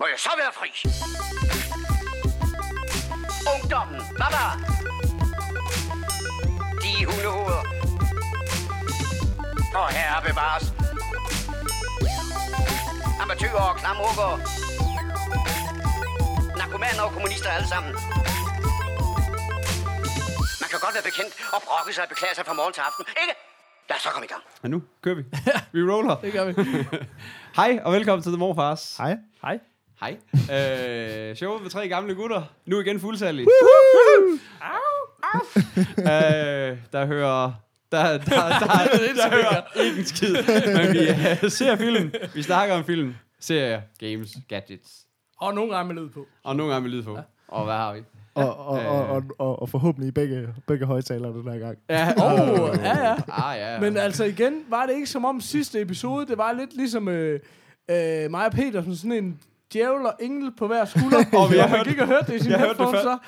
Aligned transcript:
Må 0.00 0.06
jeg 0.12 0.18
så 0.26 0.30
være 0.42 0.52
fri? 0.58 0.70
Ungdommen, 3.54 4.00
baba! 4.20 4.44
De 6.82 6.92
hundehoveder. 7.08 7.62
Og 9.80 9.88
herre 9.96 10.18
bevares. 10.28 10.64
Amatøger 13.22 13.62
og 13.70 13.76
klamrukker. 13.80 14.30
Narkomaner 16.58 17.02
og 17.06 17.12
kommunister 17.12 17.50
alle 17.50 17.68
sammen. 17.74 17.92
Man 20.62 20.68
kan 20.72 20.78
godt 20.84 20.94
være 20.96 21.06
bekendt 21.10 21.32
og 21.54 21.60
brokke 21.66 21.92
sig 21.94 22.02
og 22.06 22.08
beklage 22.08 22.34
sig 22.34 22.44
fra 22.46 22.54
morgen 22.60 22.72
til 22.76 22.80
aften, 22.88 23.04
ikke? 23.22 23.34
Lad 23.88 23.96
os 23.96 24.02
så 24.02 24.10
komme 24.14 24.26
i 24.28 24.32
gang. 24.34 24.42
Og 24.62 24.70
nu 24.70 24.82
kører 25.02 25.14
vi. 25.20 25.24
vi 25.74 25.80
roller. 25.92 26.16
Det 26.24 26.32
gør 26.32 26.44
vi. 26.44 26.52
Hej, 27.60 27.80
og 27.84 27.92
velkommen 27.92 28.22
til 28.22 28.32
The 28.32 28.38
Morfars. 28.38 28.96
Hej. 28.96 29.16
Hej. 29.42 29.58
Hej. 30.00 30.16
øh, 30.34 31.36
showet 31.36 31.62
med 31.62 31.70
tre 31.70 31.88
gamle 31.88 32.14
gutter. 32.14 32.42
Nu 32.66 32.80
igen 32.80 33.00
fuldtallige. 33.00 33.46
øh, 35.98 36.78
der 36.92 37.06
hører... 37.06 37.52
Der, 37.92 38.02
der, 38.02 38.18
der, 38.18 38.18
der, 38.18 39.14
der 39.14 39.30
hører 39.30 39.84
ikke 39.84 39.98
en 39.98 40.04
skid. 40.04 40.34
Men 40.66 40.92
vi 40.92 41.08
uh, 41.44 41.50
ser 41.50 41.76
film. 41.76 42.12
Vi 42.34 42.42
snakker 42.42 42.74
om 42.74 42.84
film. 42.84 43.14
Serier, 43.40 43.80
games, 43.98 44.36
gadgets. 44.48 45.06
Og 45.40 45.54
nogle 45.54 45.76
gange 45.76 45.94
med 45.94 46.02
lyd 46.02 46.08
på. 46.10 46.26
Og 46.44 46.56
nogle 46.56 46.72
gange 46.72 46.88
med 46.88 46.96
lyd 46.96 47.02
på. 47.02 47.16
Ja. 47.16 47.22
Og 47.48 47.64
hvad 47.64 47.74
har 47.74 47.94
vi? 47.94 48.00
Og, 48.34 48.56
og, 48.56 48.66
og, 48.66 49.06
og, 49.06 49.22
og, 49.38 49.62
og 49.62 49.68
forhåbentlig 49.68 50.14
begge, 50.14 50.48
begge 50.66 50.86
højtalere 50.86 51.32
den 51.32 51.52
her 51.52 51.58
gang. 51.58 51.78
Ja, 51.90 52.12
Oh, 52.16 52.76
ja, 52.82 53.08
ja. 53.08 53.16
Ah, 53.28 53.58
ja. 53.58 53.80
Men 53.80 53.96
altså 53.96 54.24
igen, 54.24 54.62
var 54.68 54.86
det 54.86 54.94
ikke 54.94 55.06
som 55.06 55.24
om 55.24 55.40
sidste 55.40 55.80
episode, 55.80 56.26
det 56.26 56.38
var 56.38 56.52
lidt 56.52 56.76
ligesom 56.76 57.08
øh, 57.08 57.40
øh, 57.90 58.30
mig 58.30 58.46
og 58.46 58.52
Peter, 58.52 58.94
sådan 58.94 59.12
en 59.12 59.40
djævel 59.72 60.06
og 60.06 60.14
engel 60.20 60.50
på 60.58 60.66
hver 60.66 60.84
skulder. 60.84 61.24
Og 61.38 61.50
vi 61.52 61.56
og 61.58 61.62
har 61.64 61.68
man 61.68 61.76
hørt- 61.78 61.86
gik 61.86 61.98
og 62.00 62.06
hørte 62.06 62.26
det 62.32 62.40
i 62.40 62.42
sin 62.42 62.50
jeg 62.50 62.60
hørte 62.60 62.76
før. 62.76 63.02
så 63.02 63.18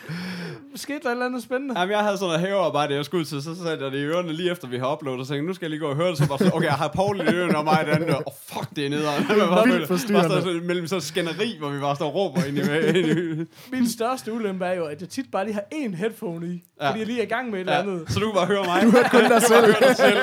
skete 0.76 0.98
der 1.02 1.08
et 1.08 1.12
eller 1.12 1.26
andet 1.26 1.42
spændende. 1.42 1.78
Jamen, 1.80 1.92
jeg 1.92 2.00
havde 2.04 2.16
sådan 2.16 2.26
noget 2.34 2.40
havearbejde, 2.48 2.94
jeg 2.94 3.04
skulle 3.04 3.24
til, 3.24 3.42
så 3.42 3.54
satte 3.64 3.84
jeg 3.84 3.92
det 3.92 3.98
i 3.98 4.02
ørerne 4.04 4.32
lige 4.32 4.50
efter, 4.50 4.68
vi 4.68 4.78
har 4.78 4.92
uploadet, 4.92 5.20
og 5.20 5.26
så 5.26 5.32
tænkte, 5.32 5.46
nu 5.46 5.54
skal 5.54 5.64
jeg 5.66 5.70
lige 5.70 5.80
gå 5.80 5.86
og 5.86 5.96
høre 5.96 6.08
det, 6.08 6.18
så 6.18 6.26
var 6.26 6.36
sådan, 6.36 6.52
okay, 6.54 6.66
jeg 6.66 6.74
har 6.74 6.88
Paul 6.88 7.16
i 7.20 7.22
ørerne 7.34 7.58
og 7.58 7.64
mig 7.64 7.78
i 7.82 7.86
det 7.86 7.92
andet, 7.92 8.10
og 8.10 8.22
oh, 8.26 8.32
fuck, 8.52 8.76
det 8.76 8.86
er 8.86 8.90
nederen. 8.90 9.24
Det 9.28 9.36
var 9.38 9.64
vildt 9.66 9.88
forstyrrende. 9.88 10.34
Var 10.34 10.40
sådan, 10.40 10.66
mellem 10.66 10.86
sådan 10.86 11.02
skænderi, 11.02 11.56
hvor 11.58 11.68
vi 11.70 11.80
bare 11.80 11.96
står 11.96 12.06
og 12.06 12.14
råber 12.14 12.44
ind 12.44 12.58
i, 12.58 12.60
ind 12.98 13.18
i 13.40 13.46
Min 13.72 13.88
største 13.88 14.32
ulempe 14.32 14.64
er 14.64 14.72
jo, 14.74 14.84
at 14.84 15.00
jeg 15.00 15.08
tit 15.08 15.26
bare 15.32 15.44
lige 15.44 15.54
har 15.54 15.64
én 15.74 15.96
headphone 15.96 16.46
i, 16.46 16.64
Ja. 16.80 16.88
fordi 16.88 16.98
jeg 16.98 17.06
lige 17.06 17.18
er 17.18 17.22
i 17.22 17.26
gang 17.26 17.50
med 17.50 17.54
et 17.54 17.60
eller 17.60 17.72
ja, 17.72 17.80
andet. 17.80 18.04
så 18.12 18.20
du 18.20 18.26
kan 18.26 18.34
bare 18.34 18.46
høre 18.46 18.64
mig. 18.64 18.82
Du 18.82 18.90
hørte 18.90 19.08
kun 19.10 19.20
dig 19.20 19.42
selv. 19.52 19.64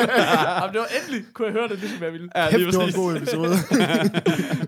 Jamen, 0.59 0.73
det 0.73 0.79
var 0.79 0.89
endelig, 1.01 1.25
kunne 1.33 1.45
jeg 1.45 1.53
høre 1.53 1.67
det, 1.67 1.79
ligesom 1.79 2.03
jeg 2.03 2.13
ville. 2.13 2.29
Ja, 2.35 2.49
lige 2.49 2.65
det 2.71 2.77
var 2.77 2.83
en 2.83 2.93
god 2.93 3.15
episode. 3.15 3.49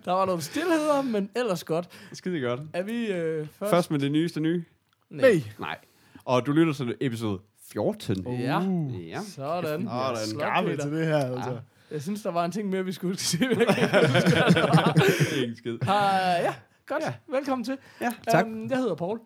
Der 0.05 0.11
var 0.11 0.25
nogle 0.25 0.41
stillheder, 0.41 1.01
men 1.01 1.29
ellers 1.35 1.63
godt. 1.63 1.85
Skide 2.13 2.41
godt. 2.41 2.59
Er 2.73 2.83
vi 2.83 3.05
øh, 3.07 3.47
først? 3.59 3.69
Først 3.71 3.91
med 3.91 3.99
det 3.99 4.11
nyeste 4.11 4.39
nye. 4.39 4.63
Nej. 5.09 5.43
Nej. 5.59 5.77
Og 6.25 6.45
du 6.45 6.51
lytter 6.51 6.73
til 6.73 6.95
episode 7.01 7.39
14. 7.71 8.27
Ja. 8.27 8.59
Ja. 8.99 9.19
Sådan. 9.21 9.87
Sådan. 9.87 10.17
Slot, 10.27 10.41
Gammel 10.41 10.71
Peter. 10.71 10.83
til 10.83 10.93
det 10.97 11.05
her, 11.07 11.17
altså. 11.35 11.59
Jeg 11.91 12.01
synes, 12.01 12.21
der 12.21 12.31
var 12.31 12.45
en 12.45 12.51
ting 12.51 12.69
mere, 12.69 12.85
vi 12.85 12.91
skulle 12.91 13.17
sige. 13.19 13.45
Ingen 15.41 15.55
skid. 15.57 15.73
Uh, 15.73 15.87
ja, 16.47 16.53
godt. 16.87 17.03
Ja. 17.03 17.07
Ja. 17.07 17.13
Velkommen 17.37 17.65
til. 17.65 17.77
Ja, 18.01 18.13
tak. 18.27 18.45
Um, 18.45 18.69
jeg 18.69 18.77
hedder 18.77 18.95
Paul. 18.95 19.19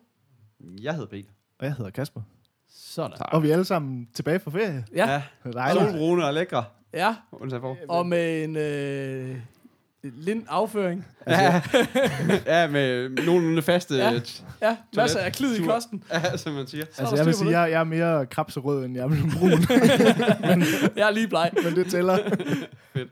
Jeg 0.82 0.92
hedder 0.94 1.08
Peter. 1.08 1.28
Og 1.58 1.66
jeg 1.66 1.74
hedder 1.74 1.90
Kasper. 1.90 2.20
Sådan. 2.68 3.16
Og 3.20 3.42
vi 3.42 3.48
er 3.48 3.52
alle 3.52 3.64
sammen 3.64 4.08
tilbage 4.14 4.40
fra 4.40 4.50
ferie. 4.50 4.84
Ja, 4.94 5.22
Ja. 5.44 5.72
Solbrune 5.72 6.26
og 6.26 6.34
lækre. 6.34 6.64
ja. 6.92 7.14
Undtagen 7.32 7.60
for. 7.62 7.76
Og 7.88 8.06
med 8.06 8.44
en 8.44 8.56
øh, 8.56 9.36
lind 10.16 10.44
afføring. 10.48 11.06
Ja. 11.26 11.62
ja, 12.46 12.68
med 12.68 13.08
nogenlunde 13.08 13.62
faste... 13.62 13.94
Ja. 13.94 14.20
Ja. 14.62 14.76
Masser 14.96 15.20
af 15.20 15.32
klid 15.32 15.56
i 15.56 15.62
kosten. 15.62 16.02
ja, 16.12 16.36
som 16.36 16.52
man 16.52 16.66
siger. 16.66 16.84
Så 16.84 16.90
er 16.96 17.00
Altså, 17.00 17.16
jeg 17.16 17.26
vil 17.26 17.34
sige, 17.34 17.60
jeg, 17.60 17.70
jeg 17.70 17.80
er 17.80 17.84
mere 17.84 18.26
krabserød, 18.26 18.84
end 18.84 18.96
jeg 18.96 19.04
er 19.04 19.08
brun. 19.08 19.50
Jeg 20.96 21.08
er 21.08 21.10
lige 21.10 21.28
bleg. 21.28 21.50
men 21.64 21.76
det 21.76 21.90
tæller. 21.90 22.18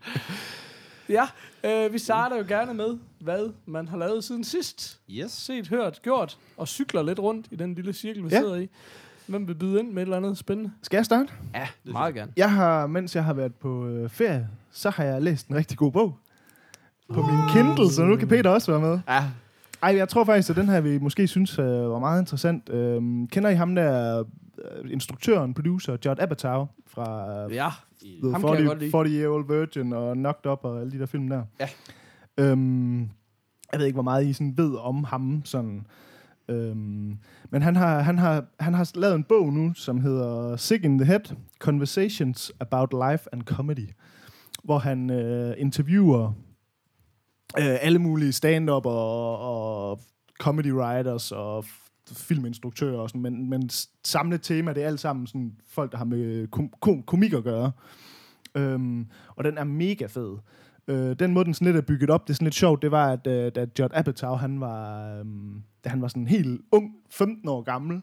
Ja, 1.09 1.27
øh, 1.63 1.93
vi 1.93 1.97
starter 1.99 2.37
jo 2.37 2.43
gerne 2.47 2.73
med, 2.73 2.97
hvad 3.19 3.53
man 3.65 3.87
har 3.87 3.97
lavet 3.97 4.23
siden 4.23 4.43
sidst. 4.43 4.99
Yes. 5.09 5.31
Set, 5.31 5.67
hørt, 5.67 6.01
gjort, 6.01 6.37
og 6.57 6.67
cykler 6.67 7.03
lidt 7.03 7.19
rundt 7.19 7.47
i 7.51 7.55
den 7.55 7.75
lille 7.75 7.93
cirkel, 7.93 8.23
vi 8.23 8.29
ja. 8.31 8.39
sidder 8.39 8.55
i. 8.55 8.69
Hvem 9.27 9.47
vil 9.47 9.55
byde 9.55 9.79
ind 9.79 9.91
med 9.91 10.01
et 10.01 10.05
eller 10.05 10.17
andet 10.17 10.37
spændende? 10.37 10.71
Skal 10.81 10.97
jeg 10.97 11.05
starte? 11.05 11.29
Ja, 11.55 11.67
det 11.85 11.91
Meget 11.91 12.15
gerne. 12.15 12.31
Jeg 12.37 12.51
har, 12.51 12.87
mens 12.87 13.15
jeg 13.15 13.23
har 13.23 13.33
været 13.33 13.55
på 13.55 13.87
øh, 13.87 14.09
ferie, 14.09 14.49
så 14.71 14.89
har 14.89 15.03
jeg 15.03 15.21
læst 15.21 15.47
en 15.47 15.55
rigtig 15.55 15.77
god 15.77 15.91
bog. 15.91 16.17
På 17.13 17.21
min 17.21 17.39
Kindle, 17.49 17.91
så 17.91 18.03
nu 18.03 18.15
kan 18.15 18.27
Peter 18.27 18.49
også 18.49 18.71
være 18.71 18.81
med. 18.81 18.99
Ja, 19.07 19.23
Ej, 19.83 19.95
jeg 19.97 20.09
tror 20.09 20.23
faktisk, 20.23 20.49
at 20.49 20.55
den 20.55 20.69
her 20.69 20.81
vi 20.81 20.99
måske 20.99 21.27
synes 21.27 21.59
øh, 21.59 21.65
var 21.65 21.99
meget 21.99 22.21
interessant. 22.21 22.69
Øhm, 22.69 23.27
kender 23.27 23.49
I 23.49 23.55
ham 23.55 23.75
der, 23.75 24.23
øh, 24.57 24.91
instruktøren, 24.91 25.53
producer, 25.53 25.97
Judd 26.05 26.19
Apatow 26.19 26.65
fra 26.87 27.29
øh, 27.45 27.53
Ja, 27.55 27.69
The 28.23 28.31
Ham 28.31 28.41
kan 28.41 28.49
jeg 28.49 28.57
40, 28.57 28.67
godt 28.67 28.79
lide. 28.79 28.91
40 28.91 29.07
Year 29.07 29.29
Old 29.29 29.47
Virgin 29.47 29.93
og 29.93 30.15
Knocked 30.15 30.51
Up 30.51 30.59
og 30.63 30.79
alle 30.81 30.91
de 30.91 30.99
der 30.99 31.05
film 31.05 31.29
der. 31.29 31.43
Ja. 31.59 31.67
Øhm, 32.37 32.99
jeg 33.71 33.79
ved 33.79 33.85
ikke, 33.85 33.95
hvor 33.95 34.03
meget 34.03 34.25
I 34.25 34.33
sådan 34.33 34.57
ved 34.57 34.75
om 34.75 35.03
ham. 35.03 35.41
Sådan. 35.45 35.85
Øhm, 36.49 37.17
men 37.49 37.61
han 37.61 37.75
har, 37.75 37.99
han, 37.99 38.19
har, 38.19 38.45
han 38.59 38.73
har 38.73 38.91
lavet 38.95 39.15
en 39.15 39.23
bog 39.23 39.53
nu, 39.53 39.73
som 39.73 39.99
hedder 39.99 40.55
Sick 40.57 40.83
in 40.83 40.97
the 40.97 41.05
Head, 41.05 41.35
Conversations 41.59 42.51
About 42.59 42.93
Life 42.93 43.29
and 43.31 43.41
Comedy, 43.41 43.89
hvor 44.63 44.77
han 44.77 45.09
øh, 45.09 45.53
interviewer 45.57 46.33
øh, 47.59 47.77
alle 47.81 47.99
mulige 47.99 48.31
stand-up 48.31 48.85
og, 48.85 49.39
og 49.39 49.99
comedy 50.39 50.71
writers 50.71 51.31
og 51.31 51.65
filminstruktører 52.11 52.99
og 52.99 53.09
sådan, 53.09 53.21
men, 53.21 53.49
men 53.49 53.69
samlet 54.03 54.41
tema, 54.41 54.73
det 54.73 54.83
er 54.83 54.87
alt 54.87 54.99
sammen 54.99 55.27
sådan 55.27 55.53
folk, 55.67 55.91
der 55.91 55.97
har 55.97 56.05
med 56.05 56.47
kom, 56.47 56.73
kom, 56.81 57.03
komik 57.03 57.33
at 57.33 57.43
gøre. 57.43 57.71
Øhm, 58.55 59.07
og 59.35 59.43
den 59.43 59.57
er 59.57 59.63
mega 59.63 60.05
fed. 60.05 60.37
Øh, 60.87 61.15
den 61.19 61.33
måde, 61.33 61.45
den 61.45 61.53
sådan 61.53 61.65
lidt 61.65 61.77
er 61.77 61.87
bygget 61.87 62.09
op, 62.09 62.27
det 62.27 62.33
er 62.33 62.35
sådan 62.35 62.45
lidt 62.45 62.55
sjovt, 62.55 62.81
det 62.81 62.91
var, 62.91 63.11
at 63.11 63.27
øh, 63.27 63.51
da 63.55 63.65
Judd 63.79 63.93
Apatow, 63.93 64.35
han 64.35 64.59
var, 64.59 65.07
øhm, 65.19 65.63
da 65.83 65.89
han 65.89 66.01
var 66.01 66.07
sådan 66.07 66.27
helt 66.27 66.61
ung, 66.71 66.91
15 67.09 67.49
år 67.49 67.61
gammel, 67.61 68.01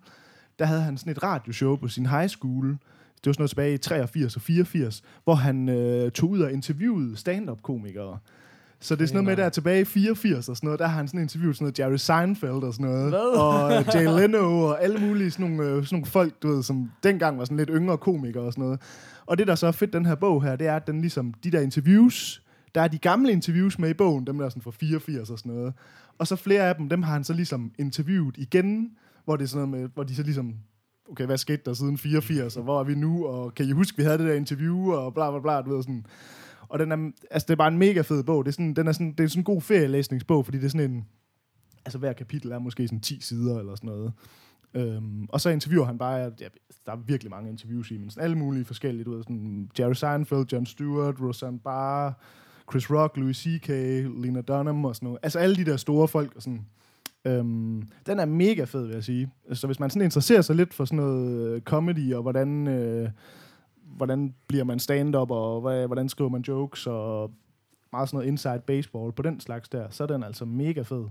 der 0.58 0.64
havde 0.64 0.82
han 0.82 0.96
sådan 0.96 1.10
et 1.10 1.22
radioshow 1.22 1.76
på 1.76 1.88
sin 1.88 2.06
high 2.06 2.28
school. 2.28 2.66
Det 2.68 3.26
var 3.26 3.32
sådan 3.32 3.40
noget 3.40 3.50
tilbage 3.50 3.74
i 3.74 3.78
83 3.78 4.36
og 4.36 4.42
84, 4.42 5.02
hvor 5.24 5.34
han 5.34 5.68
øh, 5.68 6.10
tog 6.10 6.30
ud 6.30 6.40
og 6.40 6.52
interviewede 6.52 7.16
stand-up-komikere. 7.16 8.18
Så 8.82 8.96
det 8.96 9.02
er 9.02 9.06
sådan 9.06 9.24
noget 9.24 9.38
med, 9.38 9.44
der 9.44 9.50
tilbage 9.50 9.80
i 9.80 9.84
84 9.84 10.48
og 10.48 10.56
sådan 10.56 10.66
noget, 10.66 10.78
der 10.78 10.86
har 10.86 10.96
han 10.96 11.08
sådan 11.08 11.20
interviewet 11.20 11.56
sådan 11.56 11.64
noget 11.64 11.78
Jerry 11.78 11.96
Seinfeld 11.96 12.50
og 12.50 12.74
sådan 12.74 12.86
noget. 12.86 13.08
Hvad? 13.08 13.20
Og 13.20 13.72
øh, 13.72 13.84
Jay 13.94 14.20
Leno 14.20 14.62
og 14.62 14.82
alle 14.82 14.98
mulige 14.98 15.30
sådan 15.30 15.50
nogle, 15.50 15.70
øh, 15.70 15.84
sådan 15.84 15.86
nogle 15.96 16.06
folk, 16.06 16.42
du 16.42 16.48
ved, 16.48 16.62
som 16.62 16.90
dengang 17.02 17.38
var 17.38 17.44
sådan 17.44 17.56
lidt 17.56 17.70
yngre 17.72 17.98
komikere 17.98 18.42
og 18.42 18.52
sådan 18.52 18.64
noget. 18.64 18.80
Og 19.26 19.38
det, 19.38 19.46
der 19.46 19.54
så 19.54 19.66
er 19.66 19.72
fedt, 19.72 19.92
den 19.92 20.06
her 20.06 20.14
bog 20.14 20.42
her, 20.42 20.56
det 20.56 20.66
er, 20.66 20.76
at 20.76 20.86
den 20.86 21.00
ligesom, 21.00 21.34
de 21.44 21.50
der 21.50 21.60
interviews, 21.60 22.42
der 22.74 22.80
er 22.80 22.88
de 22.88 22.98
gamle 22.98 23.32
interviews 23.32 23.78
med 23.78 23.90
i 23.90 23.94
bogen, 23.94 24.26
dem 24.26 24.38
der 24.38 24.44
er 24.44 24.48
sådan 24.48 24.62
fra 24.62 24.70
84 24.70 25.30
og 25.30 25.38
sådan 25.38 25.52
noget. 25.52 25.74
Og 26.18 26.26
så 26.26 26.36
flere 26.36 26.62
af 26.62 26.74
dem, 26.74 26.88
dem 26.88 27.02
har 27.02 27.12
han 27.12 27.24
så 27.24 27.32
ligesom 27.32 27.72
interviewet 27.78 28.36
igen, 28.38 28.90
hvor 29.24 29.36
det 29.36 29.44
er 29.44 29.48
sådan 29.48 29.68
noget 29.68 29.82
med, 29.82 29.90
hvor 29.94 30.02
de 30.02 30.14
så 30.14 30.22
ligesom, 30.22 30.54
okay, 31.10 31.26
hvad 31.26 31.38
skete 31.38 31.62
der 31.66 31.72
siden 31.72 31.98
84, 31.98 32.56
og 32.56 32.62
hvor 32.62 32.80
er 32.80 32.84
vi 32.84 32.94
nu, 32.94 33.26
og 33.26 33.54
kan 33.54 33.66
I 33.66 33.70
huske, 33.70 33.96
vi 33.96 34.02
havde 34.02 34.18
det 34.18 34.26
der 34.26 34.34
interview, 34.34 34.92
og 34.92 35.14
bla 35.14 35.30
bla 35.30 35.40
bla, 35.40 35.60
du 35.60 35.74
ved 35.74 35.82
sådan. 35.82 36.06
Og 36.70 36.78
den 36.78 36.92
er, 36.92 37.10
altså 37.30 37.46
det 37.46 37.52
er 37.52 37.56
bare 37.56 37.68
en 37.68 37.78
mega 37.78 38.00
fed 38.00 38.22
bog. 38.22 38.44
Det 38.44 38.50
er 38.50 38.52
sådan, 38.52 38.74
den 38.74 38.88
er 38.88 38.92
sådan, 38.92 39.12
det 39.12 39.24
er 39.24 39.28
sådan 39.28 39.40
en 39.40 39.44
god 39.44 39.60
ferielæsningsbog, 39.60 40.44
fordi 40.44 40.58
det 40.58 40.64
er 40.64 40.68
sådan 40.68 40.90
en, 40.90 41.06
altså 41.84 41.98
hver 41.98 42.12
kapitel 42.12 42.52
er 42.52 42.58
måske 42.58 42.86
sådan 42.86 43.00
10 43.00 43.20
sider 43.20 43.58
eller 43.58 43.74
sådan 43.74 43.90
noget. 43.90 44.12
Øhm, 44.74 45.26
og 45.28 45.40
så 45.40 45.50
interviewer 45.50 45.86
han 45.86 45.98
bare, 45.98 46.16
ja, 46.16 46.48
der 46.86 46.92
er 46.92 46.96
virkelig 46.96 47.30
mange 47.30 47.50
interviews 47.50 47.90
i, 47.90 47.98
men 47.98 48.10
sådan 48.10 48.24
alle 48.24 48.38
mulige 48.38 48.64
forskellige, 48.64 49.04
du 49.04 49.10
ved, 49.14 49.22
sådan 49.22 49.70
Jerry 49.78 49.92
Seinfeld, 49.92 50.52
John 50.52 50.66
Stewart, 50.66 51.20
Roseanne 51.20 51.58
Barr, 51.58 52.12
Chris 52.70 52.90
Rock, 52.90 53.16
Louis 53.16 53.36
C.K., 53.36 53.68
Lena 54.22 54.40
Dunham 54.40 54.84
og 54.84 54.96
sådan 54.96 55.06
noget. 55.06 55.18
Altså 55.22 55.38
alle 55.38 55.56
de 55.56 55.64
der 55.64 55.76
store 55.76 56.08
folk 56.08 56.36
og 56.36 56.42
sådan. 56.42 56.66
Øhm, 57.24 57.82
den 58.06 58.18
er 58.18 58.24
mega 58.24 58.64
fed, 58.64 58.86
vil 58.86 58.94
jeg 58.94 59.04
sige. 59.04 59.30
Så 59.52 59.66
hvis 59.66 59.80
man 59.80 59.90
sådan 59.90 60.04
interesserer 60.04 60.42
sig 60.42 60.56
lidt 60.56 60.74
for 60.74 60.84
sådan 60.84 60.96
noget 60.96 61.54
øh, 61.54 61.60
comedy, 61.62 62.14
og 62.14 62.22
hvordan, 62.22 62.68
øh, 62.68 63.08
hvordan 63.96 64.34
bliver 64.46 64.64
man 64.64 64.78
stand-up, 64.78 65.30
og 65.30 65.60
hvad, 65.60 65.86
hvordan 65.86 66.08
skriver 66.08 66.30
man 66.30 66.40
jokes, 66.40 66.86
og 66.86 67.30
meget 67.92 68.08
sådan 68.08 68.16
noget 68.16 68.28
inside 68.28 68.62
baseball 68.66 69.12
på 69.12 69.22
den 69.22 69.40
slags 69.40 69.68
der, 69.68 69.90
så 69.90 70.02
er 70.02 70.06
den 70.06 70.22
altså 70.22 70.44
mega 70.44 70.82
fed. 70.82 71.04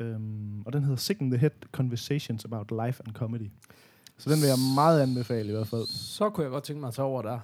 Øhm, 0.00 0.62
og 0.66 0.72
den 0.72 0.82
hedder 0.82 0.96
Sick 0.96 1.20
in 1.20 1.30
the 1.30 1.38
Head 1.38 1.50
Conversations 1.72 2.44
About 2.44 2.70
Life 2.70 3.02
and 3.06 3.14
Comedy. 3.14 3.50
Så 4.18 4.30
den 4.30 4.40
vil 4.40 4.46
jeg 4.46 4.56
meget 4.74 5.02
anbefale 5.02 5.48
i 5.48 5.52
hvert 5.52 5.66
fald. 5.66 5.86
Så 5.86 6.30
kunne 6.30 6.44
jeg 6.44 6.50
godt 6.50 6.64
tænke 6.64 6.80
mig 6.80 6.88
at 6.88 6.94
tage 6.94 7.06
over 7.06 7.22
der. 7.22 7.38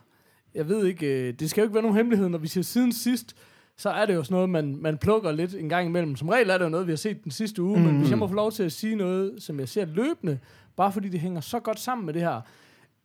Jeg 0.55 0.69
ved 0.69 0.87
ikke, 0.87 1.29
øh, 1.29 1.35
det 1.35 1.50
skal 1.50 1.61
jo 1.61 1.64
ikke 1.64 1.75
være 1.75 1.82
nogen 1.82 1.97
hemmelighed, 1.97 2.29
når 2.29 2.38
vi 2.38 2.49
siger 2.49 2.64
siden 2.64 2.93
sidst, 2.93 3.37
så 3.76 3.91
er 3.91 4.06
det 4.06 4.14
jo 4.14 4.23
sådan 4.23 4.35
noget, 4.35 4.50
man, 4.50 4.76
man 4.76 4.99
plukker 4.99 5.32
lidt 5.32 5.55
en 5.55 5.69
gang 5.69 5.88
imellem. 5.88 6.17
Som 6.17 6.29
regel 6.29 6.50
er 6.50 6.58
det 6.58 6.64
jo 6.64 6.70
noget, 6.70 6.87
vi 6.87 6.93
har 6.93 6.97
set 6.97 7.25
den 7.25 7.32
sidste 7.32 7.62
uge, 7.62 7.79
mm. 7.79 7.85
men 7.85 7.99
hvis 7.99 8.11
jeg 8.11 8.19
må 8.19 8.29
få 8.29 8.35
lov 8.35 8.53
til 8.53 8.62
at 8.62 8.73
sige 8.73 8.97
noget, 8.97 9.43
som 9.43 9.61
jeg 9.61 9.69
ser 9.69 9.85
løbende, 9.85 10.38
bare 10.76 10.93
fordi 10.93 11.08
det 11.08 11.20
hænger 11.20 11.41
så 11.41 11.61
godt 11.61 11.81
sammen 11.81 12.06
med 12.06 12.14
det 12.14 12.23
her. 12.23 12.41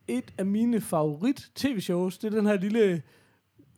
Et 0.08 0.34
af 0.38 0.46
mine 0.46 0.82
favorit 0.82 1.48
tv-shows, 1.56 2.18
det 2.18 2.34
er 2.34 2.38
den 2.38 2.46
her 2.48 2.58
lille, 2.60 3.02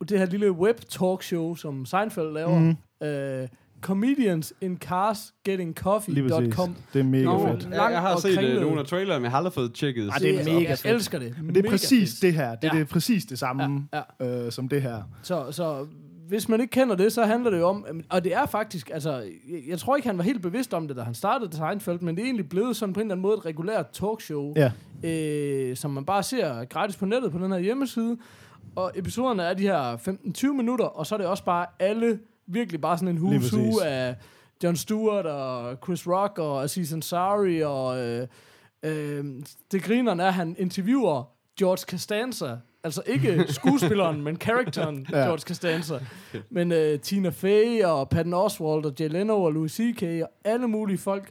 det 0.08 0.18
her 0.18 0.26
lille 0.26 0.52
web 0.52 0.80
talk 0.88 1.22
show, 1.22 1.54
som 1.54 1.86
Seinfeld 1.86 2.32
laver. 2.32 2.58
Mm. 2.58 2.76
Øh, 3.06 3.48
comediansincarsgettingcoffee.com. 3.80 6.76
Det 6.92 7.00
er 7.00 7.04
mega 7.04 7.24
Nå, 7.24 7.46
fedt. 7.48 7.68
Jeg, 7.70 7.88
jeg 7.92 8.00
har 8.00 8.14
og 8.14 8.20
set 8.20 8.30
uh, 8.30 8.34
kringlet. 8.36 8.62
nogle 8.62 8.80
af 8.80 8.86
trailerne, 8.86 9.18
men 9.20 9.24
jeg 9.24 9.30
har 9.30 9.38
aldrig 9.38 9.52
fået 9.52 9.74
tjekket. 9.74 10.08
Ej, 10.08 10.18
det 10.18 10.40
er 10.40 10.44
mega 10.54 10.68
jeg 10.68 10.78
fedt. 10.78 10.94
elsker 10.94 11.18
det. 11.18 11.34
Men 11.42 11.48
det 11.48 11.56
er 11.56 11.62
Mega 11.62 11.70
præcis 11.70 12.10
fedt. 12.12 12.22
det 12.22 12.34
her. 12.34 12.54
Det, 12.54 12.64
Ja. 12.64 12.68
det 12.74 12.80
er 12.80 12.84
præcis 12.84 13.24
det 13.24 13.38
samme 13.38 13.88
Ja, 14.20 14.44
øh, 14.46 14.52
som 14.52 14.68
det 14.68 14.82
her. 14.82 15.02
Så, 15.22 15.52
så 15.52 15.86
hvis 16.28 16.48
man 16.48 16.60
ikke 16.60 16.70
kender 16.70 16.94
det, 16.96 17.12
så 17.12 17.24
handler 17.24 17.50
det 17.50 17.58
jo 17.58 17.66
om, 17.68 17.86
og 18.10 18.24
det 18.24 18.34
er 18.34 18.46
faktisk, 18.46 18.90
altså, 18.94 19.24
jeg, 19.68 19.78
tror 19.78 19.96
ikke, 19.96 20.08
han 20.08 20.18
var 20.18 20.24
helt 20.24 20.42
bevidst 20.42 20.74
om 20.74 20.88
det, 20.88 20.96
da 20.96 21.02
han 21.02 21.14
startede 21.14 21.56
Seinfeld, 21.56 22.00
men 22.00 22.14
det 22.16 22.22
er 22.22 22.26
egentlig 22.26 22.48
blevet 22.48 22.76
sådan 22.76 22.92
på 22.92 23.00
en 23.00 23.06
eller 23.06 23.14
anden 23.14 23.22
måde 23.22 23.34
et 23.38 23.46
regulært 23.46 23.86
talkshow, 23.92 24.54
Ja. 24.56 24.72
øh, 25.08 25.76
som 25.76 25.90
man 25.90 26.04
bare 26.04 26.22
ser 26.22 26.64
gratis 26.64 26.96
på 26.96 27.06
nettet 27.06 27.32
på 27.32 27.38
den 27.38 27.52
her 27.52 27.58
hjemmeside. 27.58 28.16
Og 28.76 28.92
episoderne 28.94 29.42
er 29.42 29.54
de 29.54 29.62
her 29.62 29.96
15-20 29.96 30.52
minutter, 30.52 30.84
og 30.84 31.06
så 31.06 31.14
er 31.14 31.18
det 31.18 31.26
også 31.26 31.44
bare 31.44 31.66
alle, 31.78 32.18
virkelig 32.46 32.80
bare 32.80 32.98
sådan 32.98 33.16
en 33.16 33.22
who's 33.22 33.54
who 33.56 33.80
af 33.84 34.16
Jon 34.64 34.76
Stewart 34.76 35.26
og 35.26 35.76
Chris 35.84 36.06
Rock 36.08 36.38
og 36.38 36.62
Aziz 36.64 36.92
Ansari, 36.92 37.60
og 37.62 37.98
øh, 38.00 38.26
øh, 38.82 39.24
det 39.72 39.82
grineren 39.82 40.20
er, 40.20 40.26
at 40.26 40.34
han 40.34 40.56
interviewer 40.58 41.22
George 41.58 41.84
Costanza, 41.90 42.56
altså 42.84 43.02
ikke 43.06 43.44
skuespilleren, 43.58 44.22
men 44.22 44.36
karakteren 44.36 45.06
Ja. 45.12 45.18
George 45.18 45.38
Costanza. 45.40 46.00
Men 46.50 46.72
øh, 46.72 47.00
Tina 47.00 47.28
Fey 47.28 47.84
og 47.84 48.08
Patton 48.08 48.34
Oswalt 48.34 48.86
og 48.86 48.92
Jay 49.00 49.08
Leno 49.08 49.42
og 49.42 49.52
Louis 49.52 49.72
C.K. 49.72 50.02
og 50.02 50.30
alle 50.44 50.68
mulige 50.68 50.98
folk. 50.98 51.30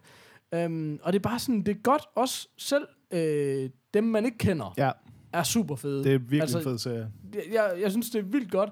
Um, 0.66 1.00
og 1.04 1.14
det 1.14 1.20
er 1.20 1.24
bare 1.30 1.40
sådan, 1.40 1.62
det 1.62 1.76
er 1.78 1.82
godt 1.84 2.02
også 2.16 2.48
selv 2.58 2.88
øh, 3.12 3.70
dem, 3.94 4.04
man 4.04 4.26
ikke 4.26 4.38
kender, 4.38 4.74
Ja, 4.78 4.92
er 5.34 5.44
super 5.44 5.76
fede. 5.76 6.04
det 6.04 6.14
er 6.14 6.18
virkelig 6.18 6.42
Altså, 6.42 6.62
fed 6.64 6.78
serie. 6.78 7.08
jeg, 7.34 7.42
jeg, 7.54 7.72
jeg 7.82 7.92
synes, 7.92 8.10
det 8.10 8.20
er 8.20 8.24
vildt 8.24 8.52
godt. 8.52 8.70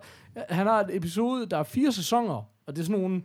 Han 0.50 0.68
har 0.68 0.80
et 0.80 0.95
episode, 0.95 1.45
der 1.45 1.57
er 1.57 1.63
fire 1.63 1.92
sæsoner, 1.92 2.34
og 2.68 2.75
det 2.75 2.80
er 2.80 2.86
sådan 2.86 3.01
nogle, 3.01 3.22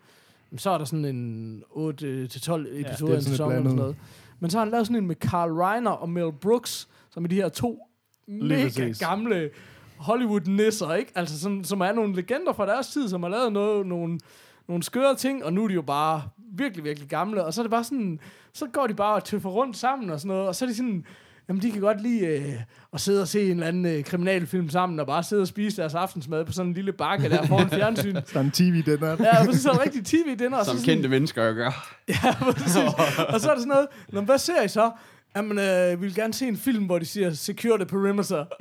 så 0.57 0.71
er 0.71 0.79
der 0.79 0.85
sådan 0.85 1.05
en 1.05 1.63
8-12 1.71 1.77
episoder 1.77 2.67
ja, 2.73 3.13
er 3.13 3.17
en 3.17 3.23
sæson 3.23 3.53
eller 3.53 3.65
sådan 3.65 3.77
noget. 3.77 3.97
Men 4.41 4.51
så 4.51 4.59
har 4.59 4.65
han 4.65 4.71
lavet 4.73 4.87
sådan 4.87 5.03
en 5.03 5.07
med 5.09 5.17
Carl 5.17 5.53
Reiner 5.53 5.91
og 5.91 6.09
Mel 6.09 6.33
Brooks, 6.41 6.89
som 7.11 7.25
er 7.25 7.29
de 7.29 7.35
her 7.35 7.49
to 7.49 7.86
mega 8.29 8.63
præcis. 8.63 8.99
gamle 8.99 9.51
Hollywood-nisser, 9.99 10.95
ikke? 10.95 11.13
Altså, 11.15 11.41
som, 11.41 11.65
som 11.65 11.81
er 11.81 11.93
nogle 11.93 12.15
legender 12.17 12.53
fra 12.53 12.67
deres 12.67 12.89
tid, 12.89 13.09
som 13.09 13.23
har 13.23 13.31
lavet 13.31 13.53
noget, 13.53 13.87
nogle, 13.87 14.19
nogle 14.69 14.83
skøre 14.83 15.15
ting, 15.15 15.45
og 15.45 15.53
nu 15.53 15.65
er 15.65 15.69
de 15.69 15.75
jo 15.75 15.83
bare 15.83 16.23
virkelig, 16.53 16.85
virkelig 16.85 17.09
gamle, 17.09 17.45
og 17.45 17.55
så 17.55 17.61
er 17.61 17.63
det 17.63 17.71
bare 17.71 17.85
sådan, 17.85 18.21
så 18.53 18.67
går 18.73 18.87
de 18.87 18.95
bare 18.95 19.15
og 19.15 19.25
tøffer 19.25 19.51
rundt 19.51 19.77
sammen 19.77 20.11
og 20.11 20.21
sådan 20.21 20.29
noget, 20.29 20.49
og 20.49 20.55
så 20.55 20.65
er 20.65 20.69
de 20.69 20.75
sådan, 20.77 21.05
jamen 21.49 21.63
de 21.63 21.71
kan 21.73 21.81
godt 21.81 22.03
lide 22.03 22.27
øh, 22.27 22.53
at 22.93 23.01
sidde 23.01 23.23
og 23.23 23.29
se 23.29 23.45
en 23.45 23.51
eller 23.51 23.67
anden 23.67 23.87
øh, 23.87 24.05
kriminalfilm 24.05 24.69
sammen, 24.69 25.01
og 25.01 25.07
bare 25.07 25.23
sidde 25.23 25.43
og 25.43 25.49
spise 25.49 25.77
deres 25.77 25.95
aftensmad 25.95 26.45
på 26.45 26.53
sådan 26.53 26.69
en 26.69 26.75
lille 26.75 26.93
bakke 26.93 27.29
der 27.29 27.47
foran 27.47 27.71
fjernsyn. 27.71 28.17
Er 28.35 28.41
en 28.41 28.51
tv, 28.51 28.83
den 28.83 29.03
er. 29.05 29.17
Ja, 29.21 29.53
så 29.53 29.69
er 29.69 29.73
det 29.73 29.83
rigtig 29.85 30.05
tv-dinner. 30.05 30.57
og 30.59 30.65
så 30.65 30.71
Som 30.71 30.79
sådan- 30.79 30.95
kendte 30.95 31.09
mennesker 31.09 31.53
gør. 31.53 31.97
Ja, 32.09 32.35
præcis. 32.41 32.77
og 33.35 33.41
så 33.41 33.51
er 33.51 33.55
det 33.55 33.63
sådan 33.63 33.67
noget, 33.69 33.87
Nå, 34.13 34.21
men 34.21 34.25
hvad 34.25 34.39
ser 34.39 34.63
I 34.63 34.69
så? 34.69 34.91
Jamen, 35.37 35.59
øh, 35.59 35.91
vi 36.01 36.07
vil 36.07 36.15
gerne 36.15 36.35
se 36.35 36.49
en 36.49 36.57
film, 36.57 36.85
hvor 36.85 36.99
de 36.99 37.05
siger, 37.07 37.31
secure 37.33 37.77
the 37.79 37.87
perimeter. 37.87 38.45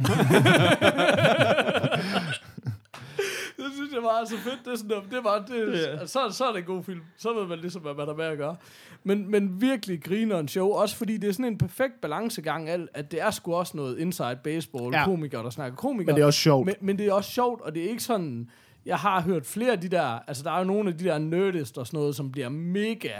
det 3.57 3.66
synes 3.75 3.94
jeg 3.94 4.04
var 4.04 4.25
så 4.25 4.38
fedt. 4.38 4.60
Det 4.66 4.72
er, 4.74 4.77
sådan, 4.77 4.89
det 5.12 5.24
var, 5.24 5.45
det, 5.48 5.74
Ja. 6.00 6.06
så, 6.06 6.19
så 6.31 6.45
er 6.45 6.51
det 6.51 6.60
en 6.60 6.66
god 6.66 6.83
film. 6.83 7.01
Så 7.18 7.33
ved 7.33 7.48
man 7.48 7.60
ligesom, 7.60 7.81
hvad 7.81 7.94
man 7.94 8.07
har 8.07 8.13
med 8.16 8.25
at 8.25 8.38
gøre. 8.38 8.56
Men, 9.04 9.31
men 9.31 9.62
virkelig 9.62 10.04
griner 10.04 10.39
en 10.39 10.48
show. 10.48 10.69
Også 10.69 10.95
fordi 10.95 11.18
det 11.18 11.30
er 11.30 11.33
sådan 11.33 11.45
en 11.45 11.57
perfekt 11.57 11.94
balancegang, 12.01 12.69
al- 12.69 12.88
at 12.94 13.12
det 13.12 13.22
er 13.22 13.31
sgu 13.31 13.54
også 13.56 13.77
noget 13.77 13.98
inside 14.00 14.39
baseball. 14.44 14.94
Ja. 14.94 15.06
Komikere, 15.06 15.44
der 15.44 15.50
snakker 15.50 15.75
komikere. 15.77 16.06
Men 16.06 16.16
det 16.16 16.22
er 16.22 16.25
også 16.25 16.39
sjovt. 16.39 16.66
Men, 16.66 16.75
men 16.81 16.98
det 16.98 17.07
er 17.07 17.13
også 17.13 17.31
sjovt, 17.31 17.62
og 17.62 17.75
det 17.75 17.86
er 17.86 17.89
ikke 17.89 18.04
sådan... 18.04 18.50
Jeg 18.86 18.98
har 18.98 19.22
hørt 19.22 19.45
flere 19.45 19.72
af 19.72 19.81
de 19.81 19.89
der... 19.89 20.19
Altså, 20.27 20.44
der 20.44 20.51
er 20.51 20.57
jo 20.57 20.63
nogle 20.63 20.89
af 20.89 20.98
de 20.98 21.04
der 21.04 21.18
nerdist 21.18 21.77
og 21.77 21.88
sådan 21.88 21.98
noget, 22.00 22.16
som 22.16 22.31
bliver 22.31 22.50
mega 22.50 23.12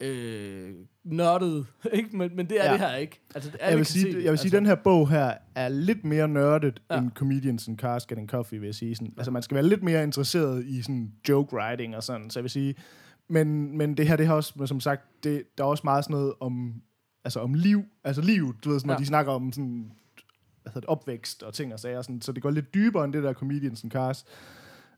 øh, 0.00 0.74
nørdet, 1.04 1.66
ikke? 1.92 2.16
Men, 2.16 2.36
men 2.36 2.46
det 2.48 2.60
er 2.60 2.64
Ja. 2.64 2.66
ja. 2.66 2.72
det 2.72 2.80
her 2.80 2.94
ikke. 2.96 3.20
Altså, 3.34 3.50
alle 3.50 3.66
jeg 3.70 3.78
vil 3.78 3.86
sige, 3.86 4.02
se 4.02 4.08
det. 4.18 4.24
jeg 4.24 4.30
vil 4.30 4.38
sige 4.38 4.46
altså, 4.46 4.56
den 4.56 4.66
her 4.66 4.74
bog 4.74 5.10
her 5.10 5.34
er 5.54 5.68
lidt 5.68 6.04
mere 6.04 6.28
nørdet 6.28 6.82
ja. 6.90 6.94
Ja. 6.94 7.00
end 7.00 7.10
Comedians 7.10 7.68
and 7.68 7.78
Cars 7.78 8.06
Getting 8.06 8.28
Coffee, 8.28 8.58
vil 8.60 8.66
jeg 8.66 8.74
sige. 8.74 8.94
Sådan, 8.94 9.14
altså, 9.16 9.30
man 9.30 9.42
skal 9.42 9.54
være 9.54 9.66
lidt 9.66 9.82
mere 9.82 10.02
interesseret 10.02 10.64
i 10.66 10.82
sådan 10.82 11.12
joke 11.28 11.56
writing 11.56 11.96
og 11.96 12.02
sådan, 12.02 12.30
så 12.30 12.38
jeg 12.38 12.42
vil 12.44 12.50
sige, 12.50 12.74
men, 13.28 13.78
men 13.78 13.96
det 13.96 14.08
her, 14.08 14.16
det 14.16 14.26
har 14.26 14.34
også, 14.34 14.66
som 14.66 14.80
sagt, 14.80 15.02
det, 15.24 15.42
der 15.58 15.64
er 15.64 15.68
også 15.68 15.80
meget 15.84 16.04
sådan 16.04 16.14
noget 16.14 16.32
om, 16.40 16.74
altså 17.24 17.40
om 17.40 17.54
liv, 17.54 17.82
altså 18.04 18.22
liv, 18.22 18.54
du 18.64 18.70
ved, 18.70 18.80
sådan, 18.80 18.86
når 18.88 18.94
Ja. 18.94 18.98
de 19.00 19.06
snakker 19.06 19.32
om 19.32 19.52
sådan, 19.52 19.90
hedder 20.66 20.80
det, 20.80 20.88
opvækst 20.88 21.42
og 21.42 21.54
ting 21.54 21.72
og 21.72 21.80
sager, 21.80 22.02
sådan, 22.02 22.22
så 22.22 22.32
det 22.32 22.42
går 22.42 22.50
lidt 22.50 22.74
dybere 22.74 23.04
end 23.04 23.12
det 23.12 23.22
der 23.22 23.32
Comedians 23.32 23.82
and 23.84 23.90
Cars. 23.92 24.24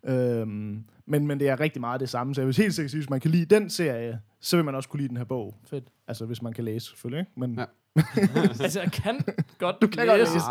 Øhm, 0.07 0.85
men, 1.07 1.27
men 1.27 1.41
det 1.41 1.49
er 1.49 1.61
rigtig 1.61 1.81
meget 1.81 2.01
det 2.01 2.09
samme, 2.09 2.35
så 2.35 2.41
jeg 2.41 2.47
vil 2.47 2.57
helt 2.57 2.75
sikkert 2.75 2.91
sige, 2.91 2.99
hvis 3.01 3.11
man 3.11 3.21
kan 3.21 3.31
lide 3.31 3.55
den 3.55 3.71
serie, 3.71 4.21
så 4.47 4.57
vil 4.57 4.65
man 4.65 4.75
også 4.75 4.89
kunne 4.89 4.99
lide 4.99 5.09
den 5.09 5.17
her 5.17 5.25
bog. 5.25 5.55
Fedt. 5.71 5.85
Altså, 6.09 6.25
hvis 6.27 6.43
man 6.43 6.53
kan 6.53 6.65
læse, 6.65 6.87
selvfølgelig, 6.87 7.21
ikke? 7.21 7.33
Men, 7.37 7.59
Ja. 7.59 7.65
Altså, 8.63 8.81
jeg 8.81 8.93
kan 8.93 9.21
godt 9.59 9.77
Du 9.83 9.87
kan 9.87 10.07
godt 10.07 10.19
læse. 10.21 10.33
læse. 10.35 10.47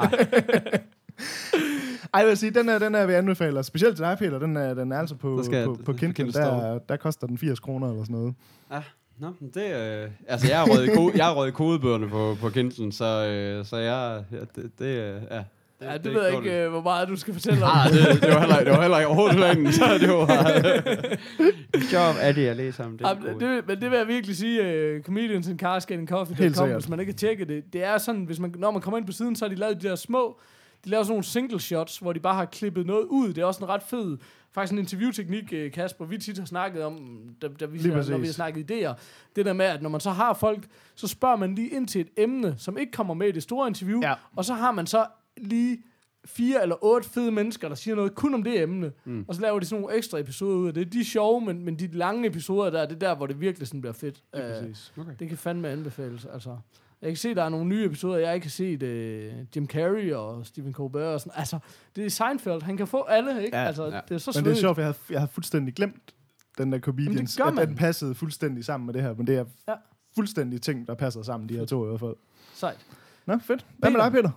Ej, 2.13 2.19
jeg 2.21 2.27
vil 2.27 2.37
sige, 2.37 2.51
den 2.51 2.69
er, 2.69 2.79
den 2.79 2.95
er 2.95 3.05
vi 3.05 3.13
anbefaler. 3.13 3.61
Specielt 3.61 3.95
til 3.95 4.05
dig, 4.05 4.17
Peter. 4.17 4.39
Den 4.39 4.57
er, 4.57 4.73
den 4.73 4.91
er 4.91 4.99
altså 4.99 5.15
på, 5.15 5.43
skal- 5.43 5.65
på, 5.65 5.77
på 5.85 5.93
Kindle. 5.93 6.13
Kindle 6.13 6.33
Der, 6.41 6.79
der 6.79 6.97
koster 6.97 7.27
den 7.27 7.37
80 7.37 7.59
kroner 7.59 7.89
eller 7.89 8.03
sådan 8.03 8.15
noget. 8.15 8.35
Ja, 8.71 8.81
nå, 9.17 9.27
det, 9.53 9.75
øh, 9.75 10.09
altså 10.27 10.47
jeg 10.47 10.57
har 10.59 10.65
røget, 10.65 10.89
ko- 10.97 11.11
jeg 11.15 11.25
har 11.25 11.33
røget 11.33 11.53
kodebøgerne 11.53 12.09
på, 12.09 12.37
på 12.41 12.49
Kindle, 12.49 12.91
så, 12.93 13.05
øh, 13.27 13.65
så 13.65 13.77
jeg, 13.77 14.23
ja, 14.31 14.39
det, 14.39 14.71
det, 14.79 14.85
øh, 14.85 15.21
ja. 15.81 15.91
Ja, 15.91 15.97
det, 15.97 16.05
er 16.05 16.13
ved 16.13 16.23
jeg 16.25 16.35
ikke, 16.35 16.63
øh, 16.63 16.69
hvor 16.69 16.81
meget 16.81 17.07
du 17.07 17.15
skal 17.15 17.33
fortælle 17.33 17.65
om. 17.65 17.71
Ah, 17.73 17.91
det, 17.93 18.21
det, 18.21 18.29
var 18.33 18.39
heller, 18.39 18.59
det 18.63 18.71
var 18.71 18.81
heller 18.81 18.97
ikke 18.97 19.07
overhovedet 19.07 19.35
planen, 19.37 19.73
så 19.73 19.83
det 19.99 20.09
var 20.09 20.27
job 21.93 22.15
er 22.21 22.31
det, 22.31 22.43
jeg 22.45 22.55
læser 22.55 22.85
om. 22.85 22.97
Det, 22.97 23.01
Ja, 23.05 23.09
er 23.09 23.15
det, 23.15 23.39
det, 23.39 23.67
men 23.67 23.81
det 23.81 23.91
vil 23.91 23.97
jeg 23.97 24.07
virkelig 24.07 24.37
sige, 24.37 24.95
uh, 24.97 25.03
Comedians 25.03 25.47
and 25.47 25.59
Cars 25.59 25.85
Getting 25.85 26.09
Coffee, 26.09 26.35
Helt 26.35 26.55
kom, 26.55 26.63
sikkert. 26.65 26.81
hvis 26.81 26.89
man 26.89 26.99
ikke 26.99 27.11
har 27.11 27.17
tjekket 27.17 27.47
det. 27.47 27.63
Det 27.73 27.83
er 27.83 27.97
sådan, 27.97 28.23
hvis 28.23 28.39
man, 28.39 28.55
når 28.57 28.71
man 28.71 28.81
kommer 28.81 28.97
ind 28.97 29.05
på 29.05 29.11
siden, 29.11 29.35
så 29.35 29.45
har 29.45 29.49
de 29.49 29.55
lavet 29.55 29.81
de 29.81 29.87
der 29.87 29.95
små, 29.95 30.39
de 30.85 30.89
laver 30.89 31.03
sådan 31.03 31.11
nogle 31.11 31.23
single 31.23 31.59
shots, 31.59 31.97
hvor 31.97 32.13
de 32.13 32.19
bare 32.19 32.35
har 32.35 32.45
klippet 32.45 32.85
noget 32.85 33.05
ud. 33.09 33.27
Det 33.33 33.37
er 33.37 33.45
også 33.45 33.63
en 33.63 33.69
ret 33.69 33.83
fed, 33.83 34.17
faktisk 34.53 34.73
en 34.73 34.79
interviewteknik, 34.79 35.53
øh, 35.53 35.71
Kasper, 35.71 36.05
vi 36.05 36.17
tit 36.17 36.37
har 36.37 36.45
snakket 36.45 36.83
om, 36.83 36.97
da, 37.41 37.47
da 37.59 37.65
vi, 37.65 37.87
når 37.89 38.17
vi 38.17 38.25
har 38.25 38.33
snakket 38.33 38.71
idéer. 38.71 38.93
Det 39.35 39.45
der 39.45 39.53
med, 39.53 39.65
at 39.65 39.81
når 39.81 39.89
man 39.89 39.99
så 40.01 40.09
har 40.09 40.33
folk, 40.33 40.63
så 40.95 41.07
spørger 41.07 41.35
man 41.35 41.55
lige 41.55 41.69
ind 41.69 41.87
til 41.87 42.01
et 42.01 42.07
emne, 42.17 42.55
som 42.57 42.77
ikke 42.77 42.91
kommer 42.91 43.13
med 43.13 43.27
i 43.27 43.31
det 43.31 43.43
store 43.43 43.67
interview, 43.67 44.01
Ja. 44.01 44.13
og 44.35 44.45
så 44.45 44.53
har 44.53 44.71
man 44.71 44.87
så 44.87 45.05
lige 45.37 45.77
fire 46.25 46.61
eller 46.61 46.75
otte 46.81 47.09
fede 47.09 47.31
mennesker, 47.31 47.67
der 47.67 47.75
siger 47.75 47.95
noget 47.95 48.15
kun 48.15 48.33
om 48.33 48.43
det 48.43 48.61
emne. 48.61 48.91
Mm. 49.05 49.25
Og 49.27 49.35
så 49.35 49.41
laver 49.41 49.59
de 49.59 49.65
sådan 49.65 49.81
nogle 49.81 49.97
ekstra 49.97 50.19
episoder 50.19 50.57
ud 50.57 50.67
af 50.67 50.73
det. 50.73 50.93
De 50.93 50.99
er 50.99 51.03
sjove, 51.03 51.41
men, 51.41 51.65
men 51.65 51.79
de 51.79 51.87
lange 51.87 52.27
episoder 52.27 52.69
der, 52.69 52.85
det 52.85 52.95
er 52.95 52.99
der, 52.99 53.15
hvor 53.15 53.27
det 53.27 53.39
virkelig 53.41 53.67
sådan 53.67 53.81
bliver 53.81 53.93
fedt. 53.93 54.23
Uh, 54.33 54.39
Præcis. 54.41 54.93
Okay. 54.97 55.11
det 55.19 55.29
kan 55.29 55.37
fandme 55.37 55.69
anbefales, 55.69 56.25
altså. 56.25 56.57
Jeg 57.01 57.09
kan 57.09 57.17
se, 57.17 57.35
der 57.35 57.43
er 57.43 57.49
nogle 57.49 57.65
nye 57.65 57.85
episoder, 57.85 58.17
jeg 58.17 58.35
ikke 58.35 58.45
har 58.45 58.49
set. 58.49 58.83
Uh, 58.83 59.55
Jim 59.55 59.67
Carrey 59.67 60.11
og 60.13 60.45
Stephen 60.45 60.73
Colbert 60.73 61.03
og 61.13 61.19
sådan. 61.19 61.33
Altså, 61.35 61.59
det 61.95 62.05
er 62.05 62.09
Seinfeld. 62.09 62.61
Han 62.61 62.77
kan 62.77 62.87
få 62.87 63.01
alle, 63.03 63.45
ikke? 63.45 63.57
Ja. 63.57 63.65
altså, 63.65 63.85
Ja. 63.85 63.99
det 64.09 64.15
er 64.15 64.17
så 64.17 64.31
Men 64.31 64.33
det 64.33 64.39
er 64.39 64.41
svedigt. 64.43 64.59
sjovt, 64.59 64.77
jeg 64.77 64.85
har, 64.85 64.97
jeg 65.09 65.19
har 65.19 65.27
fuldstændig 65.27 65.73
glemt 65.73 66.13
den 66.57 66.71
der 66.71 66.79
Comedians. 66.79 67.39
At 67.39 67.67
den 67.67 67.75
passede 67.75 68.15
fuldstændig 68.15 68.65
sammen 68.65 68.85
med 68.85 68.93
det 68.93 69.01
her. 69.01 69.13
Men 69.15 69.27
det 69.27 69.35
er 69.37 69.45
Ja. 69.67 69.73
fuldstændig 70.15 70.61
ting, 70.61 70.87
der 70.87 70.95
passer 70.95 71.21
sammen, 71.21 71.49
de 71.49 71.57
her 71.57 71.65
to 71.65 71.85
i 71.85 71.87
hvert 71.87 71.99
fald. 71.99 72.15
Sejt. 72.53 72.85
Nå, 73.25 73.37
fedt. 73.37 73.65
Hvad 73.77 73.89
med 73.91 73.99
Peter? 73.99 74.09
dig, 74.09 74.21
Peter? 74.21 74.31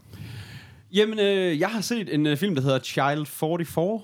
Jamen, 0.92 1.18
øh, 1.18 1.60
jeg 1.60 1.68
har 1.68 1.80
set 1.80 2.14
en 2.14 2.26
øh, 2.26 2.36
film, 2.36 2.54
der 2.54 2.62
hedder 2.62 2.78
Child 2.78 3.26
44. 3.26 4.00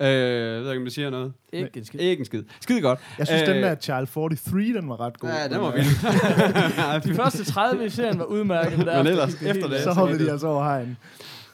Øh, 0.00 0.06
jeg 0.08 0.62
ved 0.62 0.70
ikke, 0.70 0.78
om 0.78 0.84
det 0.84 0.92
siger 0.92 1.10
noget. 1.10 1.32
Ikke 1.52 1.70
en 1.76 1.84
skid. 1.84 2.00
Ikke 2.00 2.20
en 2.20 2.24
skid. 2.26 2.42
Skide 2.60 2.80
godt. 2.80 2.98
Jeg 3.18 3.26
synes, 3.26 3.42
Øh, 3.42 3.48
den 3.54 3.62
der 3.62 3.74
Child 3.80 4.06
43, 4.06 4.62
den 4.62 4.88
var 4.88 5.00
ret 5.00 5.18
god. 5.18 5.30
Ja, 5.30 5.48
den 5.48 5.60
var 5.60 5.72
vild. 5.72 7.02
De 7.10 7.14
første 7.14 7.44
30 7.44 7.86
i 7.86 7.88
serien 7.90 8.18
var 8.18 8.24
udmærket, 8.24 8.78
men, 8.78 8.86
Men 8.86 9.06
ellers, 9.06 9.42
efter 9.42 9.68
det. 9.68 9.80
Så 9.82 9.92
hoppede 9.92 10.18
de 10.18 10.24
det- 10.24 10.30
altså 10.32 10.46
over 10.46 10.64
hegn. 10.64 10.96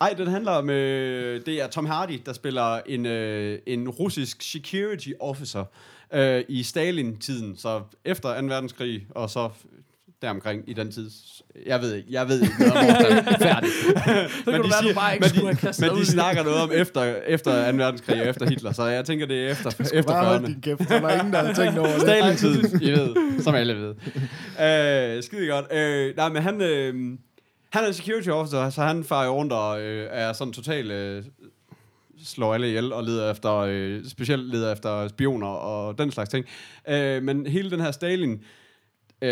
Ej, 0.00 0.14
den 0.18 0.26
handler 0.26 0.50
om, 0.52 0.70
øh, 0.70 1.40
det 1.46 1.62
er 1.62 1.66
Tom 1.66 1.86
Hardy, 1.86 2.20
der 2.26 2.32
spiller 2.32 2.80
en, 2.86 3.06
øh, 3.06 3.58
en 3.66 3.88
russisk 3.88 4.42
security 4.42 5.08
officer 5.20 5.64
øh, 6.14 6.44
i 6.48 6.62
Stalin-tiden, 6.62 7.56
så 7.56 7.80
efter 8.04 8.40
2. 8.40 8.46
verdenskrig, 8.46 9.06
og 9.10 9.30
så 9.30 9.50
deromkring 10.22 10.64
i 10.66 10.72
den 10.72 10.92
tid. 10.92 11.10
Jeg 11.66 11.80
ved 11.80 11.94
ikke, 11.94 12.08
jeg 12.10 12.28
ved 12.28 12.42
ikke 12.42 12.54
noget 12.58 12.72
om 12.72 12.78
årstal. 12.86 13.24
Færdig. 13.48 13.70
Være, 14.46 14.94
bare 14.94 15.14
ikke 15.14 15.40
men 15.42 15.54
de, 15.54 15.56
kastet 15.56 15.86
men 15.86 15.94
de 15.94 15.96
i 15.96 16.00
det. 16.00 16.08
snakker 16.08 16.42
noget 16.44 16.62
om 16.62 16.70
efter, 16.74 17.14
efter 17.26 17.70
2. 17.72 17.76
verdenskrig 17.76 18.22
og 18.22 18.28
efter 18.28 18.48
Hitler, 18.48 18.72
så 18.72 18.84
jeg 18.84 19.04
tænker, 19.04 19.26
det 19.26 19.46
er 19.46 19.50
efter, 19.50 19.70
Du 19.78 19.84
efter 19.92 20.12
bare 20.12 20.24
holde 20.24 20.44
40'erne. 20.44 20.46
din 20.46 20.60
kæft, 20.60 20.88
der 20.88 21.00
er 21.00 21.18
ingen, 21.18 21.32
der 21.32 21.44
har 21.44 21.52
tænkt 21.54 21.78
over 21.78 21.88
det. 21.88 22.00
Stalin-tiden, 22.00 22.82
I 22.82 22.90
ved, 22.90 23.42
som 23.42 23.54
alle 23.54 23.74
ved. 23.74 23.94
Øh, 25.16 25.22
skide 25.22 25.46
godt. 25.46 25.72
Øh, 25.72 26.16
nej, 26.16 26.28
men 26.28 26.42
han, 26.42 26.60
øh, 26.60 26.94
han 27.72 27.84
er 27.84 27.86
en 27.86 27.94
security 27.94 28.28
officer, 28.28 28.70
så 28.70 28.82
han 28.82 29.04
farer 29.04 29.26
jo 29.26 29.32
rundt 29.32 29.52
og 29.52 29.80
øh, 29.80 30.08
er 30.10 30.32
sådan 30.32 30.52
total... 30.52 30.90
Øh, 30.90 31.24
slår 32.24 32.54
alle 32.54 32.68
ihjel 32.68 32.92
og 32.92 33.04
leder 33.04 33.30
efter, 33.30 33.56
øh, 33.56 34.04
specielt 34.08 34.50
leder 34.52 34.72
efter 34.72 35.08
spioner 35.08 35.46
og 35.46 35.98
den 35.98 36.10
slags 36.10 36.30
ting. 36.30 36.46
Øh, 36.88 37.22
men 37.22 37.46
hele 37.46 37.70
den 37.70 37.80
her 37.80 37.90
Stalin, 37.90 38.32
øh, 38.32 38.38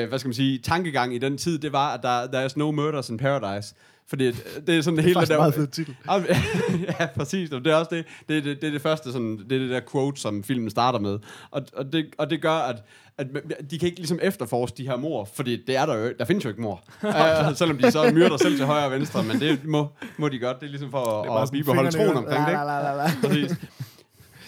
hvad 0.08 0.18
skal 0.18 0.28
man 0.28 0.34
sige, 0.34 0.58
tankegang 0.58 1.14
i 1.14 1.18
den 1.18 1.38
tid, 1.38 1.58
det 1.58 1.72
var, 1.72 1.94
at 1.94 2.02
der, 2.02 2.26
der 2.26 2.38
er 2.38 2.48
no 2.56 2.70
murders 2.70 3.08
in 3.08 3.16
paradise. 3.16 3.74
Fordi 4.10 4.26
øh, 4.26 4.34
det 4.66 4.76
er 4.76 4.82
sådan 4.82 4.96
det 4.96 5.04
hele 5.04 5.14
Faktisk 5.14 5.30
der... 5.30 5.36
en 5.36 5.40
meget 5.40 5.54
fed 5.54 5.66
titel. 5.66 5.96
Ja, 7.00 7.06
præcis. 7.06 7.50
Det 7.50 7.66
er 7.66 7.74
også 7.74 7.94
det, 7.94 8.04
det, 8.28 8.38
er 8.38 8.42
det, 8.42 8.62
det, 8.62 8.68
er 8.68 8.72
det 8.72 8.82
første, 8.82 9.12
sådan, 9.12 9.38
det 9.38 9.52
er 9.52 9.58
det 9.58 9.70
der 9.70 9.80
quote, 9.92 10.20
som 10.20 10.42
filmen 10.42 10.70
starter 10.70 10.98
med. 10.98 11.18
Og, 11.50 11.62
og, 11.76 11.92
det, 11.92 12.06
og 12.18 12.30
det 12.30 12.42
gør, 12.42 12.52
at, 12.52 12.76
at 13.18 13.26
de 13.70 13.78
kan 13.78 13.86
ikke 13.86 13.98
ligesom 13.98 14.18
efterforske 14.22 14.76
de 14.76 14.88
her 14.88 14.96
mor, 14.96 15.28
fordi 15.34 15.64
det 15.66 15.76
er 15.76 15.86
der 15.86 15.94
jo, 15.94 16.12
der 16.18 16.24
findes 16.24 16.44
jo 16.44 16.48
ikke 16.48 16.62
mor. 16.62 16.82
uh, 17.02 17.10
selvom 17.56 17.78
de 17.78 17.90
så 17.90 18.10
myrder 18.14 18.36
selv 18.36 18.56
til 18.56 18.66
højre 18.66 18.84
og 18.84 18.90
venstre, 18.90 19.24
men 19.24 19.40
det 19.40 19.64
må, 19.64 19.88
må 20.16 20.28
de 20.28 20.38
godt. 20.38 20.60
Det 20.60 20.66
er 20.66 20.70
ligesom 20.70 20.90
for 20.90 21.22
Det 21.22 21.30
er 21.30 21.34
at, 21.34 21.42
at 21.42 21.50
bibeholde 21.52 21.90
troen 21.90 22.16
omkring 22.16 22.46
det. 22.46 22.52
Ikke? 22.52 23.26
Præcis. 23.26 23.58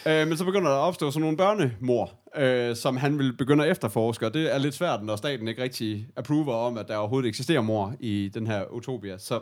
Øh, 0.06 0.28
men 0.28 0.36
så 0.36 0.44
begynder 0.44 0.70
der 0.70 0.76
at 0.76 0.80
opstå 0.82 1.10
sådan 1.10 1.20
nogle 1.20 1.36
børnemor, 1.36 2.12
øh, 2.36 2.76
som 2.76 2.96
han 2.96 3.18
vil 3.18 3.32
begynde 3.36 3.64
at 3.64 3.70
efterforske, 3.70 4.26
og 4.26 4.34
det 4.34 4.54
er 4.54 4.58
lidt 4.58 4.74
svært, 4.74 5.04
når 5.04 5.16
staten 5.16 5.48
ikke 5.48 5.62
rigtig 5.62 6.06
approver 6.16 6.54
om, 6.54 6.78
at 6.78 6.88
der 6.88 6.96
overhovedet 6.96 7.28
eksisterer 7.28 7.60
mor 7.60 7.94
i 8.00 8.30
den 8.34 8.46
her 8.46 8.64
utopia. 8.72 9.18
Så, 9.18 9.40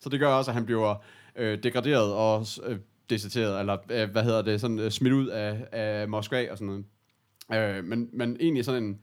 så 0.00 0.08
det 0.08 0.20
gør 0.20 0.28
også, 0.28 0.50
at 0.50 0.54
han 0.54 0.66
bliver 0.66 0.94
øh, 1.36 1.62
degraderet 1.62 2.12
og 2.12 2.46
øh, 2.66 2.76
deserteret, 3.10 3.60
eller 3.60 3.76
øh, 3.90 4.10
hvad 4.10 4.22
hedder 4.24 4.42
det, 4.42 4.60
sådan 4.60 4.78
øh, 4.78 4.90
smidt 4.90 5.12
ud 5.14 5.26
af, 5.26 5.56
af 5.72 6.08
Moskva 6.08 6.50
og 6.50 6.58
sådan 6.58 6.84
noget. 7.48 7.78
Øh, 7.78 7.84
men, 7.84 8.08
men 8.12 8.36
egentlig 8.40 8.64
sådan 8.64 8.84
en... 8.84 8.98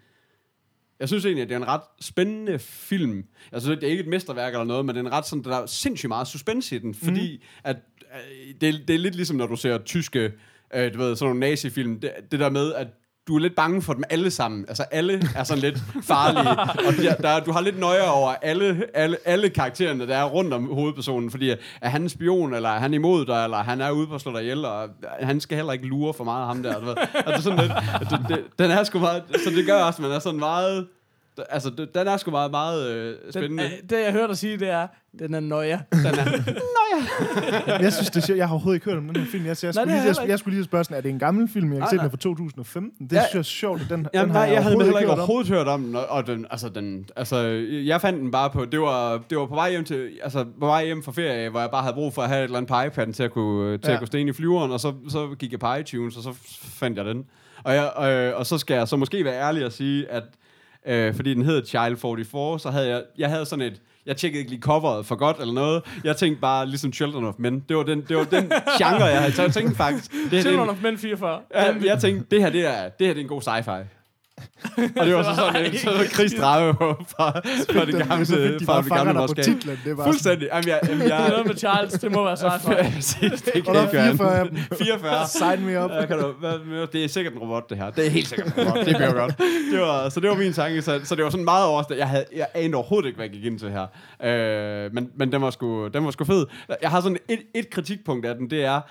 Jeg 1.00 1.08
synes 1.08 1.26
egentlig, 1.26 1.42
at 1.44 1.50
det 1.50 1.56
er 1.56 1.60
en 1.60 1.68
ret 1.68 1.82
spændende 2.02 2.60
film. 2.60 3.26
Jeg 3.52 3.62
synes, 3.62 3.80
det 3.80 3.88
er 3.88 3.92
ikke 3.92 4.04
et 4.04 4.10
mesterværk 4.10 4.54
eller 4.54 4.64
noget, 4.64 4.86
men 4.86 4.96
det 4.96 5.02
er 5.02 5.06
en 5.06 5.12
ret 5.12 5.26
sådan, 5.28 5.44
der 5.44 5.56
er 5.58 5.66
sindssygt 5.66 6.08
meget 6.08 6.28
suspense 6.28 6.76
i 6.76 6.80
den, 6.80 6.94
fordi 6.94 7.44
at, 7.64 7.76
øh, 8.00 8.54
det, 8.62 8.70
er- 8.70 8.86
det 8.88 8.94
er 8.96 9.00
lidt 9.00 9.16
ligesom, 9.16 9.38
når 9.38 9.48
du 9.48 9.56
ser 9.56 9.78
tyske, 9.78 10.32
øh, 10.76 10.94
du 10.94 10.98
ved, 10.98 11.16
sådan 11.16 11.28
nogle 11.30 11.40
nazifilm, 11.40 12.00
det, 12.00 12.12
det 12.32 12.40
der 12.40 12.50
med, 12.50 12.74
at 12.74 12.88
du 13.28 13.36
er 13.36 13.40
lidt 13.40 13.56
bange 13.56 13.82
for 13.82 13.94
dem 13.94 14.04
alle 14.10 14.32
sammen. 14.32 14.66
Altså 14.68 14.84
alle 14.84 15.22
er 15.36 15.44
sådan 15.44 15.62
lidt 15.62 15.80
farlige, 16.04 16.50
og 16.88 16.94
der, 16.98 17.16
der, 17.16 17.40
du 17.40 17.52
har 17.52 17.62
lidt 17.62 17.80
nøje 17.80 18.12
over 18.12 18.30
alle, 18.42 18.86
alle, 18.94 19.18
alle 19.26 19.50
karaktererne, 19.50 20.08
der 20.08 20.16
er 20.18 20.24
rundt 20.24 20.54
om 20.54 20.74
hovedpersonen, 20.74 21.32
fordi 21.32 21.50
er 21.82 21.90
han 21.90 22.02
en 22.02 22.10
spion, 22.10 22.54
eller 22.54 22.70
er 22.70 22.80
han 22.80 22.94
imod 22.94 23.26
dig, 23.26 23.44
eller 23.44 23.58
han 23.58 23.82
er 23.82 23.92
ude 23.92 24.08
på 24.08 24.16
at 24.16 24.22
slå 24.22 24.32
dig 24.32 24.42
ihjel, 24.42 24.66
og 24.66 24.90
han 25.20 25.40
skal 25.40 25.56
heller 25.56 25.74
ikke 25.74 25.86
lure 25.86 26.14
for 26.14 26.24
meget 26.24 26.42
af 26.42 26.48
ham 26.48 26.64
der. 26.64 26.80
Du 26.80 26.86
ved. 26.86 26.96
Altså 27.14 27.44
sådan 27.44 27.60
lidt, 27.60 27.72
det, 28.00 28.20
det, 28.30 28.44
den 28.60 28.72
er 28.72 28.84
sgu 28.84 29.00
meget, 29.00 29.24
så 29.44 29.50
det 29.50 29.66
gør 29.66 29.84
også, 29.84 29.98
at 29.98 30.04
man 30.04 30.12
er 30.12 30.20
sådan 30.20 30.40
meget, 30.40 30.88
altså 31.50 31.70
den 31.94 32.08
er 32.08 32.18
sgu 32.18 32.32
meget, 32.32 32.52
meget 32.52 32.90
øh, 32.92 33.06
Den, 33.24 33.32
spændende. 33.32 33.64
øh, 33.64 33.70
det, 33.90 33.98
jeg 34.06 34.12
hørte 34.12 34.28
dig 34.28 34.38
sige, 34.38 34.58
det 34.58 34.70
er, 34.70 34.88
den 35.20 35.34
er 35.34 35.40
nøje. 35.40 35.82
Den 35.92 36.06
er, 36.06 36.42
Jeg 37.84 37.94
synes, 37.94 38.10
det 38.10 38.22
er 38.22 38.26
sjovt. 38.26 38.38
Jeg 38.38 38.48
har 38.48 38.54
overhovedet 38.54 38.76
ikke 38.78 38.86
hørt 38.86 38.98
om 38.98 39.08
den 39.08 39.16
her 39.16 39.26
film. 39.32 39.46
Jeg, 39.46 39.56
jeg, 39.64 39.68
Nej, 39.68 39.72
skulle, 39.72 39.92
har 39.92 40.02
lige, 40.02 40.08
jeg 40.10 40.22
jeg, 40.22 40.30
jeg 40.30 40.40
skulle 40.40 40.56
lige 40.58 40.66
spørge 40.66 40.84
sådan, 40.84 40.98
er 40.98 41.02
det 41.02 41.10
en 41.10 41.20
gammel 41.20 41.50
film? 41.54 41.66
Jeg 41.66 41.72
kan 41.76 41.80
Nej, 41.80 41.90
se, 41.90 41.96
den 41.96 42.04
nej. 42.04 42.10
fra 42.10 42.18
2015. 42.18 43.08
Det 43.08 43.16
Ja. 43.16 43.22
synes 43.22 43.34
jeg 43.34 43.40
er 43.40 43.44
sjovt. 43.44 43.80
Den, 43.90 44.08
Jamen, 44.14 44.28
den 44.28 44.36
har 44.36 44.46
nej, 44.46 44.54
jeg 44.54 44.64
havde 44.64 44.76
heller 44.84 45.00
ikke 45.00 45.00
hørt 45.00 45.10
om. 45.14 45.20
overhovedet 45.20 45.52
hørt 45.52 45.68
om 45.68 45.84
den, 45.84 45.96
og, 45.96 46.06
og 46.10 46.28
den, 46.28 46.46
altså, 46.52 46.70
den, 46.70 47.06
altså, 47.16 47.38
jeg 47.86 48.02
fandt 48.02 48.20
den 48.22 48.32
bare 48.32 48.50
på, 48.50 48.66
det 48.66 48.80
var, 48.80 49.22
det 49.30 49.38
var 49.38 49.46
på 49.46 49.56
vej 49.56 49.70
hjem 49.72 49.84
til, 49.84 50.10
altså, 50.24 50.46
på 50.60 50.66
vej 50.66 50.86
hjem 50.86 51.04
fra 51.04 51.12
ferie, 51.12 51.50
hvor 51.50 51.60
jeg 51.60 51.70
bare 51.72 51.82
havde 51.82 51.94
brug 51.94 52.14
for 52.14 52.22
at 52.22 52.28
have 52.30 52.40
et 52.40 52.44
eller 52.44 52.58
andet 52.58 52.70
på 52.70 52.76
iPad'en 53.02 53.12
til 53.14 53.24
at 53.24 53.32
kunne, 53.32 53.78
til 53.78 53.88
Ja. 53.88 53.94
at 53.94 54.00
kunne 54.00 54.08
stene 54.08 54.30
i 54.30 54.34
flyveren, 54.34 54.72
og 54.72 54.80
så, 54.80 54.94
så 55.10 55.36
gik 55.40 55.52
jeg 55.52 55.60
på 55.60 55.74
iTunes, 55.76 56.18
og 56.18 56.24
så 56.24 56.34
fandt 56.64 56.98
jeg 56.98 57.06
den. 57.06 57.26
Og, 57.64 57.74
jeg, 57.76 57.92
øh, 58.02 58.38
og 58.40 58.46
så 58.46 58.58
skal 58.58 58.74
jeg 58.76 58.88
så 58.88 58.96
måske 58.98 59.26
være 59.26 59.42
ærlig 59.42 59.66
og 59.66 59.72
sige, 59.72 60.12
at 60.12 60.24
øh, 60.90 61.14
fordi 61.16 61.34
den 61.34 61.46
hedder 61.46 61.66
Child 61.66 61.98
44, 61.98 62.60
så 62.60 62.70
havde 62.70 62.90
jeg, 62.90 63.02
jeg 63.18 63.30
havde 63.30 63.46
sådan 63.46 63.66
et, 63.66 63.82
jeg 64.06 64.18
tjekkede 64.18 64.40
ikke 64.40 64.52
lige 64.52 64.62
coveret 64.62 65.06
for 65.06 65.16
godt 65.16 65.38
eller 65.40 65.54
noget. 65.54 65.84
Jeg 66.04 66.16
tænkte 66.18 66.42
bare 66.42 66.66
ligesom 66.68 66.94
Children 66.94 67.26
of 67.26 67.34
Men. 67.38 67.64
Det 67.70 67.78
var 67.78 67.84
den, 67.84 68.02
det 68.10 68.18
var 68.18 68.24
den 68.24 68.52
genre, 68.78 69.04
jeg 69.06 69.20
havde. 69.20 69.32
Så 69.34 69.42
jeg 69.42 69.52
tænkte 69.54 69.76
faktisk, 69.76 70.12
det, 70.12 70.20
her, 70.22 70.30
det, 70.30 70.38
er 70.38 70.42
Children 70.42 70.64
en- 70.64 70.70
of 70.70 70.82
Men 70.84 70.98
44. 70.98 71.40
Ja, 71.56 71.74
jeg 71.86 72.00
tænkte, 72.02 72.26
det 72.36 72.42
her, 72.42 72.50
det 72.50 72.66
er, 72.66 72.90
det 72.90 73.08
her 73.08 73.14
det 73.14 73.20
er 73.20 73.24
en 73.24 73.28
god 73.28 73.42
sci-fi. 73.42 73.99
Og 75.00 75.06
det 75.06 75.16
var 75.16 75.24
så 75.24 75.36
sådan 75.36 75.66
en 75.66 75.78
så 75.78 75.90
Chris 76.14 76.34
Drage 76.34 76.74
fra, 76.74 77.32
fra 77.74 77.86
det 77.86 78.08
gamle, 78.08 78.60
de 78.60 78.66
fra 78.66 78.82
det 78.82 78.92
gamle 78.92 79.14
Moskva. 79.14 79.42
titlen. 79.44 79.80
Det 79.86 79.98
bare 79.98 80.06
Fuldstændig. 80.06 80.48
Jamen, 80.54 80.68
jeg, 80.68 80.80
jamen, 80.84 81.02
Det 81.02 81.14
er 81.14 81.20
jeg, 81.20 81.30
noget 81.30 81.48
med 81.48 81.56
Charles, 81.56 81.94
det 81.94 82.12
må 82.12 82.24
være 82.24 82.34
sci-fi. 82.34 83.30
Det 83.30 83.34
Og 83.34 83.40
kan 83.44 83.56
ikke 83.56 83.74
være 83.74 83.90
44 83.92 84.36
af 84.36 84.40
andet. 84.42 84.54
dem. 84.70 84.78
44. 84.78 85.28
Sign 85.28 85.66
me 85.66 85.84
up. 85.84 85.92
Ja, 85.92 86.06
kan 86.06 86.18
du, 86.20 86.32
hvad, 86.40 86.88
det 86.88 87.04
er 87.04 87.08
sikkert 87.08 87.34
en 87.34 87.40
robot, 87.40 87.70
det 87.70 87.78
her. 87.78 87.90
Det 87.90 88.06
er 88.06 88.10
helt 88.10 88.28
sikkert 88.28 88.48
en 88.58 88.64
robot. 88.68 88.86
Det 88.86 88.96
bliver 88.96 89.14
godt. 89.14 89.38
Det 89.72 89.80
var, 89.82 90.10
så 90.10 90.20
det 90.20 90.30
var 90.30 90.36
min 90.36 90.54
tanke. 90.54 90.82
Så, 90.82 91.00
så 91.04 91.16
det 91.16 91.24
var 91.24 91.30
sådan 91.30 91.46
meget 91.46 91.66
overraskende. 91.66 92.00
Jeg, 92.00 92.08
havde, 92.10 92.26
jeg 92.36 92.48
anede 92.54 92.76
overhovedet 92.76 93.08
ikke, 93.08 93.16
hvad 93.18 93.26
jeg 93.26 93.34
gik 93.34 93.46
ind 93.46 93.60
til 93.60 93.70
her. 93.72 93.86
Øh, 94.86 94.94
men 94.94 95.10
men 95.16 95.32
den, 95.32 95.42
var 95.42 95.50
sgu, 95.50 95.88
den 95.88 96.06
var 96.06 96.12
sgu 96.12 96.24
fed. 96.24 96.46
Jeg 96.82 96.90
har 96.90 97.02
sådan 97.02 97.18
et, 97.30 97.40
et 97.56 97.70
kritikpunkt 97.70 98.26
af 98.26 98.36
den, 98.36 98.50
det 98.50 98.66
er, 98.66 98.82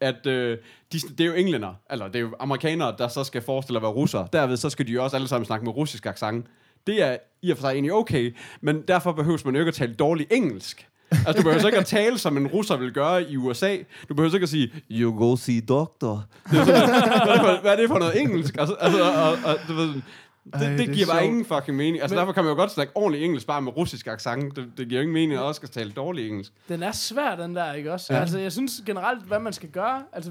at 0.00 0.26
øh, 0.26 0.58
de, 0.92 1.00
det 1.00 1.20
er 1.20 1.24
jo 1.24 1.32
englænder, 1.32 1.74
eller 1.90 2.06
det 2.06 2.16
er 2.16 2.20
jo 2.20 2.34
amerikanere, 2.40 2.94
der 2.98 3.08
så 3.08 3.24
skal 3.24 3.42
forestille 3.42 3.78
at 3.78 3.82
være 3.82 3.92
russere. 3.92 4.28
Derved 4.32 4.56
så 4.56 4.70
skal 4.70 4.86
de 4.86 4.92
jo 4.92 5.04
også 5.04 5.16
alle 5.16 5.28
sammen 5.28 5.46
snakke 5.46 5.64
med 5.64 5.76
russisk 5.76 6.06
accent. 6.06 6.46
Det 6.86 7.02
er 7.02 7.16
i 7.42 7.50
og 7.50 7.56
for 7.56 7.62
sig 7.62 7.72
egentlig 7.72 7.92
okay, 7.92 8.36
men 8.60 8.82
derfor 8.88 9.12
behøves 9.12 9.44
man 9.44 9.54
jo 9.54 9.60
ikke 9.60 9.68
at 9.68 9.74
tale 9.74 9.94
dårlig 9.94 10.26
engelsk. 10.30 10.88
Altså, 11.10 11.32
du 11.32 11.42
behøver 11.42 11.60
så 11.60 11.66
ikke 11.68 11.78
at 11.78 11.86
tale, 11.86 12.18
som 12.18 12.36
en 12.36 12.46
russer 12.46 12.76
vil 12.76 12.92
gøre 12.92 13.30
i 13.30 13.36
USA. 13.36 13.76
Du 14.08 14.14
behøver 14.14 14.30
så 14.30 14.36
ikke 14.36 14.44
at 14.44 14.48
sige, 14.48 14.72
you 14.90 15.18
go 15.18 15.36
see 15.36 15.60
doctor. 15.60 16.24
Det 16.50 16.58
er 16.58 16.64
sådan, 16.64 16.88
hvad, 16.88 17.32
er 17.32 17.32
det 17.32 17.40
for, 17.40 17.60
hvad 17.60 17.72
er 17.72 17.76
det 17.76 17.88
for 17.88 17.98
noget 17.98 18.20
engelsk? 18.20 18.56
Altså, 18.58 18.74
altså 18.80 19.02
og, 19.02 19.38
og, 19.44 19.58
du 19.68 20.00
det, 20.46 20.54
Ej, 20.62 20.68
det, 20.70 20.78
det 20.78 20.88
er 20.88 20.94
giver 20.94 21.06
bare 21.06 21.18
sjovt. 21.18 21.24
ingen 21.28 21.44
fucking 21.44 21.76
mening. 21.76 22.00
Altså, 22.02 22.14
Men- 22.14 22.18
derfor 22.18 22.32
kan 22.32 22.44
man 22.44 22.50
jo 22.50 22.56
godt 22.56 22.70
snakke 22.70 22.92
ordentlig 22.96 23.24
engelsk, 23.24 23.46
bare 23.46 23.62
med 23.62 23.76
russisk 23.76 24.06
accent. 24.06 24.56
Det, 24.56 24.72
det 24.76 24.88
giver 24.88 25.00
jo 25.00 25.02
ingen 25.02 25.14
mening, 25.14 25.32
at 25.32 25.40
også 25.44 25.58
skal 25.58 25.68
tale 25.68 25.90
dårlig 25.92 26.28
engelsk. 26.28 26.52
Den 26.68 26.82
er 26.82 26.92
svær, 26.92 27.36
den 27.36 27.56
der, 27.56 27.72
ikke 27.72 27.92
også? 27.92 28.14
Ja. 28.14 28.20
Altså, 28.20 28.38
jeg 28.38 28.52
synes 28.52 28.82
generelt, 28.86 29.22
hvad 29.24 29.38
man 29.40 29.52
skal 29.52 29.68
gøre, 29.68 30.02
altså, 30.12 30.30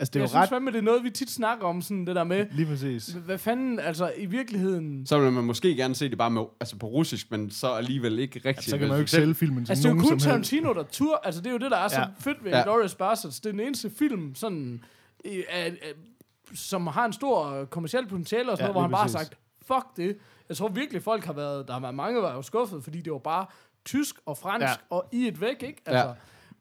Altså, 0.00 0.10
det 0.10 0.16
er 0.16 0.20
jeg 0.20 0.24
jo 0.24 0.28
synes 0.28 0.42
ret... 0.42 0.48
fandme, 0.48 0.70
det 0.72 0.78
er 0.78 0.82
noget, 0.82 1.04
vi 1.04 1.10
tit 1.10 1.30
snakker 1.30 1.66
om, 1.66 1.82
sådan 1.82 2.06
det 2.06 2.16
der 2.16 2.24
med, 2.24 2.46
Lige 2.52 2.66
præcis. 2.66 3.06
hvad 3.08 3.38
fanden, 3.38 3.78
altså, 3.78 4.12
i 4.16 4.26
virkeligheden... 4.26 5.06
Så 5.06 5.18
vil 5.18 5.32
man 5.32 5.44
måske 5.44 5.76
gerne 5.76 5.94
se 5.94 6.08
det 6.08 6.18
bare 6.18 6.30
med, 6.30 6.42
altså 6.60 6.76
på 6.76 6.86
russisk, 6.86 7.30
men 7.30 7.50
så 7.50 7.66
alligevel 7.72 8.18
ikke 8.18 8.40
rigtigt. 8.44 8.70
Så 8.70 8.78
kan 8.78 8.88
man 8.88 8.94
jo 8.96 8.98
ikke 9.00 9.10
Selv- 9.10 9.22
sælge 9.22 9.34
filmen 9.34 9.64
til 9.64 9.72
Altså, 9.72 9.82
det 9.82 9.88
er 9.88 9.90
jo 9.90 9.94
nogen 9.96 10.10
kun. 10.10 10.18
Tarantino, 10.18 10.72
der 10.72 10.82
tur. 10.82 11.20
Altså, 11.24 11.40
det 11.40 11.46
er 11.46 11.52
jo 11.52 11.58
det, 11.58 11.70
der 11.70 11.76
er 11.76 11.88
så 11.88 12.00
Ja. 12.00 12.06
fedt 12.20 12.44
ved 12.44 12.50
Ja. 12.50 12.62
Glorious 12.62 12.94
Bastards. 12.94 13.40
Det 13.40 13.46
er 13.48 13.52
den 13.52 13.60
eneste 13.60 13.90
film, 13.98 14.34
sådan, 14.34 14.80
øh, 15.24 15.32
øh, 15.36 15.72
som 16.54 16.86
har 16.86 17.04
en 17.06 17.12
stor 17.12 17.60
øh, 17.60 17.66
kommersiel 17.66 18.06
potentiale 18.06 18.50
og 18.50 18.56
sådan 18.56 18.68
Ja, 18.68 18.72
noget, 18.72 18.74
hvor 18.74 18.82
han 18.82 18.90
bare 18.90 19.00
har 19.00 19.08
sagt, 19.08 19.34
fuck 19.66 19.86
det. 19.96 20.18
Jeg 20.48 20.56
tror 20.56 20.68
virkelig, 20.68 21.02
folk 21.02 21.24
har 21.24 21.32
været, 21.32 21.66
der 21.68 21.72
har 21.74 21.80
været 21.80 21.94
mange, 21.94 22.16
der 22.16 22.22
var 22.28 22.34
jo 22.34 22.42
skuffet, 22.42 22.84
fordi 22.84 23.00
det 23.00 23.12
var 23.12 23.18
bare 23.18 23.46
tysk 23.84 24.16
og 24.26 24.38
fransk 24.38 24.62
Ja. 24.90 24.96
og 24.96 25.04
i 25.12 25.28
et 25.28 25.40
væk, 25.40 25.62
ikke? 25.62 25.82
Altså, 25.86 26.06
Ja. 26.06 26.12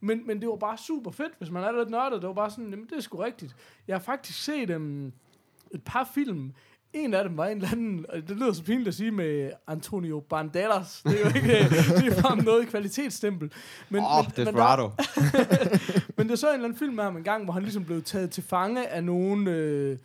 men, 0.02 0.28
men 0.28 0.42
det 0.42 0.50
var 0.50 0.56
bare 0.56 0.78
super 0.78 1.12
fedt, 1.12 1.32
hvis 1.38 1.52
man 1.52 1.64
er 1.64 1.72
lidt 1.72 1.90
nørdet. 1.90 2.22
Det 2.22 2.28
var 2.28 2.34
bare 2.34 2.50
sådan, 2.50 2.70
jamen 2.70 2.86
det 2.90 2.98
er 2.98 3.02
sgu 3.02 3.18
rigtigt. 3.18 3.56
Jeg 3.88 3.96
har 3.96 4.02
faktisk 4.02 4.44
set 4.44 4.70
um, 4.70 5.12
et 5.72 5.84
par 5.86 6.10
film. 6.14 6.54
En 6.94 7.14
af 7.14 7.24
dem 7.24 7.38
var 7.38 7.46
en 7.46 7.58
eller 7.58 7.72
anden, 7.72 8.06
og 8.10 8.16
det 8.28 8.30
lyder 8.38 8.54
så 8.54 8.64
pinligt 8.64 8.88
at 8.88 8.94
sige 8.94 9.12
med 9.12 9.52
Antonio 9.68 10.20
Banderas. 10.20 11.02
Det 11.06 11.16
er 11.16 11.20
jo 11.20 11.28
ikke 11.36 11.48
det 12.06 12.18
er 12.18 12.22
bare 12.22 12.38
noget 12.44 12.68
kvalitetsstempel. 12.68 13.52
Men, 13.90 14.04
oh, 14.04 14.10
men, 14.18 14.26
men, 14.38 14.46
der, 14.46 14.52
Desperado. 14.52 14.92
men 16.18 16.30
det 16.30 16.40
så 16.40 16.48
en 16.48 16.54
eller 16.54 16.66
anden 16.66 16.80
film 16.80 16.94
med 16.94 17.04
ham 17.04 17.18
en 17.18 17.24
gang, 17.24 17.44
hvor 17.44 17.54
han 17.54 17.64
ligesom 17.64 17.86
blev 17.86 18.04
taget 18.04 18.32
til 18.32 18.44
fange 18.44 18.88
af 18.88 19.04
nogen 19.04 19.48
øh, 19.48 19.98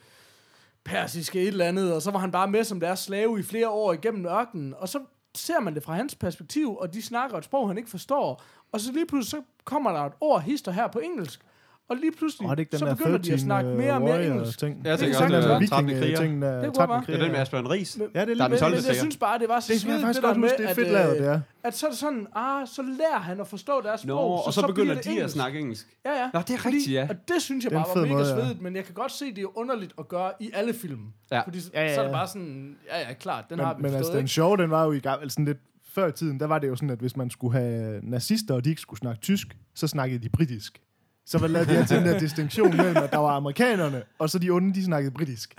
persiske 0.85 1.41
et 1.43 1.49
eller 1.49 1.65
andet, 1.65 1.95
og 1.95 2.03
så 2.03 2.11
var 2.11 2.19
han 2.19 2.31
bare 2.31 2.49
med 2.49 2.65
som 2.65 2.81
deres 2.81 2.99
slave 2.99 3.41
i 3.41 3.43
flere 3.43 3.69
år 3.69 3.93
igennem 3.93 4.27
ørkenen, 4.27 4.75
og 4.79 4.89
så 4.89 5.01
ser 5.35 5.61
man 5.61 5.75
det 5.75 5.83
fra 5.83 5.95
hans 5.95 6.15
perspektiv, 6.15 6.77
og 6.77 6.95
de 6.95 7.03
snakker 7.03 7.39
et 7.39 7.45
sprog, 7.45 7.69
han 7.69 7.79
ikke 7.79 7.91
forstår, 7.91 8.43
og 8.73 8.81
så 8.81 8.93
lige 8.93 9.07
pludselig 9.07 9.31
så 9.31 9.43
kommer 9.65 9.93
der 9.93 10.01
et 10.01 10.13
ord 10.21 10.43
hister 10.43 10.73
her 10.73 10.89
på 10.89 10.99
engelsk, 10.99 11.41
og 11.91 11.97
lige 11.97 12.13
pludselig 12.19 12.49
Og 12.51 12.57
det 12.57 12.61
ikke 12.61 12.71
den 12.71 12.79
så 12.79 12.87
der 12.87 12.95
begynder 12.95 13.19
de 13.19 13.33
at 13.33 13.39
13 13.39 13.39
snakke 13.39 13.71
mere 13.71 13.93
og 13.93 14.01
mere 14.03 14.27
engelsk. 14.27 14.59
ting? 14.59 14.81
Jeg 14.85 14.93
Det 14.93 14.99
tænker 15.01 15.17
også, 15.17 15.29
sagtens 15.29 15.45
det 15.45 15.53
er 15.55 15.59
være. 15.59 15.67
13 15.67 15.91
kriger. 16.01 16.17
ting, 16.21 16.43
der 16.43 16.53
Det 16.55 16.65
kunne 16.65 16.75
13 16.75 16.91
være. 16.93 16.99
Det 17.01 17.07
kriger. 17.07 17.19
er 17.19 17.23
den 17.23 17.33
med 17.33 17.41
Asbjørn 17.41 17.67
Ries. 17.67 17.99
Men, 17.99 18.09
Ja, 18.15 18.21
det 18.21 18.31
er 18.31 18.35
Der 18.35 18.35
lige 18.35 18.43
den 18.45 18.51
men, 18.51 18.51
men 18.51 18.59
12. 18.83 18.87
jeg 18.87 18.97
synes 18.97 19.17
bare, 19.17 19.39
det 19.39 19.49
var 19.49 19.61
så 19.61 19.73
Det 19.73 19.85
er 19.85 20.01
faktisk 20.01 20.23
det 20.23 20.29
der 20.29 20.35
med, 20.35 20.49
det 20.59 20.65
er 20.65 20.69
at, 20.69 20.77
fedt 20.77 20.87
øh, 20.87 20.93
lavet, 20.93 21.19
det 21.19 21.27
er. 21.27 21.41
at 21.65 21.77
så 21.77 21.87
er 21.87 21.91
det 21.91 21.99
sådan, 21.99 22.27
ah, 22.35 22.67
så 22.69 22.83
lærer 22.83 23.19
han 23.19 23.41
at 23.41 23.47
forstå 23.47 23.81
deres 23.85 24.05
Nå, 24.07 24.13
sprog, 24.15 24.47
og 24.47 24.53
så, 24.53 24.67
begynder 24.67 24.95
de 25.01 25.23
at 25.23 25.31
snakke 25.31 25.59
engelsk. 25.59 25.87
Ja, 26.05 26.11
ja. 26.11 26.31
Nå, 26.35 26.41
det 26.41 26.51
er 26.51 26.67
rigtigt, 26.67 26.91
ja. 26.93 27.07
Og 27.11 27.17
det 27.29 27.43
synes 27.43 27.65
jeg 27.65 27.73
bare 27.73 27.85
var 27.95 28.03
mega 28.07 28.19
ja. 28.19 28.25
svedigt, 28.35 28.61
men 28.63 28.77
jeg 28.77 28.85
kan 28.85 28.95
godt 28.95 29.13
se, 29.13 29.25
det 29.35 29.43
er 29.43 29.59
underligt 29.59 29.93
at 29.99 30.09
gøre 30.09 30.33
i 30.41 30.51
alle 30.55 30.75
film. 30.75 31.01
Ja. 31.33 31.41
Fordi 31.41 31.59
Ja, 31.75 31.83
ja, 31.83 31.95
så 31.95 32.01
er 32.01 32.05
det 32.05 32.11
ja. 32.13 32.17
bare 32.17 32.29
sådan, 32.29 32.77
ja, 32.93 32.99
ja, 33.09 33.13
klart, 33.15 33.45
den 33.51 33.59
har 33.59 33.75
vi 33.75 33.83
Men, 33.83 33.91
men 33.91 33.97
altså, 33.99 34.13
den 34.13 34.29
sjove, 34.29 34.57
den 34.57 34.71
var 34.71 34.85
jo 34.85 34.93
i 34.93 34.99
gang, 35.01 35.31
sådan 35.33 35.45
lidt 35.45 35.59
før 35.95 36.07
i 36.09 36.13
tiden, 36.13 36.41
der 36.41 36.47
var 36.47 36.59
det 36.59 36.69
jo 36.69 36.77
sådan, 36.77 36.91
at 36.91 36.99
hvis 36.99 37.17
man 37.17 37.31
skulle 37.31 37.59
have 37.59 38.01
nazister, 38.03 38.55
og 38.55 38.65
de 38.65 38.71
ikke 38.71 38.83
skulle 38.83 38.99
snakke 39.01 39.21
tysk, 39.21 39.57
så 39.75 39.87
snakkede 39.87 40.23
de 40.23 40.29
britisk. 40.29 40.81
Så 41.31 41.39
var 41.39 41.47
lavet 41.47 41.69
de 41.69 41.87
til 41.87 41.97
den 41.97 42.07
der 42.07 42.19
distinktion 42.19 42.77
mellem, 42.77 42.97
at 42.97 43.13
der 43.13 43.19
var 43.19 43.37
amerikanerne, 43.37 44.03
og 44.19 44.31
så 44.31 44.39
de 44.39 44.51
onde, 44.51 44.75
de 44.75 44.85
snakkede 44.85 45.15
britisk. 45.15 45.55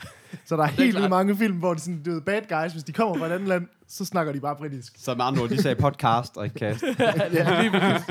Så 0.45 0.55
der 0.55 0.63
er 0.63 0.67
helt 0.67 0.79
vildt 0.79 0.97
klart. 0.97 1.09
mange 1.09 1.37
film, 1.37 1.57
hvor 1.57 1.73
de 1.73 1.79
sådan, 1.79 2.03
du 2.03 2.11
ved, 2.11 2.21
bad 2.21 2.41
guys, 2.49 2.71
hvis 2.73 2.83
de 2.83 2.91
kommer 2.91 3.17
fra 3.17 3.25
et 3.25 3.31
andet 3.31 3.47
land, 3.47 3.67
så 3.87 4.05
snakker 4.05 4.33
de 4.33 4.39
bare 4.39 4.55
britisk. 4.55 4.93
Så 4.97 5.15
med 5.15 5.25
andre 5.25 5.41
ord, 5.41 5.49
de 5.49 5.61
sagde 5.61 5.75
podcast 5.75 6.37
og 6.37 6.45
ikke 6.45 6.59
cast. 6.59 6.83
ja, 7.33 7.61
lige 7.61 7.71
præcis. 7.71 8.07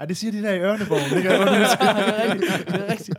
Ja, 0.00 0.04
det 0.04 0.16
siger 0.16 0.32
de 0.32 0.42
der 0.42 0.52
i 0.52 0.60
Ørneborg. 0.60 1.14
Det 1.14 1.22
kan 1.22 1.32
jeg 1.40 1.40
det 1.40 1.48
er 1.48 2.32
rigtigt. 2.32 2.66
Det 2.68 2.74
er 2.74 2.92
rigtigt. 2.92 3.18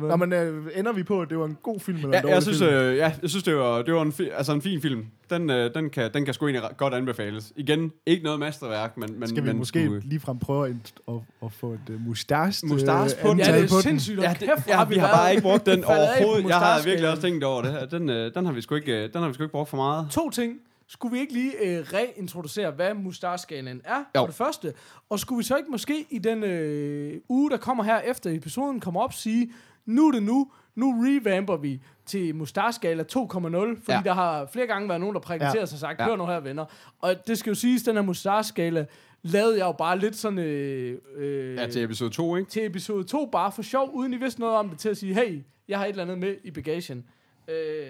Nå, 0.00 0.16
men 0.16 0.32
øh, 0.32 0.66
ender 0.74 0.92
vi 0.92 1.02
på, 1.02 1.20
at 1.22 1.30
det 1.30 1.38
var 1.38 1.44
en 1.44 1.56
god 1.62 1.80
film 1.80 1.96
eller 1.98 2.08
en 2.08 2.14
Ja, 2.14 2.20
dårlig 2.20 2.34
jeg 2.34 2.42
synes, 2.42 2.58
film? 2.58 2.70
øh, 2.70 2.96
ja, 2.96 3.12
jeg 3.22 3.30
synes 3.30 3.44
det 3.44 3.56
var, 3.56 3.82
det 3.82 3.94
var 3.94 4.02
en, 4.02 4.12
fi, 4.12 4.28
altså 4.36 4.52
en 4.52 4.62
fin 4.62 4.82
film. 4.82 5.06
Den, 5.30 5.50
øh, 5.50 5.74
den, 5.74 5.90
kan, 5.90 6.10
den 6.14 6.24
kan 6.24 6.34
sgu 6.34 6.46
egentlig 6.46 6.70
godt 6.76 6.94
anbefales. 6.94 7.52
Igen, 7.56 7.92
ikke 8.06 8.24
noget 8.24 8.40
mesterværk, 8.40 8.96
men... 8.96 9.20
men 9.20 9.28
Skal 9.28 9.42
vi 9.42 9.48
men 9.48 9.58
måske 9.58 9.84
øh, 9.84 10.02
ligefrem 10.04 10.38
prøve 10.38 10.66
at, 10.68 10.74
at, 11.08 11.14
at 11.44 11.52
få 11.52 11.72
et 11.72 11.80
uh, 11.94 12.00
mustache, 12.06 12.66
Mustache 12.66 13.16
på 13.22 13.28
den? 13.28 13.38
Ja, 13.38 13.60
det 13.60 13.70
på 13.70 13.76
er 13.76 13.80
sindssygt. 13.80 14.22
Ja, 14.22 14.34
det, 14.40 14.48
ja, 14.68 14.84
vi 14.84 14.94
har 14.96 15.16
bare 15.16 15.30
ikke 15.30 15.42
brugt 15.42 15.66
den 15.66 15.84
overhovedet. 15.84 16.48
Jeg 16.48 16.56
har 16.58 16.82
virkelig 16.84 17.10
også 17.10 17.22
tænkt 17.22 17.44
over 17.44 17.62
det 17.62 17.72
her. 17.72 17.86
Den, 17.86 18.08
øh, 18.10 18.34
den 18.34 18.46
har 18.46 18.52
vi 18.52 18.60
sgu 18.60 18.74
ikke, 18.74 19.04
øh, 19.04 19.12
den 19.12 19.22
har 19.22 19.28
vi 19.28 19.34
sgu 19.34 19.42
ikke 19.42 19.52
brugt 19.52 19.70
for 19.70 19.76
meget. 19.76 20.06
To 20.10 20.30
ting. 20.30 20.52
Skulle 20.88 21.12
vi 21.12 21.20
ikke 21.20 21.32
lige 21.32 21.52
øh, 21.78 21.84
reintroducere, 21.92 22.70
hvad 22.70 22.94
mustache-skalaen 22.94 23.80
er, 23.84 23.98
Jo. 23.98 24.20
for 24.20 24.26
det 24.26 24.34
første? 24.34 24.74
Og 25.10 25.20
skulle 25.20 25.36
vi 25.36 25.44
så 25.44 25.56
ikke 25.56 25.70
måske 25.70 26.06
i 26.10 26.18
den 26.18 26.42
øh, 26.44 27.20
uge, 27.28 27.50
der 27.50 27.56
kommer 27.56 27.84
her 27.84 28.00
efter 28.00 28.30
episoden, 28.36 28.80
kommer 28.80 29.00
op 29.00 29.08
og 29.10 29.14
sige, 29.14 29.52
nu 29.86 30.08
er 30.08 30.12
det 30.12 30.22
nu, 30.22 30.50
nu 30.74 30.90
revamper 31.06 31.56
vi 31.56 31.82
til 32.06 32.34
mustache-skala 32.34 33.02
2.0, 33.02 33.16
fordi 33.16 33.48
Ja. 33.88 33.96
ja. 33.96 34.00
der 34.04 34.12
har 34.12 34.46
flere 34.52 34.66
gange 34.66 34.88
været 34.88 35.00
nogen, 35.00 35.14
der 35.14 35.20
præsenterer 35.20 35.52
Ja. 35.54 35.60
ja. 35.60 35.66
sig 35.66 35.76
og 35.76 35.80
sagt, 35.80 36.00
Ja. 36.00 36.04
hør 36.04 36.16
nu 36.16 36.26
her, 36.26 36.40
venner. 36.40 36.64
Og 37.00 37.26
det 37.26 37.38
skal 37.38 37.50
jo 37.50 37.54
siges, 37.54 37.82
den 37.82 37.94
her 37.94 38.02
mustache-skala 38.02 38.86
lavede 39.22 39.58
jeg 39.58 39.64
jo 39.66 39.72
bare 39.72 39.98
lidt 39.98 40.16
sådan... 40.16 40.38
Øh, 40.38 40.98
øh, 41.16 41.54
Ja, 41.56 41.66
til 41.66 41.82
episode 41.84 42.10
2, 42.10 42.36
ikke? 42.36 42.50
til 42.50 42.66
episode 42.66 43.04
2, 43.04 43.26
bare 43.32 43.52
for 43.52 43.62
sjov, 43.62 43.90
uden 43.94 44.12
I 44.12 44.16
vidste 44.16 44.40
noget 44.40 44.56
om 44.56 44.68
det, 44.68 44.78
til 44.78 44.88
at 44.88 44.96
sige, 44.96 45.14
hey, 45.14 45.42
jeg 45.68 45.78
har 45.78 45.84
et 45.84 45.90
eller 45.90 46.02
andet 46.02 46.18
med 46.18 46.34
i 46.44 46.50
bagagen. 46.50 47.04
Øh, 47.48 47.86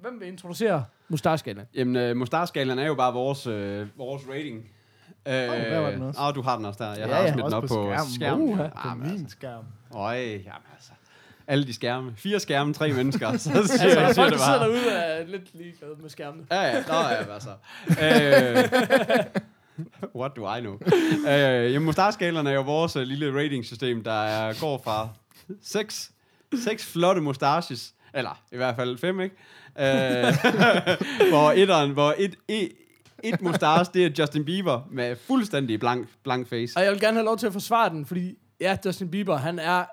hvem 0.00 0.20
vil 0.20 0.28
introducere 0.28 0.84
mustache-skalaen? 1.08 1.66
Jamen, 1.74 1.96
øh, 1.96 2.16
Mustar-skalaen 2.16 2.78
er 2.78 2.86
jo 2.86 2.94
bare 2.94 3.12
vores, 3.12 3.46
øh, 3.46 3.86
vores 3.98 4.22
rating. 4.28 4.70
Øh, 5.28 6.02
også. 6.08 6.20
Åh, 6.28 6.34
du 6.34 6.42
har 6.42 6.56
den 6.56 6.64
også 6.64 6.84
der. 6.84 6.90
Jeg 6.90 6.98
Ja, 6.98 7.06
har 7.14 7.22
også 7.22 7.32
smidt 7.32 7.44
den 7.44 7.54
op 7.54 7.62
på 7.62 7.66
på 7.66 7.74
skærmen. 7.74 8.14
skærmen. 8.14 8.48
Uha. 8.48 8.68
På 8.68 8.88
Jamen, 8.88 9.02
min 9.02 9.10
altså. 9.20 9.36
skærm. 9.36 9.64
Øj, 9.94 10.16
jamen 10.18 10.62
altså. 10.74 10.90
Alle 11.46 11.66
de 11.66 11.74
skærme. 11.74 12.12
Fire 12.16 12.40
skærme, 12.40 12.74
tre 12.74 12.92
mennesker. 12.92 13.32
Så 13.36 13.38
siger, 13.42 13.56
Altså, 13.60 13.78
siger 13.78 14.12
folk, 14.14 14.32
det 14.32 14.38
der 14.38 14.44
sidder 14.44 14.58
bare. 14.58 14.68
derude, 14.68 14.90
er 14.90 15.26
lidt 15.26 15.54
ligeglade 15.54 15.92
med 16.00 16.10
skærmene. 16.10 16.46
Ja, 16.50 16.60
ja. 16.62 16.82
Nå, 16.88 16.94
ja, 16.94 17.34
altså. 17.34 17.50
Øh, 17.88 18.64
what 20.16 20.32
do 20.36 20.54
I 20.56 20.60
know? 20.60 20.78
Øh, 21.28 21.72
jamen, 21.72 21.84
Mustar-skalaen 21.84 22.46
er 22.46 22.52
jo 22.52 22.62
vores 22.62 22.96
øh, 22.96 23.02
lille 23.02 23.38
ratingsystem, 23.44 24.04
der 24.04 24.22
er, 24.22 24.54
går 24.60 24.80
fra 24.84 25.08
seks, 25.62 26.10
seks 26.64 26.92
flotte 26.92 27.20
mustaches, 27.20 27.94
eller 28.14 28.42
i 28.52 28.56
hvert 28.56 28.76
fald 28.76 28.98
fem, 28.98 29.20
ikke? 29.20 29.36
Øh, 29.78 29.84
hvor 31.32 31.52
etteren, 31.56 31.90
hvor 31.90 32.14
et, 32.18 32.36
et, 32.48 32.72
et 33.24 33.42
mustache, 33.42 33.92
det 33.94 34.06
er 34.06 34.10
Justin 34.18 34.44
Bieber 34.44 34.80
med 34.90 35.16
fuldstændig 35.26 35.80
blank, 35.80 36.08
blank 36.24 36.48
face. 36.48 36.76
Og 36.76 36.82
jeg 36.84 36.92
vil 36.92 37.00
gerne 37.00 37.16
have 37.16 37.24
lov 37.24 37.38
til 37.38 37.46
at 37.46 37.52
forsvare 37.52 37.90
den, 37.90 38.06
fordi 38.06 38.34
ja, 38.60 38.76
Justin 38.86 39.10
Bieber, 39.10 39.36
han 39.36 39.58
er 39.58 39.84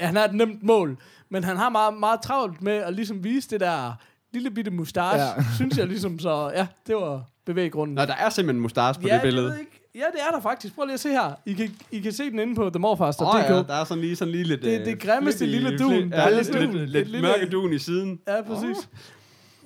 han 0.00 0.16
er 0.16 0.24
et 0.24 0.34
nemt 0.34 0.62
mål, 0.62 0.98
men 1.28 1.44
han 1.44 1.56
har 1.56 1.68
meget, 1.68 1.94
meget 1.94 2.20
travlt 2.22 2.62
med 2.62 2.72
at 2.72 2.94
ligesom 2.94 3.24
vise 3.24 3.50
det 3.50 3.60
der 3.60 3.92
lille 4.32 4.50
bitte 4.50 4.70
mustache, 4.70 5.22
ja. 5.22 5.44
synes 5.54 5.78
jeg 5.78 5.86
ligesom, 5.86 6.18
så 6.18 6.52
ja, 6.54 6.66
det 6.86 6.96
var 6.96 7.24
bevæggrunden. 7.44 7.94
Nå, 7.94 8.04
der 8.04 8.14
er 8.14 8.30
simpelthen 8.30 8.62
mustache 8.62 9.02
på 9.02 9.08
ja, 9.08 9.14
det 9.14 9.22
billede. 9.22 9.46
Jeg 9.46 9.52
ved 9.52 9.60
ikke. 9.60 9.79
Ja, 9.94 10.00
det 10.12 10.20
er 10.28 10.30
der 10.34 10.40
faktisk. 10.40 10.74
Prøv 10.74 10.84
lige 10.84 10.94
at 10.94 11.00
se 11.00 11.08
her. 11.08 11.32
I 11.46 11.52
kan, 11.52 11.76
I 11.90 12.00
kan 12.00 12.12
se 12.12 12.30
den 12.30 12.38
inde 12.38 12.54
på 12.54 12.70
themorfast.dk. 12.70 13.22
Åh 13.22 13.34
oh, 13.34 13.40
ja, 13.48 13.54
der 13.54 13.74
er 13.74 13.84
sådan 13.84 14.00
lige 14.02 14.16
sådan 14.16 14.32
lige 14.32 14.44
lidt... 14.44 14.62
Det 14.62 14.80
øh, 14.80 14.84
det 14.86 15.00
grimmeste 15.02 15.46
lille 15.46 15.78
dun. 15.78 15.92
flit- 15.92 16.10
Der 16.12 16.16
er 16.18 16.28
Ja, 16.30 16.36
lidt 16.36 16.52
lidt, 16.52 16.62
dun. 16.64 16.74
lidt, 16.76 16.90
lidt 16.90 17.08
lille- 17.08 17.26
mørke 17.28 17.46
dun 17.52 17.72
i 17.72 17.78
siden. 17.78 18.20
Ja, 18.28 18.42
præcis. 18.42 18.88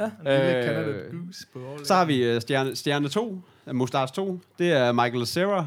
En 0.01 0.11
lille 0.25 0.79
Øh, 0.79 1.13
Goose 1.27 1.47
på 1.53 1.59
all 1.77 1.87
Så 1.87 1.95
har 1.95 2.05
vi 2.05 2.35
uh, 2.37 2.41
stjerne, 2.41 2.77
stjerne 2.77 3.09
2, 3.09 3.43
uh, 3.67 3.75
Mustache 3.75 4.15
2. 4.15 4.41
Det 4.59 4.73
er 4.73 4.93
Michael 4.93 5.27
Cera. 5.27 5.67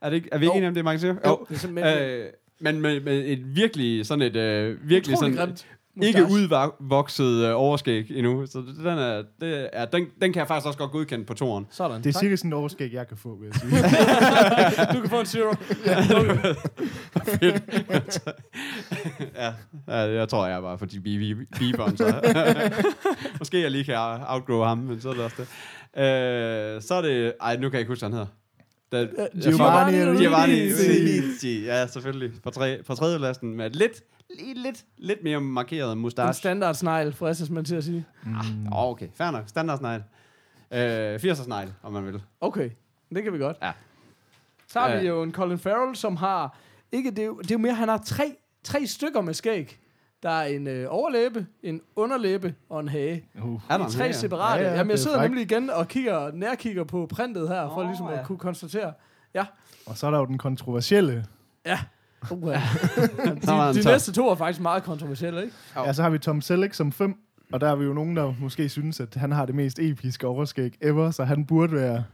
Er, 0.00 0.08
det 0.10 0.16
ikke, 0.16 0.28
er 0.32 0.38
vi 0.38 0.44
ikke 0.44 0.52
Jo. 0.52 0.56
enige 0.56 0.68
om 0.68 0.74
det, 0.74 0.86
er 0.86 0.92
Michael 0.92 1.00
Cera? 1.16 1.28
Jo, 1.30 1.46
det 1.48 1.54
er 1.54 1.58
simpelthen 1.58 1.98
Øh, 1.98 2.26
men 2.60 2.80
med, 2.80 3.00
med 3.00 3.24
et 3.26 3.56
virkelig 3.56 4.06
sådan 4.06 4.22
et 4.22 4.36
uh, 4.70 4.88
virkelig 4.88 5.14
utrolig 5.16 5.34
sådan 5.36 5.46
grimt 5.46 5.66
ikke 6.02 6.20
mustache. 6.20 6.42
udvokset 6.80 7.50
uh, 7.50 7.60
overskæg 7.60 8.10
endnu. 8.10 8.46
Så 8.46 8.58
den, 8.58 8.86
er, 8.86 9.22
det 9.40 9.68
er, 9.72 9.84
den, 9.84 10.06
den 10.20 10.32
kan 10.32 10.40
jeg 10.40 10.48
faktisk 10.48 10.66
også 10.66 10.78
godt 10.78 10.90
godkende 10.90 11.24
på 11.24 11.34
toren. 11.34 11.66
Sådan. 11.70 12.02
Det 12.02 12.06
er 12.06 12.12
tak. 12.12 12.20
cirka 12.20 12.36
sådan 12.36 12.52
et 12.52 12.54
overskæg, 12.54 12.92
jeg 12.92 13.08
kan 13.08 13.16
få, 13.16 13.36
vil 13.40 13.46
jeg 13.46 13.54
sige. 13.54 13.72
Du 14.94 15.00
kan 15.00 15.10
få 15.10 15.20
en 15.20 15.26
zero. 15.26 15.54
ja, 19.34 19.52
ja, 19.88 19.94
jeg 19.94 20.28
tror, 20.28 20.46
jeg 20.46 20.56
er 20.56 20.60
bare 20.60 20.78
for 20.78 20.86
de 20.86 21.00
biberen, 21.58 21.96
så 21.96 22.14
måske 23.38 23.60
jeg 23.60 23.70
lige 23.70 23.84
kan 23.84 23.96
outgrow 24.26 24.62
ham, 24.62 24.78
men 24.78 25.00
så 25.00 25.08
er 25.08 25.14
det 25.14 25.24
også 25.24 25.36
det. 25.36 25.48
Øh, 26.02 26.82
så 26.82 26.94
er 26.94 27.02
det, 27.02 27.32
ej, 27.40 27.56
nu 27.56 27.60
kan 27.60 27.72
jeg 27.72 27.80
ikke 27.80 27.90
huske, 27.90 28.00
hvad 28.00 28.08
han 28.10 28.12
hedder. 28.18 28.43
Da, 28.92 29.06
Giovanni 29.42 29.96
Giovanni 29.96 30.18
Giovanni 30.22 30.54
Ribisi. 30.54 30.90
Ribisi, 30.92 31.64
ja, 31.64 31.86
selvfølgelig. 31.86 32.42
På, 32.42 32.50
tre, 32.50 32.82
på 32.86 32.94
tredje 32.94 33.18
lasten 33.18 33.54
med 33.56 33.70
lidt, 33.70 34.02
lidt, 34.40 34.58
lidt, 34.58 34.84
lidt 34.98 35.22
mere 35.24 35.40
markeret 35.40 35.92
En 35.92 35.98
mustache. 35.98 36.32
standard 36.32 36.74
snegl, 36.74 37.12
fristes 37.12 37.50
man 37.50 37.64
til 37.64 37.74
at 37.76 37.84
sige. 37.84 38.04
Åh, 38.26 38.78
oh, 38.78 38.90
okay, 38.90 39.08
fair 39.14 39.30
nok. 39.30 39.48
Standard 39.48 39.78
snegl. 39.78 40.02
Øh, 40.70 41.14
80'er 41.14 41.34
snegl, 41.44 41.72
om 41.82 41.92
man 41.92 42.06
vil. 42.06 42.22
Okay, 42.40 42.70
det 43.14 43.22
kan 43.22 43.32
vi 43.32 43.38
godt. 43.38 43.56
Ja. 43.62 43.72
Så 44.68 44.80
har 44.80 44.88
vi 44.88 44.94
Ja. 44.96 45.02
jo 45.08 45.22
en 45.22 45.32
Colin 45.32 45.58
Farrell, 45.58 45.96
som 45.96 46.16
har... 46.16 46.58
Ikke, 46.92 47.10
det, 47.10 47.18
er 47.18 47.24
jo, 47.26 47.38
det 47.38 47.50
er 47.50 47.54
jo 47.54 47.58
mere, 47.58 47.74
han 47.74 47.88
har 47.88 48.02
tre, 48.06 48.36
tre 48.64 48.86
stykker 48.86 49.20
med 49.20 49.34
skæg. 49.34 49.78
Der 50.24 50.30
er 50.30 50.46
en 50.46 50.66
øh, 50.66 50.86
overlæbe, 50.88 51.46
en 51.62 51.80
underlæbe 51.96 52.54
og 52.68 52.80
en 52.80 52.88
hage. 52.88 53.24
Uh. 53.44 53.60
Er 53.70 53.78
der 53.78 53.86
De 53.86 53.92
tre 53.92 54.12
separate. 54.12 54.60
Ja, 54.60 54.62
Ja, 54.66 54.70
ja, 54.72 54.76
Jamen, 54.76 54.90
jeg 54.90 54.94
er 54.94 54.98
sidder 54.98 55.22
nemlig 55.22 55.42
igen 55.42 55.70
og 55.70 55.88
kigger, 55.88 56.30
nærkigger 56.34 56.84
på 56.84 57.06
printet 57.10 57.48
her, 57.48 57.68
for 57.68 57.80
Åh, 57.80 57.86
ligesom 57.86 58.06
at 58.06 58.18
ja. 58.18 58.24
kunne 58.24 58.38
konstatere. 58.38 58.92
Ja. 59.34 59.44
Og 59.86 59.96
så 59.98 60.06
er 60.06 60.10
der 60.10 60.18
jo 60.18 60.26
den 60.26 60.38
kontroversielle. 60.38 61.24
Ja. 61.66 61.78
Uh, 62.30 62.48
ja. 62.52 62.62
De, 63.74 63.74
de 63.82 63.88
næste 63.88 64.12
to 64.12 64.28
er 64.30 64.34
faktisk 64.34 64.60
meget 64.60 64.82
kontroversielle, 64.82 65.42
ikke? 65.42 65.54
Ja, 65.76 65.92
så 65.92 66.02
har 66.02 66.10
vi 66.10 66.18
Tom 66.18 66.40
Selleck 66.40 66.74
som 66.74 66.92
fem. 66.92 67.14
Og 67.52 67.60
der 67.60 67.68
er 67.70 67.76
vi 67.76 67.84
jo 67.84 67.92
nogen, 67.92 68.16
der 68.16 68.34
måske 68.40 68.68
synes, 68.68 69.00
at 69.00 69.14
han 69.14 69.32
har 69.32 69.46
det 69.46 69.54
mest 69.54 69.78
episke 69.78 70.26
overskæg 70.26 70.74
ever, 70.80 71.10
så 71.10 71.24
han 71.24 71.44
burde 71.46 71.72
være 71.72 72.04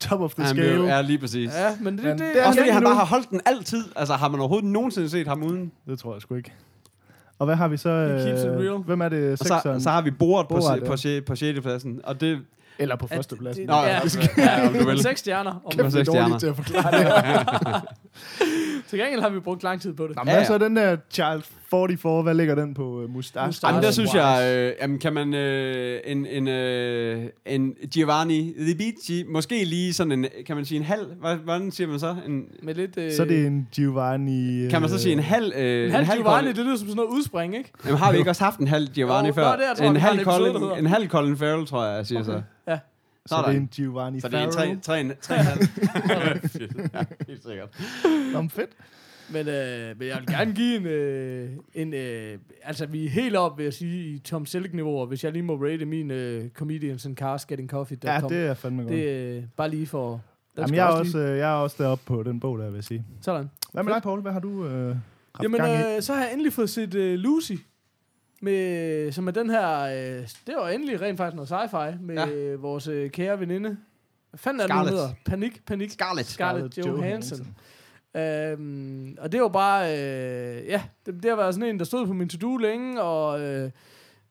top 0.00 0.20
of 0.20 0.34
the 0.34 0.44
Han 0.44 0.56
scale. 0.56 0.84
ja, 0.84 1.00
lige 1.00 1.18
præcis. 1.18 1.50
Ja, 1.54 1.76
men 1.80 1.96
det, 1.96 2.04
Men 2.04 2.18
det, 2.18 2.34
det 2.34 2.42
er 2.42 2.46
Også 2.46 2.60
fordi 2.60 2.70
han 2.70 2.74
han 2.74 2.82
nu. 2.82 2.88
bare 2.88 2.96
har 2.96 3.04
holdt 3.04 3.30
den 3.30 3.40
altid. 3.46 3.84
Altså, 3.96 4.14
har 4.14 4.28
man 4.28 4.40
overhovedet 4.40 4.68
nogensinde 4.68 5.10
set 5.10 5.26
ham 5.28 5.42
uden? 5.42 5.72
Det 5.86 5.98
tror 5.98 6.12
jeg 6.14 6.22
sgu 6.22 6.34
ikke. 6.34 6.52
Og 7.38 7.46
hvad 7.46 7.56
har 7.56 7.68
vi 7.68 7.76
så? 7.76 7.88
He 7.90 8.24
keeps 8.24 8.42
it 8.42 8.48
øh, 8.48 8.58
real. 8.58 8.78
Hvem 8.82 9.00
er 9.00 9.08
det? 9.08 9.32
Og 9.32 9.38
så, 9.38 9.76
så 9.80 9.90
har 9.90 10.02
vi 10.02 10.10
Borat 10.10 10.48
på, 10.48 10.54
Borat, 10.54 10.78
på, 10.86 10.94
ja. 11.04 11.20
på, 11.20 11.26
på 11.26 11.36
6. 11.36 11.60
pladsen. 11.60 12.00
Og 12.04 12.20
det... 12.20 12.38
Eller 12.80 12.96
på 12.96 13.06
At- 13.10 13.16
førstepladsen. 13.16 13.60
det- 13.62 13.70
Nå, 13.70 13.76
ja, 13.76 13.86
Ja. 13.86 14.60
ja, 14.60 14.66
om 14.68 14.74
du 14.74 14.84
vil. 14.90 15.02
Seks 15.02 15.20
stjerner. 15.20 15.50
Om 15.64 15.84
er 15.86 15.90
seks 15.90 16.08
stjerner. 16.08 16.38
til 16.38 16.46
at 16.46 16.56
forklare 16.56 16.90
det. 16.98 17.82
Til 18.88 18.98
gengæld 18.98 19.20
har 19.22 19.28
vi 19.28 19.40
brugt 19.40 19.62
lang 19.62 19.80
tid 19.80 19.94
på 19.94 20.06
det. 20.06 20.16
Nå, 20.16 20.22
men 20.24 20.32
Ja, 20.34 20.38
ja. 20.38 20.44
så 20.44 20.58
den 20.58 20.76
der 20.76 20.96
Child 21.10 21.42
44? 21.70 22.22
Hvad 22.22 22.34
ligger 22.34 22.54
den 22.54 22.74
på 22.74 23.02
uh, 23.02 23.10
mustache? 23.10 23.46
Mustache. 23.46 23.68
Jamen, 23.74 23.82
der 23.84 23.90
synes 23.90 24.14
jeg, 24.14 24.54
øh, 24.56 24.72
jamen, 24.82 24.98
kan 24.98 25.12
man 25.12 25.34
øh, 25.34 26.00
en, 26.04 26.26
en, 26.26 26.48
øh, 26.48 27.24
en 27.46 27.74
Giovanni 27.94 28.54
Ribisi, 28.68 29.24
måske 29.28 29.64
lige 29.64 29.92
sådan 29.92 30.12
en, 30.12 30.26
kan 30.46 30.56
man 30.56 30.64
sige 30.64 30.78
en 30.78 30.84
halv, 30.84 31.06
hvad- 31.20 31.36
hvordan 31.36 31.70
siger 31.70 31.88
man 31.88 31.98
så? 31.98 32.16
En, 32.26 32.44
Med 32.62 32.74
lidt... 32.74 32.96
Øh, 32.98 33.12
Så 33.12 33.22
er 33.22 33.26
det 33.26 33.46
en 33.46 33.68
Giovanni... 33.72 34.64
øh, 34.64 34.70
kan 34.70 34.80
man 34.80 34.90
så 34.90 34.98
sige 34.98 35.12
en 35.12 35.18
halv... 35.18 35.52
Øh, 35.56 35.84
en 35.84 36.04
halv 36.04 36.18
Giovanni, 36.22 36.48
Colin- 36.50 36.56
det 36.56 36.64
lyder 36.64 36.76
som 36.76 36.86
sådan 36.88 36.96
noget 36.96 37.10
udspring, 37.10 37.56
ikke? 37.56 37.70
Jamen, 37.84 37.98
har 37.98 38.12
vi 38.12 38.18
ikke 38.18 38.30
også 38.30 38.44
haft 38.44 38.58
en 38.58 38.68
halv 38.68 38.88
Giovanni 38.88 39.28
Jo, 39.28 39.34
før? 39.34 39.44
er, 39.44 39.48
jeg 39.68 39.74
tror, 39.76 39.86
en, 39.86 39.96
halv 39.96 40.14
en 40.14 40.20
episode, 40.20 40.52
der 40.52 40.58
Colin, 40.60 40.78
en 40.78 40.86
halv 40.86 41.08
Colin 41.08 41.36
Farrell, 41.36 41.66
tror 41.66 41.84
jeg, 41.86 41.96
jeg 41.96 42.06
siger 42.06 42.20
okay. 42.20 42.30
så. 42.32 42.42
Ja. 42.68 42.78
Så 43.26 43.34
er 43.34 43.38
det 43.38 43.46
Sådan. 43.46 43.60
en 43.62 43.68
Giovanni 43.74 44.20
Så 44.20 44.28
det 44.28 44.34
er 44.40 44.44
en 44.44 44.50
tre, 44.50 44.60
Farrell. 44.60 44.80
tre, 44.80 45.00
en- 45.00 45.12
tre, 45.20 45.34
en 45.38 45.44
halv. 45.44 45.60
ja, 46.94 47.04
helt 47.28 47.42
sikkert. 47.46 47.68
Nå, 48.32 48.48
fedt. 48.50 48.70
Men, 49.32 49.48
øh, 49.48 49.98
men 49.98 50.08
jeg 50.08 50.18
vil 50.20 50.26
gerne 50.26 50.54
give 50.54 50.76
en... 50.76 50.86
Øh, 50.86 51.50
en 51.74 51.94
øh, 51.94 52.38
altså, 52.62 52.86
vi 52.86 53.04
er 53.06 53.10
helt 53.10 53.36
op, 53.36 53.58
vil 53.58 53.64
jeg 53.64 53.72
sige, 53.74 54.14
i 54.14 54.18
Tom 54.18 54.46
Selleck-niveauer, 54.46 55.06
hvis 55.06 55.24
jeg 55.24 55.32
lige 55.32 55.42
må 55.42 55.54
rate 55.64 55.84
min 55.84 56.10
øh, 56.10 56.50
Comedians 56.50 57.06
and 57.06 57.16
Cars 57.16 57.46
Getting 57.46 57.70
Coffee. 57.70 57.98
Ja, 58.04 58.20
det 58.28 58.38
er 58.46 58.54
fandme 58.54 58.82
godt. 58.82 58.92
det 58.92 59.36
øh, 59.36 59.42
bare 59.56 59.70
lige 59.70 59.86
for... 59.86 60.20
Jamen, 60.58 60.74
jeg 60.74 60.86
er, 60.86 60.90
lige- 60.90 61.00
også, 61.00 61.18
øh, 61.18 61.38
jeg 61.38 61.50
er 61.50 61.54
også 61.54 61.76
deroppe 61.82 62.04
på 62.06 62.22
den 62.22 62.40
bog, 62.40 62.58
der 62.58 62.66
vil 62.66 62.74
jeg 62.74 62.84
sige. 62.84 63.04
Sådan. 63.22 63.50
Hvad 63.72 63.82
med 63.82 63.92
dig, 63.94 64.02
Paul? 64.02 64.20
Hvad 64.20 64.32
har 64.32 64.40
du 64.40 64.66
øh, 64.66 64.88
haft 64.88 64.98
Jamen, 65.42 65.60
gang 65.60 65.92
i? 65.92 65.96
øh, 65.96 66.02
så 66.02 66.14
har 66.14 66.22
jeg 66.22 66.32
endelig 66.32 66.52
fået 66.52 66.70
set 66.70 66.94
øh, 66.94 67.18
Lucy. 67.18 67.52
Med, 68.42 69.12
som 69.12 69.26
er 69.28 69.30
den 69.32 69.50
her... 69.50 69.80
Øh, 69.80 70.22
det 70.46 70.54
var 70.58 70.68
endelig 70.68 71.00
rent 71.00 71.16
faktisk 71.16 71.36
noget 71.36 71.52
sci-fi 71.52 72.02
med 72.02 72.14
Ja. 72.14 72.28
øh, 72.28 72.62
vores 72.62 72.88
øh, 72.88 73.10
kære 73.10 73.40
veninde. 73.40 73.76
Hvad 74.30 74.38
fanden 74.38 74.60
er 74.60 74.66
det, 74.66 74.76
hun 74.76 74.88
hedder? 74.88 75.08
Panik, 75.24 75.64
panik. 75.66 75.90
Scarlett. 75.90 76.28
Scarlett 76.28 76.72
Scarlett 76.74 76.98
Johansson. 77.00 77.46
Øhm, 78.18 79.16
og 79.20 79.32
det 79.32 79.40
var 79.42 79.48
bare, 79.48 79.84
øh, 79.92 80.66
ja, 80.66 80.82
det, 81.06 81.14
det 81.22 81.30
har 81.30 81.36
været 81.36 81.54
sådan 81.54 81.68
en, 81.68 81.78
der 81.78 81.84
stod 81.84 82.06
på 82.06 82.12
min 82.12 82.28
to-do 82.28 82.56
længe, 82.56 83.02
og 83.02 83.40
øh, 83.40 83.70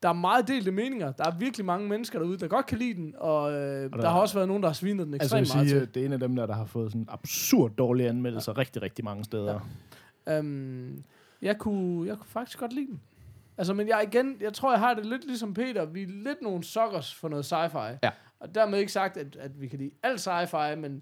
der 0.03 0.09
er 0.09 0.13
meget 0.13 0.47
delte 0.47 0.71
meninger. 0.71 1.11
Der 1.11 1.23
er 1.31 1.37
virkelig 1.37 1.65
mange 1.65 1.87
mennesker 1.89 2.19
derude, 2.19 2.37
der 2.37 2.47
godt 2.47 2.65
kan 2.65 2.77
lide 2.77 2.93
den, 2.93 3.13
og, 3.17 3.51
øh, 3.53 3.85
og 3.85 3.91
der, 3.91 3.97
der- 3.97 4.09
har 4.09 4.19
også 4.19 4.35
været 4.35 4.47
nogen, 4.47 4.63
der 4.63 4.69
har 4.69 4.73
svinet 4.73 5.05
den 5.07 5.13
Altså, 5.13 5.37
ekstremt 5.37 5.47
vil 5.47 5.57
meget 5.57 5.69
sige, 5.69 5.79
til. 5.79 5.93
det 5.95 6.01
er 6.01 6.05
en 6.05 6.13
af 6.13 6.19
dem 6.19 6.35
der, 6.35 6.45
der 6.45 6.53
har 6.53 6.65
fået 6.65 6.91
sådan 6.91 7.05
absurd 7.09 7.71
dårlige 7.77 8.09
anmeldelser 8.09 8.53
ja. 8.55 8.59
rigtig, 8.61 8.81
rigtig 8.81 9.05
mange 9.05 9.23
steder. 9.23 9.59
Ja. 10.27 10.37
Øhm, 10.37 11.03
jeg, 11.41 11.57
kunne, 11.57 12.07
jeg 12.07 12.17
kunne 12.17 12.27
faktisk 12.29 12.59
godt 12.59 12.73
lide 12.73 12.87
den. 12.87 13.01
Altså, 13.57 13.73
men 13.73 13.87
jeg 13.87 14.07
igen, 14.13 14.35
jeg 14.41 14.53
tror, 14.53 14.71
jeg 14.71 14.79
har 14.79 14.93
det 14.93 15.05
lidt 15.05 15.25
ligesom 15.27 15.53
Peter. 15.53 15.85
Vi 15.85 16.03
er 16.03 16.07
lidt 16.07 16.41
nogle 16.41 16.63
suckers 16.63 17.15
for 17.15 17.29
noget 17.29 17.53
sci-fi. 17.53 17.97
Ja. 18.03 18.09
Og 18.39 18.55
dermed 18.55 18.79
ikke 18.79 18.91
sagt, 18.91 19.17
at, 19.17 19.35
at 19.39 19.61
vi 19.61 19.67
kan 19.67 19.79
lide 19.79 19.91
alt 20.03 20.27
sci-fi, 20.27 20.75
men 20.75 21.01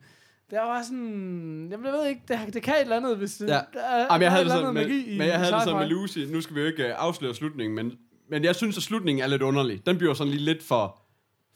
det 0.50 0.58
bare 0.58 0.84
sådan... 0.84 1.68
Jamen, 1.72 1.86
jeg 1.86 1.94
ved 1.94 2.08
ikke, 2.08 2.22
det, 2.28 2.40
det 2.54 2.64
kan 2.64 2.74
et 2.74 2.82
eller 2.82 2.96
andet, 2.98 3.18
hvis 3.18 3.34
det... 3.36 3.48
Ja. 3.48 3.52
Der, 3.54 3.60
er- 3.80 4.06
Jamen, 4.12 4.22
jeg 4.22 4.32
havde 4.32 4.42
et 4.42 4.46
det 4.46 4.56
eller 4.56 4.66
sådan 4.68 4.78
andet 4.78 5.08
med, 5.08 5.18
men 5.18 5.28
jeg 5.28 5.40
havde 5.40 5.52
det 5.54 5.62
sådan 5.64 5.80
med. 5.80 5.88
Lucy. 5.88 6.20
Nu 6.20 6.42
skal 6.42 6.56
vi 6.56 6.62
jo 6.62 6.68
ikke 6.68 6.84
øh, 6.88 6.94
afsløre 6.98 7.34
slutningen, 7.36 7.76
men, 7.76 7.92
men 8.30 8.44
jeg 8.44 8.56
synes, 8.56 8.78
at 8.78 8.84
slutningen 8.84 9.24
er 9.24 9.28
lidt 9.28 9.42
underlig. 9.42 9.86
Den 9.86 9.98
bliver 9.98 10.14
sådan 10.14 10.32
lige 10.34 10.46
lidt 10.46 10.64
for, 10.64 10.98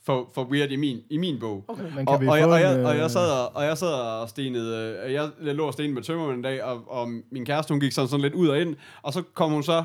for, 0.06 0.30
for 0.34 0.44
weird 0.44 0.70
i 0.70 0.76
min, 0.76 1.00
i 1.10 1.16
min 1.16 1.40
bog. 1.40 1.64
Okay. 1.68 1.82
Men 1.82 1.92
kan 1.92 2.08
Og, 2.08 2.20
vi 2.20 2.26
og, 2.26 2.30
få 2.32 2.36
jeg, 2.36 2.46
og, 2.48 2.56
en, 2.56 2.62
jeg, 2.78 2.86
og 2.86 2.94
øh, 2.94 2.98
jeg 3.00 3.10
sad 3.10 3.30
og, 3.32 3.56
og 3.56 3.64
jeg 3.64 3.78
sad 3.78 3.92
og 3.92 4.28
stenede, 4.28 5.00
øh, 5.06 5.12
jeg, 5.12 5.30
jeg 5.44 5.54
lå 5.54 5.66
og 5.66 5.72
stenede 5.72 5.94
med 5.94 6.02
tømmermænd 6.02 6.36
en 6.36 6.42
dag, 6.42 6.62
og, 6.64 6.84
og 6.90 7.08
min 7.30 7.44
kæreste, 7.46 7.72
hun 7.72 7.80
gik 7.80 7.92
sådan, 7.92 8.08
sådan 8.08 8.20
lidt 8.22 8.34
ud 8.34 8.48
og 8.48 8.60
ind, 8.60 8.76
og 9.02 9.12
så 9.12 9.22
kom 9.34 9.50
hun 9.52 9.62
så 9.62 9.84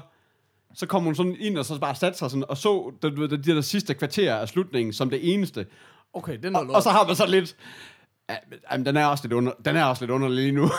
så 0.77 0.85
kom 0.85 1.03
hun 1.03 1.15
sådan 1.15 1.35
ind 1.39 1.57
og 1.57 1.65
så 1.65 1.79
bare 1.79 1.95
satte 1.95 2.17
sig 2.17 2.29
sådan, 2.29 2.43
og 2.49 2.57
så 2.57 2.91
de, 3.01 3.15
de, 3.17 3.27
de 3.29 3.37
der 3.55 3.61
sidste 3.61 3.93
kvarter 3.93 4.35
af 4.35 4.47
slutningen 4.49 4.93
som 4.93 5.09
det 5.09 5.33
eneste. 5.33 5.65
Okay, 6.13 6.37
den 6.43 6.55
er 6.55 6.59
Og, 6.59 6.69
og 6.69 6.83
så 6.83 6.89
har 6.89 7.07
man 7.07 7.15
så 7.15 7.25
lidt... 7.25 7.55
Ja, 8.29 8.35
men- 8.49 8.59
Jamen, 8.71 8.85
den 8.85 8.97
er 8.97 9.05
også 9.05 9.23
lidt, 9.23 9.33
under, 9.33 9.51
den 9.65 9.75
er 9.75 9.83
også 9.83 10.01
lidt 10.03 10.11
underlig 10.11 10.37
lige 10.37 10.51
nu. 10.51 10.63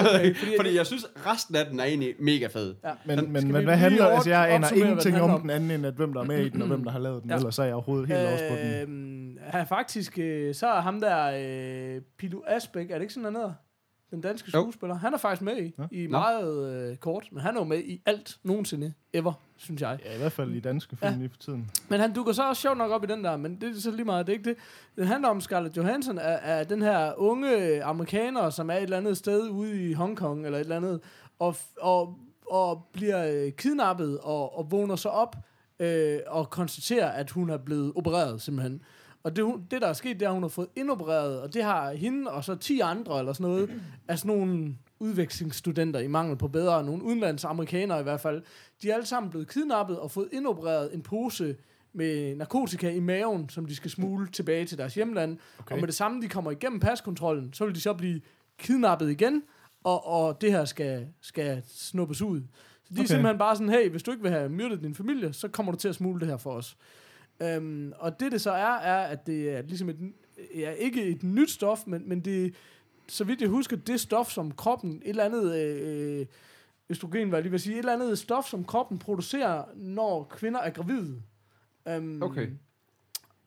okay, 0.00 0.34
fordi- 0.36 0.56
fordi, 0.56 0.76
jeg 0.76 0.86
synes, 0.86 1.06
resten 1.26 1.56
af 1.56 1.66
den 1.66 1.80
er 1.80 1.84
egentlig 1.84 2.14
mega 2.20 2.46
fed. 2.46 2.74
Ja. 2.84 2.90
Men, 3.04 3.18
Skal 3.18 3.28
men, 3.30 3.52
men 3.52 3.64
hvad 3.64 3.76
handler... 3.76 4.04
over- 4.04 4.14
Altså, 4.14 4.30
jeg 4.30 4.50
aner 4.54 4.72
ingenting 4.72 5.14
den 5.14 5.22
om 5.22 5.30
handler 5.30 5.40
den 5.40 5.50
anden, 5.50 5.70
end 5.70 5.86
at 5.86 5.94
hvem 5.94 6.12
der 6.12 6.20
er 6.20 6.24
med 6.24 6.46
i 6.46 6.48
den, 6.48 6.62
og 6.62 6.68
hvem 6.68 6.84
der 6.84 6.90
har 6.90 6.98
lavet 6.98 7.22
den. 7.22 7.30
Ja. 7.30 7.36
Ellers 7.36 7.54
så 7.54 7.62
er 7.62 7.66
jeg 7.66 7.74
overhovedet 7.74 8.08
helt 8.08 8.20
lost 8.30 8.44
på 8.50 8.56
den. 8.56 8.82
Øhm, 8.82 9.38
han 9.42 9.66
faktisk, 9.66 10.18
øh, 10.18 10.54
så 10.54 10.66
er 10.66 10.80
ham 10.80 11.00
der, 11.00 11.32
øh, 11.96 12.00
Pilu 12.18 12.40
Asbæk, 12.46 12.90
er 12.90 12.94
det 12.94 13.02
ikke 13.02 13.14
sådan, 13.14 13.24
han 13.24 13.34
hedder? 13.36 13.52
Den 14.14 14.22
danske 14.22 14.50
Jo. 14.54 14.60
skuespiller. 14.62 14.94
Han 14.96 15.14
er 15.14 15.18
faktisk 15.18 15.42
med 15.42 15.56
i, 15.56 15.72
Nå. 15.78 15.84
i 15.90 16.06
meget 16.06 16.72
øh, 16.90 16.96
kort, 16.96 17.28
men 17.32 17.40
han 17.40 17.56
er 17.56 17.60
jo 17.60 17.64
med 17.64 17.78
i 17.78 18.00
alt 18.06 18.38
nogensinde, 18.42 18.92
ever, 19.12 19.32
synes 19.56 19.82
jeg. 19.82 19.98
Ja, 20.04 20.14
i 20.14 20.18
hvert 20.18 20.32
fald 20.32 20.50
i 20.54 20.60
danske 20.60 20.96
film 20.96 21.18
lige 21.18 21.28
for 21.28 21.36
tiden. 21.36 21.70
Men 21.88 22.00
han 22.00 22.12
dukker 22.12 22.32
så 22.32 22.48
også 22.48 22.62
sjovt 22.62 22.78
nok 22.78 22.90
op 22.90 23.04
i 23.04 23.06
den 23.06 23.24
der, 23.24 23.36
men 23.36 23.60
det 23.60 23.76
er 23.76 23.80
så 23.80 23.90
lige 23.90 24.04
meget, 24.04 24.26
det 24.26 24.32
er 24.32 24.36
ikke 24.38 24.50
det. 24.50 24.58
Det 24.96 25.06
handler 25.06 25.28
om 25.28 25.40
Scarlett 25.40 25.76
Johansson, 25.76 26.18
er, 26.18 26.22
er 26.22 26.64
den 26.64 26.82
her 26.82 27.12
unge 27.16 27.82
amerikaner, 27.84 28.50
som 28.50 28.70
er 28.70 28.74
et 28.74 28.82
eller 28.82 28.96
andet 28.96 29.16
sted 29.16 29.48
ude 29.48 29.90
i 29.90 29.92
Hongkong, 29.92 30.46
eller 30.46 30.58
et 30.58 30.62
eller 30.62 30.76
andet, 30.76 31.00
og, 31.38 31.56
og, 31.80 32.18
og 32.50 32.86
bliver 32.92 33.26
øh, 33.46 33.52
kidnappet, 33.52 34.18
og, 34.18 34.58
og 34.58 34.70
vågner 34.70 34.96
så 34.96 35.08
op, 35.08 35.36
øh, 35.80 36.18
og 36.26 36.50
konstaterer, 36.50 37.08
at 37.10 37.30
hun 37.30 37.50
er 37.50 37.56
blevet 37.56 37.92
opereret, 37.96 38.42
simpelthen. 38.42 38.82
Og 39.24 39.36
det, 39.36 39.54
det, 39.70 39.82
der 39.82 39.88
er 39.88 39.92
sket, 39.92 40.20
det 40.20 40.26
er, 40.26 40.28
at 40.28 40.34
hun 40.34 40.42
har 40.42 40.48
fået 40.48 40.68
indopereret, 40.76 41.40
og 41.40 41.54
det 41.54 41.64
har 41.64 41.92
hende 41.92 42.30
og 42.30 42.44
så 42.44 42.54
10 42.54 42.80
andre, 42.80 43.18
eller 43.18 43.32
sådan 43.32 43.50
noget, 43.50 43.82
af 44.08 44.18
sådan 44.18 44.36
nogle 44.36 44.74
udvekslingsstudenter 44.98 46.00
i 46.00 46.06
mangel 46.06 46.36
på 46.36 46.48
bedre, 46.48 46.84
nogle 46.84 47.02
udenlandsamerikanere 47.02 48.00
i 48.00 48.02
hvert 48.02 48.20
fald, 48.20 48.42
de 48.82 48.90
er 48.90 48.94
alle 48.94 49.06
sammen 49.06 49.30
blevet 49.30 49.48
kidnappet 49.48 49.98
og 49.98 50.10
fået 50.10 50.28
indopereret 50.32 50.94
en 50.94 51.02
pose 51.02 51.56
med 51.92 52.36
narkotika 52.36 52.90
i 52.90 53.00
maven, 53.00 53.48
som 53.48 53.66
de 53.66 53.76
skal 53.76 53.90
smule 53.90 54.28
tilbage 54.28 54.64
til 54.64 54.78
deres 54.78 54.94
hjemland. 54.94 55.38
Okay. 55.58 55.74
Og 55.74 55.80
med 55.80 55.86
det 55.86 55.94
samme, 55.94 56.22
de 56.22 56.28
kommer 56.28 56.50
igennem 56.50 56.80
paskontrollen, 56.80 57.52
så 57.52 57.64
vil 57.64 57.74
de 57.74 57.80
så 57.80 57.94
blive 57.94 58.20
kidnappet 58.58 59.10
igen, 59.10 59.42
og, 59.84 60.06
og 60.06 60.40
det 60.40 60.52
her 60.52 60.64
skal, 60.64 61.08
skal 61.20 61.62
snuppes 61.66 62.22
ud. 62.22 62.40
Så 62.84 62.88
de 62.90 62.94
okay. 62.94 63.02
er 63.02 63.06
simpelthen 63.06 63.38
bare 63.38 63.56
sådan, 63.56 63.72
hey, 63.72 63.90
hvis 63.90 64.02
du 64.02 64.10
ikke 64.10 64.22
vil 64.22 64.32
have 64.32 64.48
myrdet 64.48 64.82
din 64.82 64.94
familie, 64.94 65.32
så 65.32 65.48
kommer 65.48 65.72
du 65.72 65.78
til 65.78 65.88
at 65.88 65.94
smule 65.94 66.20
det 66.20 66.28
her 66.28 66.36
for 66.36 66.52
os. 66.52 66.76
Øhm, 67.40 67.92
og 67.98 68.20
det 68.20 68.32
det 68.32 68.40
så 68.40 68.50
er, 68.50 68.74
er, 68.78 69.06
at 69.06 69.26
det 69.26 69.50
er 69.50 69.62
ligesom 69.62 69.88
et, 69.88 69.96
ja, 70.54 70.70
ikke 70.70 71.04
et 71.04 71.22
nyt 71.22 71.50
stof, 71.50 71.86
men, 71.86 72.08
men 72.08 72.20
det 72.20 72.54
så 73.08 73.24
vidt 73.24 73.40
jeg 73.40 73.48
husker, 73.48 73.76
det 73.76 74.00
stof, 74.00 74.30
som 74.30 74.50
kroppen, 74.52 75.02
et 75.04 75.08
eller 75.08 75.24
andet 75.24 75.54
øh, 75.56 76.26
østrogen, 76.90 77.28
hvad 77.28 77.38
jeg 77.38 77.42
lige 77.42 77.50
vil 77.50 77.60
sige, 77.60 77.74
et 77.74 77.78
eller 77.78 77.92
andet 77.92 78.18
stof, 78.18 78.48
som 78.48 78.64
kroppen 78.64 78.98
producerer, 78.98 79.64
når 79.74 80.24
kvinder 80.24 80.60
er 80.60 80.70
gravide. 80.70 81.22
Um, 81.96 82.22
Okay. 82.22 82.48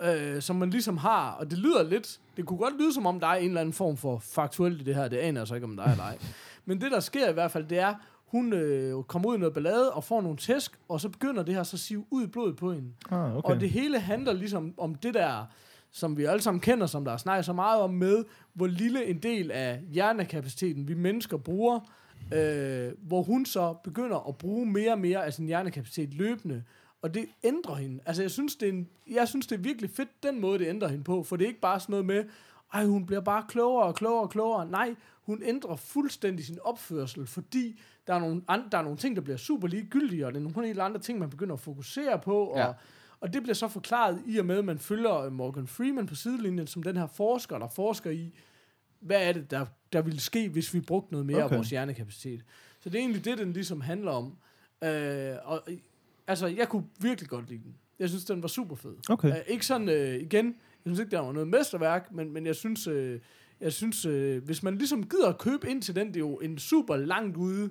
Øh, 0.01 0.41
som 0.41 0.55
man 0.55 0.69
ligesom 0.69 0.97
har, 0.97 1.31
og 1.31 1.51
det 1.51 1.57
lyder 1.57 1.83
lidt, 1.83 2.19
det 2.37 2.45
kunne 2.45 2.59
godt 2.59 2.77
lyde 2.79 2.93
som 2.93 3.05
om, 3.05 3.19
der 3.19 3.27
er 3.27 3.35
en 3.35 3.47
eller 3.47 3.61
anden 3.61 3.73
form 3.73 3.97
for 3.97 4.19
faktuelt 4.19 4.81
i 4.81 4.83
det 4.83 4.95
her, 4.95 5.07
det 5.07 5.17
aner 5.17 5.41
jeg 5.41 5.47
så 5.47 5.55
ikke, 5.55 5.65
om 5.65 5.77
der 5.77 5.83
er 5.83 5.91
eller 5.91 6.03
ej. 6.03 6.17
Men 6.65 6.81
det, 6.81 6.91
der 6.91 6.99
sker 6.99 7.29
i 7.29 7.33
hvert 7.33 7.51
fald, 7.51 7.65
det 7.67 7.79
er, 7.79 7.95
hun 8.27 8.53
øh, 8.53 9.03
kommer 9.03 9.29
ud 9.29 9.35
i 9.35 9.39
noget 9.39 9.53
ballade 9.53 9.91
og 9.93 10.03
får 10.03 10.21
nogle 10.21 10.37
tæsk, 10.37 10.79
og 10.89 11.01
så 11.01 11.09
begynder 11.09 11.43
det 11.43 11.55
her 11.55 11.63
så 11.63 11.75
at 11.75 11.79
sive 11.79 12.05
ud 12.11 12.23
i 12.23 12.27
blodet 12.27 12.55
på 12.55 12.73
hende. 12.73 12.91
Ah, 13.11 13.37
Okay. 13.37 13.53
Og 13.53 13.59
det 13.61 13.69
hele 13.69 13.99
handler 13.99 14.33
ligesom 14.33 14.73
om 14.77 14.95
det 14.95 15.13
der, 15.13 15.45
som 15.91 16.17
vi 16.17 16.23
alle 16.25 16.41
sammen 16.41 16.61
kender, 16.61 16.85
som 16.87 17.05
der 17.05 17.11
er 17.11 17.17
snakket 17.17 17.45
så 17.45 17.53
meget 17.53 17.81
om 17.81 17.93
med, 17.93 18.23
hvor 18.53 18.67
lille 18.67 19.05
en 19.05 19.17
del 19.17 19.51
af 19.51 19.81
hjernekapaciteten 19.91 20.87
vi 20.87 20.93
mennesker 20.93 21.37
bruger, 21.37 21.79
øh, 22.33 22.91
hvor 23.01 23.21
hun 23.21 23.45
så 23.45 23.73
begynder 23.83 24.27
at 24.29 24.37
bruge 24.37 24.65
mere 24.65 24.91
og 24.91 24.99
mere 24.99 25.25
af 25.25 25.33
sin 25.33 25.45
hjernekapacitet 25.45 26.13
løbende, 26.13 26.63
og 27.01 27.13
det 27.13 27.25
ændrer 27.43 27.75
hende. 27.75 27.99
Altså, 28.05 28.21
jeg 28.23 28.31
synes, 28.31 28.55
det 28.55 28.69
er, 28.69 28.73
en, 28.73 28.87
jeg 29.11 29.27
synes, 29.27 29.47
det 29.47 29.55
er 29.57 29.61
virkelig 29.61 29.89
fedt, 29.89 30.23
den 30.23 30.39
måde, 30.41 30.59
det 30.59 30.67
ændrer 30.67 30.87
hende 30.87 31.03
på, 31.03 31.23
for 31.23 31.35
det 31.35 31.43
er 31.43 31.47
ikke 31.47 31.61
bare 31.61 31.79
sådan 31.79 31.93
noget 31.93 32.05
med, 32.05 32.23
ej, 32.73 32.85
hun 32.85 33.05
bliver 33.05 33.21
bare 33.21 33.43
klogere 33.47 33.85
og 33.85 33.95
klogere 33.95 34.21
og 34.21 34.29
klogere. 34.29 34.65
Nej, 34.65 34.95
hun 35.27 35.43
ændrer 35.43 35.75
fuldstændig 35.75 36.45
sin 36.45 36.57
opførsel, 36.63 37.27
fordi 37.27 37.79
der 38.07 38.13
er 38.13 38.19
nogle, 38.19 38.41
andre, 38.47 38.67
der 38.71 38.77
er 38.77 38.81
nogle 38.81 38.97
ting, 38.97 39.15
der 39.15 39.21
bliver 39.21 39.37
super 39.37 39.67
ligegyldige, 39.67 40.25
og 40.25 40.33
det 40.33 40.39
er 40.39 40.43
nogle 40.43 40.67
helt 40.67 40.79
andre 40.79 40.99
ting, 41.01 41.19
man 41.19 41.29
begynder 41.29 41.53
at 41.53 41.59
fokusere 41.59 42.19
på, 42.19 42.43
og, 42.43 42.57
Ja. 42.57 42.71
og 43.19 43.33
det 43.33 43.41
bliver 43.41 43.53
så 43.55 43.67
forklaret 43.67 44.21
i 44.25 44.37
og 44.37 44.45
med, 44.45 44.57
at 44.57 44.65
man 44.65 44.79
følger 44.79 45.15
øh, 45.19 45.31
Morgan 45.31 45.67
Freeman 45.67 46.05
på 46.05 46.15
sidelinjen, 46.15 46.67
som 46.67 46.83
den 46.83 46.97
her 46.97 47.07
forsker, 47.07 47.57
der 47.57 47.67
forsker 47.67 48.11
i, 48.11 48.33
hvad 48.99 49.27
er 49.27 49.31
det, 49.33 49.51
der, 49.51 49.65
der 49.93 50.01
ville 50.01 50.19
ske, 50.19 50.49
hvis 50.49 50.73
vi 50.73 50.81
brugte 50.81 51.11
noget 51.11 51.25
mere 51.25 51.43
okay. 51.43 51.53
Af 51.53 51.57
vores 51.57 51.69
hjernekapacitet. 51.69 52.43
Så 52.79 52.89
det 52.89 52.95
er 52.95 52.99
egentlig 52.99 53.25
det, 53.25 53.37
den 53.37 53.53
ligesom 53.53 53.81
handler 53.81 54.11
om. 54.11 54.37
Øh, 54.83 55.35
og 55.43 55.63
øh, 55.67 55.77
altså, 56.27 56.47
jeg 56.47 56.69
kunne 56.69 56.85
virkelig 56.99 57.29
godt 57.29 57.49
lide 57.49 57.63
den. 57.63 57.75
Jeg 57.99 58.09
synes, 58.09 58.25
den 58.25 58.41
var 58.41 58.47
super 58.47 58.75
fed. 58.75 58.95
Okay. 59.09 59.29
Uh, 59.31 59.37
ikke 59.47 59.65
sådan, 59.65 59.87
uh, 59.89 60.21
igen, 60.21 60.45
jeg 60.45 60.55
synes 60.85 60.99
ikke, 60.99 61.11
der 61.11 61.19
var 61.19 61.31
noget 61.31 61.47
mesterværk, 61.47 62.11
men, 62.11 62.33
men 62.33 62.45
jeg 62.45 62.55
synes, 62.55 62.87
uh, 62.87 63.13
jeg 63.61 63.73
synes 63.73 64.05
uh, 64.05 64.37
hvis 64.37 64.63
man 64.63 64.77
ligesom 64.77 65.09
gider 65.09 65.29
at 65.29 65.37
købe 65.37 65.69
ind 65.69 65.81
til 65.81 65.95
den, 65.95 66.07
det 66.07 66.15
er 66.15 66.19
jo 66.19 66.35
en 66.35 66.57
super 66.57 66.95
langt 66.95 67.37
ude 67.37 67.69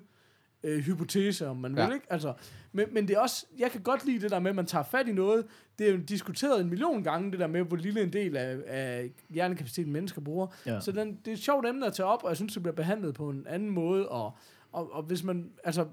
uh, 0.65 0.71
hypotese, 0.71 1.47
om 1.49 1.57
man. 1.57 1.77
Ja. 1.77 1.87
vil, 1.87 1.95
ikke? 1.95 2.07
Altså, 2.13 2.35
men, 2.73 2.87
men 2.93 3.09
det 3.09 3.17
er 3.17 3.21
også, 3.21 3.47
jeg 3.59 3.71
kan 3.71 3.83
godt 3.83 4.05
lide 4.05 4.21
det 4.21 4.31
der 4.31 4.39
med, 4.39 4.51
at 4.51 4.57
man 4.57 4.67
tager 4.67 4.85
fat 4.85 5.09
i 5.09 5.13
noget. 5.13 5.47
Det 5.79 5.89
er 5.89 5.93
jo 5.93 5.97
diskuteret 5.97 6.61
en 6.61 6.69
million 6.69 7.03
gange, 7.03 7.31
det 7.31 7.41
der 7.41 7.47
med, 7.47 7.63
hvor 7.63 7.77
lille 7.77 8.03
en 8.03 8.13
del 8.13 8.37
af, 8.37 8.59
af 8.67 9.11
hjernekapaciteten 9.31 9.93
mennesker 9.93 10.21
bruger. 10.21 10.47
Ja. 10.67 10.81
Så 10.81 10.93
den, 10.93 11.19
det 11.25 11.29
er 11.29 11.33
et 11.33 11.43
sjovt 11.43 11.67
emne 11.67 11.87
at 11.87 11.93
tage 11.93 12.07
op, 12.07 12.23
og 12.23 12.29
jeg 12.29 12.37
synes, 12.37 12.53
det 12.53 12.63
bliver 12.63 12.75
behandlet 12.75 13.15
på 13.15 13.31
en 13.31 13.47
anden 13.49 13.71
måde. 13.71 14.09
Og, 14.09 14.37
og, 14.73 14.93
og 14.93 15.03
hvis 15.03 15.25
man, 15.25 15.51
altså, 15.65 15.87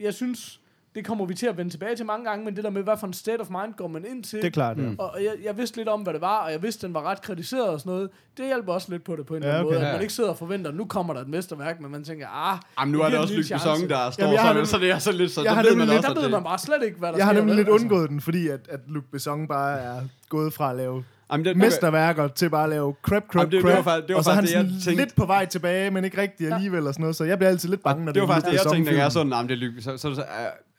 jeg 0.00 0.14
synes, 0.14 0.60
det 0.94 1.04
kommer 1.06 1.26
vi 1.26 1.34
til 1.34 1.46
at 1.46 1.56
vende 1.56 1.70
tilbage 1.70 1.96
til 1.96 2.06
mange 2.06 2.24
gange, 2.28 2.44
men 2.44 2.56
det 2.56 2.64
der 2.64 2.70
med, 2.70 2.82
hvad 2.82 2.96
for 3.00 3.06
en 3.06 3.12
state 3.12 3.40
of 3.40 3.48
mind 3.50 3.74
går 3.76 3.88
man 3.88 4.04
ind 4.10 4.24
til. 4.24 4.38
Det 4.38 4.46
er 4.46 4.50
klart, 4.50 4.76
ja. 4.78 4.82
Mm. 4.82 4.96
Og 4.98 5.16
jeg, 5.20 5.32
jeg 5.44 5.56
vidste 5.58 5.76
lidt 5.76 5.88
om, 5.88 6.00
hvad 6.00 6.12
det 6.12 6.20
var, 6.20 6.36
og 6.38 6.52
jeg 6.52 6.62
vidste, 6.62 6.86
den 6.86 6.94
var 6.94 7.02
ret 7.02 7.22
kritiseret 7.22 7.68
og 7.68 7.80
sådan 7.80 7.92
noget. 7.92 8.10
Det 8.36 8.46
hjælper 8.46 8.72
også 8.72 8.90
lidt 8.90 9.04
på 9.04 9.16
det 9.16 9.26
på 9.26 9.34
en 9.36 9.42
Ja, 9.42 9.48
eller 9.48 9.58
anden 9.58 9.66
okay. 9.66 9.74
måde, 9.76 9.84
at 9.86 9.88
Ja. 9.88 9.92
man 9.96 10.02
ikke 10.02 10.12
sidder 10.14 10.30
og 10.30 10.38
forventer, 10.38 10.72
nu 10.72 10.84
kommer 10.84 11.14
der 11.14 11.20
et 11.20 11.28
mesterværk, 11.28 11.80
men 11.80 11.90
man 11.92 12.04
tænker, 12.04 12.26
ah, 12.52 12.58
Jamen, 12.80 12.92
nu 12.92 13.00
er 13.00 13.08
det 13.10 13.18
også 13.18 13.34
Luc 13.34 13.50
en 13.50 13.54
Besson, 13.56 13.88
der 13.88 14.10
står 14.10 14.22
Jamen, 14.24 14.34
jeg 14.34 14.40
har 14.42 14.48
så, 14.48 14.52
nemlig- 14.54 14.68
så 14.68 14.78
det 14.78 14.90
er 14.90 14.98
så 14.98 15.12
lidt, 15.12 15.30
så 15.32 15.40
jeg 15.40 15.48
der 15.48 15.54
har 15.54 15.62
ved 15.62 15.70
nemlig 15.70 15.86
man 15.86 15.96
lidt- 15.96 16.04
også, 16.04 16.08
der 16.14 16.20
ved 16.20 16.22
det- 16.22 16.30
man 16.30 16.42
bare 16.42 16.58
slet 16.58 16.82
ikke, 16.82 16.98
hvad 16.98 17.08
der 17.12 17.16
Jeg 17.16 17.26
har 17.26 17.32
nemlig 17.32 17.56
lidt 17.56 17.68
Altså. 17.68 17.82
undgået 17.84 18.10
den, 18.10 18.20
fordi 18.20 18.48
at, 18.48 18.60
at 18.68 18.80
Luc 18.88 19.04
Besson 19.12 19.48
bare 19.48 19.78
er 19.80 20.00
gået 20.28 20.52
fra 20.52 20.70
at 20.70 20.76
lave 20.76 21.04
Jamen, 21.32 21.44
det, 21.46 21.56
mesterværker 21.56 22.28
til 22.28 22.50
bare 22.50 22.64
at 22.64 22.70
lave 22.70 22.94
crap, 23.02 23.22
crap, 23.22 23.34
Jamen, 23.34 23.52
det- 23.52 23.52
det 23.52 23.62
crap. 23.62 23.76
var 23.76 23.82
faktisk- 23.92 24.06
det 24.08 24.14
var 24.14 24.18
og 24.18 24.24
så 24.24 24.30
er 24.30 24.34
han 24.34 24.44
det, 24.44 24.50
sådan 24.52 24.66
jeg 24.66 24.72
tænkte. 24.82 25.04
lidt 25.04 25.16
på 25.16 25.26
vej 25.26 25.44
tilbage, 25.46 25.90
men 25.90 26.04
ikke 26.04 26.20
rigtig 26.20 26.52
alligevel 26.52 26.86
og 26.86 26.94
sådan 26.94 27.02
noget. 27.02 27.16
Så 27.16 27.24
jeg 27.24 27.38
bliver 27.38 27.50
altid 27.50 27.68
lidt 27.68 27.82
bange, 27.82 28.04
når 28.04 28.12
det 28.12 28.22
var 28.22 28.28
er 28.28 28.32
faktisk 28.32 28.52
det, 28.58 28.64
jeg 28.64 28.72
tænkte, 28.72 28.92
da 28.92 28.96
jeg 28.98 29.04
er 29.04 29.08
sådan, 29.08 29.26
nah, 29.26 29.48
det 29.48 29.62
er 29.62 29.82
så, 29.82 29.96
så, 29.96 30.14
så, 30.14 30.20
øh, 30.20 30.26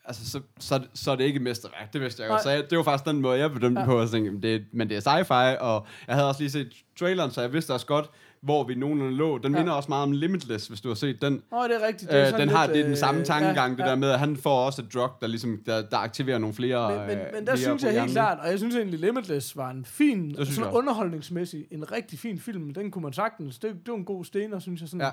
altså, 0.04 0.30
så, 0.30 0.40
så, 0.58 0.80
så 0.94 1.10
er 1.10 1.16
det 1.16 1.24
ikke 1.24 1.36
et 1.36 1.42
mesterværk, 1.42 1.92
det 1.92 2.00
vidste 2.00 2.22
jeg 2.22 2.30
godt. 2.30 2.42
Så 2.42 2.50
jeg, 2.50 2.70
det 2.70 2.78
var 2.78 2.84
faktisk 2.84 3.04
den 3.06 3.20
måde, 3.20 3.38
jeg 3.38 3.50
bedømte 3.52 3.80
Ja. 3.80 3.86
på, 3.86 4.00
og 4.00 4.10
tænkte, 4.10 4.48
det, 4.52 4.64
men 4.72 4.88
det 4.88 4.96
er 4.96 5.00
sci-fi, 5.00 5.58
og 5.60 5.86
jeg 6.06 6.14
havde 6.14 6.28
også 6.28 6.40
lige 6.40 6.50
set 6.50 6.72
traileren, 6.98 7.30
så 7.30 7.40
jeg 7.40 7.52
vidste 7.52 7.74
også 7.74 7.86
godt, 7.86 8.10
hvor 8.42 8.64
vi 8.64 8.74
nogenlunde 8.74 9.16
lå. 9.16 9.38
Den 9.38 9.52
Ja. 9.52 9.58
minder 9.58 9.72
også 9.72 9.88
meget 9.88 10.02
om 10.02 10.12
Limitless, 10.12 10.66
hvis 10.66 10.80
du 10.80 10.88
har 10.88 10.94
set 10.94 11.22
den. 11.22 11.42
Nå, 11.50 11.62
det 11.62 11.82
er 11.82 11.86
rigtigt. 11.86 12.10
Det 12.10 12.20
er 12.20 12.32
Øh, 12.34 12.40
den 12.40 12.48
har 12.48 12.66
lidt, 12.66 12.74
det 12.74 12.80
er 12.80 12.84
den 12.84 12.92
øh, 12.92 12.98
samme 12.98 13.24
tankegang, 13.24 13.72
ja, 13.78 13.82
det 13.82 13.90
der 13.90 13.94
med, 13.96 14.10
at 14.10 14.18
han 14.18 14.36
får 14.36 14.66
også 14.66 14.82
et 14.82 14.94
drug, 14.94 15.10
der, 15.20 15.26
ligesom, 15.26 15.58
der, 15.66 15.82
der 15.82 15.96
aktiverer 15.96 16.38
nogle 16.38 16.54
flere 16.54 16.90
Men, 16.98 17.06
men, 17.06 17.18
øh, 17.18 17.24
men 17.34 17.46
der 17.46 17.56
synes 17.56 17.82
jeg 17.82 17.90
helt 17.90 17.92
hjernen. 17.92 18.12
klart, 18.12 18.38
og 18.40 18.48
jeg 18.50 18.58
synes 18.58 18.76
egentlig 18.76 19.00
Limitless 19.00 19.56
var 19.56 19.70
en 19.70 19.84
fin, 19.84 20.34
jeg 20.38 20.46
sådan 20.46 20.70
underholdningsmæssig, 20.72 21.66
en 21.70 21.92
rigtig 21.92 22.18
fin 22.18 22.38
film. 22.38 22.74
Den 22.74 22.90
kunne 22.90 23.02
man 23.02 23.12
sagtens, 23.12 23.58
det, 23.58 23.70
det 23.70 23.88
var 23.88 23.94
en 23.98 24.04
god 24.04 24.24
stener, 24.24 24.58
synes 24.58 24.80
jeg. 24.80 24.88
Sådan. 24.88 25.06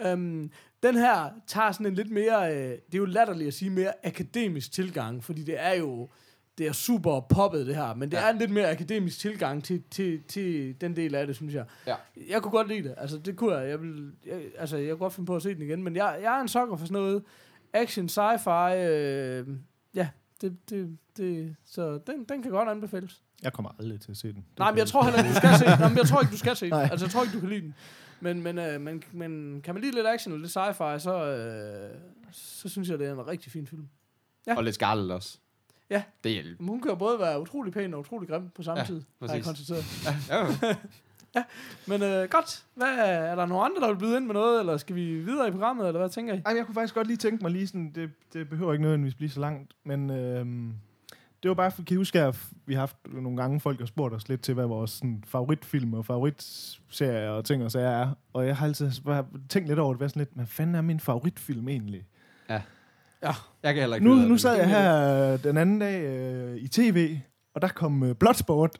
Ja. 0.00 0.12
Øhm, 0.12 0.50
den 0.82 0.94
her 0.96 1.30
tager 1.46 1.72
sådan 1.72 1.86
en 1.86 1.94
lidt 1.94 2.10
mere, 2.10 2.56
øh, 2.56 2.70
det 2.70 2.94
er 2.94 2.98
jo 2.98 3.04
latterligt 3.04 3.48
at 3.48 3.54
sige, 3.54 3.70
mere 3.70 3.92
akademisk 4.06 4.72
tilgang, 4.72 5.24
fordi 5.24 5.42
det 5.42 5.54
er 5.58 5.72
jo, 5.72 6.08
det 6.58 6.66
er 6.66 6.72
super 6.72 7.20
poppet 7.20 7.66
det 7.66 7.76
her, 7.76 7.94
men 7.94 8.10
det 8.10 8.16
ja. 8.16 8.26
Er 8.26 8.32
en 8.32 8.38
lidt 8.38 8.50
mere 8.50 8.70
akademisk 8.70 9.18
tilgang 9.18 9.64
til, 9.64 9.82
til, 9.90 10.22
til 10.28 10.80
den 10.80 10.96
del 10.96 11.14
af 11.14 11.26
det, 11.26 11.36
synes 11.36 11.54
jeg. 11.54 11.64
Ja. 11.86 11.94
Jeg 12.28 12.42
kunne 12.42 12.52
godt 12.52 12.68
lide 12.68 12.82
det, 12.82 12.94
altså 12.96 13.18
det 13.18 13.36
kunne 13.36 13.56
jeg, 13.56 13.68
jeg, 13.68 13.80
vil, 13.80 14.12
jeg 14.26 14.42
altså 14.58 14.76
jeg 14.76 14.90
kunne 14.90 14.98
godt 14.98 15.12
finde 15.12 15.26
på 15.26 15.36
at 15.36 15.42
se 15.42 15.54
den 15.54 15.62
igen, 15.62 15.82
men 15.82 15.96
jeg, 15.96 16.18
jeg 16.22 16.36
er 16.36 16.40
en 16.40 16.48
sokker 16.48 16.76
for 16.76 16.86
sådan 16.86 17.02
noget 17.02 17.22
action, 17.72 18.06
sci-fi, 18.06 18.74
øh, 18.76 19.46
ja, 19.94 20.08
det, 20.40 20.56
det, 20.70 20.98
det, 21.16 21.56
så 21.64 21.98
den, 22.06 22.24
den 22.24 22.42
kan 22.42 22.50
godt 22.50 22.68
anbefales. 22.68 23.22
Jeg 23.42 23.52
kommer 23.52 23.70
aldrig 23.78 24.00
til 24.00 24.10
at 24.10 24.16
se 24.16 24.28
den. 24.28 24.36
Det 24.36 24.58
Nej, 24.58 24.70
men 24.70 24.78
jeg 24.78 24.86
tror 24.86 25.04
heller 25.04 25.18
ikke, 25.18 25.30
du 25.30 25.34
skal 25.34 25.58
se 25.58 25.64
den. 25.64 25.78
Nej, 25.78 25.88
men 25.88 25.98
jeg 25.98 26.06
tror 26.06 26.20
ikke, 26.20 26.32
du 26.32 26.38
skal 26.38 26.56
se 26.56 26.64
den. 26.64 26.72
Nej. 26.78 26.88
Altså, 26.90 27.06
jeg 27.06 27.10
tror 27.10 27.22
ikke, 27.22 27.34
du 27.34 27.40
kan 27.40 27.48
lide 27.48 27.60
den. 27.60 27.74
Men, 28.22 28.42
men, 28.42 28.58
øh, 28.58 28.80
men, 28.80 29.02
men 29.12 29.60
kan 29.64 29.74
man 29.74 29.82
lide 29.82 29.94
lidt 29.94 30.06
action 30.06 30.32
og 30.32 30.38
lidt 30.40 30.56
sci-fi, 30.56 30.98
så, 30.98 31.24
øh, 31.26 31.98
så 32.32 32.68
synes 32.68 32.88
jeg, 32.88 32.98
det 32.98 33.06
er 33.06 33.12
en 33.12 33.26
rigtig 33.26 33.52
fin 33.52 33.66
film. 33.66 33.88
Ja. 34.46 34.56
Og 34.56 34.64
lidt 34.64 34.74
Scarlett 34.74 35.12
også. 35.12 35.38
Ja. 35.90 36.02
Det 36.24 36.32
hjælper. 36.32 36.62
Men 36.62 36.68
hun 36.68 36.80
kan 36.80 36.90
jo 36.90 36.94
både 36.94 37.18
være 37.18 37.40
utrolig 37.40 37.72
pæn 37.72 37.94
og 37.94 38.00
utrolig 38.00 38.28
grim 38.28 38.48
på 38.50 38.62
samme 38.62 38.80
Ja, 38.80 38.86
tid, 38.86 39.02
har 39.22 39.34
jeg 39.34 39.42
præcis. 39.44 39.46
konstateret. 39.46 40.28
Ja, 40.30 40.46
ja. 41.36 41.44
Men 41.86 42.02
øh, 42.02 42.28
godt. 42.28 42.64
Hvad, 42.74 42.88
er 42.98 43.34
der 43.34 43.46
nogen 43.46 43.64
andre, 43.70 43.86
der 43.86 43.92
vil 43.94 43.98
byde 44.00 44.16
ind 44.16 44.26
med 44.26 44.34
noget, 44.34 44.60
eller 44.60 44.76
skal 44.76 44.96
vi 44.96 45.20
videre 45.20 45.48
i 45.48 45.50
programmet, 45.50 45.86
eller 45.86 46.00
hvad 46.00 46.10
tænker 46.10 46.34
I? 46.34 46.40
Ej, 46.46 46.56
jeg 46.56 46.66
kunne 46.66 46.74
faktisk 46.74 46.94
godt 46.94 47.06
lige 47.06 47.16
tænke 47.16 47.42
mig 47.42 47.50
lige 47.52 47.66
sådan, 47.66 47.92
det, 47.94 48.10
det 48.32 48.48
behøver 48.48 48.72
ikke 48.72 48.82
nødvendigvis 48.82 49.14
blive 49.14 49.30
så 49.30 49.40
langt, 49.40 49.72
men 49.84 50.10
øhm, 50.10 50.72
det 51.42 51.48
var 51.48 51.54
bare, 51.54 51.70
for, 51.70 51.82
kan 51.82 51.94
I 51.94 51.96
huske, 51.96 52.20
at 52.20 52.36
vi 52.66 52.74
har 52.74 52.80
haft 52.80 52.96
nogle 53.04 53.36
gange, 53.36 53.60
folk 53.60 53.78
har 53.78 53.86
spurgt 53.86 54.14
os 54.14 54.28
lidt 54.28 54.42
til, 54.42 54.54
hvad 54.54 54.66
vores 54.66 54.90
sådan, 54.90 55.24
favoritfilm 55.26 55.94
og 55.94 56.06
favoritserier 56.06 57.30
og 57.30 57.44
ting 57.44 57.64
og 57.64 57.70
sager 57.70 57.90
er, 57.90 58.10
og 58.32 58.46
jeg 58.46 58.56
har 58.56 58.66
altid 58.66 58.90
bare 59.04 59.26
tænkt 59.48 59.68
lidt 59.68 59.78
over 59.78 59.94
det, 59.94 60.10
sådan 60.10 60.20
lidt, 60.20 60.30
hvad 60.34 60.46
fanden 60.46 60.74
er 60.74 60.80
min 60.80 61.00
favoritfilm 61.00 61.68
egentlig? 61.68 62.04
Ja. 62.48 62.60
Ja. 63.22 63.32
Jeg 63.62 63.74
kan 63.74 63.80
heller 63.80 63.96
ikke 63.96 64.08
Nu, 64.08 64.14
nu 64.14 64.38
sad 64.38 64.56
jeg 64.56 64.68
her 64.68 65.36
den 65.36 65.56
anden 65.56 65.78
dag 65.78 66.02
øh, 66.02 66.56
i 66.56 66.68
tv, 66.68 67.18
og 67.54 67.62
der 67.62 67.68
kom 67.68 68.02
øh, 68.02 68.14
Bloodsport. 68.14 68.78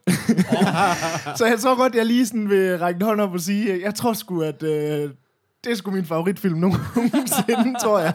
så 1.38 1.46
jeg 1.46 1.58
tror 1.58 1.76
godt, 1.76 1.94
jeg 1.94 2.06
lige 2.06 2.26
sådan 2.26 2.48
vil 2.48 2.78
række 2.78 2.98
en 2.98 3.02
hånd 3.02 3.20
op 3.20 3.32
og 3.32 3.40
sige, 3.40 3.82
jeg 3.82 3.94
tror 3.94 4.12
sgu, 4.12 4.42
at 4.42 4.62
øh, 4.62 5.10
det 5.64 5.72
er 5.72 5.74
sgu 5.74 5.90
min 5.90 6.04
favoritfilm 6.04 6.58
nogensinde, 6.66 7.78
tror 7.82 7.98
jeg. 7.98 8.14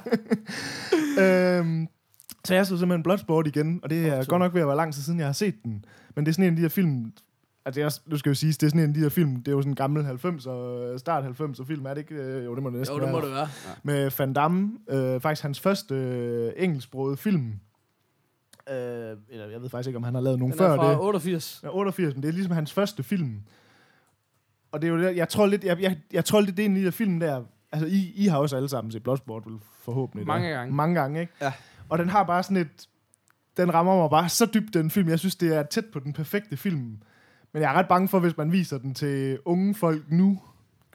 øhm, 1.60 1.88
så 2.47 2.53
jeg 2.55 2.65
så 2.65 2.77
simpelthen 2.77 3.03
Bloodsport 3.03 3.47
igen, 3.47 3.79
og 3.83 3.89
det 3.89 4.07
er 4.07 4.25
godt 4.25 4.39
nok 4.39 4.53
ved 4.53 4.62
at 4.62 4.67
være 4.67 4.75
lang 4.75 4.93
tid 4.93 5.01
siden, 5.01 5.19
jeg 5.19 5.27
har 5.27 5.33
set 5.33 5.63
den. 5.63 5.86
Men 6.15 6.25
det 6.25 6.31
er 6.31 6.33
sådan 6.33 6.45
en 6.45 6.51
af 6.51 6.55
de 6.55 6.62
her 6.62 6.69
film, 6.69 7.13
Altså, 7.65 7.77
det 7.77 7.81
er 7.81 7.86
også, 7.86 8.01
nu 8.05 8.17
skal 8.17 8.29
jeg 8.29 8.36
jo 8.36 8.39
sige, 8.39 8.51
det 8.53 8.63
er 8.63 8.67
sådan 8.69 8.79
en 8.81 8.88
af 8.89 8.93
de 8.93 8.99
her 8.99 9.10
film, 9.10 9.36
det 9.36 9.47
er 9.47 9.51
jo 9.51 9.62
sådan 9.62 9.71
en 9.71 9.75
gammel 9.75 10.05
90'er, 10.05 10.97
start 10.97 11.23
90'er 11.23 11.65
film, 11.65 11.86
er 11.86 11.89
det 11.93 11.97
ikke? 11.97 12.15
Øh, 12.15 12.45
Jo, 12.45 12.55
det 12.55 12.63
må 12.63 12.69
det 12.69 12.77
næsten 12.77 12.97
Jo, 12.97 13.03
det 13.03 13.12
må 13.12 13.19
være 13.21 13.29
det 13.29 13.36
være. 13.36 13.47
med 13.83 14.12
Van 14.17 14.33
Damme. 14.33 14.71
Øh, 14.89 15.21
faktisk 15.21 15.43
hans 15.43 15.60
første 15.60 15.95
øh, 15.95 16.51
engelsksprogede 16.57 17.17
film. 17.17 17.45
Øh, 18.69 18.75
eller 19.29 19.47
jeg 19.51 19.62
ved 19.62 19.69
faktisk 19.69 19.88
ikke, 19.88 19.97
om 19.97 20.03
han 20.03 20.13
har 20.13 20.21
lavet 20.21 20.39
nogen 20.39 20.51
Den 20.51 20.57
før 20.57 20.71
er 20.71 20.75
fra 20.75 20.91
det. 20.91 20.99
88. 20.99 21.60
Ja, 21.63 21.69
88, 21.75 22.13
men 22.15 22.23
det 22.23 22.29
er 22.29 22.33
ligesom 22.33 22.53
hans 22.53 22.73
første 22.73 23.03
film. 23.03 23.41
Og 24.71 24.81
det 24.81 24.88
er 24.88 24.91
jo 24.91 24.99
det, 25.01 25.15
jeg 25.15 25.29
tror 25.29 25.45
lidt, 25.45 25.63
jeg, 25.63 25.81
jeg, 25.81 25.97
jeg 26.13 26.25
tror 26.25 26.41
lidt, 26.41 26.57
det 26.57 26.63
er 26.65 26.69
en 26.69 26.75
af 26.75 26.79
de 26.79 26.86
der 26.86 26.91
film 26.91 27.19
der, 27.19 27.43
altså 27.71 27.88
I, 27.88 28.12
I 28.15 28.27
har 28.27 28.38
også 28.38 28.55
alle 28.55 28.69
sammen 28.69 28.91
set 28.91 29.03
Bloodsport, 29.03 29.43
vel, 29.45 29.55
forhåbentlig. 29.81 30.27
Mange 30.27 30.49
da. 30.49 30.53
gange. 30.53 30.73
Mange 30.75 30.95
gange, 30.95 31.19
ikke? 31.19 31.33
Ja. 31.41 31.51
Og 31.89 31.97
den 31.97 32.10
har 32.10 32.23
bare 32.23 32.43
sådan 32.43 32.58
et, 32.58 32.88
den 33.58 33.73
rammer 33.73 33.95
mig 33.95 34.10
bare 34.10 34.30
så 34.30 34.45
dybt, 34.45 34.73
den 34.73 34.91
film. 34.91 35.10
Jeg 35.10 35.19
synes, 35.19 35.36
det 35.36 35.56
er 35.56 35.63
tæt 35.63 35.86
på 35.86 36.00
den 36.00 36.13
perfekte 36.13 36.58
film. 36.58 36.97
Men 37.54 37.62
jeg 37.62 37.71
er 37.71 37.73
ret 37.73 37.88
bange 37.88 38.08
for, 38.08 38.19
hvis 38.19 38.38
man 38.38 38.52
viser 38.52 38.78
den 38.78 38.93
til 38.93 39.39
unge 39.45 39.76
folk 39.76 40.04
nu, 40.12 40.39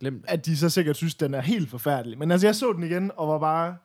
Glem 0.03 0.25
at 0.29 0.47
de 0.47 0.57
så 0.57 0.69
sikkert 0.69 0.97
synes, 0.97 1.15
den 1.15 1.35
er 1.35 1.41
helt 1.41 1.71
forfærdelig. 1.71 2.19
Men 2.19 2.31
altså, 2.31 2.47
jeg 2.47 2.55
så 2.55 2.73
den 2.73 2.83
igen, 2.83 3.11
og 3.17 3.29
var 3.29 3.39
bare... 3.39 3.77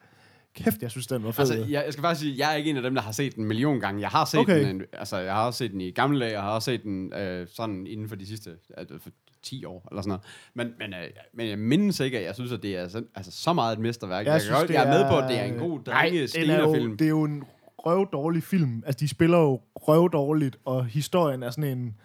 Kæft, 0.64 0.82
jeg 0.82 0.92
synes, 0.92 1.08
den 1.08 1.24
var 1.24 1.32
fed. 1.32 1.40
Altså, 1.40 1.56
jeg, 1.56 1.84
jeg 1.86 1.94
skal 1.94 2.02
faktisk 2.02 2.22
sige, 2.22 2.36
jeg 2.38 2.52
er 2.52 2.56
ikke 2.56 2.70
en 2.70 2.78
af 2.78 2.82
dem, 2.82 2.96
der 2.96 3.02
har 3.02 3.12
set 3.12 3.36
den 3.36 3.44
en 3.44 3.48
million 3.48 3.80
gange. 3.80 4.02
Jeg 4.02 4.10
har 4.10 4.26
set 4.26 4.40
Okay. 4.40 4.66
den, 4.66 4.76
en, 4.76 4.82
altså, 4.94 5.18
jeg 5.18 5.34
har 5.34 5.46
også 5.46 5.58
set 5.58 5.72
den 5.72 5.82
i 5.82 5.92
gamle 5.92 6.26
dage, 6.26 6.38
og 6.38 6.44
har 6.44 6.52
også 6.52 6.66
set 6.66 6.84
den 6.84 7.14
øh, 7.14 7.48
sådan 7.54 7.88
inden 7.88 8.10
for 8.10 8.16
de 8.16 8.28
sidste 8.28 8.52
altså, 8.78 9.00
for 9.00 9.10
10 9.44 9.66
år, 9.66 9.88
eller 9.92 10.02
sådan 10.02 10.10
noget. 10.10 10.24
Men, 10.54 10.68
men, 10.80 10.94
øh, 10.94 11.10
men 11.34 11.50
jeg 11.50 11.60
mindes 11.60 12.00
ikke, 12.00 12.20
at 12.20 12.26
jeg 12.26 12.36
synes, 12.36 12.52
at 12.52 12.64
det 12.64 12.78
er 12.78 12.88
så, 12.88 13.04
altså, 13.16 13.32
så 13.32 13.54
meget 13.54 13.74
et 13.74 13.80
mesterværk. 13.80 14.26
Jeg, 14.26 14.34
jeg, 14.34 14.42
synes, 14.42 14.60
godt, 14.60 14.72
jeg 14.72 14.84
er 14.84 15.00
med 15.00 15.10
på, 15.10 15.18
at 15.18 15.30
det 15.30 15.40
er 15.40 15.44
en 15.44 15.60
god 15.60 15.80
drenge 15.80 16.28
den 16.28 16.50
er 16.50 16.60
jo, 16.60 16.74
film. 16.74 16.98
det 16.98 17.06
er 17.06 17.10
jo 17.10 17.24
en 17.24 17.44
røvdårlig 17.78 18.44
film. 18.44 18.84
Altså, 18.86 19.00
de 19.00 19.08
spiller 19.08 19.38
jo 19.38 19.62
røvdårligt, 19.76 20.58
og 20.66 20.86
historien 20.86 21.44
er 21.44 21.50
sådan 21.50 21.78
en... 21.78 21.96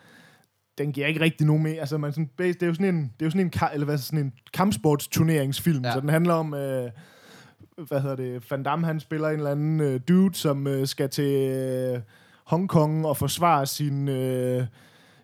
Den 0.78 0.92
giver 0.92 1.06
ikke 1.06 1.20
rigtig 1.20 1.46
nogen 1.46 1.62
med. 1.62 1.78
Altså, 1.78 1.98
man 1.98 2.12
sådan, 2.12 2.30
det 2.38 2.62
er 2.62 2.66
jo 2.66 2.74
sådan 2.74 2.94
en, 2.94 3.02
det 3.02 3.22
er 3.22 3.26
jo 3.26 3.30
sådan 3.30 3.46
en, 3.46 3.52
eller 3.72 3.84
hvad, 3.84 3.98
sådan 3.98 4.18
en 4.18 4.32
kampsportsturneringsfilm, 4.54 5.84
ja. 5.84 5.92
så 5.92 6.00
den 6.00 6.08
handler 6.08 6.34
om... 6.34 6.54
Øh, 6.54 6.90
hvad 7.78 8.00
hedder 8.00 8.16
det, 8.16 8.50
Van 8.50 8.62
Damme, 8.62 8.86
han 8.86 9.00
spiller 9.00 9.28
en 9.28 9.36
eller 9.36 9.50
anden 9.50 9.80
øh, 9.80 10.00
dude, 10.08 10.34
som 10.34 10.66
øh, 10.66 10.86
skal 10.86 11.10
til 11.10 11.50
øh, 11.50 12.00
Hongkong 12.44 13.06
og 13.06 13.16
forsvare 13.16 13.66
sin, 13.66 14.08
øh, 14.08 14.66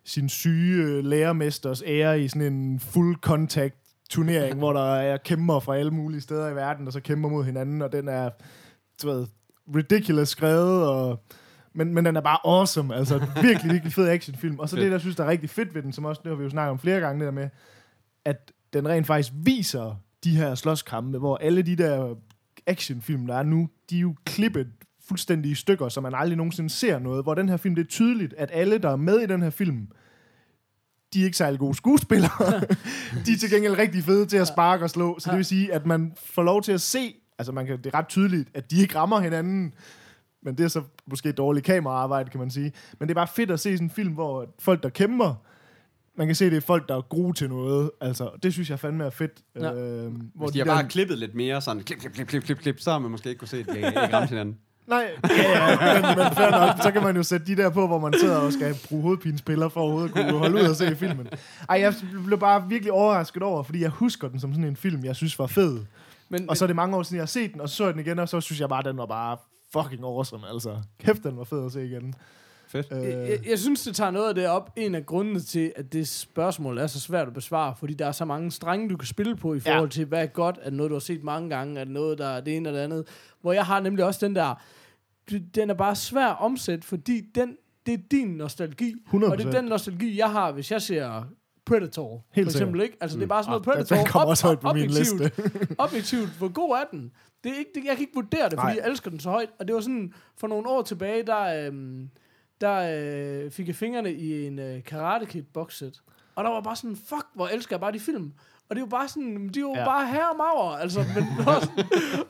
sin 0.04 0.28
syge 0.28 0.84
øh, 0.84 1.04
lærermesters 1.04 1.82
ære 1.86 2.20
i 2.20 2.28
sådan 2.28 2.52
en 2.52 2.80
full 2.80 3.14
contact 3.14 3.74
turnering, 4.10 4.58
hvor 4.58 4.72
der 4.72 4.94
er 4.94 5.16
kæmper 5.16 5.60
fra 5.60 5.76
alle 5.76 5.90
mulige 5.90 6.20
steder 6.20 6.48
i 6.48 6.54
verden, 6.54 6.86
og 6.86 6.92
så 6.92 7.00
kæmper 7.00 7.28
mod 7.28 7.44
hinanden, 7.44 7.82
og 7.82 7.92
den 7.92 8.08
er, 8.08 8.30
du 9.02 9.10
ved, 9.10 9.26
ridiculous 9.74 10.28
skrevet, 10.28 10.88
og, 10.88 11.22
men, 11.74 11.94
men 11.94 12.04
den 12.04 12.16
er 12.16 12.20
bare 12.20 12.38
awesome, 12.44 12.94
altså 12.94 13.26
virkelig, 13.42 13.72
virkelig 13.72 13.92
fed 13.92 14.08
actionfilm. 14.08 14.58
Og 14.58 14.68
så 14.68 14.76
det, 14.76 14.92
der 14.92 14.98
synes, 14.98 15.16
der 15.16 15.24
er 15.24 15.28
rigtig 15.28 15.50
fedt 15.50 15.74
ved 15.74 15.82
den, 15.82 15.92
som 15.92 16.04
også, 16.04 16.20
det 16.24 16.30
har 16.30 16.36
vi 16.36 16.44
jo 16.44 16.50
snakket 16.50 16.70
om 16.70 16.78
flere 16.78 17.00
gange, 17.00 17.18
det 17.20 17.26
der 17.26 17.40
med, 17.40 17.48
at 18.24 18.52
den 18.72 18.88
rent 18.88 19.06
faktisk 19.06 19.32
viser 19.34 20.02
de 20.24 20.36
her 20.36 20.54
slåskampe, 20.54 21.18
hvor 21.18 21.36
alle 21.36 21.62
de 21.62 21.76
der 21.76 22.14
actionfilm, 22.68 23.26
der 23.26 23.34
er 23.34 23.42
nu, 23.42 23.68
de 23.90 23.96
er 23.96 24.00
jo 24.00 24.14
klippet 24.24 24.68
fuldstændig 25.08 25.50
i 25.50 25.54
stykker, 25.54 25.88
så 25.88 26.00
man 26.00 26.14
aldrig 26.14 26.36
nogensinde 26.36 26.70
ser 26.70 26.98
noget. 26.98 27.24
Hvor 27.24 27.34
den 27.34 27.48
her 27.48 27.56
film, 27.56 27.74
det 27.74 27.82
er 27.82 27.88
tydeligt, 27.88 28.34
at 28.38 28.50
alle, 28.52 28.78
der 28.78 28.90
er 28.90 28.96
med 28.96 29.20
i 29.20 29.26
den 29.26 29.42
her 29.42 29.50
film, 29.50 29.88
de 31.12 31.20
er 31.20 31.24
ikke 31.24 31.36
særlig 31.36 31.58
gode 31.58 31.74
skuespillere. 31.74 32.60
de 33.26 33.32
er 33.32 33.36
til 33.40 33.50
gengæld 33.50 33.78
rigtig 33.78 34.04
fede 34.04 34.26
til 34.26 34.36
at 34.36 34.48
sparke 34.48 34.84
og 34.84 34.90
slå. 34.90 35.18
Så 35.18 35.30
det 35.30 35.36
vil 35.36 35.44
sige, 35.44 35.72
at 35.72 35.86
man 35.86 36.12
får 36.16 36.42
lov 36.42 36.62
til 36.62 36.72
at 36.72 36.80
se, 36.80 37.14
altså 37.38 37.52
man 37.52 37.66
kan, 37.66 37.78
det 37.78 37.86
er 37.86 37.98
ret 37.98 38.08
tydeligt, 38.08 38.48
at 38.54 38.70
de 38.70 38.80
ikke 38.80 38.94
rammer 38.94 39.20
hinanden. 39.20 39.74
Men 40.42 40.58
det 40.58 40.64
er 40.64 40.68
så 40.68 40.82
måske 41.06 41.32
dårligt 41.32 41.66
kameraarbejde, 41.66 42.30
kan 42.30 42.40
man 42.40 42.50
sige. 42.50 42.72
Men 42.98 43.08
det 43.08 43.12
er 43.12 43.20
bare 43.20 43.28
fedt 43.28 43.50
at 43.50 43.60
se 43.60 43.76
sådan 43.76 43.86
en 43.86 43.90
film, 43.90 44.12
hvor 44.12 44.54
folk, 44.58 44.82
der 44.82 44.88
kæmper, 44.88 45.34
man 46.18 46.26
kan 46.26 46.36
se, 46.36 46.44
at 46.44 46.50
det 46.52 46.56
er 46.56 46.60
folk, 46.60 46.88
der 46.88 46.96
er 46.96 47.00
gode 47.00 47.32
til 47.32 47.48
noget. 47.48 47.90
Altså, 48.00 48.30
det 48.42 48.52
synes 48.52 48.70
jeg 48.70 48.78
fandme 48.78 49.04
er 49.04 49.10
fedt. 49.10 49.32
Ja. 49.56 49.72
Øh, 49.74 50.12
hvor 50.34 50.46
Hvis 50.46 50.52
de 50.52 50.58
har 50.58 50.64
der- 50.64 50.72
bare 50.74 50.88
klippet 50.88 51.18
lidt 51.18 51.34
mere 51.34 51.60
sådan, 51.60 51.82
klip, 51.82 51.98
klip, 51.98 52.12
klip, 52.12 52.26
klip, 52.28 52.42
klip, 52.44 52.58
klip, 52.58 52.80
så 52.80 52.90
har 52.90 52.98
man 52.98 53.10
måske 53.10 53.28
ikke 53.28 53.38
kunne 53.38 53.48
se, 53.48 53.58
at 53.58 53.66
de 53.66 53.76
ikke 53.76 54.16
ramte 54.16 54.28
hinanden. 54.34 54.58
Nej, 54.86 55.10
ja, 55.30 55.34
ja, 55.34 55.94
men, 55.94 56.02
men 56.18 56.34
fair 56.34 56.50
nok, 56.50 56.82
så 56.82 56.90
kan 56.90 57.02
man 57.02 57.16
jo 57.16 57.22
sætte 57.22 57.46
de 57.46 57.56
der 57.56 57.70
på, 57.70 57.86
hvor 57.86 57.98
man 57.98 58.14
sidder 58.20 58.36
og 58.36 58.52
skal 58.52 58.74
bruge 58.88 59.02
hovedpinespiller 59.02 59.68
for 59.68 59.80
overhovedet 59.80 60.08
at 60.08 60.14
kunne 60.30 60.38
holde 60.38 60.54
ud 60.54 60.60
og 60.68 60.76
se 60.76 60.96
filmen. 60.96 61.28
Ej, 61.68 61.80
jeg 61.80 61.94
blev 62.26 62.38
bare 62.38 62.68
virkelig 62.68 62.92
overrasket 62.92 63.42
over, 63.42 63.62
fordi 63.62 63.80
jeg 63.82 63.90
husker 63.90 64.28
den 64.28 64.40
som 64.40 64.52
sådan 64.52 64.64
en 64.68 64.76
film, 64.76 65.04
jeg 65.04 65.16
synes 65.16 65.38
var 65.38 65.46
fed. 65.46 65.78
Men, 66.28 66.50
Og 66.50 66.56
så 66.56 66.64
er 66.64 66.66
det 66.66 66.76
mange 66.76 66.96
år 66.96 67.02
siden, 67.02 67.16
jeg 67.16 67.22
har 67.22 67.26
set 67.26 67.52
den, 67.52 67.60
og 67.60 67.68
så 67.68 67.74
så 67.76 67.84
jeg 67.84 67.94
den 67.94 68.00
igen, 68.02 68.18
og 68.18 68.28
så 68.28 68.40
synes 68.40 68.60
jeg 68.60 68.68
bare, 68.68 68.82
den 68.82 68.96
var 68.96 69.06
bare 69.06 69.36
fucking 69.72 70.04
awesome, 70.04 70.42
altså. 70.52 70.76
Kæft, 71.04 71.22
den 71.24 71.36
var 71.36 71.44
fed 71.44 71.66
at 71.66 71.72
se 71.72 71.86
igen. 71.86 72.14
Fedt. 72.68 72.86
Øh, 72.92 73.02
Jeg, 73.04 73.38
jeg, 73.48 73.58
synes, 73.58 73.82
det 73.82 73.96
tager 73.96 74.10
noget 74.10 74.28
af 74.28 74.34
det 74.34 74.46
op. 74.48 74.72
En 74.76 74.94
af 74.94 75.06
grundene 75.06 75.40
til, 75.40 75.72
at 75.76 75.92
det 75.92 76.08
spørgsmål 76.08 76.78
er 76.78 76.86
så 76.86 77.00
svært 77.00 77.26
at 77.28 77.34
besvare, 77.34 77.74
fordi 77.78 77.94
der 77.94 78.06
er 78.06 78.12
så 78.12 78.24
mange 78.24 78.50
strenge, 78.50 78.88
du 78.88 78.96
kan 78.96 79.06
spille 79.06 79.36
på 79.36 79.54
i 79.54 79.60
forhold 79.60 79.90
til, 79.90 80.04
hvad 80.04 80.22
er 80.22 80.26
godt, 80.26 80.58
er 80.62 80.70
noget, 80.70 80.90
du 80.90 80.94
har 80.94 81.00
set 81.00 81.24
mange 81.24 81.50
gange, 81.50 81.80
er 81.80 81.84
noget, 81.84 82.18
der 82.18 82.26
er 82.28 82.40
det 82.40 82.56
ene 82.56 82.68
eller 82.68 82.80
det 82.80 82.84
andet. 82.84 83.06
Hvor 83.40 83.52
jeg 83.52 83.64
har 83.66 83.80
nemlig 83.80 84.04
også 84.04 84.26
den 84.26 84.34
der, 84.36 84.62
den 85.54 85.70
er 85.70 85.74
bare 85.74 85.96
svær 85.96 86.26
at 86.26 86.36
omsætte, 86.40 86.86
fordi 86.86 87.20
den, 87.34 87.56
det 87.86 87.94
er 87.94 87.98
din 88.10 88.28
nostalgi. 88.28 88.94
100%. 89.14 89.30
Og 89.30 89.38
det 89.38 89.46
er 89.46 89.50
den 89.50 89.64
nostalgi, 89.64 90.18
jeg 90.18 90.30
har, 90.30 90.52
hvis 90.52 90.70
jeg 90.70 90.82
ser 90.82 91.24
Predator, 91.66 92.24
Helt 92.32 92.46
for 92.46 92.50
eksempel, 92.50 92.80
ikke? 92.82 92.96
Altså, 93.00 93.16
det 93.18 93.24
er 93.24 93.28
bare 93.28 93.42
sådan 93.42 93.50
noget 93.50 93.66
Ah, 93.66 93.72
Predator. 93.72 93.96
den 93.96 94.06
kommer 94.06 94.24
op- 94.26 94.28
også 94.30 94.46
højt 94.46 94.60
på 94.60 94.72
min 94.72 94.90
liste. 94.90 95.30
objektivt, 95.78 96.28
hvor 96.38 96.48
god 96.48 96.70
er 96.76 96.84
den? 96.90 97.10
Det 97.44 97.52
er 97.52 97.58
ikke, 97.58 97.70
det, 97.74 97.84
jeg 97.84 97.92
kan 97.96 98.00
ikke 98.00 98.14
vurdere 98.14 98.44
det, 98.48 98.58
fordi 98.60 98.72
Nej. 98.72 98.80
jeg 98.82 98.90
elsker 98.90 99.10
den 99.10 99.20
så 99.20 99.30
højt. 99.30 99.48
Og 99.58 99.66
det 99.68 99.74
var 99.74 99.80
sådan, 99.80 100.12
for 100.36 100.46
nogle 100.46 100.68
år 100.68 100.82
tilbage, 100.82 101.22
der, 101.26 101.66
øhm, 101.66 102.08
der 102.60 103.44
øh, 103.44 103.50
fik 103.50 103.66
jeg 103.66 103.74
fingrene 103.74 104.12
i 104.12 104.46
en 104.46 104.58
øh, 104.58 104.84
Karate 104.84 105.26
Kid 105.26 105.42
boxset. 105.42 106.02
Og 106.34 106.44
der 106.44 106.50
var 106.50 106.60
bare 106.60 106.76
sådan, 106.76 106.96
fuck, 106.96 107.26
hvor 107.34 107.48
elsker 107.48 107.76
jeg 107.76 107.80
bare 107.80 107.92
de 107.92 108.00
film. 108.00 108.32
Og 108.70 108.76
det 108.76 108.82
er 108.82 108.86
jo 108.86 108.90
bare 108.90 109.08
sådan, 109.08 109.48
de 109.48 109.58
er 109.58 109.60
jo 109.60 109.74
ja. 109.76 109.84
Bare 109.84 110.06
her 110.06 110.24
og 110.24 110.36
maver, 110.36 110.76
altså, 110.76 111.04
men 111.14 111.24
også, 111.54 111.70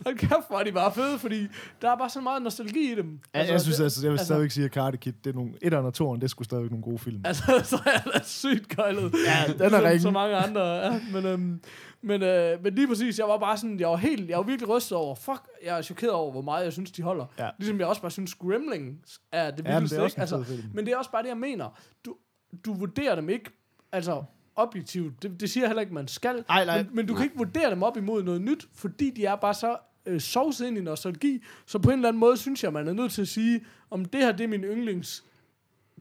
hold 0.05 0.17
kæft, 0.19 0.49
hvor 0.49 0.59
er 0.59 0.65
de 0.65 0.73
bare 0.73 0.93
fede, 0.93 1.19
fordi 1.19 1.47
der 1.83 1.91
er 1.91 1.97
bare 1.97 2.11
så 2.11 2.21
meget 2.21 2.43
nostalgi 2.43 2.93
i 2.93 2.95
dem. 2.95 3.21
Ja, 3.35 3.39
jeg 3.53 3.61
synes 3.61 3.77
det, 3.77 3.85
altså, 3.85 4.01
jeg 4.03 4.11
vil 4.11 4.15
altså- 4.15 4.25
stadigvæk 4.25 4.51
sige, 4.51 4.65
at 4.65 4.71
Karate 4.71 4.99
Kid, 4.99 5.13
det 5.25 5.31
er 5.31 5.35
nogle, 5.35 5.53
et 5.63 5.75
og 5.75 5.95
toeren, 5.95 6.21
det 6.21 6.25
er 6.27 6.29
sgu 6.29 6.45
stadigvæk 6.45 6.71
nogle 6.71 6.85
gode 6.85 6.99
film. 6.99 7.21
Altså, 7.25 7.45
så 7.65 7.79
er 7.87 8.11
da 8.11 8.25
sygt 8.25 8.77
gøjlet. 8.77 9.15
Ja, 9.27 9.53
den 9.53 9.63
er 9.63 9.69
Som 9.69 9.81
ringen. 9.83 10.01
Så 10.01 10.11
mange 10.11 10.37
andre, 10.37 10.63
ja. 10.63 11.01
Men, 11.13 11.27
øhm, 11.27 11.61
men, 12.03 12.23
øh, 12.23 12.63
men 12.65 12.75
lige 12.75 12.89
præcis, 12.89 13.19
jeg 13.19 13.29
var 13.29 13.39
bare 13.39 13.57
sådan, 13.57 13.81
jeg 13.81 13.89
var 13.89 13.97
helt, 13.97 14.29
jeg 14.31 14.39
var 14.39 14.45
virkelig 14.45 14.69
rystet 14.69 14.99
over, 14.99 15.15
fuck, 15.15 15.43
jeg 15.65 15.79
er 15.79 15.83
chokeret 15.83 16.13
over, 16.13 16.33
hvor 16.33 16.43
meget 16.43 16.65
jeg 16.65 16.73
synes, 16.73 16.91
de 16.91 17.03
holder. 17.03 17.27
Ja. 17.39 17.49
Ligesom 17.59 17.79
jeg 17.79 17.87
også 17.87 18.03
bare 18.03 18.11
synes, 18.11 18.35
Gremlings 18.35 19.21
er 19.33 19.51
det 19.51 19.65
Ja, 19.65 19.71
men 19.71 19.75
vildeste, 19.75 19.97
det 19.97 20.01
er 20.01 20.05
også 20.05 20.15
ikke? 20.15 20.21
Altså, 20.21 20.69
men 20.75 20.87
det 20.87 20.93
er 20.93 20.97
også 20.97 21.11
bare 21.11 21.23
det, 21.23 21.29
jeg 21.29 21.37
mener. 21.37 21.79
Du, 22.07 22.15
du 22.65 22.75
vurderer 22.75 23.15
dem 23.15 23.29
ikke, 23.29 23.51
altså 23.93 24.23
objektivt, 24.59 25.23
det, 25.23 25.41
det 25.41 25.51
siger 25.51 25.67
heller 25.67 25.81
ikke, 25.81 25.95
man 25.95 26.09
skal, 26.09 26.45
Ej, 26.49 26.65
nej. 26.65 26.83
men, 26.83 26.91
men 26.93 27.07
du 27.07 27.15
kan 27.15 27.25
ikke 27.25 27.37
vurdere 27.37 27.71
dem 27.71 27.83
op 27.83 27.97
imod 27.97 28.23
noget 28.23 28.41
nyt, 28.41 28.69
fordi 28.75 29.11
de 29.11 29.25
er 29.25 29.37
bare 29.37 29.55
så 29.55 29.77
øh, 30.07 30.21
sovset 30.21 30.67
ind 30.67 30.79
i 30.79 30.81
nostalgi, 30.81 31.43
så 31.67 31.79
på 31.79 31.91
en 31.91 31.99
eller 31.99 32.09
anden 32.09 32.21
måde 32.21 32.37
synes 32.37 32.65
jeg, 32.65 32.73
man 32.73 32.89
er 32.89 32.93
nødt 32.93 33.13
til 33.13 33.23
at 33.23 33.29
sige, 33.29 33.65
om 33.91 34.05
det 34.05 34.21
her, 34.21 34.33
det 34.33 34.45
er 34.45 34.49
min 34.49 34.65
yndlings 34.65 35.25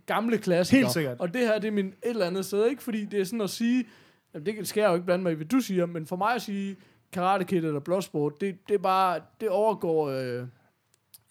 gamle 0.05 0.37
klassiker. 0.37 0.77
Helt 0.77 0.91
sikkert. 0.91 1.19
Og 1.19 1.33
det 1.33 1.41
her, 1.41 1.59
det 1.59 1.67
er 1.67 1.71
min 1.71 1.87
et 1.87 1.93
eller 2.03 2.25
andet 2.25 2.45
sted, 2.45 2.65
ikke? 2.65 2.83
Fordi 2.83 3.05
det 3.05 3.19
er 3.21 3.23
sådan 3.23 3.41
at 3.41 3.49
sige, 3.49 3.87
jamen, 4.33 4.45
det 4.45 4.67
skal 4.67 4.81
jeg 4.81 4.89
jo 4.89 4.93
ikke 4.93 5.05
blande 5.05 5.23
mig 5.23 5.31
i, 5.31 5.35
hvad 5.35 5.45
du 5.45 5.59
siger, 5.59 5.85
men 5.85 6.05
for 6.05 6.15
mig 6.15 6.35
at 6.35 6.41
sige 6.41 6.75
Karate 7.11 7.45
Kid 7.45 7.63
eller 7.63 7.79
Bloodsport, 7.79 8.41
det, 8.41 8.57
det 8.67 8.73
er 8.73 8.79
bare, 8.79 9.19
det 9.41 9.49
overgår 9.49 10.09
øh, 10.09 10.47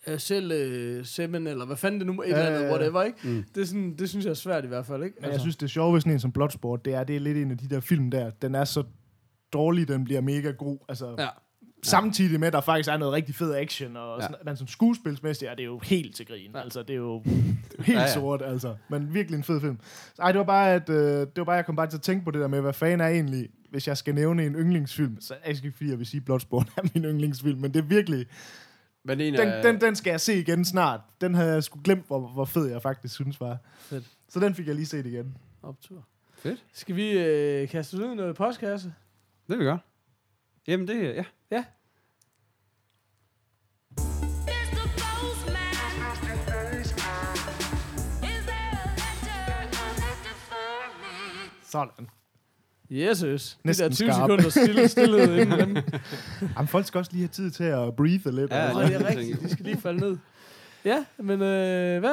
øh, 0.09 0.21
selv 0.21 0.53
øh, 0.53 1.05
Seven, 1.07 1.47
eller 1.47 1.65
hvad 1.67 1.77
fanden 1.77 2.01
det 2.01 2.07
nu, 2.07 2.23
et 2.23 2.29
eller 2.29 2.43
andet, 2.47 2.61
ja, 2.61 2.65
ja. 2.67 2.73
whatever, 2.73 3.03
ikke? 3.03 3.19
Mm. 3.25 3.45
Det, 3.55 3.63
er 3.63 3.67
sådan, 3.67 3.95
det 3.99 4.09
synes 4.09 4.25
jeg 4.25 4.31
er 4.31 4.35
svært 4.35 4.65
i 4.65 4.69
hvert 4.69 4.87
fald, 4.87 5.03
ikke? 5.05 5.17
Altså, 5.17 5.27
Men 5.27 5.33
jeg 5.33 5.41
synes, 5.41 5.57
det 5.57 5.71
sjove 5.71 5.95
ved 5.95 6.01
sådan 6.01 6.13
en 6.13 6.21
som 6.21 6.33
Bloodsport, 6.33 6.85
det 6.85 6.95
er, 6.95 7.05
det 7.05 7.17
er 7.17 7.21
lidt 7.21 7.39
en 7.39 7.51
af 7.51 7.59
de 7.59 7.69
der 7.69 7.81
film 7.81 8.11
der, 8.11 8.31
den 8.31 8.55
er 8.55 8.65
så 8.65 8.83
dårlig, 9.53 9.89
den 9.89 10.05
bliver 10.05 10.21
mega 10.21 10.51
god. 10.51 10.79
Altså, 10.89 11.15
Ja. 11.19 11.29
Samtidig 11.83 12.41
med, 12.41 12.47
at 12.47 12.53
der 12.53 12.61
faktisk 12.61 12.89
er 12.89 12.97
noget 12.97 13.13
rigtig 13.15 13.35
fed 13.35 13.55
action, 13.55 13.97
og 13.97 14.17
Ja. 14.21 14.23
sådan, 14.27 14.37
men 14.45 14.57
som 14.57 14.67
skuespilsmæssigt 14.67 15.51
er 15.51 15.55
det 15.55 15.65
jo 15.65 15.79
helt 15.85 16.17
til 16.17 16.27
grin. 16.27 16.51
Ja. 16.53 16.59
Ja. 16.59 16.65
Altså, 16.65 16.83
det 16.83 16.91
er 16.91 16.95
jo, 16.95 17.17
er 17.17 17.23
helt 17.83 17.89
Ja, 17.89 17.93
ja, 17.93 17.99
ja. 17.99 18.01
ja. 18.01 18.15
sort, 18.15 18.43
altså. 18.43 18.75
Men 18.89 19.15
virkelig 19.15 19.37
en 19.39 19.45
fed 19.45 19.61
film. 19.61 19.79
Så, 20.15 20.23
ej, 20.23 20.33
det 20.33 20.39
var 20.39 20.45
bare, 20.45 20.75
at, 20.75 20.89
øh, 20.89 20.97
det 21.21 21.29
var 21.37 21.45
bare, 21.45 21.55
jeg 21.57 21.67
kom 21.67 21.77
bare 21.77 21.87
til 21.87 21.97
at 21.97 22.03
tænke 22.03 22.25
på 22.25 22.31
det 22.31 22.41
der 22.41 22.49
med, 22.49 22.61
hvad 22.61 22.73
fanden 22.73 23.01
er 23.01 23.07
egentlig, 23.09 23.49
hvis 23.71 23.89
jeg 23.89 23.97
skal 23.97 24.15
nævne 24.15 24.47
en 24.47 24.55
yndlingsfilm, 24.55 25.17
så 25.21 25.35
er 25.43 25.53
det 25.53 25.65
ikke 25.65 25.77
fordi, 25.77 25.91
jeg 25.91 25.99
vil 25.99 26.07
sige, 26.07 26.21
Bloodsport 26.21 26.69
er 26.77 26.83
min 26.95 27.05
yndlingsfilm, 27.05 27.61
men 27.61 27.75
det 27.75 27.79
er 27.79 27.87
virkelig, 27.87 28.27
men 29.07 29.21
en 29.21 29.35
den, 29.35 29.49
af... 29.49 29.63
den, 29.63 29.81
den 29.81 29.97
skal 29.97 30.11
jeg 30.11 30.21
se 30.21 30.39
igen 30.39 30.65
snart. 30.65 31.01
Den 31.21 31.35
havde 31.35 31.53
jeg 31.53 31.65
sgu 31.65 31.81
glemt, 31.85 32.07
hvor, 32.07 32.29
hvor 32.29 32.45
fed 32.45 32.67
jeg 32.67 32.83
faktisk 32.83 33.15
synes 33.15 33.41
var. 33.41 33.59
Fedt. 33.79 34.05
Så 34.29 34.41
den 34.41 34.55
fik 34.55 34.67
jeg 34.67 34.75
lige 34.75 34.87
set 34.87 35.07
igen. 35.07 35.37
Optur. 35.63 36.07
Fedt. 36.35 36.65
Skal 36.73 36.97
vi 36.97 37.11
øh, 37.19 37.69
kaste 37.69 37.97
ud 37.97 38.15
noget 38.15 38.37
postkasse? 38.37 38.89
Det 38.89 38.95
vil 39.49 39.59
vi 39.59 39.65
gør. 39.65 39.79
Jamen 40.67 40.89
det, 40.89 41.03
ja. 41.03 41.25
Ja. 41.51 41.65
Sådan. 51.63 52.09
Yes, 52.93 53.21
yes. 53.21 53.59
De 53.63 53.67
Næsten 53.69 53.89
der 53.91 53.95
20 53.97 54.13
skarp. 54.13 54.23
sekunder 54.31 54.51
stille, 54.51 54.89
stillhed 54.89 55.37
inden 55.41 55.59
dem. 55.61 55.77
Jamen, 56.57 56.69
folk 56.69 56.87
skal 56.87 56.99
også 56.99 57.11
lige 57.13 57.23
have 57.23 57.29
tid 57.29 57.51
til 57.51 57.65
at 57.65 57.97
breathe 57.97 58.33
lidt. 58.33 58.51
Ja, 58.51 58.69
og- 58.69 58.75
Nå, 58.75 58.83
det 58.83 58.95
er 58.95 59.09
rigtigt. 59.09 59.41
De 59.43 59.49
skal 59.51 59.65
lige 59.65 59.81
falde 59.81 60.01
ned. 60.01 60.17
Ja, 60.85 61.05
men 61.19 61.43
øh, 61.43 62.01
hvad... 62.01 62.13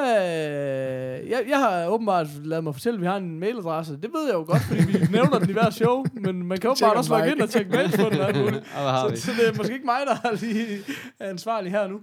Jeg, 1.30 1.44
jeg 1.50 1.58
har 1.58 1.88
åbenbart 1.88 2.28
lavet 2.46 2.64
mig 2.64 2.74
fortælle, 2.76 2.98
at 2.98 3.02
vi 3.02 3.06
har 3.08 3.18
en 3.18 3.40
mailadresse. 3.40 3.94
Det 3.94 4.10
ved 4.14 4.26
jeg 4.26 4.34
jo 4.34 4.44
godt, 4.48 4.62
fordi 4.62 4.86
vi 4.86 5.08
nævner 5.12 5.40
den 5.40 5.50
i 5.50 5.54
hver 5.54 5.70
show. 5.70 6.04
Men 6.14 6.24
man 6.24 6.58
kan 6.60 6.70
åbenbart 6.70 6.78
Tjekker 6.78 6.98
også 6.98 7.10
logge 7.12 7.26
mig 7.26 7.32
ind 7.36 7.42
og 7.42 7.50
tjekke 7.50 7.72
mails 7.72 7.96
på 7.96 8.10
den. 8.10 8.18
Så, 8.18 9.12
så 9.16 9.32
det 9.40 9.48
er 9.48 9.54
måske 9.58 9.74
ikke 9.74 9.86
mig, 9.86 10.00
der 10.08 10.30
er 10.30 10.36
lige 10.42 10.78
er 11.20 11.30
ansvarlig 11.30 11.72
her 11.72 11.88
nu. 11.88 12.00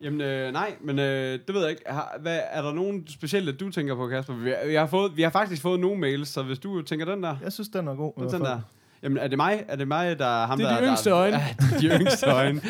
Jamen, 0.00 0.20
øh, 0.20 0.52
nej, 0.52 0.74
men 0.80 0.98
øh, 0.98 1.38
det 1.46 1.54
ved 1.54 1.60
jeg 1.62 1.70
ikke. 1.70 1.82
Har, 1.86 2.16
hvad, 2.20 2.40
er 2.50 2.62
der 2.62 2.72
nogen 2.72 3.08
specielle, 3.08 3.52
du 3.52 3.70
tænker 3.70 3.94
på, 3.94 4.08
Kasper? 4.08 4.34
Vi, 4.34 4.50
har- 4.50 4.66
vi, 4.66 4.74
har 4.74 4.86
fået, 4.86 5.16
vi 5.16 5.22
har 5.22 5.30
faktisk 5.30 5.62
fået 5.62 5.80
nogle 5.80 6.00
mails, 6.00 6.28
så 6.28 6.42
hvis 6.42 6.58
du 6.58 6.82
tænker 6.82 7.06
den 7.06 7.22
der, 7.22 7.36
Jeg 7.42 7.52
synes, 7.52 7.68
den 7.68 7.88
er 7.88 7.94
god. 7.94 8.12
den 8.18 8.30
fald. 8.30 8.42
der. 8.42 8.60
Jamen, 9.02 9.18
er 9.18 9.28
det 9.28 9.36
mig? 9.38 9.64
Er 9.68 9.76
det 9.76 9.88
mig, 9.88 10.18
der 10.18 10.42
er 10.42 10.46
ham, 10.46 10.58
Det 10.58 10.66
er 10.66 10.70
der... 10.70 10.80
de 10.80 10.86
yngste 10.86 11.10
der, 11.10 11.16
øjne. 11.16 11.36
Ja, 11.82 11.96
de 11.98 12.00
yngste 12.00 12.26
øjne. 12.26 12.60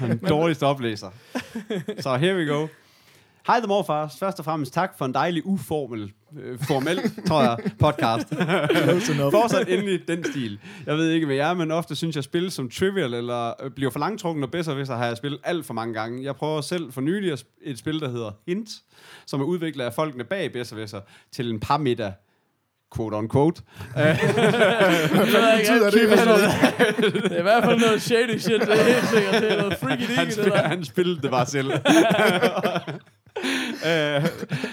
Den 0.00 0.18
dårligste 0.28 0.66
oplæser. 0.66 1.10
Så 2.00 2.16
here 2.16 2.36
we 2.36 2.46
go. 2.46 2.66
Hej, 3.46 3.58
The 3.58 3.66
Morfars. 3.68 4.18
Først 4.18 4.38
og 4.38 4.44
fremmest 4.44 4.72
tak 4.74 4.98
for 4.98 5.04
en 5.04 5.14
dejlig 5.14 5.46
uformel, 5.46 6.12
øh, 6.42 6.58
formel, 6.62 6.98
tror 7.26 7.42
jeg, 7.42 7.56
podcast. 7.78 8.28
Fortsat 9.30 9.68
endelig 9.68 10.00
den 10.08 10.24
stil. 10.24 10.58
Jeg 10.86 10.96
ved 10.96 11.10
ikke, 11.10 11.26
hvad 11.26 11.36
jeg 11.36 11.50
er, 11.50 11.54
men 11.54 11.70
ofte 11.70 11.96
synes 11.96 12.16
jeg, 12.16 12.20
at 12.20 12.24
spil 12.24 12.50
som 12.50 12.70
trivial 12.70 13.14
eller 13.14 13.52
øh, 13.64 13.70
bliver 13.70 13.90
for 13.90 13.98
langtrukken 13.98 14.44
og 14.44 14.50
bedre, 14.50 14.74
hvis 14.74 14.88
jeg 14.88 14.96
har 14.96 15.14
spillet 15.14 15.40
alt 15.44 15.66
for 15.66 15.74
mange 15.74 15.94
gange. 15.94 16.24
Jeg 16.24 16.34
prøver 16.36 16.60
selv 16.60 16.92
for 16.92 17.00
nylig 17.00 17.32
at 17.32 17.38
sp- 17.40 17.60
et 17.62 17.78
spil, 17.78 18.00
der 18.00 18.08
hedder 18.10 18.30
Hint, 18.46 18.68
som 19.26 19.40
er 19.40 19.44
udviklet 19.44 19.84
af 19.84 19.92
folkene 19.94 20.24
bag 20.24 20.52
Besserwisser 20.52 21.00
til 21.32 21.50
en 21.50 21.60
par 21.60 21.76
middag 21.76 22.12
quote 22.96 23.14
on 23.14 23.28
quote. 23.28 23.62
Det 23.96 24.10
ikke. 24.10 24.26
betyder 25.20 25.84
det? 25.84 25.92
Typisk 25.92 26.24
noget- 26.24 26.50
Det 27.24 27.32
er 27.32 27.38
i 27.38 27.42
hvert 27.42 27.64
fald 27.64 27.80
noget 27.80 28.02
shady 28.02 28.38
shit. 28.38 28.60
Det 28.60 28.68
er 28.80 28.84
helt 28.84 29.08
sikkert. 29.08 29.42
Det 29.42 29.52
er 29.52 29.56
noget 29.62 29.78
freaky 29.78 30.00
Han, 30.02 30.26
deaky, 30.26 30.44
det 30.44 30.52
der. 30.52 30.68
han 30.68 30.84
spillede 30.84 31.22
det 31.22 31.30
bare 31.30 31.46
selv. 31.46 31.70
øh, 33.86 34.24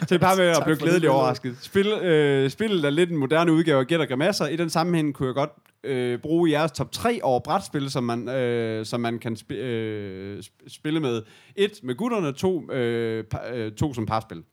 til 0.07 0.19
par 0.19 0.35
med 0.35 0.45
at 0.45 0.57
blive 0.65 0.77
glædeligt 0.77 1.09
overrasket. 1.11 1.57
Spil, 1.61 1.87
øh, 1.87 2.49
spillet 2.49 2.85
er 2.85 2.89
lidt 2.89 3.11
en 3.11 3.17
moderne 3.17 3.51
udgave 3.53 3.79
af 3.79 3.87
Gæt 3.87 3.99
og 3.99 4.07
Grimasser. 4.07 4.47
I 4.47 4.55
den 4.55 4.69
sammenhæng 4.69 5.13
kunne 5.13 5.27
jeg 5.27 5.35
godt 5.35 5.49
øh, 5.83 6.19
bruge 6.19 6.51
jeres 6.51 6.71
top 6.71 6.91
3 6.91 7.19
over 7.23 7.39
brætspil, 7.39 7.91
som 7.91 8.03
man, 8.03 8.29
øh, 8.29 8.85
som 8.85 8.99
man 9.01 9.19
kan 9.19 9.33
sp- 9.33 9.53
øh, 9.55 10.39
sp- 10.39 10.63
spille 10.67 10.99
med. 10.99 11.21
Et 11.55 11.71
med 11.83 11.95
gutterne, 11.95 12.33
to, 12.33 12.71
øh, 12.71 13.23
pa- 13.35 13.53
øh, 13.53 13.71
to 13.71 13.93
som 13.93 14.05
parspil. 14.05 14.43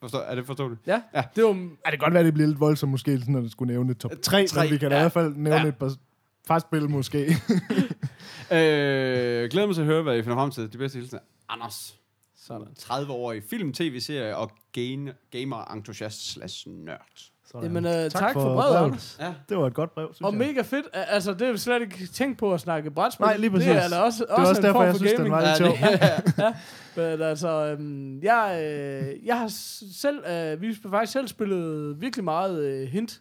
Forstår, 0.00 0.18
er 0.18 0.34
det 0.34 0.46
forståeligt? 0.46 0.80
Ja, 0.86 1.00
Ja. 1.14 1.22
det 1.36 1.44
var... 1.44 1.50
Ja, 1.50 1.54
det 1.62 1.70
kan 1.90 1.98
godt 1.98 2.14
være, 2.14 2.24
det 2.24 2.34
bliver 2.34 2.46
lidt 2.48 2.60
voldsomt 2.60 2.90
måske, 2.90 3.18
sådan, 3.18 3.34
når 3.34 3.40
det 3.40 3.52
skulle 3.52 3.72
nævne 3.72 3.94
top 3.94 4.10
3, 4.22 4.46
Tre, 4.46 4.62
men 4.62 4.72
vi 4.72 4.78
kan 4.78 4.90
ja. 4.90 4.96
i 4.96 5.00
hvert 5.00 5.12
fald 5.12 5.34
nævne 5.36 5.60
Ja. 5.60 5.66
et 5.68 5.76
par 5.76 5.92
fastspil 6.48 6.90
måske. 6.90 7.26
Øh, 8.52 9.50
glæder 9.50 9.66
mig 9.66 9.74
til 9.74 9.82
at 9.82 9.86
høre, 9.86 10.02
hvad 10.02 10.16
I 10.18 10.22
finder 10.22 10.36
frem 10.36 10.50
til. 10.50 10.72
De 10.72 10.78
bedste 10.78 10.98
hilsener. 10.98 11.20
Anders. 11.48 11.94
Sådan. 12.46 12.66
30-årig 12.78 13.42
film, 13.50 13.72
tv-serie 13.72 14.36
og 14.36 14.50
game, 14.72 15.12
gamer-entusiast 15.36 16.32
slash 16.32 16.68
nørd. 16.68 17.00
Sådan. 17.46 17.62
Jamen, 17.62 17.84
øh, 17.86 17.92
tak, 17.92 18.10
tak 18.10 18.32
for, 18.32 18.40
for 18.40 18.54
brevet, 18.54 18.76
Anders. 18.76 19.16
Ja. 19.20 19.34
Det 19.48 19.56
var 19.58 19.66
et 19.66 19.74
godt 19.74 19.94
brev, 19.94 20.14
synes 20.14 20.20
Og 20.26 20.32
jeg. 20.32 20.38
mega 20.38 20.62
fedt. 20.62 20.86
Al- 20.92 21.04
Altså, 21.08 21.32
det 21.32 21.42
er 21.42 21.48
jo 21.48 21.56
slet 21.56 21.82
ikke 21.82 22.06
tænkt 22.06 22.38
på 22.38 22.54
at 22.54 22.60
snakke 22.60 22.90
brætspil. 22.90 23.24
Nej, 23.24 23.36
lige 23.36 23.50
præcis. 23.50 23.68
Det 23.68 23.84
er 23.84 23.88
da 23.88 23.96
også, 23.98 24.24
det 24.24 24.34
var 24.38 24.48
også 24.48 24.60
en 24.60 24.64
derfor, 24.64 24.72
form 24.78 24.84
jeg 24.84 24.92
for 24.92 24.98
synes, 24.98 25.12
den 25.12 25.30
gaming. 25.30 25.34
var 25.34 25.46
lidt 25.46 25.56
sjov. 25.56 26.52
Men 26.96 27.22
altså, 27.22 27.48
øhm, 27.48 28.22
jeg, 28.22 28.60
øh, 28.62 29.26
jeg 29.26 29.38
har 29.38 29.48
selv, 29.92 30.18
øh, 30.26 30.60
vi 30.60 30.66
har 30.82 30.90
faktisk 30.90 31.12
selv 31.12 31.28
spillet 31.28 32.00
virkelig 32.00 32.24
meget 32.24 32.64
øh, 32.64 32.88
hint. 32.88 33.20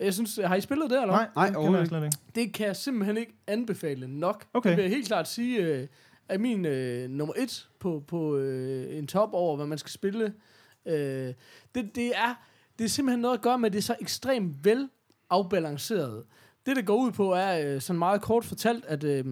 Jeg 0.00 0.14
synes, 0.14 0.40
har 0.44 0.54
I 0.54 0.60
spillet 0.60 0.90
det, 0.90 1.00
eller? 1.00 1.14
Nej, 1.14 1.26
Nej, 1.36 1.52
overhovedet 1.56 1.80
jeg 1.80 1.88
slet 1.88 2.04
ikke. 2.04 2.16
Det 2.34 2.54
kan 2.54 2.66
jeg 2.66 2.76
simpelthen 2.76 3.16
ikke 3.16 3.32
anbefale 3.46 4.06
nok. 4.08 4.44
Okay. 4.54 4.68
Det 4.70 4.76
vil 4.76 4.82
jeg 4.82 4.90
helt 4.90 5.06
klart 5.06 5.28
sige, 5.28 5.58
øh, 5.58 5.86
er 6.28 6.38
min 6.38 6.66
øh, 6.66 7.10
nummer 7.10 7.34
et 7.36 7.68
på, 7.78 8.04
på 8.06 8.36
øh, 8.36 8.98
en 8.98 9.06
top 9.06 9.30
over, 9.32 9.56
hvad 9.56 9.66
man 9.66 9.78
skal 9.78 9.90
spille. 9.90 10.34
Øh, 10.86 11.34
det, 11.74 11.94
det, 11.94 12.16
er, 12.16 12.34
det 12.78 12.84
er 12.84 12.88
simpelthen 12.88 13.20
noget 13.20 13.34
at 13.34 13.42
gøre 13.42 13.58
med, 13.58 13.66
at 13.66 13.72
det 13.72 13.78
er 13.78 13.82
så 13.82 13.96
ekstremt 14.00 14.64
vel 14.64 14.88
afbalanceret. 15.30 16.24
Det, 16.66 16.76
det 16.76 16.86
går 16.86 16.96
ud 16.96 17.12
på, 17.12 17.32
er 17.32 17.74
øh, 17.74 17.80
sådan 17.80 17.98
meget 17.98 18.22
kort 18.22 18.44
fortalt, 18.44 18.84
at 18.84 19.04
øh, 19.04 19.24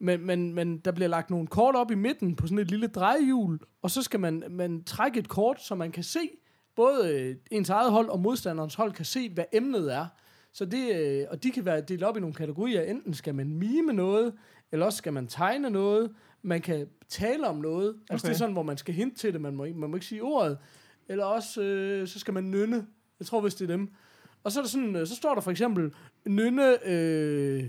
men, 0.00 0.26
men, 0.26 0.54
men 0.54 0.78
der 0.78 0.92
bliver 0.92 1.08
lagt 1.08 1.30
nogle 1.30 1.46
kort 1.46 1.74
op 1.74 1.90
i 1.90 1.94
midten 1.94 2.36
på 2.36 2.46
sådan 2.46 2.58
et 2.58 2.70
lille 2.70 2.86
drejehjul, 2.86 3.58
og 3.82 3.90
så 3.90 4.02
skal 4.02 4.20
man, 4.20 4.44
man 4.50 4.84
trække 4.84 5.18
et 5.18 5.28
kort, 5.28 5.62
så 5.62 5.74
man 5.74 5.92
kan 5.92 6.04
se, 6.04 6.30
både 6.76 7.14
øh, 7.14 7.36
ens 7.50 7.70
eget 7.70 7.90
hold 7.90 8.08
og 8.08 8.20
modstanderens 8.20 8.74
hold 8.74 8.92
kan 8.92 9.04
se, 9.04 9.30
hvad 9.30 9.44
emnet 9.52 9.94
er. 9.94 10.06
Så 10.52 10.64
det, 10.64 10.96
øh, 10.96 11.26
og 11.30 11.42
de 11.42 11.50
kan 11.50 11.64
være 11.64 11.80
delt 11.80 12.02
op 12.02 12.16
i 12.16 12.20
nogle 12.20 12.34
kategorier. 12.34 12.82
Enten 12.82 13.14
skal 13.14 13.34
man 13.34 13.54
mime 13.54 13.92
noget, 13.92 14.34
eller 14.72 14.86
også 14.86 14.96
skal 14.96 15.12
man 15.12 15.26
tegne 15.26 15.70
noget. 15.70 16.14
Man 16.42 16.60
kan 16.60 16.86
tale 17.08 17.46
om 17.48 17.56
noget. 17.56 17.96
Altså 18.10 18.24
Okay. 18.26 18.28
det 18.28 18.34
er 18.34 18.38
sådan, 18.38 18.52
hvor 18.52 18.62
man 18.62 18.76
skal 18.76 18.94
hinte 18.94 19.16
til 19.18 19.32
det. 19.32 19.40
Man 19.40 19.54
må 19.56 19.64
ikke, 19.64 19.78
man 19.78 19.90
må 19.90 19.96
ikke 19.96 20.06
sige 20.06 20.22
ordet. 20.22 20.58
Eller 21.08 21.24
også, 21.24 21.62
øh, 21.62 22.08
så 22.08 22.18
skal 22.18 22.34
man 22.34 22.44
nynne. 22.50 22.86
Jeg 23.20 23.26
tror, 23.26 23.40
hvis 23.40 23.54
det 23.54 23.70
er 23.70 23.76
dem. 23.76 23.88
Og 24.44 24.52
så 24.52 24.60
er 24.60 24.64
der 24.64 24.68
sådan, 24.68 24.96
øh, 24.96 25.06
så 25.06 25.16
står 25.16 25.34
der 25.34 25.40
for 25.40 25.50
eksempel, 25.50 25.94
nynne 26.26 26.88
øh, 26.88 27.64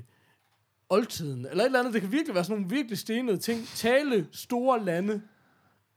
oldtiden. 0.90 1.46
Eller 1.46 1.64
et 1.64 1.66
eller 1.66 1.80
andet. 1.80 1.94
Det 1.94 2.02
kan 2.02 2.12
virkelig 2.12 2.36
være 2.36 2.44
sådan 2.44 2.58
nogle 2.62 2.76
virkelig 2.76 2.98
stenede 2.98 3.38
ting. 3.38 3.68
Tale 3.76 4.28
store 4.32 4.86
lande. 4.86 5.22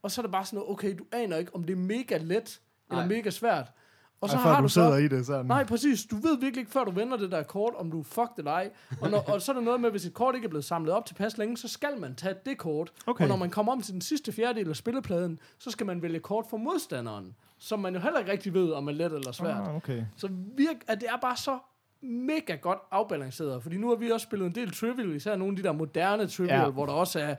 Og 0.03 0.11
så 0.11 0.21
er 0.21 0.23
det 0.23 0.33
bare 0.33 0.45
sådan 0.45 0.57
noget, 0.57 0.71
okay, 0.71 0.99
du 0.99 1.05
aner 1.13 1.37
ikke, 1.37 1.55
om 1.55 1.65
det 1.65 1.73
er 1.73 1.77
mega 1.77 2.17
let, 2.17 2.61
eller 2.91 3.03
Nej. 3.03 3.07
mega 3.07 3.31
svært. 3.31 3.73
Og 4.23 4.29
så 4.29 4.37
Ej, 4.37 4.43
har 4.43 4.57
du 4.57 4.63
du 4.63 4.69
så... 4.69 4.75
sidder 4.75 4.97
i 4.97 5.09
det 5.09 5.27
sådan. 5.27 5.47
Nej, 5.47 5.65
præcis. 5.65 6.05
Du 6.05 6.17
ved 6.17 6.39
virkelig 6.41 6.61
ikke, 6.61 6.71
før 6.73 6.85
du 6.85 6.91
vender 6.91 7.17
det 7.17 7.31
der 7.33 7.43
kort, 7.43 7.75
om 7.77 7.91
du 7.91 8.01
er 8.01 8.05
fucked 8.05 8.39
eller 8.39 8.51
ej. 8.51 8.71
Og, 9.01 9.11
når, 9.11 9.19
og 9.29 9.43
så 9.43 9.53
er 9.53 9.57
der 9.57 9.63
noget 9.63 9.81
med, 9.81 9.91
hvis 9.91 10.05
et 10.07 10.15
kort 10.15 10.35
ikke 10.35 10.45
er 10.45 10.49
blevet 10.49 10.65
samlet 10.65 10.93
op 10.95 11.07
til 11.07 11.15
pas 11.15 11.39
længe, 11.39 11.57
så 11.57 11.69
skal 11.69 12.01
man 12.01 12.15
tage 12.15 12.35
det 12.47 12.59
kort. 12.59 12.93
Okay. 13.07 13.25
Og 13.25 13.29
når 13.29 13.37
man 13.37 13.51
kommer 13.51 13.73
om 13.73 13.83
til 13.83 13.93
den 13.93 14.01
sidste 14.01 14.33
fjerdedel 14.33 14.69
af 14.69 14.77
spillepladen, 14.77 15.39
så 15.59 15.71
skal 15.71 15.87
man 15.87 16.03
vælge 16.03 16.21
kort 16.21 16.45
for 16.51 16.57
modstanderen. 16.57 17.35
Som 17.59 17.79
man 17.79 17.95
jo 17.95 18.01
heller 18.01 18.19
ikke 18.19 18.33
rigtig 18.33 18.55
ved, 18.55 18.71
om 18.73 18.89
er 18.89 18.93
let 18.93 19.13
eller 19.13 19.33
svært. 19.33 19.69
Ah, 19.69 19.77
okay. 19.77 20.03
Så 20.17 20.29
virk, 20.57 20.77
at 20.87 21.01
det 21.01 21.09
er 21.09 21.19
bare 21.23 21.37
så 21.37 21.59
mega 22.03 22.55
godt 22.55 22.79
afbalanceret. 22.91 23.63
Fordi 23.63 23.77
nu 23.77 23.89
har 23.89 23.97
vi 23.97 24.11
også 24.11 24.25
spillet 24.25 24.47
en 24.47 24.55
del 24.55 24.73
trivial, 24.73 25.15
især 25.17 25.37
nogle 25.37 25.53
af 25.53 25.57
de 25.57 25.63
der 25.63 25.73
moderne 25.73 26.27
trivial, 26.27 26.61
Ja. 26.61 26.71
hvor 26.71 26.87
der 26.87 26.93
også 26.93 27.19
er, 27.21 27.35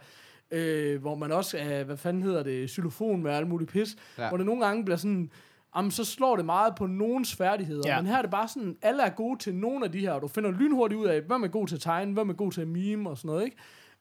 øh, 0.51 1.01
hvor 1.01 1.15
man 1.15 1.31
også 1.31 1.57
er, 1.57 1.83
hvad 1.83 1.97
fanden 1.97 2.23
hedder 2.23 2.43
det, 2.43 2.69
xylofon 2.69 3.23
med 3.23 3.31
alt 3.31 3.47
muligt 3.47 3.71
pis. 3.71 3.95
Ja. 4.17 4.27
Hvor 4.27 4.37
det 4.37 4.45
nogle 4.45 4.65
gange 4.65 4.85
bliver 4.85 4.97
sådan, 4.97 5.31
jamen 5.75 5.91
så 5.91 6.05
slår 6.05 6.35
det 6.35 6.45
meget 6.45 6.75
på 6.75 6.87
nogens 6.87 7.35
færdigheder. 7.35 7.81
Ja. 7.85 8.01
Men 8.01 8.07
her 8.07 8.17
er 8.17 8.21
det 8.21 8.31
bare 8.31 8.47
sådan, 8.47 8.75
alle 8.81 9.03
er 9.03 9.09
gode 9.09 9.39
til 9.39 9.55
nogle 9.55 9.85
af 9.85 9.91
de 9.91 9.99
her, 9.99 10.11
og 10.11 10.21
du 10.21 10.27
finder 10.27 10.51
lynhurtigt 10.51 10.99
ud 10.99 11.05
af, 11.05 11.21
hvem 11.21 11.43
er 11.43 11.47
god 11.47 11.67
til 11.67 11.75
at 11.75 11.81
tegne, 11.81 12.13
hvem 12.13 12.29
er 12.29 12.33
god 12.33 12.51
til 12.51 12.61
at 12.61 12.67
mime 12.67 13.09
og 13.09 13.17
sådan 13.17 13.27
noget, 13.27 13.43
ikke? 13.45 13.57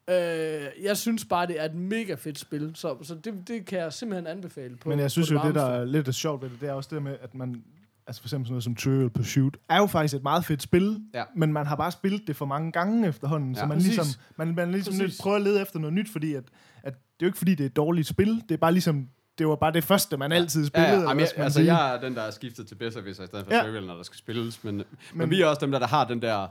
Øh, 0.08 0.84
jeg 0.84 0.96
synes 0.96 1.24
bare, 1.24 1.46
det 1.46 1.60
er 1.60 1.64
et 1.64 1.74
mega 1.74 2.14
fedt 2.14 2.38
spil, 2.38 2.70
så, 2.74 2.96
så 3.02 3.14
det, 3.14 3.48
det 3.48 3.66
kan 3.66 3.78
jeg 3.78 3.92
simpelthen 3.92 4.26
anbefale 4.26 4.76
på 4.76 4.88
Men 4.88 4.98
jeg 4.98 5.10
synes 5.10 5.30
jo, 5.30 5.40
det 5.44 5.54
der 5.54 5.64
er 5.64 5.84
lidt 5.84 6.14
sjovt 6.14 6.42
ved 6.42 6.50
det, 6.50 6.60
det 6.60 6.68
er 6.68 6.72
også 6.72 6.90
det 6.94 7.02
med, 7.02 7.16
at 7.20 7.34
man... 7.34 7.62
Altså 8.06 8.22
for 8.22 8.26
eksempel 8.26 8.46
sådan 8.46 8.52
noget 8.52 8.64
som 8.64 8.74
Trivial 8.74 9.10
Pursuit, 9.10 9.56
er 9.68 9.76
jo 9.78 9.86
faktisk 9.86 10.14
et 10.14 10.22
meget 10.22 10.44
fedt 10.44 10.62
spil, 10.62 11.00
Ja. 11.14 11.24
men 11.36 11.52
man 11.52 11.66
har 11.66 11.76
bare 11.76 11.92
spillet 11.92 12.22
det 12.26 12.36
for 12.36 12.46
mange 12.46 12.72
gange 12.72 13.08
efterhånden, 13.08 13.52
Ja. 13.54 13.60
så 13.60 13.66
man 13.66 13.76
Præcis. 13.76 13.96
ligesom, 13.96 14.20
man, 14.36 14.54
man 14.54 14.72
ligesom 14.72 14.94
nødt 14.94 15.12
prøver 15.20 15.36
at 15.36 15.42
lede 15.42 15.62
efter 15.62 15.78
noget 15.78 15.94
nyt, 15.94 16.08
fordi 16.12 16.34
at, 16.34 16.44
at 16.82 16.92
det 16.94 17.00
er 17.00 17.02
jo 17.22 17.26
ikke 17.26 17.38
fordi, 17.38 17.54
det 17.54 17.64
er 17.64 17.68
et 17.68 17.76
dårligt 17.76 18.06
spil, 18.08 18.42
det 18.48 18.54
er 18.54 18.56
bare 18.58 18.72
ligesom, 18.72 19.08
det 19.38 19.48
var 19.48 19.56
bare 19.56 19.72
det 19.72 19.84
første, 19.84 20.16
man 20.16 20.32
altid 20.32 20.62
Ja, 20.62 20.66
spillede. 20.68 20.88
ja, 20.88 20.94
eller 20.96 21.08
jamen, 21.08 21.20
jeg, 21.20 21.44
altså, 21.44 21.58
sige? 21.58 21.74
jeg 21.74 21.94
er 21.96 22.00
den, 22.00 22.14
der 22.14 22.22
er 22.22 22.30
skiftet 22.30 22.66
til 22.68 22.74
Besserwisser 22.74 23.24
i 23.24 23.26
stedet 23.26 23.44
for 23.46 23.52
Ja. 23.52 23.58
ja. 23.58 23.64
Trivial, 23.64 23.86
når 23.86 23.96
der 23.96 24.02
skal 24.02 24.18
spilles. 24.18 24.64
Men, 24.64 24.76
men, 24.76 24.84
men 25.14 25.30
vi 25.30 25.40
er 25.40 25.46
også 25.46 25.60
dem, 25.60 25.70
der, 25.72 25.78
der 25.78 25.86
har 25.86 26.04
den 26.06 26.22
der... 26.22 26.46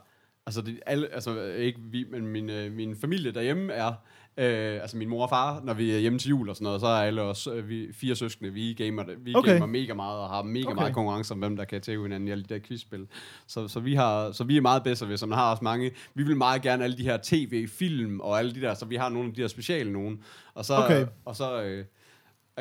Altså, 0.46 0.62
det, 0.62 0.80
alle, 0.86 1.08
altså 1.14 1.42
ikke 1.44 1.80
vi, 1.84 2.06
men 2.12 2.28
min, 2.28 2.50
øh, 2.50 2.72
min 2.72 2.96
familie 2.96 3.32
derhjemme 3.32 3.74
er... 3.74 3.94
Øh, 4.38 4.82
altså 4.82 4.98
min 4.98 5.10
mor 5.10 5.24
og 5.24 5.30
far, 5.30 5.62
når 5.64 5.74
vi 5.74 5.92
er 5.92 5.98
hjemme 6.00 6.20
til 6.20 6.30
jul 6.30 6.50
og 6.50 6.56
sådan 6.56 6.64
noget, 6.64 6.82
så 6.82 6.88
er 6.88 7.02
alle 7.02 7.22
os, 7.22 7.48
øh, 7.48 7.70
vi 7.70 7.88
fire 7.94 8.16
søskende, 8.16 8.54
vi 8.54 8.74
gamer, 8.74 9.04
vi 9.18 9.36
Okay. 9.36 9.54
gamer 9.54 9.66
mega 9.66 9.94
meget 9.94 10.20
og 10.20 10.30
har 10.30 10.42
mega 10.44 10.66
Okay. 10.66 10.76
meget 10.76 10.94
konkurrence 10.94 11.34
om, 11.34 11.40
hvem 11.40 11.56
der 11.58 11.64
kan 11.66 11.82
tæve 11.82 12.04
hinanden 12.04 12.28
i 12.28 12.32
alle 12.32 12.44
de 12.44 12.54
der 12.54 12.60
quizspil. 12.60 13.08
Så, 13.48 13.68
så, 13.68 13.80
vi, 13.80 13.96
har, 13.96 14.32
så 14.32 14.44
vi 14.44 14.58
er 14.58 14.62
meget 14.62 14.84
bedre 14.84 15.10
ved, 15.10 15.18
som 15.18 15.32
har 15.32 15.52
også 15.52 15.64
mange. 15.64 15.92
Vi 16.14 16.24
vil 16.24 16.38
meget 16.38 16.62
gerne 16.62 16.84
alle 16.84 16.98
de 16.98 17.04
her 17.04 17.18
tv-film 17.24 18.20
og 18.20 18.40
alle 18.40 18.56
de 18.56 18.62
der, 18.62 18.74
så 18.74 18.86
vi 18.86 18.96
har 18.96 19.10
nogle 19.10 19.28
af 19.30 19.36
de 19.36 19.42
der 19.42 19.48
speciale 19.48 19.92
nogen. 19.94 20.24
Og 20.54 20.66
så, 20.66 20.76
Okay. 20.76 21.06
og 21.26 21.36
så 21.36 21.62
øh, 21.64 21.86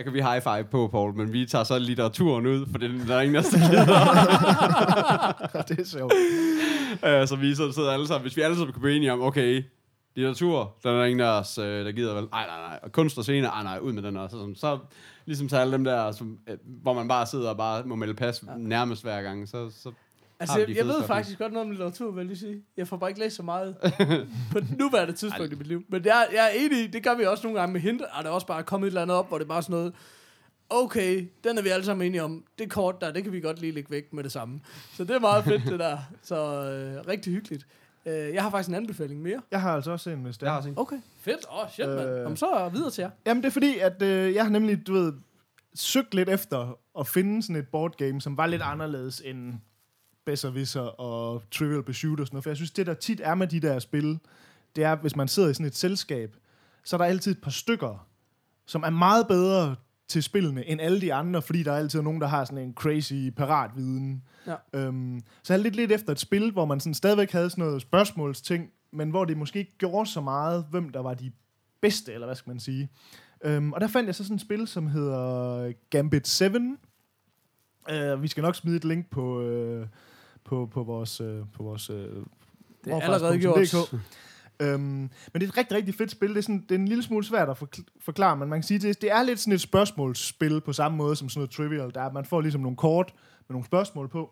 der 0.01 0.05
kan 0.05 0.14
vi 0.14 0.20
high 0.20 0.42
five 0.42 0.64
på, 0.70 0.88
Paul, 0.88 1.14
men 1.14 1.32
vi 1.32 1.46
tager 1.46 1.64
så 1.64 1.78
litteraturen 1.78 2.46
ud, 2.46 2.66
for 2.70 2.78
det 2.78 3.09
der 3.09 3.16
er 3.16 3.20
ingen, 3.20 3.34
der 3.34 3.51
gider. 3.51 3.84
det 5.68 5.80
er 5.80 5.84
sjovt. 5.84 6.12
Øh, 7.07 7.28
så 7.28 7.36
vi 7.36 7.55
så 7.55 7.72
sidder 7.72 7.92
alle 7.92 8.07
sammen, 8.07 8.22
hvis 8.22 8.36
vi 8.36 8.42
alle 8.42 8.57
sammen 8.57 8.72
kan 8.72 8.82
blive 8.82 8.96
enige 8.96 9.12
om, 9.12 9.22
okay, 9.22 9.64
litteratur, 10.16 10.76
der 10.82 10.90
er 10.90 10.98
der 10.98 11.05
ingen 11.05 11.20
af 11.20 11.40
os, 11.40 11.59
øh, 11.59 11.84
der 11.84 11.92
gider 11.92 12.14
vel, 12.14 12.28
nej, 12.32 12.46
nej, 12.46 12.68
nej, 12.68 12.78
og 12.82 12.92
kunst 12.92 13.18
og 13.18 13.24
scene, 13.24 13.46
nej, 13.46 13.62
nej, 13.62 13.78
ud 13.82 13.92
med 13.92 14.03
den 14.03 14.16
også. 14.16 14.36
Så, 14.36 14.61
så 14.61 14.78
ligesom 15.24 15.48
til 15.48 15.57
alle 15.57 15.72
dem 15.72 15.84
der, 15.84 16.12
som, 16.12 16.38
øh, 16.48 16.57
hvor 16.64 16.92
man 16.92 17.09
bare 17.09 17.26
sidder 17.26 17.51
og 17.51 17.57
bare 17.57 17.82
må 17.84 17.94
melde 17.94 18.14
pas 18.14 18.42
ja. 18.46 18.53
nærmest 18.57 19.03
hver 19.03 19.22
gang, 19.22 19.48
så, 19.48 19.70
så 19.70 19.92
Altså, 20.41 20.59
jeg, 20.59 20.76
jeg 20.76 20.86
ved 20.86 21.03
faktisk 21.03 21.38
godt 21.38 21.53
noget 21.53 21.64
om 21.64 21.70
litteratur, 21.70 22.11
vil 22.11 22.20
jeg 22.20 22.26
lige 22.26 22.38
sige. 22.38 22.62
Jeg 22.76 22.88
får 22.88 22.97
bare 22.97 23.11
ikke 23.11 23.20
læst 23.20 23.36
så 23.36 23.43
meget 23.43 23.76
på 24.53 24.61
det 24.61 24.78
nuværende 24.78 25.12
tidspunkt 25.12 25.53
i 25.53 25.57
mit 25.57 25.66
liv. 25.66 25.84
Men 25.88 26.05
jeg, 26.05 26.26
jeg 26.32 26.45
er 26.47 26.64
enig 26.64 26.84
i, 26.84 26.86
det 26.86 27.03
gør 27.05 27.14
vi 27.14 27.24
også 27.24 27.47
nogle 27.47 27.61
gange 27.61 27.72
med 27.72 27.80
hint, 27.80 28.03
og 28.03 28.24
der 28.24 28.30
er 28.30 28.34
også 28.34 28.47
bare 28.47 28.62
kommet 28.62 28.86
et 28.86 28.91
eller 28.91 29.03
andet 29.03 29.16
op, 29.16 29.28
hvor 29.28 29.38
det 29.38 29.45
er 29.45 29.49
bare 29.49 29.62
sådan 29.62 29.76
noget, 29.76 29.95
okay, 30.70 31.28
den 31.45 31.59
er 31.59 31.62
vi 31.62 31.68
alle 31.68 31.84
sammen 31.84 32.07
enige 32.07 32.22
om. 32.22 32.45
Det 32.59 32.70
kort 32.70 33.01
der, 33.01 33.12
det 33.12 33.22
kan 33.24 33.32
vi 33.32 33.41
godt 33.41 33.61
lige 33.61 33.72
lægge 33.72 33.91
væk 33.91 34.12
med 34.12 34.24
det 34.24 34.32
samme. 34.32 34.61
Så 34.97 35.05
det 35.05 35.16
er 35.16 35.18
meget 35.20 35.45
fedt, 35.45 35.62
det 35.64 35.78
der. 35.78 35.99
Så 36.22 36.36
øh, 36.36 37.09
rigtig 37.09 37.32
hyggeligt. 37.32 37.66
Øh, 38.07 38.34
jeg 38.34 38.43
har 38.43 38.51
faktisk 38.51 38.68
en 38.68 38.74
anbefaling 38.74 39.22
mere. 39.22 39.43
Jeg 39.51 39.61
har 39.61 39.74
altså 39.74 39.91
også 39.91 40.11
en, 40.11 40.18
hvis 40.22 40.38
det 40.38 40.43
Jeg 40.43 40.51
er. 40.51 40.55
har 40.55 40.62
set. 40.62 40.74
Okay, 40.76 40.97
fedt. 41.20 41.47
Åh, 41.51 41.64
oh, 41.64 41.70
shit, 41.70 41.88
mand. 41.88 42.11
Øh. 42.11 42.20
Jamen, 42.22 42.36
så 42.36 42.70
videre 42.72 42.91
til 42.91 43.03
jer. 43.03 43.11
Jamen, 43.26 43.43
det 43.43 43.49
er 43.49 43.53
fordi, 43.53 43.78
at 43.78 44.03
øh, 44.03 44.34
jeg 44.34 44.45
har 44.45 44.51
nemlig, 44.51 44.86
du 44.86 44.93
ved, 44.93 45.12
søgt 45.74 46.14
lidt 46.14 46.28
efter 46.28 46.78
at 46.99 47.07
finde 47.07 47.43
sådan 47.43 47.57
et 47.57 47.68
board 47.68 47.97
game, 47.97 48.20
som 48.20 48.36
var 48.36 48.47
lidt 48.47 48.62
anderledes 48.62 49.22
end 49.24 49.55
Besserwisser 50.30 50.80
og 50.80 51.42
Trivial 51.50 51.82
Pursuit 51.82 52.20
og 52.20 52.26
sådan 52.26 52.34
noget. 52.34 52.44
For 52.44 52.50
jeg 52.50 52.56
synes, 52.56 52.70
det 52.70 52.86
der 52.86 52.94
tit 52.94 53.20
er 53.24 53.34
med 53.34 53.46
de 53.46 53.60
der 53.60 53.78
spil, 53.78 54.18
det 54.76 54.84
er, 54.84 54.96
hvis 54.96 55.16
man 55.16 55.28
sidder 55.28 55.48
i 55.48 55.54
sådan 55.54 55.66
et 55.66 55.76
selskab, 55.76 56.36
så 56.84 56.96
er 56.96 56.98
der 56.98 57.04
altid 57.04 57.32
et 57.32 57.42
par 57.42 57.50
stykker, 57.50 58.06
som 58.66 58.82
er 58.82 58.90
meget 58.90 59.28
bedre 59.28 59.76
til 60.08 60.22
spillene 60.22 60.66
end 60.66 60.80
alle 60.80 61.00
de 61.00 61.14
andre, 61.14 61.42
fordi 61.42 61.62
der 61.62 61.72
er 61.72 61.76
altid 61.76 62.02
nogen, 62.02 62.20
der 62.20 62.26
har 62.26 62.44
sådan 62.44 62.58
en 62.58 62.74
crazy 62.74 63.30
paratviden. 63.36 64.22
Ja. 64.46 64.54
Øhm, 64.74 65.20
så 65.42 65.52
jeg 65.52 65.60
lidt 65.60 65.76
lidt 65.76 65.92
efter 65.92 66.12
et 66.12 66.20
spil, 66.20 66.52
hvor 66.52 66.64
man 66.64 66.80
sådan 66.80 66.94
stadigvæk 66.94 67.32
havde 67.32 67.50
sådan 67.50 67.64
noget 67.64 67.82
spørgsmålsting, 67.82 68.70
men 68.92 69.10
hvor 69.10 69.24
det 69.24 69.36
måske 69.36 69.58
ikke 69.58 69.78
gjorde 69.78 70.10
så 70.10 70.20
meget, 70.20 70.66
hvem 70.70 70.88
der 70.88 71.00
var 71.00 71.14
de 71.14 71.32
bedste, 71.80 72.12
eller 72.12 72.26
hvad 72.26 72.36
skal 72.36 72.50
man 72.50 72.60
sige. 72.60 72.90
Øhm, 73.44 73.72
og 73.72 73.80
der 73.80 73.86
fandt 73.86 74.06
jeg 74.06 74.14
så 74.14 74.24
sådan 74.24 74.34
et 74.34 74.40
spil, 74.40 74.66
som 74.66 74.86
hedder 74.86 75.72
Gambit 75.90 76.28
7. 76.28 76.46
Uh, 77.92 78.22
vi 78.22 78.28
skal 78.28 78.42
nok 78.42 78.56
smide 78.56 78.76
et 78.76 78.84
link 78.84 79.10
på, 79.10 79.40
uh, 79.40 79.86
på, 80.45 80.68
på 80.72 80.82
vores, 80.82 81.20
uh, 81.20 81.47
på 81.57 81.62
vores 81.62 81.91
uh, 81.91 81.97
Det 81.97 82.93
er 82.93 83.01
allerede 83.01 83.38
gjort. 83.38 83.95
Øhm, 84.61 84.80
men 84.80 85.11
det 85.34 85.43
er 85.43 85.49
et 85.49 85.57
rigtig, 85.57 85.76
rigtig 85.76 85.95
fedt 85.95 86.11
spil. 86.11 86.28
Det 86.28 86.36
er, 86.36 86.43
sådan, 86.43 86.62
det 86.68 86.70
er 86.70 86.78
en 86.78 86.88
lille 86.88 87.03
smule 87.03 87.24
svært 87.24 87.49
at 87.49 87.62
forkl- 87.62 87.99
forklare, 88.01 88.36
men 88.36 88.49
man 88.49 88.59
kan 88.59 88.62
sige, 88.62 88.78
det, 88.78 89.03
det 89.03 89.12
er 89.12 89.22
lidt 89.22 89.41
sådan 89.41 89.53
et 89.53 89.61
spørgsmålsspil 89.61 90.61
på 90.61 90.72
samme 90.72 90.99
måde 90.99 91.16
som 91.16 91.28
sådan 91.28 91.38
noget 91.41 91.51
trivial. 91.51 91.95
Der 91.95 92.01
er, 92.01 92.12
man 92.12 92.24
får 92.24 92.41
ligesom 92.41 92.61
nogle 92.61 92.76
kort 92.76 93.14
med 93.49 93.55
nogle 93.55 93.66
spørgsmål 93.66 94.09
på. 94.09 94.30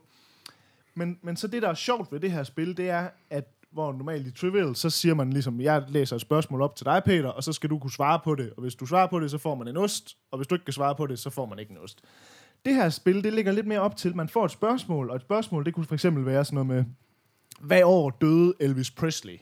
Men, 0.94 1.18
men 1.22 1.36
så 1.36 1.46
det, 1.46 1.62
der 1.62 1.68
er 1.68 1.74
sjovt 1.74 2.12
ved 2.12 2.20
det 2.20 2.32
her 2.32 2.42
spil, 2.42 2.76
det 2.76 2.90
er, 2.90 3.08
at 3.30 3.54
hvor 3.70 3.92
normalt 3.92 4.26
i 4.26 4.30
trivial, 4.30 4.76
så 4.76 4.90
siger 4.90 5.14
man 5.14 5.32
ligesom, 5.32 5.60
jeg 5.60 5.84
læser 5.88 6.16
et 6.16 6.22
spørgsmål 6.22 6.62
op 6.62 6.76
til 6.76 6.86
dig, 6.86 7.02
Peter, 7.04 7.28
og 7.28 7.44
så 7.44 7.52
skal 7.52 7.70
du 7.70 7.78
kunne 7.78 7.90
svare 7.90 8.20
på 8.24 8.34
det. 8.34 8.52
Og 8.56 8.62
hvis 8.62 8.74
du 8.74 8.86
svarer 8.86 9.06
på 9.06 9.20
det, 9.20 9.30
så 9.30 9.38
får 9.38 9.54
man 9.54 9.68
en 9.68 9.76
ost, 9.76 10.16
og 10.30 10.38
hvis 10.38 10.46
du 10.46 10.54
ikke 10.54 10.64
kan 10.64 10.72
svare 10.72 10.94
på 10.94 11.06
det, 11.06 11.18
så 11.18 11.30
får 11.30 11.46
man 11.46 11.58
ikke 11.58 11.70
en 11.70 11.78
ost. 11.78 12.00
Det 12.64 12.74
her 12.74 12.88
spil, 12.88 13.24
det 13.24 13.32
ligger 13.32 13.52
lidt 13.52 13.66
mere 13.66 13.80
op 13.80 13.96
til, 13.96 14.16
man 14.16 14.28
får 14.28 14.44
et 14.44 14.50
spørgsmål, 14.50 15.10
og 15.10 15.16
et 15.16 15.22
spørgsmål, 15.22 15.64
det 15.64 15.74
kunne 15.74 15.86
for 15.86 15.94
eksempel 15.94 16.26
være 16.26 16.44
sådan 16.44 16.54
noget 16.54 16.66
med, 16.66 16.84
hvad 17.60 17.82
år 17.84 18.10
døde 18.10 18.54
Elvis 18.60 18.90
Presley? 18.90 19.38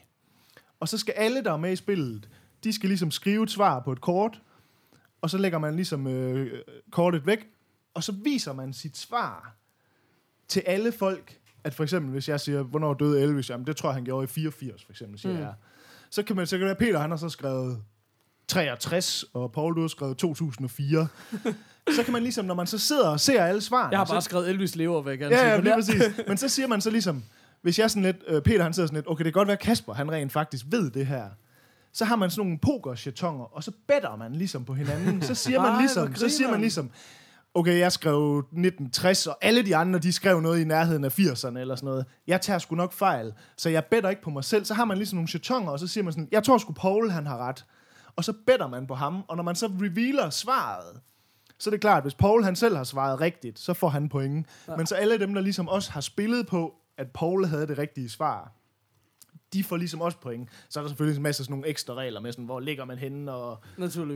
Og 0.79 0.89
så 0.89 0.97
skal 0.97 1.13
alle, 1.17 1.43
der 1.43 1.51
er 1.51 1.57
med 1.57 1.71
i 1.71 1.75
spillet, 1.75 2.29
de 2.63 2.73
skal 2.73 2.89
ligesom 2.89 3.11
skrive 3.11 3.43
et 3.43 3.49
svar 3.49 3.79
på 3.79 3.91
et 3.91 4.01
kort, 4.01 4.41
og 5.21 5.29
så 5.29 5.37
lægger 5.37 5.59
man 5.59 5.75
ligesom 5.75 6.07
øh, 6.07 6.61
kortet 6.91 7.25
væk, 7.25 7.47
og 7.93 8.03
så 8.03 8.11
viser 8.11 8.53
man 8.53 8.73
sit 8.73 8.97
svar 8.97 9.55
til 10.47 10.63
alle 10.65 10.91
folk, 10.91 11.39
at 11.63 11.73
for 11.73 11.83
eksempel, 11.83 12.11
hvis 12.11 12.29
jeg 12.29 12.39
siger, 12.39 12.63
hvornår 12.63 12.93
døde 12.93 13.21
Elvis, 13.21 13.49
jamen 13.49 13.67
det 13.67 13.77
tror 13.77 13.89
jeg, 13.89 13.93
han 13.93 14.05
gjorde 14.05 14.23
i 14.23 14.27
84, 14.27 14.85
for 14.85 14.91
eksempel, 14.91 15.19
siger 15.19 15.33
mm. 15.33 15.39
jeg. 15.39 15.53
Så 16.09 16.23
kan 16.23 16.35
man 16.35 16.47
så 16.47 16.57
kan 16.57 16.59
det 16.59 16.67
være, 16.67 16.87
Peter, 16.87 16.99
han 16.99 17.09
har 17.09 17.17
så 17.17 17.29
skrevet 17.29 17.83
63, 18.47 19.25
og 19.33 19.51
Paul, 19.51 19.75
du 19.75 19.81
har 19.81 19.87
skrevet 19.87 20.17
2004. 20.17 21.07
så 21.95 22.03
kan 22.03 22.13
man 22.13 22.23
ligesom, 22.23 22.45
når 22.45 22.53
man 22.53 22.67
så 22.67 22.77
sidder 22.77 23.07
og 23.09 23.19
ser 23.19 23.43
alle 23.43 23.61
svarene, 23.61 23.91
Jeg 23.91 23.99
har 23.99 24.05
så, 24.05 24.13
bare 24.13 24.21
skrevet 24.21 24.49
Elvis 24.49 24.75
lever, 24.75 25.01
vil 25.01 25.09
jeg 25.11 25.19
gerne 25.19 25.35
Ja, 25.35 25.41
sige. 25.41 25.51
ja, 25.51 25.59
lige 25.59 25.73
præcis. 25.73 26.03
Men 26.27 26.37
så 26.37 26.49
siger 26.49 26.67
man 26.67 26.81
så 26.81 26.89
ligesom, 26.89 27.23
hvis 27.61 27.79
jeg 27.79 27.89
sådan 27.91 28.03
lidt, 28.03 28.17
øh, 28.27 28.41
Peter 28.41 28.63
han 28.63 28.73
sidder 28.73 28.87
sådan 28.87 28.97
lidt, 28.97 29.07
okay, 29.09 29.25
det 29.25 29.33
kan 29.33 29.39
godt 29.39 29.47
være 29.47 29.57
Kasper, 29.57 29.93
han 29.93 30.11
rent 30.11 30.31
faktisk 30.31 30.65
ved 30.69 30.89
det 30.91 31.05
her. 31.05 31.25
Så 31.93 32.05
har 32.05 32.15
man 32.15 32.29
sådan 32.29 32.45
nogle 32.45 32.59
poker 32.59 33.49
og 33.51 33.63
så 33.63 33.71
better 33.87 34.15
man 34.15 34.33
ligesom 34.35 34.65
på 34.65 34.73
hinanden. 34.73 35.21
Så 35.21 35.35
siger 35.35 35.61
man 35.61 35.71
Ej, 35.71 35.79
ligesom, 35.79 36.07
hvor 36.07 36.17
så 36.17 36.29
siger 36.29 36.51
man 36.51 36.61
ligesom, 36.61 36.89
okay, 37.53 37.79
jeg 37.79 37.91
skrev 37.91 38.37
1960, 38.37 39.27
og 39.27 39.37
alle 39.41 39.65
de 39.65 39.75
andre, 39.75 39.99
de 39.99 40.13
skrev 40.13 40.41
noget 40.41 40.59
i 40.61 40.63
nærheden 40.63 41.03
af 41.03 41.19
80'erne 41.19 41.57
eller 41.59 41.75
sådan 41.75 41.85
noget. 41.87 42.05
Jeg 42.27 42.41
tager 42.41 42.59
sgu 42.59 42.75
nok 42.75 42.93
fejl, 42.93 43.33
så 43.57 43.69
jeg 43.69 43.85
better 43.85 44.09
ikke 44.09 44.21
på 44.21 44.29
mig 44.29 44.43
selv. 44.43 44.65
Så 44.65 44.73
har 44.73 44.85
man 44.85 44.97
ligesom 44.97 45.15
nogle 45.17 45.27
chatonger, 45.27 45.71
og 45.71 45.79
så 45.79 45.87
siger 45.87 46.03
man 46.03 46.13
sådan, 46.13 46.27
jeg 46.31 46.43
tror 46.43 46.57
sgu 46.57 46.73
Paul, 46.73 47.09
han 47.11 47.25
har 47.25 47.37
ret. 47.37 47.65
Og 48.15 48.23
så 48.23 48.33
better 48.47 48.67
man 48.67 48.87
på 48.87 48.95
ham, 48.95 49.23
og 49.27 49.35
når 49.37 49.43
man 49.43 49.55
så 49.55 49.67
revealer 49.81 50.29
svaret, 50.29 50.99
så 51.59 51.69
er 51.69 51.71
det 51.71 51.81
klart, 51.81 51.97
at 51.97 52.03
hvis 52.03 52.13
Paul 52.13 52.43
han 52.43 52.55
selv 52.55 52.75
har 52.75 52.83
svaret 52.83 53.21
rigtigt, 53.21 53.59
så 53.59 53.73
får 53.73 53.89
han 53.89 54.09
point. 54.09 54.47
Ja. 54.67 54.75
Men 54.75 54.85
så 54.87 54.95
alle 54.95 55.19
dem, 55.19 55.33
der 55.33 55.41
ligesom 55.41 55.67
også 55.67 55.91
har 55.91 56.01
spillet 56.01 56.47
på, 56.47 56.73
at 56.97 57.07
Paul 57.11 57.45
havde 57.45 57.67
det 57.67 57.77
rigtige 57.77 58.09
svar, 58.09 58.51
de 59.53 59.63
får 59.63 59.77
ligesom 59.77 60.01
også 60.01 60.17
point. 60.17 60.49
Så 60.69 60.79
er 60.79 60.83
der 60.83 60.87
selvfølgelig 60.89 61.17
en 61.17 61.23
masse 61.23 61.43
sådan 61.43 61.51
nogle 61.51 61.67
ekstra 61.67 61.93
regler 61.93 62.19
med, 62.21 62.31
sådan, 62.31 62.45
hvor 62.45 62.59
ligger 62.59 62.85
man 62.85 62.97
henne, 62.97 63.31
og 63.31 63.57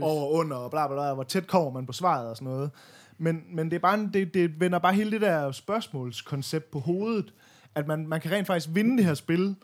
over 0.03 0.21
og 0.21 0.31
under, 0.33 0.57
og 0.57 0.71
bla 0.71 0.87
bla 0.87 0.95
bla, 0.95 1.13
hvor 1.13 1.23
tæt 1.23 1.47
kommer 1.47 1.71
man 1.71 1.85
på 1.85 1.93
svaret 1.93 2.27
og 2.29 2.35
sådan 2.35 2.45
noget. 2.53 2.71
Men, 3.17 3.43
men 3.55 3.69
det, 3.69 3.75
er 3.75 3.79
bare, 3.79 3.93
en- 3.99 4.13
det, 4.13 4.33
det 4.33 4.59
vender 4.59 4.79
bare 4.79 4.93
hele 4.93 5.11
det 5.11 5.21
der 5.21 5.51
spørgsmålskoncept 5.51 6.71
på 6.71 6.79
hovedet, 6.79 7.33
at 7.75 7.87
man, 7.87 8.07
man 8.07 8.21
kan 8.21 8.31
rent 8.31 8.47
faktisk 8.47 8.69
vinde 8.73 8.97
det 8.97 9.05
her 9.05 9.13
spil, 9.13 9.55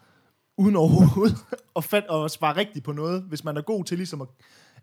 uden 0.57 0.75
overhovedet 0.75 1.37
at, 1.75 1.83
fat, 1.83 2.05
at 2.11 2.31
svare 2.31 2.55
rigtigt 2.55 2.85
på 2.85 2.91
noget, 2.91 3.21
hvis 3.21 3.43
man 3.43 3.57
er 3.57 3.61
god 3.61 3.83
til 3.83 3.97
ligesom 3.97 4.21
at, 4.21 4.27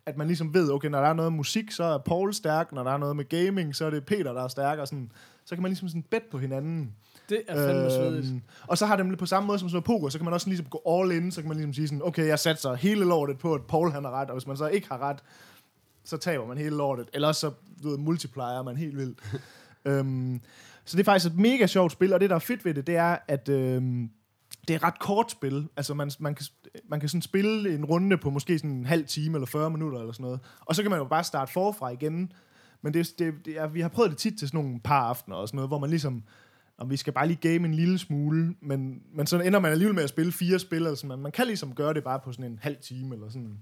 at 0.06 0.16
man 0.16 0.26
ligesom 0.26 0.54
ved, 0.54 0.70
okay, 0.72 0.88
når 0.88 1.00
der 1.00 1.08
er 1.08 1.14
noget 1.14 1.32
musik, 1.32 1.70
så 1.70 1.84
er 1.84 1.98
Paul 1.98 2.34
stærk, 2.34 2.72
når 2.72 2.82
der 2.82 2.90
er 2.90 2.96
noget 2.96 3.16
med 3.16 3.28
gaming, 3.28 3.76
så 3.76 3.84
er 3.84 3.90
det 3.90 4.06
Peter, 4.06 4.32
der 4.32 4.44
er 4.44 4.48
stærk, 4.48 4.78
og 4.78 4.88
sådan, 4.88 5.12
så 5.44 5.54
kan 5.54 5.62
man 5.62 5.70
ligesom 5.70 5.88
sådan 5.88 6.04
bet 6.10 6.22
på 6.30 6.38
hinanden. 6.38 6.92
Det 7.28 7.42
er 7.48 7.66
fandme 7.66 7.90
svedigt. 7.90 8.26
Øhm, 8.26 8.42
og 8.66 8.78
så 8.78 8.86
har 8.86 8.96
det 8.96 9.18
på 9.18 9.26
samme 9.26 9.46
måde 9.46 9.58
som 9.58 9.68
sådan 9.68 9.74
noget 9.76 9.84
poker, 9.84 10.08
så 10.08 10.18
kan 10.18 10.24
man 10.24 10.34
også 10.34 10.48
ligesom 10.48 10.66
gå 10.66 10.82
all 10.86 11.12
in, 11.12 11.30
så 11.30 11.40
kan 11.40 11.48
man 11.48 11.56
ligesom 11.56 11.72
sige 11.72 11.88
sådan, 11.88 12.02
okay, 12.02 12.26
jeg 12.26 12.38
satser 12.38 12.74
hele 12.74 13.04
lortet 13.04 13.38
på, 13.38 13.54
at 13.54 13.60
Paul 13.68 13.90
han 13.90 14.04
har 14.04 14.10
ret, 14.10 14.28
og 14.30 14.36
hvis 14.36 14.46
man 14.46 14.56
så 14.56 14.68
ikke 14.68 14.88
har 14.88 14.98
ret, 14.98 15.18
så 16.04 16.16
taber 16.16 16.46
man 16.46 16.58
hele 16.58 16.76
lortet. 16.76 17.08
Eller 17.12 17.32
så 17.32 17.50
du 17.82 17.88
ved, 17.88 17.98
multiplier 17.98 18.62
man 18.62 18.76
helt 18.76 18.96
vildt. 18.96 19.18
øhm, 19.88 20.40
så 20.84 20.96
det 20.96 21.02
er 21.02 21.04
faktisk 21.04 21.32
et 21.32 21.38
mega 21.38 21.66
sjovt 21.66 21.92
spil, 21.92 22.12
og 22.12 22.20
det, 22.20 22.30
der 22.30 22.36
er 22.36 22.40
fedt 22.40 22.64
ved 22.64 22.74
det, 22.74 22.86
det 22.86 22.96
er, 22.96 23.16
at 23.28 23.48
øhm, 23.48 24.10
det 24.68 24.74
er 24.74 24.82
ret 24.82 24.98
kort 24.98 25.30
spil. 25.30 25.68
Altså, 25.76 25.94
man, 25.94 26.10
man 26.18 26.34
kan, 26.34 26.46
man 26.88 27.00
kan 27.00 27.08
sådan 27.08 27.22
spille 27.22 27.74
en 27.74 27.84
runde 27.84 28.18
på 28.18 28.30
måske 28.30 28.58
sådan 28.58 28.70
en 28.70 28.86
halv 28.86 29.06
time 29.06 29.34
eller 29.36 29.46
40 29.46 29.70
minutter 29.70 29.98
eller 29.98 30.12
sådan 30.12 30.24
noget. 30.24 30.40
Og 30.60 30.74
så 30.74 30.82
kan 30.82 30.90
man 30.90 31.00
jo 31.00 31.04
bare 31.04 31.24
starte 31.24 31.52
forfra 31.52 31.90
igen. 31.90 32.32
Men 32.82 32.94
det, 32.94 33.18
det, 33.18 33.34
det 33.44 33.58
er, 33.58 33.66
vi 33.66 33.80
har 33.80 33.88
prøvet 33.88 34.10
det 34.10 34.18
tit 34.18 34.38
til 34.38 34.48
sådan 34.48 34.60
nogle 34.64 34.80
par 34.80 35.00
aftener 35.00 35.36
og 35.36 35.48
sådan 35.48 35.56
noget, 35.56 35.70
hvor 35.70 35.78
man 35.78 35.90
ligesom, 35.90 36.22
om 36.78 36.90
vi 36.90 36.96
skal 36.96 37.12
bare 37.12 37.26
lige 37.26 37.48
game 37.48 37.68
en 37.68 37.74
lille 37.74 37.98
smule, 37.98 38.54
men, 38.60 39.02
men 39.14 39.26
så 39.26 39.40
ender 39.40 39.58
man 39.58 39.72
alligevel 39.72 39.94
med 39.94 40.02
at 40.02 40.08
spille 40.08 40.32
fire 40.32 40.58
spil, 40.58 40.76
eller 40.76 40.94
sådan, 40.94 41.08
man, 41.08 41.18
man 41.18 41.32
kan 41.32 41.46
ligesom 41.46 41.74
gøre 41.74 41.94
det 41.94 42.04
bare 42.04 42.20
på 42.24 42.32
sådan 42.32 42.52
en 42.52 42.58
halv 42.62 42.76
time, 42.76 43.14
eller 43.14 43.28
sådan. 43.28 43.58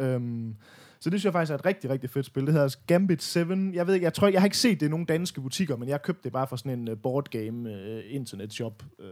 Øhm, 0.00 0.56
så 1.02 1.10
det 1.10 1.20
synes 1.20 1.24
jeg 1.24 1.32
faktisk 1.32 1.50
er 1.52 1.54
et 1.54 1.66
rigtig, 1.66 1.90
rigtig 1.90 2.10
fedt 2.10 2.26
spil. 2.26 2.46
Det 2.46 2.54
hedder 2.54 2.76
Gambit 2.86 3.22
7. 3.22 3.38
Jeg 3.72 3.86
ved 3.86 3.94
ikke, 3.94 4.04
jeg 4.04 4.14
tror, 4.14 4.28
jeg 4.28 4.40
har 4.40 4.46
ikke 4.46 4.56
set 4.56 4.80
det 4.80 4.86
i 4.86 4.88
nogle 4.88 5.06
danske 5.06 5.40
butikker, 5.40 5.76
men 5.76 5.88
jeg 5.88 6.02
købte 6.02 6.22
det 6.24 6.32
bare 6.32 6.46
fra 6.46 6.56
sådan 6.56 6.78
en 6.78 6.88
uh, 6.88 6.98
board 7.02 7.28
game 7.30 7.70
uh, 7.70 8.00
internet 8.14 8.52
shop. 8.52 8.82
Uh, 8.98 9.04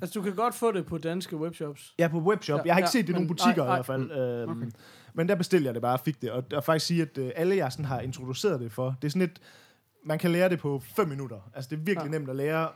Altså, 0.00 0.18
du 0.18 0.22
kan 0.22 0.34
godt 0.34 0.54
få 0.54 0.72
det 0.72 0.86
på 0.86 0.98
danske 0.98 1.36
webshops. 1.36 1.94
Ja, 1.98 2.08
på 2.08 2.18
webshop. 2.18 2.58
Ja, 2.58 2.62
Jeg 2.64 2.74
har 2.74 2.78
ikke 2.78 2.86
ja, 2.86 2.90
set 2.90 3.06
det 3.06 3.08
i 3.08 3.12
nogle 3.12 3.26
men 3.28 3.36
butikker 3.36 3.64
nej, 3.64 3.74
i 3.74 3.76
hvert 3.76 3.86
fald. 3.86 4.10
Øhm, 4.10 4.50
Okay. 4.50 4.70
Men 5.14 5.28
der 5.28 5.34
bestilte 5.34 5.66
jeg 5.66 5.74
det 5.74 5.82
bare 5.82 5.92
og 5.94 6.00
fik 6.00 6.22
det. 6.22 6.30
Og, 6.30 6.44
og 6.52 6.64
faktisk 6.64 6.86
sige, 6.86 7.02
at 7.02 7.18
øh, 7.18 7.30
alle 7.36 7.56
jeg 7.56 7.72
sådan 7.72 7.84
har 7.84 8.00
introduceret 8.00 8.60
det 8.60 8.72
for, 8.72 8.94
det 9.02 9.08
er 9.08 9.10
sådan 9.10 9.22
et, 9.22 9.40
man 10.04 10.18
kan 10.18 10.30
lære 10.30 10.48
det 10.48 10.58
på 10.58 10.82
5 10.96 11.08
minutter. 11.08 11.50
Altså 11.54 11.70
det 11.70 11.76
er 11.76 11.80
virkelig 11.80 12.12
Ja. 12.12 12.18
nemt 12.18 12.30
at 12.30 12.36
lære. 12.36 12.68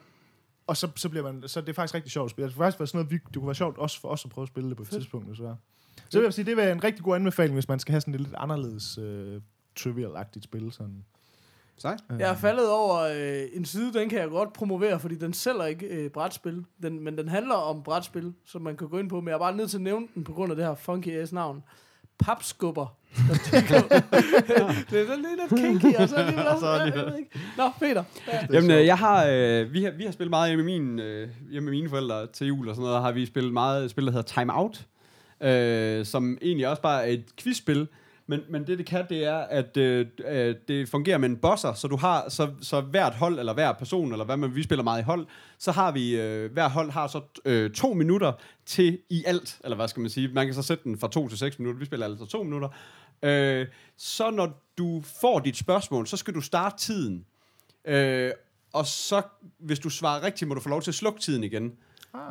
Og 0.66 0.76
så, 0.76 0.88
så 0.96 1.09
bliver 1.09 1.32
man, 1.32 1.48
så 1.48 1.61
det 1.61 1.68
er 1.68 1.72
faktisk 1.72 1.94
rigtig 1.94 2.12
sjovt 2.12 2.24
at 2.24 2.30
spille. 2.30 2.46
Det 2.48 2.55
kunne 2.57 2.64
faktisk 2.64 2.80
være 2.80 2.86
sådan 2.86 2.98
noget, 2.98 3.11
vi, 3.11 3.16
det 3.26 3.34
kunne 3.34 3.46
være 3.46 3.55
sjovt 3.55 3.78
også 3.78 4.01
for 4.01 4.09
os 4.09 4.24
at 4.24 4.30
prøve 4.30 4.42
at 4.42 4.48
spille 4.48 4.68
det 4.68 4.76
på 4.76 4.82
et 4.82 4.88
Fedt. 4.88 5.01
tidspunkt. 5.03 5.28
Desværre. 5.30 5.57
Så 6.11 6.18
vil 6.18 6.24
jeg 6.24 6.34
sige, 6.34 6.44
det 6.44 6.56
vil 6.56 6.64
være 6.64 6.72
en 6.72 6.84
rigtig 6.84 7.04
god 7.04 7.16
anbefaling, 7.16 7.54
hvis 7.54 7.68
man 7.68 7.78
skal 7.78 7.92
have 7.92 8.00
sådan 8.00 8.14
et 8.14 8.20
lidt 8.20 8.34
anderledes 8.36 8.98
øh, 8.98 9.40
trivial-agtigt 9.80 10.44
spil. 10.44 10.72
Sådan. 10.72 11.04
Sej. 11.76 11.96
Jeg 12.18 12.30
er 12.30 12.34
faldet 12.34 12.70
over 12.70 12.98
øh, 12.98 13.42
en 13.52 13.64
side, 13.64 13.92
den 13.92 14.08
kan 14.08 14.18
jeg 14.18 14.28
godt 14.28 14.52
promovere, 14.52 15.00
fordi 15.00 15.14
den 15.14 15.32
sælger 15.32 15.64
ikke 15.64 15.86
øh, 15.86 16.11
brætspil, 16.11 16.64
den, 16.82 17.04
men 17.04 17.18
den 17.18 17.28
handler 17.28 17.54
om 17.54 17.82
brætspil, 17.82 18.32
som 18.44 18.62
man 18.62 18.76
kan 18.76 18.88
gå 18.88 18.98
ind 18.98 19.08
på, 19.08 19.20
men 19.20 19.28
jeg 19.28 19.34
er 19.34 19.38
bare 19.38 19.56
nødt 19.56 19.70
til 19.70 19.76
at 19.76 19.82
nævne 19.82 20.06
den 20.14 20.24
på 20.24 20.32
grund 20.32 20.52
af 20.52 20.56
det 20.56 20.64
her 20.64 20.74
funky 20.74 21.08
ass 21.08 21.32
navn. 21.32 21.62
Papskubber. 22.18 22.96
det 23.16 25.00
er 25.00 25.06
sådan 25.06 25.24
lidt 25.38 25.61
kinky, 25.61 25.96
og 25.96 26.08
så 26.08 26.16
alligevel 26.16 26.46
også, 26.54 26.66
jeg 26.66 26.94
ved 26.94 27.18
ikke. 27.18 27.30
Nå, 27.56 27.64
Peter. 27.78 28.04
Ja. 28.28 28.46
Jamen, 28.52 28.70
øh, 28.70 28.86
jeg 28.86 28.98
har, 28.98 29.26
øh, 29.26 29.72
vi 29.72 29.84
har, 29.84 29.90
vi 29.90 30.04
har 30.04 30.12
spillet 30.12 30.30
meget 30.30 30.50
hjemme 30.50 30.64
med, 30.64 30.78
min, 30.78 30.98
øh, 30.98 31.28
hjemme 31.50 31.64
med 31.64 31.78
mine 31.78 31.88
forældre 31.88 32.26
til 32.26 32.46
jul 32.46 32.68
og 32.68 32.74
sådan 32.74 32.86
noget, 32.86 33.02
har 33.02 33.12
vi 33.12 33.26
spillet 33.26 33.52
meget 33.52 33.84
et 33.84 33.90
spil, 33.90 34.04
der 34.06 34.12
hedder 34.12 34.40
Time 34.40 34.56
Out, 34.58 34.86
øh, 35.41 36.07
som 36.07 36.38
egentlig 36.43 36.68
også 36.68 36.82
bare 36.82 37.09
er 37.09 37.12
et 37.12 37.24
quizspil, 37.36 37.88
men, 38.26 38.41
men 38.49 38.66
det 38.66 38.78
det 38.78 38.86
kan, 38.86 39.07
det 39.09 39.24
er, 39.24 39.36
at 39.36 39.76
øh, 39.76 40.07
øh, 40.28 40.55
det 40.68 40.88
fungerer 40.88 41.18
med 41.18 41.28
en 41.28 41.36
bosser, 41.36 41.72
så 41.72 41.88
du 41.88 41.97
har, 41.97 42.28
så, 42.28 42.51
så 42.62 42.80
hvert 42.80 43.14
hold, 43.14 43.38
eller 43.38 43.55
hver 43.55 43.72
person, 43.72 44.12
eller 44.12 44.24
hvad 44.24 44.36
man, 44.36 44.55
vi 44.55 44.62
spiller 44.62 44.82
meget 44.82 45.01
i 45.01 45.05
hold, 45.05 45.26
så 45.59 45.72
har 45.72 45.93
vi, 45.93 46.20
øh, 46.20 46.53
hver 46.53 46.68
hold 46.68 46.91
har 46.91 47.07
så 47.07 47.20
øh, 47.45 47.70
to 47.70 47.93
minutter 47.93 48.32
til 48.66 48.99
i 49.11 49.24
alt, 49.26 49.61
eller 49.64 49.76
hvad 49.76 49.88
skal 49.88 50.01
man 50.01 50.11
sige, 50.11 50.28
man 50.28 50.47
kan 50.47 50.55
så 50.55 50.62
sætte 50.62 50.84
den 50.84 50.99
fra 50.99 51.09
to 51.09 51.28
til 51.28 51.38
seks 51.38 51.59
minutter, 51.59 51.78
vi 51.78 51.86
spiller 51.86 52.07
altså 52.07 52.26
to 52.26 52.43
minutter, 52.43 52.68
øh, 53.22 53.66
så 53.97 54.30
når 54.30 54.64
du 54.78 55.03
får 55.20 55.38
dit 55.38 55.57
spørgsmål, 55.57 56.07
så 56.07 56.16
skal 56.16 56.34
du 56.34 56.41
starte 56.41 56.78
tiden, 56.78 57.24
Øh, 57.84 58.32
og 58.72 58.86
så, 58.86 59.22
hvis 59.59 59.78
du 59.78 59.91
svarer 59.91 60.22
rigtigt, 60.22 60.49
må 60.49 60.55
du 60.55 60.61
få 60.61 60.68
lov 60.68 60.82
til 60.82 60.91
at 60.91 60.95
slukke 60.95 61.20
tiden 61.20 61.45
igen. 61.45 61.72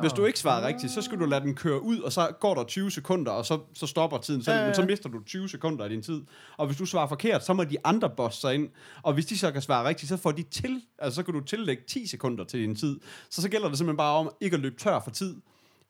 Hvis 0.00 0.12
du 0.12 0.24
ikke 0.24 0.38
svarer 0.38 0.66
rigtigt, 0.66 0.92
så 0.92 1.02
skal 1.02 1.18
du 1.18 1.24
lade 1.24 1.40
den 1.40 1.54
køre 1.54 1.82
ud, 1.82 1.98
og 1.98 2.12
så 2.12 2.28
går 2.40 2.54
der 2.54 2.64
20 2.64 2.90
sekunder, 2.90 3.32
og 3.32 3.46
så, 3.46 3.58
så 3.74 3.86
stopper 3.86 4.18
tiden. 4.18 4.42
Så, 4.42 4.52
Ja, 4.52 4.58
ja, 4.58 4.66
Men 4.66 4.74
så 4.74 4.82
mister 4.82 5.08
du 5.08 5.22
20 5.26 5.48
sekunder 5.48 5.84
af 5.84 5.90
din 5.90 6.02
tid. 6.02 6.22
Og 6.56 6.66
hvis 6.66 6.78
du 6.78 6.86
svarer 6.86 7.06
forkert, 7.06 7.44
så 7.44 7.52
må 7.52 7.64
de 7.64 7.76
andre 7.84 8.10
bosse 8.16 8.40
sig 8.40 8.54
ind. 8.54 8.68
Og 9.02 9.12
hvis 9.14 9.26
de 9.26 9.38
så 9.38 9.52
kan 9.52 9.62
svare 9.62 9.88
rigtigt, 9.88 10.08
så 10.08 10.16
får 10.16 10.30
de 10.32 10.42
til, 10.42 10.82
altså 10.98 11.14
så 11.16 11.22
kan 11.22 11.34
du 11.34 11.40
tillægge 11.40 11.82
10 11.88 12.06
sekunder 12.06 12.44
til 12.44 12.60
din 12.60 12.76
tid. 12.76 13.00
Så 13.30 13.42
så 13.42 13.48
gælder 13.48 13.68
det 13.68 13.78
simpelthen 13.78 13.96
bare 13.96 14.16
om 14.16 14.30
ikke 14.40 14.54
at 14.54 14.60
løbe 14.60 14.76
tør 14.76 15.00
for 15.00 15.10
tid. 15.10 15.36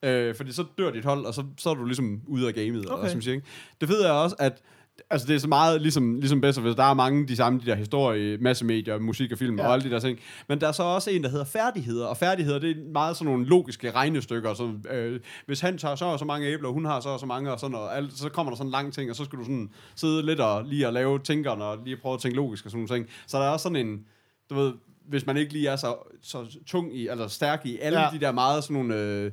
Øh, 0.02 0.34
fordi 0.34 0.52
så 0.52 0.64
dør 0.78 0.90
dit 0.90 1.04
hold, 1.04 1.24
og 1.24 1.34
så, 1.34 1.44
så 1.58 1.70
er 1.70 1.74
du 1.74 1.84
ligesom 1.84 2.20
ude 2.26 2.48
af 2.48 2.54
gamet. 2.54 2.90
Okay. 2.90 3.04
Og, 3.04 3.10
som 3.10 3.22
siger, 3.22 3.34
ikke? 3.34 3.46
Det 3.80 3.88
fede 3.88 4.06
er 4.06 4.12
også, 4.12 4.36
at 4.38 4.62
Altså 5.10 5.26
det 5.26 5.34
er 5.34 5.38
så 5.38 5.48
meget 5.48 5.82
ligesom, 5.82 6.20
ligesom 6.20 6.40
bedst, 6.40 6.60
hvis 6.60 6.74
der 6.74 6.84
er 6.84 6.94
mange 6.94 7.28
de 7.28 7.36
samme 7.36 7.60
de 7.60 7.66
der 7.66 7.74
historie, 7.74 8.38
masse 8.38 8.64
medier, 8.64 8.98
musik 8.98 9.32
og 9.32 9.38
film 9.38 9.58
ja. 9.58 9.66
Og 9.66 9.72
alle 9.72 9.84
de 9.84 9.94
der 9.94 10.00
ting. 10.00 10.18
Men 10.48 10.60
der 10.60 10.68
er 10.68 10.72
så 10.72 10.82
også 10.82 11.10
en, 11.10 11.22
der 11.22 11.28
hedder 11.28 11.44
færdigheder, 11.44 12.06
og 12.06 12.16
færdigheder, 12.16 12.58
det 12.58 12.70
er 12.70 12.92
meget 12.92 13.16
sådan 13.16 13.32
nogle 13.32 13.46
logiske 13.46 13.90
regnestykker. 13.90 14.54
Så, 14.54 14.72
øh, 14.90 15.20
hvis 15.46 15.60
han 15.60 15.78
tager 15.78 15.94
så 15.94 16.04
og 16.04 16.18
så 16.18 16.24
mange 16.24 16.48
æbler, 16.48 16.68
og 16.68 16.74
hun 16.74 16.84
har 16.84 17.00
så 17.00 17.08
og 17.08 17.20
så 17.20 17.26
mange, 17.26 17.52
og 17.52 17.60
sådan, 17.60 17.76
og 17.76 17.96
alt, 17.96 18.18
så 18.18 18.28
kommer 18.28 18.52
der 18.52 18.56
sådan 18.56 18.66
en 18.66 18.72
lang 18.72 18.92
ting, 18.92 19.10
og 19.10 19.16
så 19.16 19.24
skal 19.24 19.38
du 19.38 19.44
sådan 19.44 19.70
sidde 19.96 20.26
lidt 20.26 20.40
og 20.40 20.64
lige 20.64 20.86
at 20.86 20.92
lave 20.92 21.18
tænkerne, 21.18 21.64
og 21.64 21.78
lige 21.84 21.96
prøve 21.96 22.14
at 22.14 22.20
tænke 22.20 22.36
logisk 22.36 22.64
og 22.64 22.70
sådan 22.70 22.86
nogle 22.86 23.02
ting. 23.02 23.14
Så 23.26 23.38
der 23.38 23.44
er 23.44 23.50
også 23.50 23.62
sådan 23.62 23.86
en, 23.86 24.04
du 24.50 24.54
ved, 24.54 24.72
hvis 25.10 25.26
man 25.26 25.36
ikke 25.36 25.52
lige 25.52 25.68
er 25.68 25.76
så, 25.76 25.96
så 26.22 26.58
tung 26.66 26.96
i, 26.96 27.08
eller 27.08 27.28
stærk 27.28 27.66
i 27.66 27.78
alle 27.78 28.00
ja. 28.00 28.08
De 28.12 28.20
der 28.20 28.32
meget 28.32 28.64
sådan 28.64 28.74
nogle, 28.76 28.96
øh, 28.96 29.32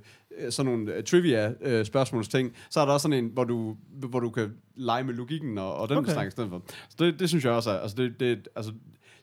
sådan 0.52 0.72
nogle 0.72 0.94
øh, 0.94 1.04
trivia 1.04 1.54
øh, 1.62 1.86
spørgsmålsting, 1.86 2.54
så 2.70 2.80
er 2.80 2.86
der 2.86 2.94
også 2.94 3.04
sådan 3.04 3.24
en, 3.26 3.30
hvor 3.34 3.44
du, 3.44 3.78
hvor 3.92 4.20
du 4.20 4.30
kan 4.30 4.54
lege 4.76 5.04
med 5.04 5.14
logikken 5.14 5.58
og, 5.58 5.76
og 5.76 5.90
den 5.90 5.98
okay. 5.98 6.12
Snak 6.12 6.28
i 6.28 6.32
stedet 6.32 6.50
for. 6.50 6.62
Så 6.90 6.96
det, 7.00 7.20
det 7.20 7.30
synes 7.30 7.46
jeg 7.46 7.54
også 7.54 7.72
er, 7.72 7.80
altså 7.80 7.98
det, 7.98 8.20
det, 8.20 8.48
altså 8.56 8.74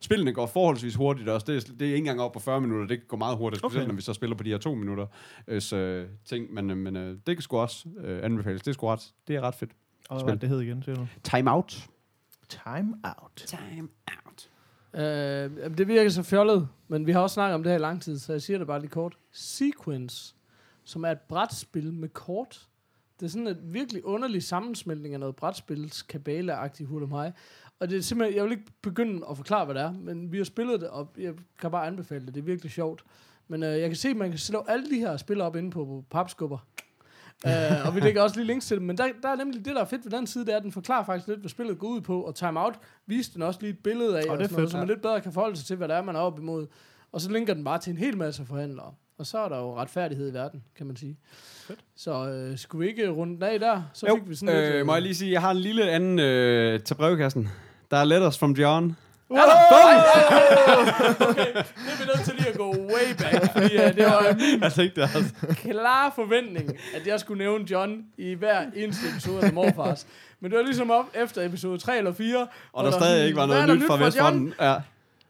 spillene 0.01 0.33
går 0.33 0.47
forholdsvis 0.47 0.95
hurtigt 0.95 1.29
også. 1.29 1.45
Det, 1.47 1.57
er- 1.57 1.73
det 1.79 1.83
er 1.83 1.87
ikke 1.87 1.97
engang 1.97 2.21
op 2.21 2.33
på 2.33 2.39
40 2.39 2.61
minutter, 2.61 2.87
det 2.87 3.09
går 3.09 3.17
meget 3.17 3.37
hurtigt, 3.37 3.59
specielt 3.61 3.83
Okay. 3.83 3.89
når 3.89 3.95
vi 3.97 4.03
så 4.03 4.13
spiller 4.13 4.37
på 4.37 4.43
de 4.43 4.51
her 4.51 4.59
to 4.59 4.75
minutter 4.75 5.07
øh, 5.49 5.61
så, 5.63 6.07
ting, 6.25 6.55
men, 6.55 6.71
øh, 6.71 6.77
men 6.77 6.97
øh, 6.97 7.17
det 7.27 7.37
kan 7.37 7.43
sgu 7.43 7.59
også 7.59 7.89
øh, 7.99 8.25
anbefales. 8.25 8.63
Det 8.63 8.69
er 8.69 8.73
sgu 8.73 8.87
ret, 8.87 9.13
det 9.29 9.37
er 9.37 9.41
ret 9.41 9.55
fedt. 9.55 9.71
Og 10.09 10.25
hvad 10.25 10.37
det 10.37 10.49
hed 10.49 10.61
igen, 10.61 10.83
siger 10.83 10.97
du? 10.97 11.07
Time 11.25 11.53
out. 11.53 11.89
Time 12.49 12.95
Out. 13.05 13.33
Time 13.47 13.89
out. 14.09 14.24
Øh, 14.95 15.78
det 15.78 15.88
virker 15.88 16.11
så 16.11 16.22
fjollet, 16.22 16.68
men 16.88 17.07
vi 17.07 17.12
har 17.12 17.20
også 17.20 17.34
snakket 17.34 17.55
om 17.55 17.62
det 17.62 17.72
her 17.72 17.78
i 17.78 17.82
lang 17.82 18.03
tid, 18.03 18.18
så 18.18 18.32
jeg 18.32 18.42
siger 18.42 18.59
det 18.59 18.66
bare 18.66 18.80
lige 18.80 18.90
kort. 18.90 19.18
Sequence, 19.32 20.34
som 20.84 21.05
er 21.05 21.11
et 21.11 21.20
brætspil 21.20 21.92
med 21.92 22.09
kort. 22.09 22.68
Det 23.20 23.26
er 23.26 23.30
sådan 23.30 23.49
en 23.49 23.57
virkelig 23.62 24.05
underlig 24.05 24.42
sammensmeltning 24.42 25.14
af 25.14 25.20
noget 25.20 25.36
brætspils 25.36 26.03
kabale-agtigt 26.03 26.88
hul. 26.88 27.03
Og 27.80 27.90
det 27.90 27.99
er 27.99 28.01
simpelthen, 28.01 28.36
jeg 28.36 28.45
vil 28.45 28.53
ikke 28.53 28.72
begynde 28.82 29.26
at 29.30 29.36
forklare, 29.36 29.64
hvad 29.64 29.74
det 29.74 29.82
er, 29.82 29.92
men 29.92 30.32
vi 30.32 30.36
har 30.36 30.45
spillet 30.45 30.80
det, 30.80 30.88
og 30.88 31.09
jeg 31.18 31.34
kan 31.61 31.70
bare 31.70 31.86
anbefale 31.86 32.26
det. 32.26 32.34
Det 32.34 32.40
er 32.40 32.45
virkelig 32.45 32.72
sjovt. 32.72 33.05
Men 33.49 33.62
øh, 33.62 33.80
jeg 33.80 33.88
kan 33.88 33.97
se, 33.97 34.09
at 34.09 34.16
man 34.16 34.30
kan 34.30 34.38
slå 34.38 34.64
alle 34.68 34.90
de 34.90 34.99
her 34.99 35.16
spil 35.16 35.40
op 35.40 35.57
inde 35.57 35.70
på, 35.70 35.84
på 35.84 36.05
papskubber 36.11 36.59
uh, 37.47 37.87
og 37.87 37.95
vi 37.95 38.01
lægger 38.01 38.22
også 38.22 38.37
lige 38.37 38.47
links 38.47 38.66
til 38.66 38.76
dem. 38.76 38.87
Men 38.87 38.99
der, 38.99 39.07
der 39.22 39.28
er 39.28 39.37
nemlig 39.37 39.64
det, 39.64 39.74
der 39.74 39.80
er 39.80 39.85
fedt 39.85 40.05
ved 40.05 40.12
den 40.12 40.26
side, 40.26 40.47
det 40.47 40.53
er, 40.53 40.57
at 40.57 40.62
den 40.62 40.72
forklarer 40.72 41.05
faktisk 41.05 41.28
lidt, 41.28 41.41
hvad 41.41 41.51
spillet 41.51 41.78
går 41.78 41.89
ud 41.89 42.01
på. 42.01 42.22
Og 42.22 42.35
Time 42.35 42.61
Out 42.61 42.74
viste 43.07 43.35
den 43.35 43.43
også 43.43 43.61
lige 43.61 43.70
et 43.70 43.78
billede 43.78 44.16
af, 44.16 44.22
det 44.22 44.30
og 44.30 44.37
sådan 44.37 44.51
noget, 44.51 44.51
fedt, 44.51 44.70
så 44.70 44.76
man 44.76 44.87
ja. 44.87 44.93
lidt 44.93 45.03
bedre 45.03 45.20
kan 45.20 45.32
forholde 45.32 45.57
sig 45.57 45.66
til, 45.66 45.76
hvad 45.76 45.89
det 45.89 45.97
er, 45.97 46.03
man 46.03 46.16
er 46.16 46.20
op 46.20 46.39
imod. 46.39 46.66
Og 47.12 47.20
så 47.20 47.30
linker 47.30 47.55
den 47.55 47.64
bare 47.64 47.78
til 47.78 47.91
en 47.91 47.97
hel 47.97 48.16
masse 48.16 48.45
forhandlere. 48.45 48.95
Og 49.18 49.26
så 49.26 49.39
er 49.39 49.49
der 49.49 49.59
jo 49.59 49.76
retfærdighed 49.76 50.30
i 50.30 50.35
verden, 50.35 50.62
kan 50.76 50.87
man 50.87 50.97
sige. 50.97 51.18
Fedt. 51.66 51.80
Så 51.97 52.28
øh, 52.28 52.59
skulle 52.59 52.85
vi 52.85 52.91
ikke 52.91 53.09
runde 53.09 53.35
den 53.35 53.43
af 53.43 53.61
der? 53.61 53.82
Så 53.93 54.07
Jo, 54.07 54.14
fik 54.16 54.28
vi 54.28 54.35
sådan 54.35 54.55
lidt... 54.55 54.74
øh, 54.74 54.87
må 54.87 54.93
jeg 54.93 55.03
lige 55.03 55.14
sige, 55.14 55.32
jeg 55.32 55.41
har 55.41 55.51
en 55.51 55.57
lille 55.57 55.91
anden 55.91 56.18
øh, 56.18 56.80
til 56.80 56.95
brevkassen. 56.95 57.49
Der 57.91 57.97
er 57.97 58.05
letters 58.05 58.39
from 58.39 58.53
John. 58.53 58.97
Er 59.37 59.47
der? 59.47 61.28
okay, 61.30 61.47
det 61.55 61.93
er 61.93 61.99
vi 61.99 62.05
nødt 62.07 62.24
til 62.24 62.35
lige 62.37 62.49
at 62.49 62.57
gå 62.57 62.70
way 62.70 63.14
back, 63.18 63.53
fordi 63.53 63.76
uh, 63.76 63.82
det 63.97 64.05
var 64.05 64.35
min 64.35 64.62
Jeg 64.62 64.72
tænkte 64.72 65.01
det 65.01 65.11
også. 65.16 65.55
klare 65.62 66.12
forventning, 66.14 66.70
at 66.97 67.07
jeg 67.07 67.20
skulle 67.20 67.39
nævne 67.39 67.70
John 67.70 68.03
i 68.18 68.35
hver 68.35 68.61
eneste 68.76 69.09
episode 69.11 69.47
af 69.47 69.53
Morfars. 69.53 70.07
Men 70.41 70.51
det 70.51 70.59
var 70.59 70.64
ligesom 70.64 70.91
op 70.91 71.05
efter 71.14 71.47
episode 71.47 71.78
3 71.78 71.99
eller 71.99 72.12
4. 72.12 72.47
Og 72.72 72.85
der 72.85 72.91
var 72.91 72.99
stadig 72.99 73.26
ikke 73.26 73.37
var 73.37 73.47
"Hvad 73.47 73.57
er 73.57 73.66
noget 73.66 73.80
der 73.80 73.85
nyt 73.85 73.87
fra 73.87 73.95
John?" 73.97 74.07
Vestfronten. 74.07 74.55
Ja. 74.61 74.74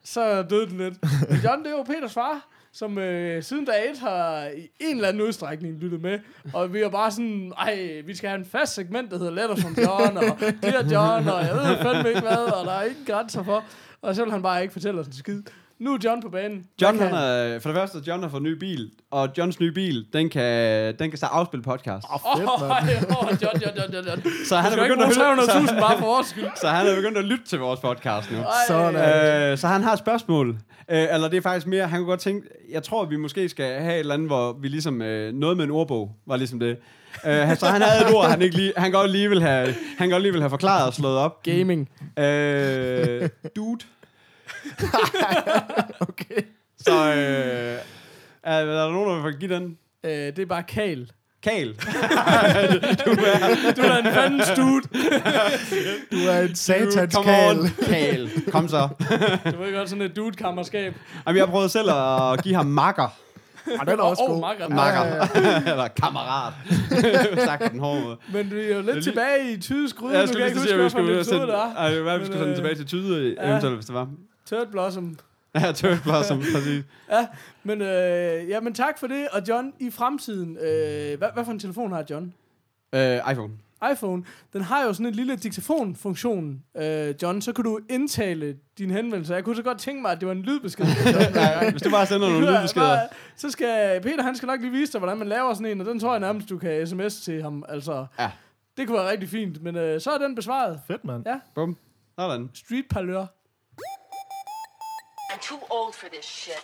Så 0.05 0.43
døde 0.43 0.67
den 0.67 0.79
lidt. 0.79 0.95
Men 1.31 1.41
John, 1.45 1.65
det 1.65 1.73
var 1.73 1.83
Peters 1.85 2.13
far, 2.15 2.47
som 2.73 2.99
øh, 2.99 3.43
siden 3.43 3.65
dag 3.65 3.91
1 3.91 3.99
har 3.99 4.45
i 4.57 4.69
en 4.81 4.97
eller 4.97 5.09
anden 5.09 5.23
udstrækning 5.23 5.79
lyttet 5.81 6.03
med. 6.03 6.19
Og 6.55 6.73
vi 6.73 6.81
er 6.81 6.89
bare 6.89 7.11
sådan, 7.11 7.53
ej, 7.59 8.03
vi 8.07 8.17
skal 8.17 8.29
have 8.31 8.39
en 8.39 8.47
fast 8.53 8.75
segment, 8.75 9.11
der 9.11 9.19
hedder 9.19 9.33
Letters 9.33 9.61
from 9.63 9.77
John, 9.79 10.17
og 10.17 10.25
Dear 10.63 10.83
John, 10.93 11.29
og 11.29 11.45
jeg 11.47 11.55
ved 11.55 11.77
fandme 11.83 12.09
ikke 12.09 12.21
hvad, 12.21 12.37
og 12.37 12.67
der 12.67 12.73
er 12.73 12.83
ingen 12.85 13.05
grænser 13.07 13.43
for. 13.45 13.65
Og 14.05 14.15
så 14.15 14.23
vil 14.25 14.33
han 14.33 14.43
bare 14.43 14.63
ikke 14.63 14.73
fortælle 14.73 15.01
os 15.01 15.07
en 15.07 15.13
skid. 15.13 15.43
Nu 15.79 15.95
er 15.95 15.99
John 16.05 16.23
på 16.23 16.29
banen. 16.29 16.65
John, 16.83 16.99
han 16.99 17.15
er, 17.15 17.59
for 17.59 17.69
det 17.69 17.77
første, 17.77 17.99
John 18.07 18.23
har 18.23 18.31
fået 18.31 18.41
en 18.41 18.45
ny 18.45 18.53
bil, 18.59 18.91
og 19.11 19.29
Johns 19.39 19.61
nye 19.61 19.73
bil, 19.73 20.07
den 20.13 20.31
kan, 20.31 20.95
den 20.99 21.11
kan 21.11 21.17
starte 21.17 21.35
afspille 21.35 21.63
podcast. 21.63 22.07
Åh, 22.15 22.39
fedt, 22.39 22.51
Åh, 22.51 22.69
mand. 22.69 23.17
oh, 23.21 23.29
John, 23.43 23.61
John, 23.63 23.75
John, 23.79 23.95
John, 23.95 24.07
John. 24.09 24.23
Så 24.49 24.57
han, 24.57 24.73
er 24.73 24.83
begyndt 24.83 25.03
at 25.03 25.17
høre, 25.17 25.37
300.000 25.37 25.81
bare 25.81 25.99
for 25.99 26.07
vores 26.07 26.27
skyld. 26.27 26.45
så, 26.45 26.61
så 26.61 26.69
han 26.69 26.87
er 26.87 26.97
begyndt 26.97 27.19
at 27.19 27.25
lytte 27.25 27.45
til 27.45 27.59
vores 27.59 27.81
podcast 27.81 28.31
nu. 28.33 28.39
Sådan. 28.69 29.53
Øh, 29.53 29.59
så 29.59 29.67
han 29.67 29.83
har 29.83 29.93
et 29.93 29.99
spørgsmål. 29.99 30.49
Øh, 30.91 31.07
eller 31.15 31.29
det 31.29 31.37
er 31.37 31.41
faktisk 31.43 31.67
mere, 31.67 31.87
han 31.89 31.99
kunne 31.99 32.09
godt 32.09 32.21
tænke, 32.21 32.49
jeg 32.71 32.83
tror, 32.83 33.03
at 33.03 33.11
vi 33.11 33.17
måske 33.17 33.49
skal 33.49 33.81
have 33.81 33.95
et 33.95 34.01
eller 34.01 34.15
andet, 34.15 34.29
hvor 34.29 34.53
vi 34.61 34.69
ligesom, 34.69 35.03
øh, 35.03 35.33
noget 35.33 35.57
med 35.57 35.65
en 35.65 35.71
ordbog, 35.71 36.17
var 36.27 36.37
ligesom 36.37 36.61
det. 36.61 36.77
Øh, 37.27 37.57
så 37.57 37.67
han 37.67 37.83
havde 37.83 38.09
et 38.11 38.15
ord, 38.17 38.27
han, 38.31 38.43
ikke 38.43 38.57
lige, 38.57 38.73
han 38.77 38.93
godt 38.93 39.11
lige 39.11 39.29
vil 39.29 39.43
have, 39.43 39.75
han 39.99 40.11
godt 40.11 40.23
lige 40.23 40.33
vil 40.33 40.41
have 40.41 40.51
forklaret 40.51 40.87
og 40.87 40.95
slået 40.95 41.17
op. 41.17 41.43
Gaming. 41.43 41.89
Øh, 42.19 43.29
dude. 43.57 43.79
Okay. 46.09 46.43
Så 46.79 46.93
øh, 46.93 47.79
er, 48.43 48.53
er 48.53 48.65
der 48.65 48.91
nogen, 48.93 49.09
der 49.19 49.23
vil 49.23 49.37
give 49.41 49.55
den? 49.55 49.79
Øh, 50.05 50.11
det 50.11 50.39
er 50.39 50.47
bare 50.47 50.63
Kal. 50.63 51.11
Kal. 51.43 51.69
Du 53.77 53.83
er 53.83 53.97
en 53.99 54.15
fandens 54.15 54.49
dude. 54.57 54.83
Du 56.13 56.17
er 56.31 56.41
en 56.49 56.55
satans 56.55 57.15
Come 57.15 57.27
kal. 57.27 57.59
on, 57.61 57.69
Kal. 57.87 58.31
Kom 58.53 58.69
så. 58.69 58.89
Du 59.53 59.57
ved 59.63 59.75
godt, 59.75 59.89
sådan 59.89 60.03
et 60.03 60.17
dude-kammerskab. 60.17 60.95
Jamen, 61.27 61.37
jeg 61.37 61.47
har 61.47 61.51
prøvet 61.53 61.71
selv 61.71 61.91
at 61.91 62.43
give 62.43 62.55
ham 62.55 62.67
makker. 62.67 63.09
Og 63.81 63.87
den 63.87 63.99
er 63.99 64.03
også 64.03 64.23
Åh, 64.23 64.31
god. 64.31 64.41
makker. 64.41 64.69
Makker. 64.69 65.27
Eller 65.73 65.89
kammerat. 65.89 66.53
Sagt 67.45 67.63
på 67.63 67.69
den 67.73 67.81
hårde 67.81 68.01
måde. 68.03 68.17
Men 68.33 68.51
vi 68.51 68.61
er 68.61 68.77
jo 68.77 68.83
lidt 68.83 69.05
tilbage 69.05 69.53
i 69.53 69.61
Tydes 69.61 69.93
gryde. 69.93 70.13
Ja, 70.15 70.19
jeg 70.21 70.29
skulle 70.29 70.45
kan 70.45 70.57
lige 70.57 70.63
sige, 70.67 70.75
at 70.75 70.85
vi 70.85 70.91
skulle 70.91 71.25
sende, 71.25 71.43
er. 71.53 71.75
ej, 71.77 72.17
vi 72.19 72.25
skulle 72.25 72.39
sende 72.39 72.51
øh, 72.51 72.57
tilbage 72.57 72.75
til 72.75 72.87
Tyde, 72.87 73.37
ja. 73.41 73.49
eventuelt, 73.51 73.77
hvis 73.77 73.87
det 73.87 73.95
var. 73.95 74.09
Third 74.55 74.67
Blossom. 74.71 75.19
Ja, 75.55 75.73
Turret 75.73 76.01
Blossom, 76.03 76.39
præcis. 76.55 76.85
Ja, 77.11 77.27
men, 77.65 77.83
øh, 77.83 78.49
ja, 78.49 78.61
men 78.61 78.75
tak 78.75 78.99
for 78.99 79.07
det. 79.07 79.29
Og 79.33 79.43
John, 79.49 79.73
i 79.81 79.91
fremtiden, 79.91 80.57
øh, 80.57 81.19
hvad, 81.19 81.29
hvad 81.35 81.45
for 81.45 81.53
en 81.53 81.59
telefon 81.59 81.93
har 81.93 82.05
John? 82.11 82.35
Øh, 82.95 83.17
iPhone. 83.33 83.53
iPhone, 83.93 84.25
den 84.53 84.61
har 84.63 84.83
jo 84.85 84.93
sådan 84.93 85.07
en 85.07 85.13
lille 85.15 85.37
diktafonfunktion, 85.37 86.63
øh, 86.77 87.15
John, 87.23 87.43
så 87.43 87.53
kan 87.53 87.65
du 87.65 87.81
indtale 87.91 88.57
dine 88.79 88.95
henvendelser. 88.95 89.35
Jeg 89.35 89.45
kunne 89.45 89.57
så 89.57 89.63
godt 89.63 89.79
tænke 89.79 90.03
mig, 90.03 90.11
at 90.13 90.21
det 90.21 90.27
var 90.29 90.33
en 90.35 90.43
lydbesked. 90.43 90.85
Ja, 91.35 91.71
hvis 91.71 91.83
du 91.83 91.91
bare 91.91 92.07
sender 92.07 92.29
nogle 92.31 92.47
lydbeskeder. 92.57 92.87
bare- 92.87 93.09
Så 93.37 93.51
skal 93.51 94.01
Peter, 94.03 94.23
han 94.23 94.37
skal 94.37 94.47
nok 94.47 94.61
lige 94.61 94.71
vise 94.73 94.93
dig, 94.93 94.99
hvordan 94.99 95.19
man 95.19 95.29
laver 95.29 95.55
sådan 95.55 95.67
en, 95.73 95.81
og 95.81 95.87
den 95.87 96.01
tror 96.01 96.11
jeg 96.13 96.21
nærmest, 96.21 96.49
du 96.49 96.59
kan 96.59 96.87
sms 96.87 97.21
til 97.21 97.43
ham. 97.43 97.65
Altså, 97.69 98.07
Ja. 98.19 98.31
det 98.77 98.87
kunne 98.87 98.99
være 98.99 99.11
rigtig 99.11 99.29
fint, 99.29 99.63
men 99.63 99.77
øh, 99.77 100.01
så 100.01 100.11
er 100.11 100.19
den 100.19 100.35
besvaret. 100.35 100.81
Fedt, 100.87 101.05
mand. 101.05 101.23
Ja, 101.27 101.41
Bum. 101.55 101.77
Sådan. 102.19 102.51
street 102.55 102.85
parlør. 102.91 103.27
Too 105.49 105.59
old 105.71 105.93
for 105.95 106.07
this 106.13 106.25
shit. 106.25 106.63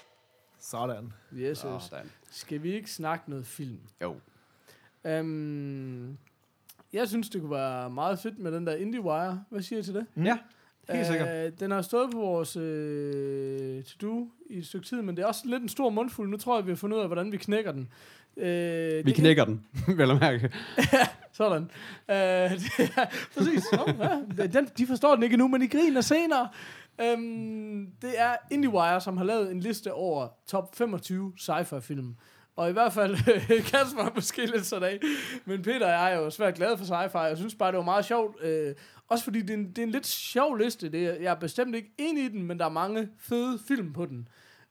Sådan. 0.61 1.13
Yes, 1.35 1.65
yes. 1.75 1.83
Sådan. 1.91 2.11
Skal 2.31 2.63
vi 2.63 2.75
ikke 2.75 2.91
snakke 2.91 3.31
noget 3.31 3.47
film? 3.47 3.79
Jo. 4.03 4.17
Um, 5.21 6.19
jeg 6.93 7.09
synes, 7.09 7.29
det 7.29 7.41
kunne 7.41 7.51
være 7.51 7.91
meget 7.91 8.19
fedt 8.19 8.39
med 8.39 8.53
den 8.53 8.67
der 8.67 8.75
IndieWire. 8.77 9.45
Hvad 9.51 9.63
siger 9.63 9.81
I 9.81 9.83
til 9.83 9.95
det? 9.95 10.07
Ja, 10.17 10.39
helt 10.91 11.07
sikkert. 11.07 11.47
Øh, 11.47 11.53
den 11.61 11.71
har 11.71 11.83
stået 11.83 12.11
på 12.11 12.19
vores 12.19 12.57
øh, 12.57 13.83
to-do 13.85 14.29
i 14.51 14.59
et 14.59 14.67
stykke 14.67 14.87
tid, 14.87 15.03
men 15.03 15.17
det 15.17 15.23
er 15.23 15.27
også 15.27 15.43
lidt 15.45 15.63
en 15.63 15.69
stor 15.69 15.91
mundfuld. 15.91 16.31
Nu 16.31 16.37
tror 16.37 16.57
jeg, 16.59 16.67
vi 16.67 16.71
har 16.71 16.77
fundet 16.77 16.97
ud 16.97 17.03
af, 17.03 17.09
hvordan 17.09 17.33
vi 17.33 17.37
knækker 17.37 17.73
den. 17.73 17.89
Øh, 18.37 19.07
Vi 19.07 19.13
knækker 19.13 19.45
den, 19.45 19.67
vel 19.99 20.11
at 20.11 20.21
mærke. 20.21 20.53
Sådan. 21.33 21.63
Øh, 21.63 22.17
det 22.77 22.93
er, 22.97 23.07
præcis. 23.37 23.65
Oh, 23.73 23.95
ja. 24.39 24.47
den, 24.47 24.69
de 24.79 24.87
forstår 24.87 25.15
den 25.15 25.23
ikke 25.23 25.37
nu, 25.37 25.49
men 25.49 25.63
I 25.63 25.67
griner 25.67 26.01
senere. 26.01 26.49
Øhm, 27.03 27.87
det 28.03 28.21
er 28.21 28.37
IndieWire, 28.51 29.01
som 29.01 29.17
har 29.17 29.25
lavet 29.25 29.51
en 29.51 29.61
liste 29.61 29.93
over 29.93 30.29
top 30.47 30.75
25 30.75 31.33
sci-fi 31.39 31.79
film. 31.79 32.17
Og 32.57 32.71
i 32.71 32.73
hvert 32.73 32.93
fald, 32.93 33.17
Kasper 33.71 34.03
er 34.03 34.15
måske 34.15 34.47
lidt 34.47 34.67
sådan 34.67 34.89
af, 34.89 35.01
men 35.45 35.63
Peter 35.63 35.87
og 35.87 35.93
jeg 35.93 36.13
er 36.13 36.19
jo 36.19 36.31
svært 36.31 36.55
glade 36.55 36.79
for 36.79 36.85
sci-fi. 36.85 37.19
Jeg 37.19 37.37
synes 37.37 37.55
bare, 37.55 37.71
det 37.71 37.79
var 37.79 37.85
meget 37.85 38.05
sjovt. 38.05 38.43
Øh, 38.43 38.75
også 39.09 39.25
fordi 39.25 39.41
det 39.41 39.51
er, 39.51 39.55
en, 39.55 39.69
det 39.69 39.79
er 39.79 39.83
en 39.83 39.91
lidt 39.91 40.07
sjov 40.07 40.57
liste. 40.57 40.93
Det 40.93 41.07
er, 41.07 41.13
jeg 41.13 41.31
er 41.31 41.35
bestemt 41.35 41.75
ikke 41.75 41.91
enig 41.99 42.25
i 42.25 42.29
den, 42.29 42.43
men 42.43 42.59
der 42.59 42.65
er 42.65 42.71
mange 42.71 43.09
fede 43.19 43.59
film 43.69 43.93
på 43.93 44.07
den. 44.07 44.29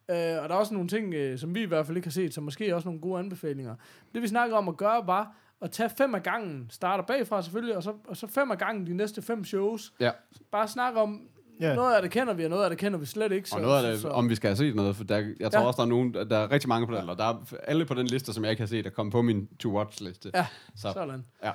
Øh, 0.10 0.16
og 0.16 0.50
der 0.50 0.56
er 0.56 0.60
også 0.60 0.74
nogle 0.74 0.90
ting, 0.90 1.14
øh, 1.14 1.40
som 1.40 1.56
vi 1.56 1.62
i 1.62 1.66
hvert 1.66 1.86
fald 1.86 1.98
ikke 1.98 2.06
har 2.06 2.12
set, 2.12 2.34
som 2.34 2.44
måske 2.44 2.76
også 2.76 2.88
nogle 2.88 3.02
gode 3.02 3.20
anbefalinger. 3.20 3.76
Det 4.14 4.22
vi 4.22 4.28
snakker 4.28 4.58
om 4.58 4.68
at 4.68 4.78
gøre, 4.78 5.08
var 5.08 5.36
at 5.62 5.72
tage 5.72 5.90
fem 5.98 6.16
af 6.16 6.24
gangen, 6.24 6.68
starter 6.70 7.04
bagfra 7.04 7.42
selvfølgelig, 7.42 7.76
og 7.78 7.84
så, 7.84 7.94
og 8.08 8.18
så 8.18 8.28
fem 8.28 8.52
af 8.52 8.58
gangen 8.58 8.88
de 8.88 8.94
næste 8.94 9.22
fem 9.22 9.44
shows. 9.44 9.94
Ja. 10.00 10.12
Bare 10.52 10.68
snakke 10.68 11.00
om 11.00 11.22
Ja. 11.60 11.76
noget 11.76 11.96
af 11.96 12.02
det 12.02 12.12
kender 12.12 12.34
vi, 12.34 12.44
og 12.44 12.50
noget 12.50 12.64
af 12.64 12.70
det 12.70 12.80
kender 12.80 13.00
vi 13.00 13.06
slet 13.06 13.32
ikke. 13.32 13.50
Så, 13.50 13.56
Og 13.56 13.62
noget 13.62 13.86
af 13.86 13.92
det, 13.92 14.02
så, 14.02 14.10
om 14.10 14.30
vi 14.30 14.36
skal 14.36 14.48
have 14.48 14.56
set 14.58 14.76
noget, 14.76 14.96
for 14.96 15.04
der, 15.04 15.18
jeg 15.40 15.52
tror 15.52 15.62
Ja. 15.62 15.68
også, 15.68 15.78
der 15.78 15.84
er 15.84 15.90
nogen, 15.90 16.14
der 16.14 16.38
er 16.38 16.52
rigtig 16.52 16.68
mange 16.70 16.88
på 16.88 16.94
den, 16.94 17.00
eller 17.02 17.14
der 17.16 17.24
er 17.26 17.44
alle 17.68 17.86
på 17.86 17.94
den 17.94 18.08
liste, 18.08 18.34
som 18.34 18.44
jeg 18.44 18.52
ikke 18.52 18.62
har 18.62 18.68
set, 18.68 18.84
der 18.86 18.90
kommer 18.92 19.12
på 19.12 19.22
min 19.22 19.48
to-watch-liste. 19.60 20.32
Ja, 20.34 20.46
Så, 20.76 20.92
sådan. 20.94 21.26
ja. 21.44 21.52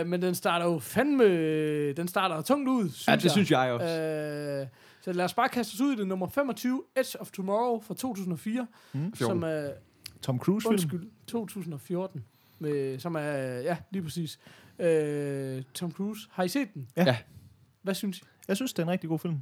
Øh, 0.00 0.06
men 0.06 0.22
den 0.22 0.34
starter 0.34 0.66
jo 0.66 0.78
fandme... 0.78 1.24
Den 1.92 2.08
starter 2.08 2.42
tungt 2.42 2.68
ud, 2.68 2.82
synes 2.90 3.08
ja, 3.08 3.16
det 3.16 3.22
jeg. 3.24 3.30
synes 3.30 3.50
jeg 3.50 3.72
også. 3.72 3.86
Øh, 4.00 4.66
så 5.02 5.12
lad 5.12 5.24
os 5.24 5.34
bare 5.34 5.48
kaste 5.48 5.74
os 5.74 5.80
ud 5.80 5.92
i 5.92 5.96
det. 5.96 6.06
Nummer 6.06 6.28
25, 6.28 6.82
Edge 6.96 7.20
of 7.20 7.30
Tomorrow 7.30 7.80
fra 7.80 7.94
2004. 7.94 8.66
Mm. 8.92 9.14
Som 9.14 9.42
er... 9.42 9.68
Tom 10.22 10.38
Cruise-film. 10.38 10.72
Undskyld, 10.72 11.10
2014. 11.26 12.24
Med, 12.58 12.98
som 12.98 13.14
er... 13.14 13.20
Ja, 13.60 13.76
lige 13.90 14.02
præcis. 14.02 14.38
Øh, 14.78 15.62
Tom 15.74 15.92
Cruise. 15.92 16.28
Har 16.32 16.42
I 16.42 16.48
set 16.48 16.68
den? 16.74 16.88
Ja. 16.96 17.04
Ja. 17.04 17.16
Hvad 17.82 17.94
synes 17.94 18.18
I? 18.18 18.22
Jeg 18.48 18.56
synes, 18.56 18.72
det 18.72 18.78
er 18.78 18.86
en 18.86 18.90
rigtig 18.90 19.08
god 19.10 19.18
film. 19.18 19.38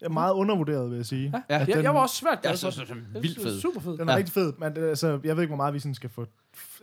Det 0.00 0.06
er 0.06 0.10
meget 0.10 0.32
undervurderet, 0.32 0.90
vil 0.90 0.96
jeg 0.96 1.06
sige. 1.06 1.30
Ja, 1.34 1.40
Ja, 1.50 1.54
ja 1.54 1.66
jeg, 1.66 1.74
den- 1.76 1.84
jeg 1.84 1.94
var 1.94 2.00
også 2.00 2.16
svært 2.16 2.38
jeg 2.44 2.58
synes, 2.58 2.74
den. 2.76 2.84
det 2.86 2.92
er 2.92 2.96
Jeg 3.14 3.22
vildt 3.22 3.42
fed. 3.42 3.56
er 3.56 3.60
Super 3.60 3.80
fed. 3.80 3.92
Den 3.98 4.08
er 4.08 4.12
Ja. 4.12 4.18
rigtig 4.18 4.32
fed, 4.34 4.52
men 4.58 4.74
det, 4.76 4.88
altså, 4.88 5.08
jeg 5.24 5.36
ved 5.36 5.42
ikke, 5.42 5.46
hvor 5.50 5.56
meget 5.56 5.74
vi 5.74 5.78
sådan 5.78 5.94
skal 5.94 6.10
få... 6.10 6.26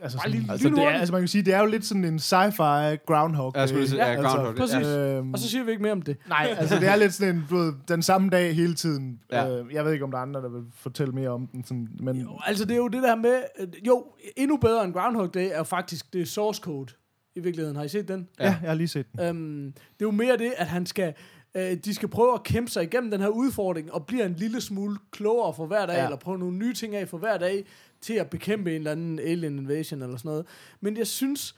Altså, 0.02 0.18
sådan, 0.18 0.30
lige 0.30 0.52
altså, 0.52 0.68
det 0.68 0.78
er, 0.78 0.88
altså, 0.90 1.12
man 1.12 1.20
kan 1.22 1.28
sige, 1.28 1.42
det 1.44 1.54
er 1.54 1.60
jo 1.60 1.66
lidt 1.66 1.84
sådan 1.84 2.04
en 2.04 2.16
sci-fi 2.18 2.62
Groundhog 3.06 3.52
Jeg 3.56 3.68
skulle 3.68 3.82
Day. 3.84 3.88
sige, 3.88 4.04
ja, 4.06 4.10
Ja, 4.12 4.20
Groundhog 4.20 4.46
Day. 4.56 4.60
præcis. 4.60 4.86
Øhm, 4.86 5.32
Og 5.32 5.38
så 5.38 5.48
siger 5.48 5.64
vi 5.64 5.70
ikke 5.70 5.82
mere 5.82 5.92
om 5.92 6.02
det. 6.02 6.16
Nej, 6.28 6.54
altså 6.58 6.76
det 6.80 6.88
er 6.88 6.96
lidt 6.96 7.14
sådan 7.14 7.36
en, 7.36 7.44
du 7.50 7.56
ved, 7.56 7.72
den 7.88 8.02
samme 8.02 8.30
dag 8.30 8.54
hele 8.54 8.74
tiden. 8.74 9.20
Ja. 9.32 9.44
Ja. 9.44 9.58
Øh, 9.62 9.74
jeg 9.74 9.84
ved 9.84 9.92
ikke, 9.92 10.04
om 10.04 10.10
der 10.10 10.18
er 10.18 10.22
andre, 10.22 10.42
der 10.42 10.48
vil 10.48 10.62
fortælle 10.74 11.12
mere 11.12 11.28
om 11.28 11.46
den. 11.46 11.64
Sådan, 11.64 11.88
men 12.00 12.16
Jo, 12.16 12.38
altså 12.46 12.64
det 12.64 12.72
er 12.72 12.76
jo 12.78 12.88
det 12.88 13.02
der 13.02 13.14
med... 13.16 13.42
øh, 13.60 13.68
Jo, 13.86 14.04
endnu 14.36 14.56
bedre 14.56 14.84
end 14.84 14.92
Groundhog 14.92 15.34
Day 15.34 15.48
er 15.52 15.56
jo 15.58 15.62
faktisk 15.64 16.12
det 16.12 16.28
source 16.28 16.60
code. 16.60 16.92
I 17.36 17.40
virkeligheden, 17.40 17.76
har 17.76 17.84
I 17.84 17.88
set 17.88 18.08
den? 18.08 18.28
ja. 18.38 18.44
ja, 18.44 18.56
jeg 18.62 18.70
har 18.70 18.74
lige 18.74 18.88
set 18.88 19.06
den. 19.12 19.20
Øhm, 19.20 19.72
det 19.72 19.80
er 20.00 20.06
jo 20.06 20.10
mere 20.10 20.36
det, 20.36 20.52
at 20.56 20.66
han 20.66 20.86
skal, 20.86 21.14
øh, 21.54 21.76
de 21.76 21.94
skal 21.94 22.08
prøve 22.08 22.34
at 22.34 22.42
kæmpe 22.42 22.70
sig 22.70 22.82
igennem 22.82 23.10
den 23.10 23.20
her 23.20 23.28
udfordring, 23.28 23.92
og 23.92 24.06
bliver 24.06 24.26
en 24.26 24.34
lille 24.34 24.60
smule 24.60 24.96
klogere 25.10 25.54
for 25.54 25.66
hver 25.66 25.86
dag, 25.86 25.92
ja. 25.94 25.98
Ja. 25.98 26.04
eller 26.04 26.16
prøve 26.16 26.38
nogle 26.38 26.56
nye 26.56 26.74
ting 26.74 26.96
af 26.96 27.08
for 27.08 27.18
hver 27.18 27.38
dag, 27.38 27.64
til 28.00 28.14
at 28.14 28.30
bekæmpe 28.30 28.70
en 28.70 28.76
eller 28.76 28.92
anden 28.92 29.18
alien 29.18 29.58
invasion 29.58 30.02
eller 30.02 30.16
sådan 30.16 30.28
noget. 30.28 30.46
Men 30.80 30.96
jeg 30.96 31.06
synes, 31.06 31.54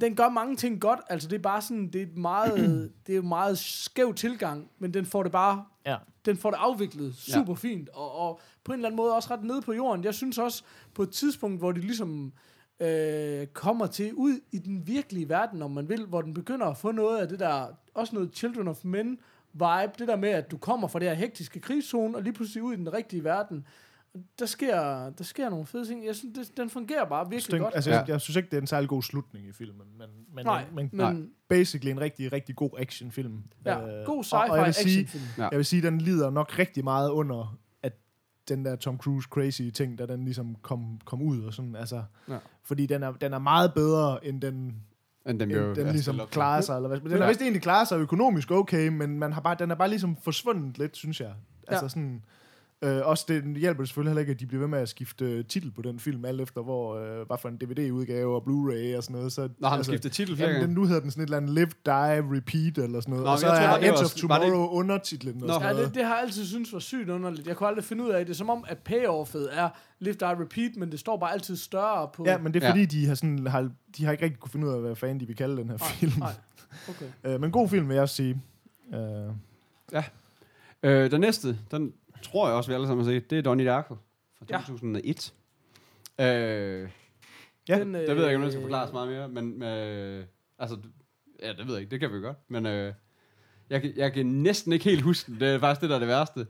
den 0.00 0.16
gør 0.16 0.28
mange 0.28 0.56
ting 0.56 0.80
godt. 0.80 1.00
Altså 1.10 1.28
det 1.28 1.36
er 1.36 1.42
bare 1.42 1.62
sådan, 1.62 1.86
det 1.88 2.02
er 2.02 2.06
et 2.06 2.16
meget, 2.16 2.92
det 3.06 3.16
er 3.16 3.22
meget 3.22 3.58
skæv 3.58 4.14
tilgang, 4.14 4.68
men 4.78 4.94
den 4.94 5.06
får 5.06 5.22
det 5.22 5.32
bare 5.32 5.64
Ja. 5.86 5.96
den 6.24 6.36
får 6.36 6.50
det 6.50 6.58
afviklet 6.60 7.14
super 7.16 7.54
fint, 7.54 7.88
og, 7.88 8.12
og 8.18 8.40
på 8.64 8.72
en 8.72 8.78
eller 8.78 8.88
anden 8.88 8.96
måde 8.96 9.14
også 9.14 9.28
ret 9.30 9.44
nede 9.44 9.62
på 9.62 9.72
jorden. 9.72 10.04
Jeg 10.04 10.14
synes 10.14 10.38
også, 10.38 10.62
på 10.94 11.02
et 11.02 11.10
tidspunkt, 11.10 11.58
hvor 11.58 11.72
de 11.72 11.80
ligesom 11.80 12.26
øh, 12.26 12.32
kommer 13.52 13.86
til 13.86 14.14
ud 14.14 14.40
i 14.52 14.58
den 14.58 14.86
virkelige 14.86 15.28
verden, 15.28 15.62
om 15.62 15.70
man 15.70 15.88
vil, 15.88 16.06
hvor 16.06 16.22
den 16.22 16.34
begynder 16.34 16.66
at 16.66 16.76
få 16.76 16.92
noget 16.92 17.18
af 17.18 17.28
det 17.28 17.38
der, 17.40 17.66
også 17.94 18.14
noget 18.14 18.30
Children 18.34 18.68
of 18.68 18.84
Men 18.84 19.18
vibe, 19.52 19.92
det 19.98 20.08
der 20.08 20.16
med, 20.16 20.28
at 20.28 20.50
du 20.50 20.56
kommer 20.58 20.88
fra 20.88 20.98
det 20.98 21.08
her 21.08 21.14
hektiske 21.14 21.60
krigszone, 21.60 22.16
og 22.16 22.22
lige 22.22 22.32
pludselig 22.32 22.62
ud 22.62 22.72
i 22.72 22.76
den 22.76 22.92
rigtige 22.92 23.24
verden. 23.24 23.66
Der 24.38 24.46
sker, 24.46 25.10
der 25.10 25.24
sker 25.24 25.50
nogle 25.50 25.66
fede 25.66 25.86
ting. 25.86 26.06
Jeg 26.06 26.16
synes, 26.16 26.38
det, 26.48 26.56
den 26.56 26.70
fungerer 26.70 27.04
bare 27.08 27.24
virkelig 27.24 27.42
synes, 27.42 27.62
godt. 27.62 27.74
altså, 27.74 27.90
Ja. 27.90 27.96
jeg, 27.98 28.08
jeg 28.08 28.20
synes 28.20 28.36
ikke, 28.36 28.50
det 28.50 28.56
er 28.56 28.60
en 28.60 28.66
særlig 28.66 28.88
god 28.88 29.02
slutning 29.02 29.46
i 29.46 29.52
filmen, 29.52 29.86
men, 29.98 30.08
men, 30.34 30.44
Nej, 30.44 30.64
men, 30.74 30.90
men 30.92 31.30
basically 31.48 31.90
en 31.90 32.00
rigtig, 32.00 32.32
rigtig 32.32 32.56
god 32.56 32.70
actionfilm. 32.78 33.42
ja, 33.64 34.00
Øh, 34.00 34.06
god 34.06 34.24
og- 34.32 34.40
og 34.50 34.56
jeg 34.58 34.62
sci-fi 34.62 34.64
vil 34.64 34.74
sige, 34.74 35.00
actionfilm. 35.00 35.24
Ja. 35.38 35.48
Jeg 35.50 35.56
vil 35.58 35.64
sige, 35.64 35.82
den 35.82 36.00
lider 36.00 36.30
nok 36.30 36.58
rigtig 36.58 36.84
meget 36.84 37.10
under, 37.10 37.58
den 38.48 38.64
der 38.64 38.76
Tom 38.76 38.98
Cruise 38.98 39.28
crazy 39.30 39.62
ting, 39.74 39.98
der 39.98 40.06
den 40.06 40.24
ligesom 40.24 40.56
kom, 40.62 41.00
kom 41.04 41.22
ud 41.22 41.42
og 41.42 41.54
sådan, 41.54 41.76
altså, 41.76 42.02
Ja. 42.28 42.38
fordi 42.64 42.86
den 42.86 43.02
er, 43.02 43.12
den 43.12 43.32
er 43.32 43.38
meget 43.38 43.74
bedre, 43.74 44.26
end 44.26 44.40
den, 44.40 44.74
End 45.26 45.40
dem 45.40 45.50
end 45.50 45.74
den 45.74 45.86
ligesom 45.88 46.20
klarer 46.30 46.60
sig. 46.60 46.76
Eller 46.76 46.88
hvad. 46.88 47.00
Den 47.00 47.10
Ja. 47.10 47.18
har 47.18 47.28
vist 47.28 47.40
egentlig 47.40 47.62
klaret 47.62 47.88
sig 47.88 47.98
økonomisk 47.98 48.50
okay, 48.50 48.88
men 48.88 49.18
man 49.18 49.32
har 49.32 49.40
bare, 49.40 49.56
den 49.58 49.70
er 49.70 49.74
bare 49.74 49.88
ligesom 49.88 50.16
forsvundet 50.16 50.78
lidt, 50.78 50.96
synes 50.96 51.20
jeg. 51.20 51.32
Altså 51.68 51.84
Ja. 51.84 51.88
sådan, 51.88 52.24
øh, 52.82 53.00
også 53.04 53.24
det 53.28 53.44
hjælper 53.56 53.82
det 53.82 53.88
selvfølgelig 53.88 54.10
heller 54.10 54.20
ikke, 54.20 54.32
at 54.32 54.40
de 54.40 54.46
bliver 54.46 54.58
ved 54.60 54.68
med 54.68 54.78
at 54.78 54.88
skifte 54.88 55.24
øh, 55.24 55.44
titel 55.44 55.70
på 55.70 55.82
den 55.82 55.98
film, 55.98 56.24
alt 56.24 56.40
efter 56.40 56.62
hvor, 56.62 56.94
øh, 56.96 57.26
hvad 57.26 57.36
for 57.40 57.48
en 57.48 57.56
DVD-udgave 57.56 58.34
og 58.34 58.42
Blu-ray 58.42 58.96
og 58.96 59.02
sådan 59.02 59.16
noget. 59.16 59.32
Så, 59.32 59.48
Nå, 59.58 59.68
han 59.68 59.84
skifter 59.84 60.08
titel 60.10 60.36
flere 60.36 60.48
Jamen, 60.50 60.62
den, 60.68 60.74
nu 60.74 60.84
hedder 60.84 61.00
den 61.00 61.10
sådan 61.10 61.22
et 61.22 61.26
eller 61.26 61.36
andet 61.36 61.54
Live, 61.54 61.70
Die, 61.86 62.36
Repeat 62.36 62.78
eller 62.84 63.00
sådan 63.00 63.10
noget. 63.10 63.24
Nå, 63.24 63.30
og 63.30 63.38
så 63.38 63.46
jeg 63.46 63.56
tror, 63.56 63.64
er 63.66 63.70
var 63.70 63.76
Edge 63.76 64.04
of 64.04 64.28
var 64.28 64.38
det 64.38 64.46
Tomorrow 64.48 64.68
undertitlen. 64.68 65.42
Og 65.42 65.46
Nå. 65.48 65.52
sådan 65.52 65.66
Ja, 65.66 65.72
noget. 65.72 65.86
det, 65.88 65.94
det 65.94 66.04
har 66.04 66.14
jeg 66.14 66.22
altid 66.24 66.44
synes 66.46 66.72
var 66.72 66.78
sygt 66.78 67.08
underligt. 67.08 67.46
Jeg 67.48 67.56
kunne 67.56 67.68
aldrig 67.68 67.84
finde 67.84 68.04
ud 68.04 68.08
af 68.10 68.18
det. 68.18 68.26
Det 68.26 68.32
er 68.32 68.36
som 68.36 68.50
om, 68.50 68.64
at 68.68 68.78
payoffet 68.78 69.48
er 69.52 69.68
Live, 69.98 70.14
Die, 70.14 70.28
Repeat, 70.28 70.76
men 70.76 70.90
det 70.92 71.00
står 71.00 71.16
bare 71.16 71.32
altid 71.32 71.56
større 71.56 72.08
på... 72.14 72.24
Ja, 72.26 72.38
men 72.38 72.54
det 72.54 72.62
er 72.62 72.66
Ja. 72.66 72.72
fordi, 72.72 72.84
de 72.84 73.06
har, 73.06 73.14
sådan, 73.14 73.46
har, 73.46 73.70
de 73.96 74.04
har 74.04 74.12
ikke 74.12 74.24
rigtig 74.24 74.40
kunne 74.40 74.50
finde 74.50 74.66
ud 74.66 74.72
af, 74.72 74.80
hvad 74.80 74.96
fanden 74.96 75.20
de 75.20 75.26
vil 75.26 75.36
kalde 75.36 75.56
den 75.56 75.70
her 75.70 75.76
film. 75.78 76.12
Nej, 76.18 76.32
okay. 76.90 77.06
Øh, 77.34 77.40
men 77.40 77.50
god 77.50 77.68
film, 77.68 77.88
vil 77.88 77.94
jeg 77.94 78.02
også 78.02 78.14
sige. 78.14 78.42
Øh, 78.94 80.02
Øh, 80.82 81.10
den 81.10 81.20
næste, 81.20 81.58
den 81.70 81.92
tror 82.22 82.46
jeg 82.48 82.56
også, 82.56 82.70
vi 82.70 82.74
alle 82.74 82.86
sammen 82.86 83.04
har 83.06 83.12
set, 83.12 83.30
det 83.30 83.38
er 83.38 83.42
Donnie 83.42 83.66
Darko 83.66 83.94
fra 84.38 84.46
Ja. 84.50 84.58
2001. 84.58 85.34
Øh, 86.20 86.88
Ja, 87.68 87.78
Den, 87.80 87.94
det 87.94 88.08
ved 88.16 88.22
jeg 88.22 88.26
ikke, 88.26 88.36
om 88.36 88.42
det 88.42 88.52
skal 88.52 88.58
øh, 88.58 88.62
forklares 88.64 88.92
meget 88.92 89.08
mere, 89.08 89.28
men 89.28 89.62
øh, 89.62 90.24
altså, 90.58 90.76
ja, 91.42 91.48
det 91.52 91.66
ved 91.66 91.72
jeg 91.74 91.80
ikke, 91.80 91.90
det 91.90 92.00
kan 92.00 92.12
vi 92.12 92.18
godt, 92.20 92.36
men 92.48 92.66
øh, 92.66 92.92
jeg, 93.70 93.80
kan- 93.82 93.92
jeg 93.96 94.12
kan 94.12 94.26
næsten 94.26 94.72
ikke 94.72 94.84
helt 94.84 95.02
huske 95.02 95.32
den. 95.32 95.40
Det 95.40 95.48
er 95.48 95.58
faktisk 95.58 95.80
det, 95.80 95.90
der 95.90 95.94
er 95.96 95.98
det 96.00 96.08
værste. 96.08 96.46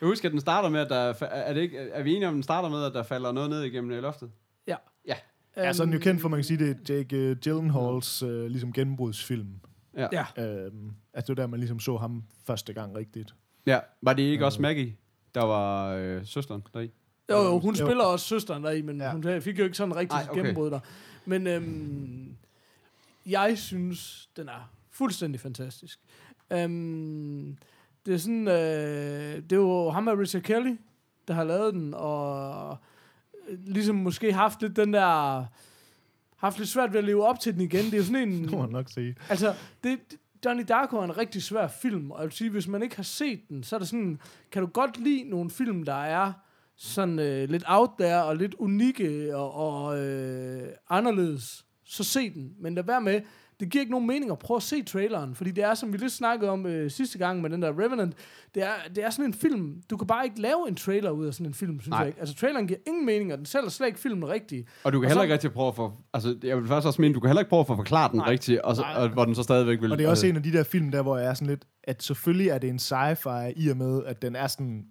Jeg 0.00 0.06
husker, 0.06 0.28
at 0.28 0.32
den 0.32 0.40
starter 0.40 0.68
med, 0.68 0.80
at 0.80 0.88
der, 0.90 1.12
fa- 1.12 1.28
er, 1.30 1.52
det 1.52 1.60
ikke, 1.60 1.78
er 1.78 2.02
vi 2.02 2.10
enige 2.14 2.28
om, 2.28 2.32
at 2.32 2.34
den 2.34 2.42
starter 2.42 2.68
med, 2.68 2.84
at 2.84 2.94
der 2.94 3.02
falder 3.02 3.32
noget 3.32 3.50
ned 3.50 3.62
igennem 3.62 3.90
øh, 3.90 4.02
loftet? 4.02 4.30
Ja. 4.66 4.76
Ja. 5.06 5.14
ja, 5.56 5.72
så 5.72 5.82
er 5.82 5.84
den 5.84 5.94
jo 5.94 6.00
kendt 6.00 6.20
for, 6.20 6.28
man 6.28 6.36
kan 6.38 6.44
sige, 6.44 6.58
det 6.66 6.90
er 6.90 6.94
Jake 6.96 7.30
uh, 7.30 7.36
Gyllenhaals 7.36 8.22
uh, 8.22 8.44
ligesom 8.44 8.72
gennembrudsfilm. 8.72 9.48
Ja. 9.96 10.08
Ja. 10.12 10.44
Øh, 10.44 10.72
altså 11.14 11.26
det 11.26 11.28
var 11.28 11.34
der, 11.34 11.46
man 11.46 11.60
ligesom 11.60 11.80
så 11.80 11.96
ham 11.96 12.24
første 12.46 12.72
gang 12.72 12.96
rigtigt. 12.96 13.34
ja. 13.66 13.80
Var 14.02 14.12
det 14.12 14.22
ikke 14.22 14.46
også 14.46 14.62
Maggie, 14.62 14.96
der 15.34 15.42
var 15.44 15.88
øh, 15.94 16.26
søsteren 16.26 16.62
deri? 16.74 16.90
Jo, 17.30 17.36
jo, 17.42 17.58
hun 17.58 17.74
Jo. 17.74 17.86
spiller 17.86 18.04
også 18.04 18.26
søsteren 18.26 18.64
deri, 18.64 18.82
men 18.82 19.00
ja. 19.00 19.12
Hun 19.12 19.42
fik 19.42 19.58
jo 19.58 19.64
ikke 19.64 19.76
sådan 19.76 19.96
rigtig 19.96 20.16
Ej, 20.16 20.26
okay. 20.30 20.38
gennembrud 20.38 20.70
der. 20.70 20.80
Men 21.26 21.46
øhm, 21.46 22.36
jeg 23.26 23.58
synes, 23.58 24.28
den 24.36 24.48
er 24.48 24.70
fuldstændig 24.90 25.40
fantastisk. 25.40 26.00
Øhm, 26.50 27.56
det 28.06 28.14
er 28.14 28.18
sådan, 28.18 28.48
øh, 28.48 28.54
det 29.42 29.52
er 29.52 29.56
jo 29.56 29.90
ham 29.90 30.06
og 30.08 30.18
Richard 30.18 30.42
Kelly, 30.42 30.76
der 31.28 31.34
har 31.34 31.44
lavet 31.44 31.74
den, 31.74 31.94
og 31.94 32.76
øh, 33.48 33.58
ligesom 33.66 33.96
måske 33.96 34.32
haft 34.32 34.62
lidt 34.62 34.76
den 34.76 34.92
der 34.92 35.44
haft 36.36 36.58
lidt 36.58 36.68
svært 36.68 36.92
ved 36.92 36.98
at 36.98 37.04
leve 37.04 37.26
op 37.26 37.40
til 37.40 37.52
den 37.54 37.60
igen. 37.60 37.84
Det 37.84 37.92
er 37.94 37.98
jo 37.98 38.04
sådan 38.04 38.28
en... 38.28 38.42
Det 38.42 38.50
må 38.52 38.60
man 38.60 38.70
nok 38.70 38.88
sige. 38.88 39.16
Altså, 39.28 39.54
det, 39.84 39.98
det- 40.10 40.18
Johnny 40.44 40.64
Darko 40.68 40.96
er 40.96 41.04
en 41.04 41.18
rigtig 41.18 41.42
svær 41.42 41.68
film, 41.68 42.10
og 42.10 42.18
jeg 42.18 42.24
vil 42.24 42.36
sige, 42.36 42.50
hvis 42.50 42.68
man 42.68 42.82
ikke 42.82 42.96
har 42.96 43.02
set 43.02 43.48
den, 43.48 43.62
så 43.62 43.76
er 43.76 43.78
det 43.78 43.88
sådan, 43.88 44.20
kan 44.52 44.62
du 44.62 44.68
godt 44.68 44.96
lide 44.96 45.30
nogle 45.30 45.50
film, 45.50 45.84
der 45.84 46.02
er 46.02 46.32
sådan 46.76 47.18
øh, 47.18 47.48
lidt 47.48 47.64
out 47.66 47.90
there, 47.98 48.24
og 48.24 48.36
lidt 48.36 48.54
unikke, 48.54 49.36
og, 49.36 49.54
og 49.54 49.98
øh, 49.98 50.68
anderledes, 50.90 51.64
så 51.84 52.04
se 52.04 52.30
den. 52.30 52.54
Men 52.58 52.74
lad 52.74 52.82
være 52.84 53.00
med, 53.00 53.20
det 53.60 53.70
giver 53.70 53.82
ikke 53.82 53.90
nogen 53.92 54.06
mening 54.06 54.30
at 54.30 54.38
prøve 54.38 54.56
at 54.56 54.62
se 54.62 54.82
traileren, 54.82 55.34
fordi 55.34 55.50
det 55.50 55.64
er, 55.64 55.74
som 55.74 55.92
vi 55.92 55.98
lidt 55.98 56.12
snakkede 56.12 56.50
om 56.50 56.66
øh, 56.66 56.90
sidste 56.90 57.18
gang 57.18 57.40
med 57.40 57.50
den 57.50 57.62
der 57.62 57.78
Revenant, 57.78 58.14
det 58.54 58.62
er, 58.62 58.68
det 58.94 59.04
er 59.04 59.10
sådan 59.10 59.24
en 59.24 59.34
film, 59.34 59.82
du 59.90 59.96
kan 59.96 60.06
bare 60.06 60.24
ikke 60.24 60.40
lave 60.40 60.68
en 60.68 60.74
trailer 60.74 61.10
ud 61.10 61.26
af 61.26 61.34
sådan 61.34 61.46
en 61.46 61.54
film, 61.54 61.80
synes 61.80 61.88
Nej. 61.90 61.98
jeg 61.98 62.06
ikke. 62.08 62.20
Altså, 62.20 62.34
traileren 62.34 62.66
giver 62.66 62.78
ingen 62.86 63.06
mening, 63.06 63.32
og 63.32 63.38
den 63.38 63.46
sælger 63.46 63.68
slet 63.68 63.86
ikke 63.86 63.98
filmen 64.00 64.28
rigtigt. 64.28 64.68
Og 64.84 64.92
du 64.92 64.98
kan 65.00 65.04
Og 65.04 65.10
heller 65.10 65.20
så- 65.20 65.22
ikke 65.22 65.32
rigtig 65.34 65.52
prøve 65.52 65.68
at 65.68 65.74
få... 65.76 65.92
Altså, 66.14 66.36
jeg 66.42 66.56
vil 66.56 66.66
faktisk 66.68 66.86
også 66.86 67.02
mene, 67.02 67.14
du 67.14 67.20
kan 67.20 67.28
heller 67.28 67.40
ikke 67.40 67.48
prøve 67.50 67.60
at 67.60 67.66
få 67.66 67.76
forklaret 67.76 68.10
den 68.12 68.18
Nej. 68.18 68.30
rigtigt, 68.30 68.60
og, 68.60 68.76
så, 68.76 68.84
og, 68.96 69.08
hvor 69.08 69.24
den 69.24 69.34
så 69.34 69.42
stadigvæk 69.42 69.80
vil... 69.80 69.92
Og 69.92 69.98
det 69.98 70.04
er 70.04 70.10
også 70.10 70.26
altså, 70.26 70.30
en 70.32 70.36
af 70.36 70.42
de 70.42 70.58
der 70.58 70.64
film, 70.64 70.90
der 70.90 71.02
hvor 71.02 71.18
jeg 71.18 71.26
er 71.30 71.34
sådan 71.34 71.48
lidt, 71.48 71.64
at 71.84 72.02
selvfølgelig 72.02 72.48
er 72.48 72.58
det 72.58 72.70
en 72.70 72.76
sci-fi 72.78 73.52
i 73.56 73.68
og 73.68 73.76
med, 73.76 74.02
at 74.06 74.22
den 74.22 74.36
er 74.36 74.46
sådan 74.46 74.84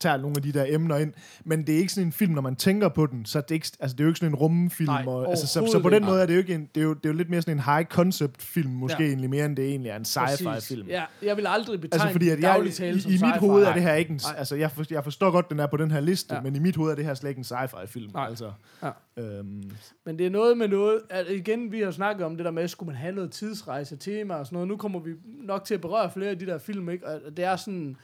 tager 0.00 0.16
nogle 0.16 0.36
af 0.36 0.42
de 0.42 0.52
der 0.52 0.64
emner 0.68 0.96
ind, 0.96 1.12
men 1.44 1.66
det 1.66 1.74
er 1.74 1.78
ikke 1.78 1.92
sådan 1.92 2.06
en 2.06 2.12
film, 2.12 2.32
når 2.32 2.42
man 2.42 2.56
tænker 2.56 2.88
på 2.88 3.06
den, 3.06 3.24
så 3.24 3.38
er 3.38 3.42
det, 3.42 3.54
ikke, 3.54 3.70
altså 3.80 3.94
det 3.96 4.00
er 4.00 4.04
jo 4.04 4.10
ikke 4.10 4.18
sådan 4.18 4.32
en 4.32 4.36
rumfilm, 4.36 4.90
Nej, 4.90 5.04
og, 5.06 5.30
altså, 5.30 5.46
så, 5.46 5.68
så 5.72 5.78
på 5.82 5.90
den 5.90 6.04
måde 6.04 6.22
er 6.22 6.26
det 6.26 6.34
jo 6.34 6.38
ikke 6.38 6.54
en, 6.54 6.68
det 6.74 6.80
er 6.80 6.84
jo, 6.84 6.94
det 6.94 7.06
er 7.06 7.08
jo 7.08 7.16
lidt 7.16 7.30
mere 7.30 7.42
sådan 7.42 7.56
en 7.56 7.62
high 7.62 7.84
concept 7.86 8.42
film, 8.42 8.70
måske 8.70 9.02
Ja. 9.02 9.08
egentlig 9.08 9.30
mere 9.30 9.44
end 9.46 9.56
det 9.56 9.64
egentlig 9.64 9.90
er 9.90 9.96
en 9.96 10.02
sci-fi 10.02 10.60
film. 10.68 10.88
Ja, 10.88 11.02
jeg 11.22 11.36
vil 11.36 11.46
aldrig 11.48 11.80
betegne 11.80 12.02
Altså 12.02 12.12
fordi 12.12 12.28
at 12.28 12.40
jeg, 12.40 12.72
tale 12.72 12.96
i, 12.96 13.00
som 13.00 13.10
i 13.10 13.14
mit 13.14 13.36
hoved 13.40 13.64
er 13.64 13.72
det 13.72 13.82
her 13.82 13.94
ikke 13.94 14.10
en, 14.10 14.20
Nej. 14.24 14.34
altså 14.38 14.56
jeg, 14.56 14.70
for, 14.70 14.84
jeg 14.90 15.04
forstår 15.04 15.30
godt, 15.30 15.50
den 15.50 15.60
er 15.60 15.66
på 15.66 15.76
den 15.76 15.90
her 15.90 16.00
liste, 16.00 16.34
Ja. 16.34 16.40
men 16.40 16.56
i 16.56 16.58
mit 16.58 16.76
hoved 16.76 16.90
er 16.90 16.94
det 16.96 17.04
her 17.04 17.14
slet 17.14 17.28
ikke 17.30 17.38
en 17.38 17.44
sci-fi 17.44 17.86
film. 17.86 18.10
Nej. 18.14 18.26
Altså. 18.26 18.52
Ja. 18.82 18.90
Øhm, 19.16 19.70
Men 20.06 20.18
det 20.18 20.26
er 20.26 20.30
noget 20.30 20.58
med 20.58 20.68
noget, 20.68 21.00
at 21.10 21.26
igen, 21.30 21.72
vi 21.72 21.80
har 21.80 21.90
snakket 21.90 22.26
om 22.26 22.36
det 22.36 22.44
der 22.44 22.50
med, 22.50 22.68
skulle 22.68 22.86
man 22.86 22.96
have 22.96 23.14
noget 23.14 23.30
tidsrejse, 23.30 23.96
tema 23.96 24.34
og 24.34 24.46
sådan 24.46 24.56
noget. 24.56 24.68
Nu 24.68 24.76
kommer 24.76 24.98
vi 24.98 25.10
nok 25.42 25.64
til 25.64 25.74
at 25.74 25.80
berøre 25.80 26.10
flere 26.10 26.30
af 26.30 26.38
de 26.38 26.46
der 26.46 26.58
film, 26.58 26.90
ikke? 26.90 27.06
Og 27.08 27.20
det 27.36 27.44
er 27.44 27.56
sådan, 27.56 27.96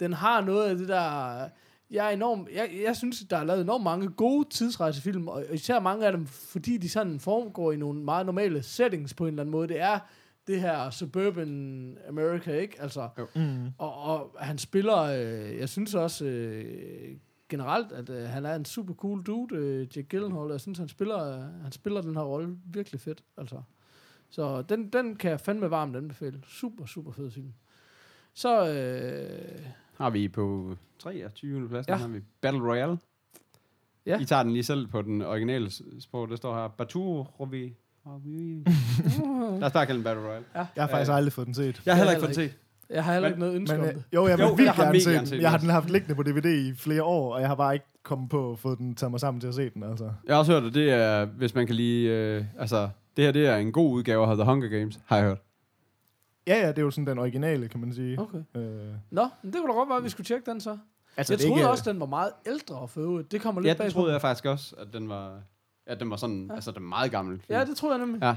den 0.00 0.12
har 0.12 0.40
noget 0.40 0.68
af 0.70 0.76
det 0.76 0.88
der, 0.88 1.48
jeg 1.90 2.06
er 2.06 2.10
enormt, 2.10 2.48
jeg, 2.54 2.70
jeg 2.84 2.96
synes, 2.96 3.24
der 3.30 3.36
er 3.36 3.44
lavet 3.44 3.60
enormt 3.60 3.84
mange 3.84 4.08
gode 4.08 4.48
tidsrejsefilm, 4.50 5.28
og 5.28 5.44
især 5.52 5.80
mange 5.80 6.06
af 6.06 6.12
dem, 6.12 6.26
fordi 6.26 6.76
de 6.76 6.88
sådan 6.88 7.20
foregår 7.20 7.72
i 7.72 7.76
nogle 7.76 8.02
meget 8.02 8.26
normale 8.26 8.62
settings 8.62 9.14
på 9.14 9.24
en 9.24 9.28
eller 9.28 9.42
anden 9.42 9.50
måde. 9.50 9.68
Det 9.68 9.80
er 9.80 9.98
det 10.46 10.60
her 10.60 10.90
suburban 10.90 11.98
America, 12.08 12.52
ikke? 12.52 12.82
Altså, 12.82 13.08
mm. 13.34 13.66
og, 13.78 14.02
og 14.02 14.36
han 14.38 14.58
spiller, 14.58 14.98
øh, 14.98 15.58
jeg 15.58 15.68
synes 15.68 15.94
også 15.94 16.24
øh, 16.24 17.16
generelt, 17.48 17.92
at 17.92 18.10
øh, 18.10 18.28
han 18.28 18.46
er 18.46 18.54
en 18.54 18.64
super 18.64 18.94
cool 18.94 19.22
dude, 19.22 19.56
øh, 19.56 19.96
Jake 19.96 20.08
Gyllenhaal. 20.08 20.50
Jeg 20.50 20.60
synes, 20.60 20.78
han 20.78 20.88
spiller, 20.88 21.34
øh, 21.34 21.62
han 21.62 21.72
spiller 21.72 22.00
den 22.00 22.16
her 22.16 22.22
rolle 22.22 22.56
virkelig 22.64 23.00
fedt. 23.00 23.24
Altså. 23.36 23.62
Så 24.30 24.62
den, 24.62 24.88
den 24.88 25.16
kan 25.16 25.30
jeg 25.30 25.40
fandme 25.40 25.70
varmt 25.70 25.96
anbefale. 25.96 26.42
Super, 26.46 26.86
super 26.86 27.12
fed 27.12 27.30
film. 27.30 27.52
Så, 28.34 28.68
øh, 28.68 29.66
Har 29.98 30.10
vi 30.10 30.28
på 30.28 30.74
23. 30.98 31.68
pladsen, 31.68 31.90
Ja. 31.90 31.94
ja. 31.96 32.00
har 32.00 32.08
vi 32.08 32.20
Battle 32.40 32.60
Royale. 32.62 32.98
Ja. 34.06 34.20
I 34.20 34.24
tager 34.24 34.42
den 34.42 34.52
lige 34.52 34.62
selv 34.62 34.86
på 34.86 35.02
den 35.02 35.22
originale 35.22 35.70
sprog. 36.00 36.28
Det 36.28 36.36
står 36.36 36.54
her, 36.54 36.68
Batu 36.68 37.22
Rovi. 37.22 37.72
Lad 39.60 39.62
os 39.62 39.72
bare 39.72 39.86
kalde 39.86 39.96
den 39.98 40.04
Battle 40.04 40.24
Royale. 40.26 40.44
Jeg 40.54 40.66
har 40.76 40.86
faktisk 40.88 41.10
Øh. 41.10 41.16
aldrig 41.16 41.32
fået 41.32 41.46
den 41.46 41.54
set. 41.54 41.82
Jeg 41.86 41.94
har 41.94 41.98
heller 41.98 42.12
ikke 42.12 42.20
fået 42.26 42.36
den 42.36 42.44
set. 42.50 42.56
jeg 42.90 43.04
har 43.04 43.12
heller 43.12 43.28
ikke 43.28 43.40
noget 43.40 43.54
ønske 43.54 43.76
Men, 43.76 43.82
om 43.84 43.88
øh, 43.88 43.94
det. 43.94 44.04
jo, 44.14 44.26
jeg 44.26 44.38
vil 44.38 44.42
Jo, 44.44 44.48
vildt 44.48 44.64
jeg 44.64 44.72
har 44.72 44.82
gerne 44.82 44.92
mega 44.92 45.00
se 45.04 45.10
gerne 45.10 45.18
den. 45.20 45.26
set 45.26 45.40
Jeg 45.42 45.50
har 45.50 45.58
den 45.58 45.68
haft 45.70 45.90
liggende 45.90 46.14
på 46.14 46.22
DVD 46.22 46.46
i 46.68 46.74
flere 46.74 47.02
år, 47.02 47.34
og 47.34 47.40
jeg 47.40 47.48
har 47.48 47.54
bare 47.54 47.74
ikke 47.74 47.86
kommet 48.02 48.30
på 48.30 48.52
at 48.52 48.58
få 48.58 48.74
den 48.74 48.94
taget 48.94 49.10
mig 49.10 49.20
sammen 49.20 49.40
til 49.40 49.48
at 49.48 49.54
se 49.54 49.70
den. 49.70 49.82
Altså. 49.82 50.04
Jeg 50.26 50.34
har 50.34 50.38
også 50.38 50.52
hørt, 50.52 50.64
at 50.64 50.74
det 50.74 50.92
er, 50.92 51.24
hvis 51.24 51.54
man 51.54 51.66
kan 51.66 51.76
lide, 51.76 52.06
øh, 52.08 52.44
altså, 52.58 52.88
det 53.16 53.24
her 53.24 53.32
det 53.32 53.46
er 53.46 53.56
en 53.56 53.72
god 53.72 53.92
udgave 53.92 54.26
af 54.26 54.36
The 54.36 54.44
Hunger 54.44 54.68
Games, 54.68 55.00
har 55.06 55.16
jeg 55.16 55.26
hørt. 55.26 55.38
Ja, 56.48 56.60
ja, 56.60 56.68
det 56.68 56.78
er 56.78 56.82
jo 56.82 56.90
sådan 56.90 57.06
den 57.06 57.18
originale, 57.18 57.68
kan 57.68 57.80
man 57.80 57.92
sige. 57.94 58.18
Okay. 58.20 58.38
Øh, 58.56 58.62
Nå, 59.10 59.28
men 59.42 59.52
det 59.52 59.60
kunne 59.60 59.68
da 59.72 59.78
godt 59.78 59.88
være, 59.88 59.98
at 59.98 60.04
vi 60.04 60.08
skulle 60.08 60.24
tjekke 60.24 60.50
den 60.50 60.60
så. 60.60 60.78
altså, 61.16 61.32
jeg 61.32 61.38
det 61.38 61.46
troede 61.46 61.60
ikke, 61.60 61.70
også, 61.70 61.90
den 61.92 62.00
var 62.00 62.06
meget 62.06 62.32
ældre 62.46 62.88
for 62.88 63.00
øvrigt. 63.00 63.32
Det 63.32 63.40
kommer 63.40 63.60
lidt 63.60 63.68
Ja, 63.68 63.74
bag 63.74 63.86
det 63.86 63.94
på 63.94 63.98
troede 64.00 64.12
jeg 64.12 64.20
faktisk 64.20 64.44
også, 64.44 64.74
at 64.78 64.88
den 64.92 65.08
var, 65.08 65.40
at 65.86 66.00
den 66.00 66.10
var 66.10 66.16
sådan, 66.16 66.42
Ja. 66.46 66.52
ja. 66.52 66.54
altså 66.54 66.70
den 66.70 66.82
er 66.82 66.88
meget 66.88 67.10
gammel. 67.10 67.40
film. 67.40 67.58
Ja, 67.58 67.64
det 67.64 67.76
troede 67.76 67.94
jeg 67.96 68.06
nemlig. 68.06 68.22
Ja. 68.22 68.36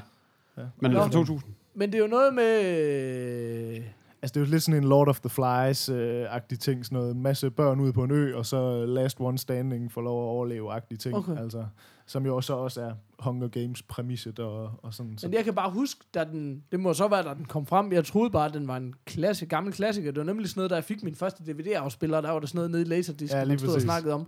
Ja. 0.57 0.63
Men 0.79 0.91
den 0.91 0.99
er 0.99 1.03
fra 1.03 1.11
2000. 1.11 1.53
Men 1.73 1.91
det 1.91 1.97
er 1.97 2.01
jo 2.01 2.07
noget 2.07 2.33
med... 2.33 3.83
øh, 4.21 4.23
Altså, 4.23 4.33
det 4.33 4.41
er 4.41 4.45
jo 4.45 4.51
lidt 4.51 4.63
sådan 4.63 4.83
en 4.83 4.89
Lord 4.89 5.07
of 5.07 5.19
the 5.19 5.29
Flies-agtig 5.29 6.57
ting, 6.57 6.85
sådan 6.85 6.97
noget. 6.97 7.15
En 7.15 7.21
masse 7.21 7.51
børn 7.51 7.79
ude 7.79 7.93
på 7.93 8.03
en 8.03 8.11
ø, 8.11 8.37
og 8.37 8.45
så 8.45 8.85
last 8.85 9.19
one 9.19 9.37
standing 9.37 9.91
får 9.91 10.01
lov 10.01 10.23
at 10.23 10.27
overleve-agtige 10.27 10.97
ting. 10.97 11.15
Okay. 11.15 11.37
Altså, 11.37 11.65
som 12.05 12.25
jo 12.25 12.41
så 12.41 12.53
også 12.53 12.81
er 12.81 12.93
Hunger 13.19 13.47
Games-præmisset 13.47 14.39
og, 14.39 14.71
og 14.83 14.93
sådan. 14.93 15.17
Så. 15.17 15.27
Men 15.27 15.33
jeg 15.33 15.43
kan 15.43 15.53
bare 15.55 15.71
huske, 15.71 16.05
da 16.13 16.23
den, 16.23 16.63
det 16.71 16.79
må 16.79 16.93
så 16.93 17.07
være, 17.07 17.23
da 17.23 17.33
den 17.33 17.45
kom 17.45 17.65
frem. 17.65 17.91
Jeg 17.91 18.05
troede 18.05 18.29
bare, 18.29 18.45
at 18.45 18.53
den 18.53 18.67
var 18.67 18.77
en 18.77 18.93
klasse, 19.05 19.45
gammel 19.45 19.73
klassiker. 19.73 20.11
Det 20.11 20.19
var 20.19 20.25
nemlig 20.25 20.49
sådan 20.49 20.59
noget, 20.59 20.69
da 20.69 20.75
jeg 20.75 20.83
fik 20.83 21.03
min 21.03 21.15
første 21.15 21.43
DVD-afspiller, 21.43 22.21
der 22.21 22.31
var 22.31 22.39
der 22.39 22.47
sådan 22.47 22.57
noget 22.57 22.71
nede 22.71 22.81
i 22.81 22.85
Laserdisc, 22.85 23.33
Ja, 23.33 23.45
man 23.45 23.59
stod 23.59 23.75
og 23.75 23.81
snakkede 23.81 24.13
om. 24.13 24.27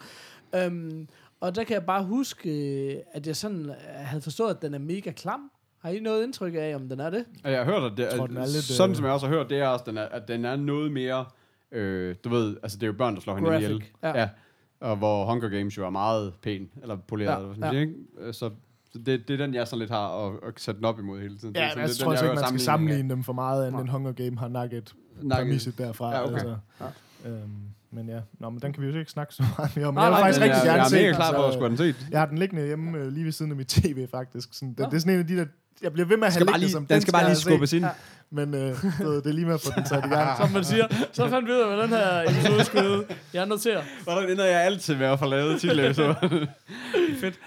Um, 0.68 1.08
og 1.40 1.56
der 1.56 1.64
kan 1.64 1.74
jeg 1.74 1.86
bare 1.86 2.04
huske, 2.06 2.50
øh, 2.50 3.00
at 3.12 3.28
jeg 3.28 3.36
sådan 3.36 3.66
øh, 3.70 3.76
havde 3.86 4.22
forstået, 4.22 4.50
at 4.50 4.62
den 4.62 4.74
er 4.74 4.80
mega 4.80 5.12
klam. 5.12 5.52
Har 5.84 5.90
I 5.90 6.00
noget 6.00 6.24
indtryk 6.24 6.54
af, 6.58 6.76
om 6.76 6.90
den 6.90 7.00
er 7.00 7.10
det? 7.10 7.26
Og 7.44 7.52
jeg 7.52 7.60
har 7.60 7.66
hørt, 7.66 7.92
at 7.92 7.98
det, 7.98 8.04
Jeg 8.04 8.12
tror, 8.18 8.28
den 8.28 8.38
er 8.38 8.46
lidt, 8.46 8.64
sådan 8.64 8.90
øh, 8.90 8.96
som 8.96 9.06
jeg 9.06 9.14
også 9.14 9.28
har 9.28 9.34
hørt, 9.36 9.50
det 9.50 9.60
er 9.60 9.68
også, 9.68 9.86
den 9.88 9.98
er, 9.98 10.04
at 10.04 10.28
den 10.28 10.46
er 10.46 10.56
noget 10.56 10.92
mere, 10.92 11.26
øh, 11.72 12.16
du 12.24 12.30
ved, 12.30 12.58
altså 12.64 12.78
det 12.78 12.84
er 12.84 12.88
jo 12.88 12.94
børn, 12.94 13.16
der 13.16 13.22
slår 13.22 13.36
hinanden 13.36 13.62
ihjel. 13.62 13.84
ja. 14.04 14.20
ja. 14.20 14.30
Og 14.80 14.96
hvor 14.96 15.26
Hunger 15.26 15.50
Games 15.50 15.78
jo 15.78 15.86
er 15.86 15.90
meget 15.90 16.34
pæn, 16.42 16.70
eller 16.82 16.96
poleret, 17.08 17.28
Ja, 17.30 17.34
ja, 17.34 17.40
eller 17.44 17.56
hvad 17.58 17.70
ja. 17.70 17.76
ja. 17.76 17.82
ikke? 17.82 17.94
Øh, 18.20 18.34
Så 18.34 18.50
det, 19.06 19.28
det 19.28 19.30
er 19.30 19.38
den, 19.38 19.54
jeg 19.54 19.68
sådan 19.68 19.80
lidt 19.80 19.92
har 19.92 20.28
at, 20.28 20.34
at 20.48 20.54
sætte 20.60 20.78
den 20.78 20.86
op 20.86 21.00
imod 21.00 21.22
hele 21.22 21.38
tiden. 21.38 21.56
Ja, 21.56 21.62
det, 21.64 21.70
sådan 21.70 21.82
jeg 21.82 21.88
lidt 21.88 21.98
tror 22.00 22.16
den, 22.16 22.24
ikke, 22.26 22.36
man 22.36 22.48
skal 22.48 22.60
sammenligne 22.60 23.10
dem 23.10 23.24
for 23.24 23.34
meget, 23.34 23.64
end 23.68 23.72
Nej. 23.72 23.82
den 23.82 23.90
Hunger 23.90 24.12
Game 24.12 24.38
har 24.38 24.48
nakket 24.48 24.94
præmisset 25.32 25.78
derfra. 25.78 26.12
Ja, 26.16 26.24
okay. 26.24 26.34
Altså. 26.34 26.56
Øhm, 27.26 27.50
men 27.92 28.10
ja, 28.10 28.20
Nå, 28.40 28.50
men 28.50 28.60
den 28.62 28.74
kan 28.74 28.84
vi 28.84 28.88
jo 28.88 29.00
ikke 29.00 29.12
snakke 29.12 29.34
så 29.34 29.44
meget 29.58 29.76
mere 29.76 29.86
om. 29.86 29.96
Jeg 29.98 30.10
nej, 30.10 30.20
faktisk 30.20 30.42
rigtig 30.42 30.56
jeg, 30.58 30.66
gerne 30.66 30.82
jeg 30.82 30.88
se 30.90 30.96
er 30.98 31.00
mega 31.00 31.08
den, 31.08 31.16
klar 31.16 31.32
på 31.36 31.46
at 31.46 31.54
skulle 31.54 31.70
den 31.70 31.78
set. 31.78 32.08
Jeg 32.12 32.20
har 32.20 32.26
den 32.26 32.38
liggende 32.38 32.66
hjemme 32.66 32.98
øh, 32.98 33.08
lige 33.08 33.26
ved 33.26 33.32
siden 33.32 33.52
af 33.52 33.58
mit 33.58 33.68
tv, 33.78 34.08
faktisk. 34.08 34.54
Sådan, 34.54 34.70
det, 34.70 34.80
Nå. 34.80 34.86
det 34.86 34.94
er 34.94 35.00
sådan 35.00 35.14
en 35.14 35.20
af 35.20 35.28
de 35.28 35.36
der... 35.38 35.46
Jeg 35.82 35.94
bliver 35.94 36.08
ved 36.08 36.18
med 36.18 36.28
at 36.28 36.34
have 36.34 36.40
skal 36.40 36.46
bare 36.46 36.60
liggende 36.60 36.66
lige, 36.66 36.72
som 36.72 36.86
den 36.86 37.02
skal 37.02 37.12
bare 37.12 37.26
lige 37.28 37.36
skubbes 37.36 37.74
ind. 37.74 37.86
Ja. 37.86 37.92
Men 38.30 38.54
øh, 38.54 38.84
ved, 39.00 39.16
det 39.22 39.26
er 39.26 39.34
lige 39.34 39.46
med 39.46 39.54
at 39.54 39.62
få 39.62 39.72
den 39.76 39.86
sat 39.86 40.06
i 40.06 40.08
gang. 40.08 40.38
Som 40.42 40.52
man 40.52 40.64
siger, 40.64 40.88
så 41.14 41.30
fandt 41.30 41.48
vi 41.48 41.52
ud 41.54 41.58
af, 41.58 41.68
hvad 41.68 41.84
den 41.84 41.90
her 41.90 42.22
episode 42.22 42.66
skulle. 42.66 43.06
Jeg 43.34 43.46
noterer. 43.46 43.84
Hvordan 44.04 44.30
ender 44.30 44.46
jeg 44.46 44.62
altid 44.62 44.96
med 44.96 45.06
at 45.06 45.20
få 45.20 45.26
lavet 45.26 45.62
titler? 45.62 45.94
Fedt. 47.22 47.40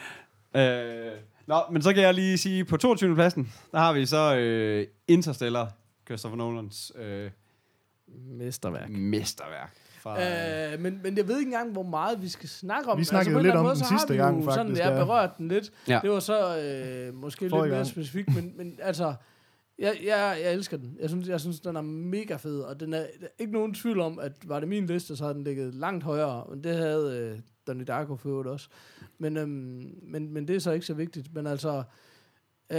Øh, 0.57 1.13
nå, 1.47 1.63
men 1.73 1.83
så 1.83 1.93
kan 1.93 2.03
jeg 2.03 2.15
lige 2.15 2.39
sige, 2.39 2.65
på 2.65 2.77
22. 2.77 3.15
pladsen, 3.15 3.53
der 3.73 3.79
har 3.79 3.93
vi 3.93 4.07
så 4.07 4.37
øh, 4.37 4.87
Interstellar, 5.09 5.73
Christopher 6.07 6.37
Nolans 6.37 6.93
øh, 6.99 7.31
Mesterværk. 8.39 8.89
mesterværk. 8.91 9.75
Fra, 10.07 10.23
øh, 10.23 10.73
Øh, 10.73 10.81
men, 10.81 11.01
men 11.03 11.17
jeg 11.17 11.29
ved 11.29 11.39
ikke 11.39 11.49
engang, 11.49 11.73
hvor 11.73 11.83
meget 11.83 12.23
vi 12.23 12.29
skal 12.29 12.49
snakke 12.49 12.91
om. 12.91 12.99
Vi 12.99 13.05
snakkede 13.05 13.35
på 13.35 13.39
en 13.39 13.45
lidt 13.45 13.55
om 13.55 13.65
måde, 13.65 13.75
den 13.75 13.85
så 13.85 13.91
har 13.91 13.99
sidste 13.99 14.13
vi 14.13 14.19
jo 14.19 14.25
gang, 14.25 14.45
Sådan, 14.45 14.59
faktisk, 14.59 14.85
jeg 14.85 14.93
ja. 14.93 15.05
berørt 15.05 15.39
den 15.39 15.49
lidt. 15.49 15.73
Ja. 15.89 16.01
Det 16.03 16.11
var 16.11 16.21
så 16.21 16.59
øh, 16.59 17.15
måske 17.15 17.49
Forrige 17.51 17.63
lidt 17.63 17.71
mere 17.71 17.79
gang. 17.79 17.87
specifikt, 17.87 18.35
men, 18.35 18.53
men 18.57 18.79
altså, 18.83 19.15
jeg, 19.79 19.95
jeg, 20.05 20.39
jeg 20.45 20.53
elsker 20.53 20.77
den. 20.77 20.97
Jeg 21.01 21.09
synes, 21.09 21.29
jeg 21.29 21.41
synes, 21.41 21.61
den 21.61 21.77
er 21.77 21.81
mega 21.81 22.37
fed, 22.37 22.61
og 22.61 22.81
den 22.81 22.95
er, 22.95 22.99
der 22.99 23.27
er 23.27 23.29
ikke 23.39 23.53
nogen 23.53 23.75
tvivl 23.75 24.01
om, 24.01 24.19
at 24.19 24.33
var 24.45 24.61
det 24.61 24.69
min 24.69 24.87
liste, 24.87 25.17
så 25.17 25.25
havde 25.25 25.35
den 25.35 25.45
ligget 25.45 25.75
langt 25.75 26.05
højere, 26.05 26.45
men 26.51 26.65
det 26.65 26.77
havde 26.77 27.33
øh, 27.35 27.41
Donnie 27.67 27.85
Darko 27.85 28.17
for 28.17 28.29
øvrigt 28.29 28.49
også. 28.49 28.69
Men, 29.19 29.37
øhm, 29.37 29.95
men, 30.03 30.33
men 30.33 30.49
det 30.49 30.57
er 30.57 30.61
så 30.61 30.71
ikke 30.71 30.87
så 30.87 30.95
vigtigt. 30.95 31.35
Men 31.35 31.47
altså, 31.47 31.83
øh, 32.71 32.79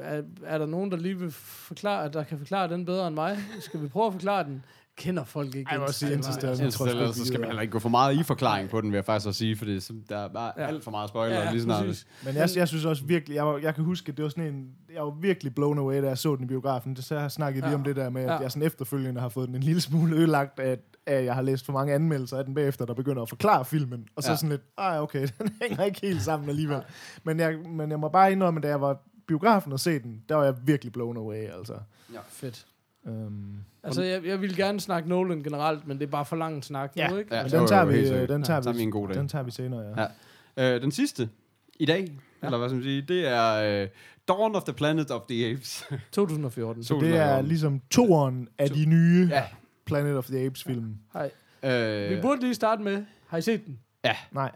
er, 0.00 0.22
er 0.44 0.58
der 0.58 0.66
nogen, 0.66 0.90
der 0.90 0.96
lige 0.96 1.18
vil 1.18 1.30
forklare, 1.30 2.04
at 2.04 2.12
der 2.12 2.22
kan 2.24 2.38
forklare 2.38 2.68
den 2.68 2.84
bedre 2.84 3.06
end 3.06 3.14
mig? 3.14 3.38
Skal 3.60 3.82
vi 3.82 3.88
prøve 3.88 4.06
at 4.06 4.12
forklare 4.12 4.44
den? 4.44 4.64
Kender 4.96 5.24
folk 5.24 5.54
ikke 5.54 5.68
Ej, 5.68 5.72
jeg 5.74 5.80
også 5.82 5.98
sige 5.98 6.12
Interstellar? 6.12 6.52
Interstellar. 6.54 7.12
Så 7.12 7.26
skal 7.26 7.40
man 7.40 7.48
heller 7.48 7.62
ikke 7.62 7.72
gå 7.72 7.78
for 7.78 7.88
meget 7.88 8.16
i 8.16 8.22
forklaring 8.22 8.70
på 8.70 8.80
den, 8.80 8.90
vil 8.90 8.96
jeg 8.96 9.04
faktisk 9.04 9.26
også 9.28 9.38
sige, 9.38 9.56
fordi 9.56 9.80
så- 9.80 9.94
der 10.08 10.16
er 10.18 10.28
bare 10.28 10.52
Ja. 10.56 10.62
ja. 10.62 10.68
alt 10.68 10.84
for 10.84 10.90
meget 10.90 11.08
spoiler 11.08 11.36
Ja, 11.36 11.50
lige 11.50 11.62
snart. 11.62 11.84
præcis. 11.86 12.06
Men 12.24 12.34
jeg, 12.34 12.48
jeg 12.56 12.68
synes 12.68 12.84
også 12.84 13.04
virkelig, 13.04 13.34
jeg, 13.34 13.46
var, 13.46 13.58
jeg 13.58 13.74
kan 13.74 13.84
huske, 13.84 14.10
at 14.10 14.16
det 14.16 14.22
var 14.22 14.28
sådan 14.28 14.46
en, 14.54 14.70
jeg 14.94 15.02
var 15.02 15.10
virkelig 15.20 15.54
blown 15.54 15.78
away, 15.78 16.02
da 16.02 16.08
jeg 16.08 16.18
så 16.18 16.36
den 16.36 16.44
i 16.44 16.46
biografen. 16.46 16.94
Det, 16.96 17.04
så 17.04 17.14
jeg 17.14 17.22
har 17.22 17.28
snakket 17.28 17.62
lige 17.62 17.70
Ja. 17.70 17.76
om 17.76 17.84
det 17.84 17.96
der 17.96 18.10
med, 18.10 18.22
at 18.22 18.28
Ja. 18.28 18.36
jeg 18.38 18.50
sådan 18.52 18.66
efterfølgende 18.66 19.20
har 19.20 19.28
fået 19.28 19.48
den 19.48 19.56
en 19.56 19.62
lille 19.62 19.80
smule 19.80 20.16
ødelagt, 20.16 20.60
at, 20.60 20.80
at 21.06 21.24
jeg 21.24 21.34
har 21.34 21.42
læst 21.42 21.66
for 21.66 21.72
mange 21.72 21.94
anmeldelser 21.94 22.36
af 22.38 22.44
den 22.44 22.54
bagefter, 22.54 22.84
der 22.86 22.94
begynder 22.94 23.22
at 23.22 23.28
forklare 23.28 23.64
filmen. 23.64 24.06
Og 24.16 24.22
så 24.22 24.30
Ja. 24.30 24.36
sådan 24.36 24.48
lidt, 24.50 24.62
ah 24.78 25.02
okay, 25.02 25.28
den 25.38 25.50
hænger 25.62 25.84
ikke 25.84 26.00
helt 26.02 26.22
sammen 26.22 26.48
alligevel. 26.48 26.80
Men 27.24 27.40
jeg, 27.40 27.58
men 27.58 27.90
jeg 27.90 28.00
må 28.00 28.08
bare 28.08 28.32
indrømme, 28.32 28.58
at 28.58 28.62
da 28.62 28.68
jeg 28.68 28.80
var 28.80 28.92
i 28.94 29.20
biografen 29.28 29.72
og 29.72 29.80
se 29.80 29.98
den, 29.98 30.22
der 30.28 30.34
var 30.34 30.44
jeg 30.44 30.54
virkelig 30.64 30.92
blown 30.92 31.16
away, 31.16 31.48
altså. 31.58 31.74
Fedt. 32.28 32.66
Um, 33.04 33.56
Altså, 33.82 34.02
jeg, 34.02 34.26
jeg 34.26 34.40
vil 34.40 34.56
gerne 34.56 34.80
snakke 34.80 35.08
Nolan 35.08 35.42
generelt, 35.42 35.86
men 35.86 35.98
det 35.98 36.06
er 36.06 36.10
bare 36.10 36.24
for 36.24 36.36
lang 36.36 36.64
snak 36.64 36.92
Ja. 36.96 37.08
nu, 37.08 37.16
ikke? 37.16 37.34
Ja. 37.36 37.42
men 37.42 37.50
den 37.52 37.60
er 37.60 37.66
tager 37.66 37.84
vi, 37.84 37.98
øh, 37.98 38.28
den 38.28 38.42
tager 38.42 38.56
Ja, 38.56 38.62
tager 38.62 38.72
vi 38.72 38.76
vi, 38.78 38.82
en 38.82 38.90
god 38.90 39.08
dag. 39.08 39.16
den 39.16 39.28
tager 39.28 39.42
vi 39.42 39.50
senere, 39.50 39.80
ja. 39.96 40.06
Ja. 40.56 40.74
Øh, 40.74 40.82
den 40.82 40.90
sidste, 40.92 41.28
i 41.80 41.86
dag, 41.86 42.00
Ja. 42.00 42.04
ja. 42.42 42.46
eller 42.46 42.58
hvad 42.58 42.68
skal 42.68 42.74
man 42.76 42.82
sige, 42.84 43.02
det 43.02 43.28
er 43.28 43.82
øh, 43.82 43.88
Dawn 44.28 44.54
of 44.54 44.62
the 44.64 44.72
Planet 44.72 45.10
of 45.10 45.20
the 45.28 45.50
Apes. 45.50 45.84
2014. 46.12 46.84
Så- 46.84 46.98
Det 47.00 47.16
er 47.16 47.42
ligesom 47.42 47.80
toeren 47.90 48.48
af 48.58 48.70
de 48.70 48.84
nye 48.86 49.28
Ja. 49.30 49.44
Planet 49.86 50.16
of 50.16 50.26
the 50.26 50.46
Apes 50.46 50.64
film. 50.64 50.96
Hej. 51.12 51.30
Øh, 51.62 52.16
Vi 52.16 52.20
burde 52.22 52.40
lige 52.40 52.54
starte 52.54 52.82
med, 52.82 53.04
har 53.26 53.38
I 53.38 53.42
set 53.42 53.66
den? 53.66 53.78
Nej, 54.32 54.50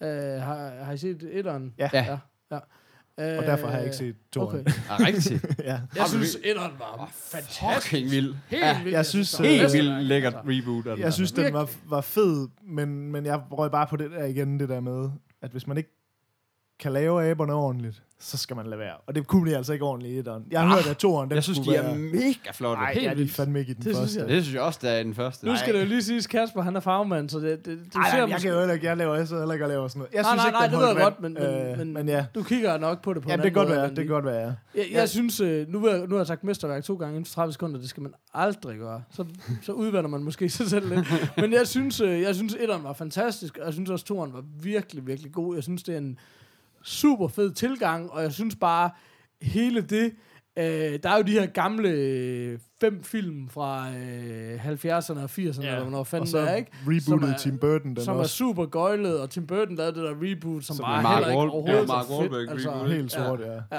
Uh, 0.00 0.08
har, 0.08 0.84
har 0.84 0.92
I 0.92 0.96
set 0.96 1.28
etteren? 1.32 1.74
Ja. 1.78 1.90
ja. 1.92 2.18
ja. 2.50 2.58
Uh, 3.18 3.24
og 3.24 3.42
derfor 3.44 3.66
har 3.66 3.74
jeg 3.76 3.84
ikke 3.84 3.96
set 3.96 4.16
toeren. 4.32 4.60
Okay. 4.60 4.70
er 4.90 5.06
rigtigt. 5.06 5.46
ja. 5.64 5.80
Jeg 5.96 6.08
synes, 6.08 6.38
etteren 6.44 6.72
var 6.78 7.10
fantastisk. 7.14 7.60
Fucking 7.90 8.10
vild. 8.10 8.34
Helt 8.48 8.62
Ja, 8.62 8.78
vildt. 8.82 8.92
jeg 8.92 9.06
synes, 9.06 9.30
det 9.30 9.40
var 9.40 9.46
øh, 9.54 9.60
Helt 9.60 9.72
vildt 9.72 10.02
lækkert 10.04 10.34
altså. 10.34 10.50
reboot. 10.50 10.86
af 10.86 10.96
den. 10.96 11.04
Jeg 11.04 11.12
synes, 11.12 11.32
den 11.32 11.52
var, 11.54 11.70
var 11.88 12.00
fed, 12.00 12.48
men, 12.68 13.12
men 13.12 13.26
jeg 13.26 13.40
røg 13.50 13.70
bare 13.70 13.86
på 13.86 13.96
det 13.96 14.10
der 14.10 14.24
igen, 14.24 14.60
det 14.60 14.68
der 14.68 14.80
med, 14.80 15.10
at 15.42 15.50
hvis 15.50 15.66
man 15.66 15.76
ikke 15.76 16.01
kan 16.78 16.92
lave 16.92 17.24
aberne 17.30 17.52
ordentligt, 17.54 18.02
så 18.20 18.36
skal 18.38 18.56
man 18.56 18.66
lade 18.66 18.78
være. 18.80 18.94
Og 19.06 19.14
det 19.14 19.26
kunne 19.26 19.50
de 19.50 19.56
altså 19.56 19.72
ikke 19.72 19.84
ordentligt 19.84 20.14
i 20.14 20.18
etteren. 20.18 20.44
Jeg 20.50 20.60
har 20.60 20.66
Ah, 20.68 20.74
hørt, 20.74 20.90
at 20.90 20.96
toeren, 20.96 21.28
den 21.28 21.34
jeg 21.34 21.42
synes, 21.42 21.58
de 21.58 21.64
skulle 21.64 21.78
er 21.78 21.82
være... 21.82 21.98
mega 21.98 22.50
flotte. 22.52 22.82
Nej, 22.82 22.92
helt 22.92 23.02
det 23.02 23.10
er 23.10 23.14
de 23.14 23.18
vildt. 23.18 23.32
fandme 23.32 23.58
ikke 23.60 23.70
i 23.70 23.74
den 23.74 23.84
Det 23.84 23.96
synes 23.96 23.98
første. 24.00 24.20
jeg. 24.20 24.28
Det 24.28 24.42
synes 24.42 24.54
jeg 24.54 24.62
også, 24.62 24.78
der 24.82 24.90
er 24.90 25.02
den 25.02 25.14
første. 25.14 25.46
Nu 25.46 25.56
skal 25.56 25.74
det 25.74 25.80
jo 25.80 25.86
lige 25.86 26.02
siges, 26.02 26.26
Kasper, 26.26 26.62
han 26.62 26.76
er 26.76 26.80
fagmand, 26.80 27.28
så 27.28 27.38
det, 27.38 27.66
det, 27.66 27.78
du 27.94 27.98
Ej, 27.98 28.10
ser 28.10 28.18
nej, 28.20 28.30
jeg 28.30 28.40
kan 28.40 28.50
jo 28.50 28.58
heller 28.58 28.74
ikke, 28.74 28.86
jeg 28.86 28.96
laver 28.96 29.18
også 29.20 29.38
heller 29.38 29.52
ikke 29.52 29.64
at 29.64 29.68
lave 29.70 29.90
sådan 29.90 29.98
noget. 30.00 30.12
Jeg 30.14 30.22
Nej, 30.22 30.30
synes 30.32 30.42
nej, 30.42 30.46
ikke, 30.48 30.58
nej, 30.58 30.66
det 30.66 30.78
ved 30.78 30.86
jeg 30.86 30.96
godt, 30.96 31.20
men, 31.20 31.36
Øh, 31.72 31.78
men, 31.78 31.92
men 31.94 32.08
ja. 32.08 32.26
du 32.34 32.42
kigger 32.42 32.78
nok 32.78 33.02
på 33.02 33.14
det 33.14 33.22
på 33.22 33.28
Ja, 33.28 33.34
en 33.34 33.40
det 33.40 33.44
kan 33.44 33.52
godt 33.52 33.68
være, 33.68 33.88
det 33.88 33.96
kan 33.96 34.06
godt 34.06 34.24
være, 34.24 34.36
ja. 34.40 34.44
Jeg, 34.46 34.54
jeg 34.74 34.86
Ja. 34.92 35.06
synes, 35.06 35.40
øh, 35.40 35.68
nu, 35.68 35.78
vil 35.80 35.90
jeg, 35.90 36.00
nu 36.00 36.14
har 36.14 36.16
jeg 36.18 36.26
sagt 36.26 36.44
mesterværk 36.44 36.84
to 36.84 36.94
gange 36.96 37.12
inden 37.16 37.24
for 37.26 37.34
30 37.34 37.52
sekunder, 37.52 37.80
det 37.80 37.88
skal 37.88 38.02
man 38.02 38.12
aldrig 38.34 38.78
gøre. 38.78 39.02
Så, 39.10 39.24
så 39.62 39.72
udvander 39.72 40.10
man 40.10 40.22
måske 40.22 40.48
sig 40.48 40.66
selv 40.66 40.88
lidt. 40.94 41.32
Men 41.36 41.52
jeg 41.52 41.66
synes, 41.68 42.00
øh, 42.00 42.20
jeg 42.20 42.34
synes 42.34 42.56
etteren 42.60 42.84
var 42.84 42.92
fantastisk, 42.92 43.58
og 43.58 43.64
jeg 43.66 43.72
synes 43.74 43.90
også 43.90 44.04
toeren 44.04 44.32
var 44.32 44.44
virkelig, 44.62 45.06
virkelig 45.06 45.32
god. 45.32 45.54
Jeg 45.54 45.62
synes, 45.62 45.82
det 45.82 45.94
er 45.94 45.98
en 45.98 46.18
super 46.84 47.28
fed 47.28 47.52
tilgang, 47.52 48.10
og 48.12 48.22
jeg 48.22 48.32
synes 48.32 48.56
bare, 48.56 48.90
hele 49.42 49.80
det, 49.80 50.12
øh, 50.58 50.64
der 51.02 51.10
er 51.10 51.16
jo 51.16 51.22
de 51.22 51.32
her 51.32 51.46
gamle 51.46 51.88
øh, 51.88 52.58
fem 52.80 53.02
film 53.04 53.48
fra 53.48 53.88
øh, 53.90 54.66
70'erne 54.66 55.18
og 55.18 55.24
80'erne, 55.24 55.66
eller 55.66 55.80
hvornår 55.82 55.98
og 55.98 56.06
fanden 56.06 56.28
så 56.28 56.38
det 56.40 56.50
er, 56.50 56.54
ikke? 56.54 56.70
rebootet 56.82 57.02
Som 57.04 57.22
er- 57.22 57.38
Tim 57.38 57.58
Burton, 57.58 57.94
den 57.96 58.04
som 58.04 58.16
er 58.16 58.20
også. 58.20 58.36
super 58.36 58.66
gøjlet, 58.66 59.20
og 59.20 59.30
Tim 59.30 59.46
Burton 59.46 59.76
lavede 59.76 59.94
det 59.94 60.02
der 60.02 60.14
reboot, 60.22 60.64
som, 60.64 60.76
Som 60.76 60.84
bare 60.84 61.02
Mark 61.02 61.14
heller 61.14 61.28
ikke 61.28 61.40
overhovedet 61.52 61.80
ja, 61.80 61.86
Mark 61.86 62.06
så 62.06 62.20
fedt. 62.20 62.32
Wahlberg 62.32 62.52
altså, 62.52 62.70
reboot. 62.70 62.90
Helt 62.90 63.12
sort, 63.12 63.40
ja. 63.40 63.78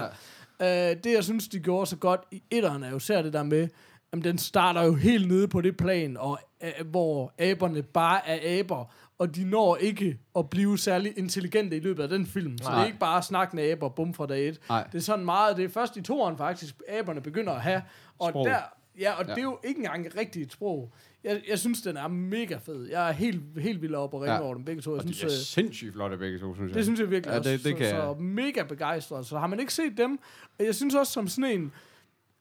Ja. 0.59 0.91
Øh, 0.91 0.97
det, 1.03 1.13
jeg 1.13 1.23
synes, 1.23 1.47
de 1.47 1.59
gjorde 1.59 1.85
så 1.85 1.95
godt 1.97 2.21
i 2.31 2.43
etteren, 2.51 2.83
er 2.83 2.89
jo 2.89 2.97
især 2.97 3.21
det 3.21 3.33
der 3.33 3.43
med, 3.43 3.67
at 4.13 4.23
den 4.23 4.37
starter 4.37 4.83
jo 4.83 4.93
helt 4.95 5.27
nede 5.27 5.47
på 5.47 5.61
det 5.61 5.77
plan, 5.77 6.17
og, 6.17 6.39
øh, 6.63 6.85
hvor 6.91 7.33
aberne 7.39 7.83
bare 7.83 8.27
er 8.29 8.59
aber, 8.59 8.93
og 9.17 9.35
de 9.35 9.45
når 9.45 9.75
ikke 9.75 10.19
at 10.35 10.49
blive 10.49 10.77
særlig 10.77 11.13
intelligente 11.17 11.77
i 11.77 11.79
løbet 11.79 12.03
af 12.03 12.09
den 12.09 12.25
film. 12.25 12.57
Så 12.57 12.63
Nej. 12.63 12.73
det 12.75 12.81
er 12.81 12.85
ikke 12.85 12.99
bare 12.99 13.23
snakkende 13.23 13.63
aber, 13.63 13.89
bum 13.89 14.13
fra 14.13 14.25
dag 14.25 14.47
et. 14.47 14.59
Nej. 14.69 14.83
Det 14.91 14.97
er 14.97 15.01
sådan 15.01 15.25
meget, 15.25 15.57
det 15.57 15.65
er 15.65 15.69
først 15.69 15.97
i 15.97 16.01
toeren 16.01 16.37
faktisk, 16.37 16.75
aberne 16.89 17.21
begynder 17.21 17.53
at 17.53 17.61
have, 17.61 17.81
og 18.19 18.29
Sprog. 18.29 18.45
der, 18.45 18.57
ja, 18.99 19.11
og 19.13 19.25
ja. 19.27 19.31
Det 19.33 19.39
er 19.39 19.43
jo 19.43 19.59
ikke 19.63 19.77
engang 19.77 20.17
rigtigt 20.17 20.53
sprog. 20.53 20.91
Jeg, 21.23 21.41
jeg 21.49 21.59
synes, 21.59 21.81
den 21.81 21.97
er 21.97 22.07
mega 22.07 22.55
fed. 22.57 22.89
Jeg 22.89 23.07
er 23.09 23.11
helt, 23.13 23.41
helt 23.59 23.81
vild 23.81 23.95
op 23.95 24.13
og 24.13 24.21
ringe 24.21 24.33
Ja. 24.35 24.41
over 24.41 24.53
dem 24.53 24.65
begge 24.65 24.81
to. 24.81 24.91
Jeg 24.91 25.01
Og 25.01 25.07
de 25.07 25.13
synes, 25.13 25.33
er 25.33 25.37
øh, 25.39 25.43
sindssygt 25.65 25.93
flotte 25.93 26.17
begge 26.17 26.39
to, 26.39 26.55
synes 26.55 26.69
jeg. 26.69 26.75
det 26.75 26.83
synes 26.85 26.99
jeg 26.99 27.09
virkelig 27.11 27.31
Ja, 27.31 27.37
også. 27.37 27.49
det- 27.51 27.63
det 27.63 27.71
så, 27.71 27.77
kan 27.77 27.89
så 27.89 27.95
jeg- 28.03 28.17
mega 28.21 28.63
begejstret. 28.63 29.25
Så 29.25 29.37
har 29.39 29.47
man 29.47 29.59
ikke 29.59 29.73
set 29.73 29.97
dem, 29.97 30.19
jeg 30.59 30.75
synes 30.75 30.95
også 30.95 31.13
som 31.13 31.27
sådan 31.27 31.51
en, 31.59 31.71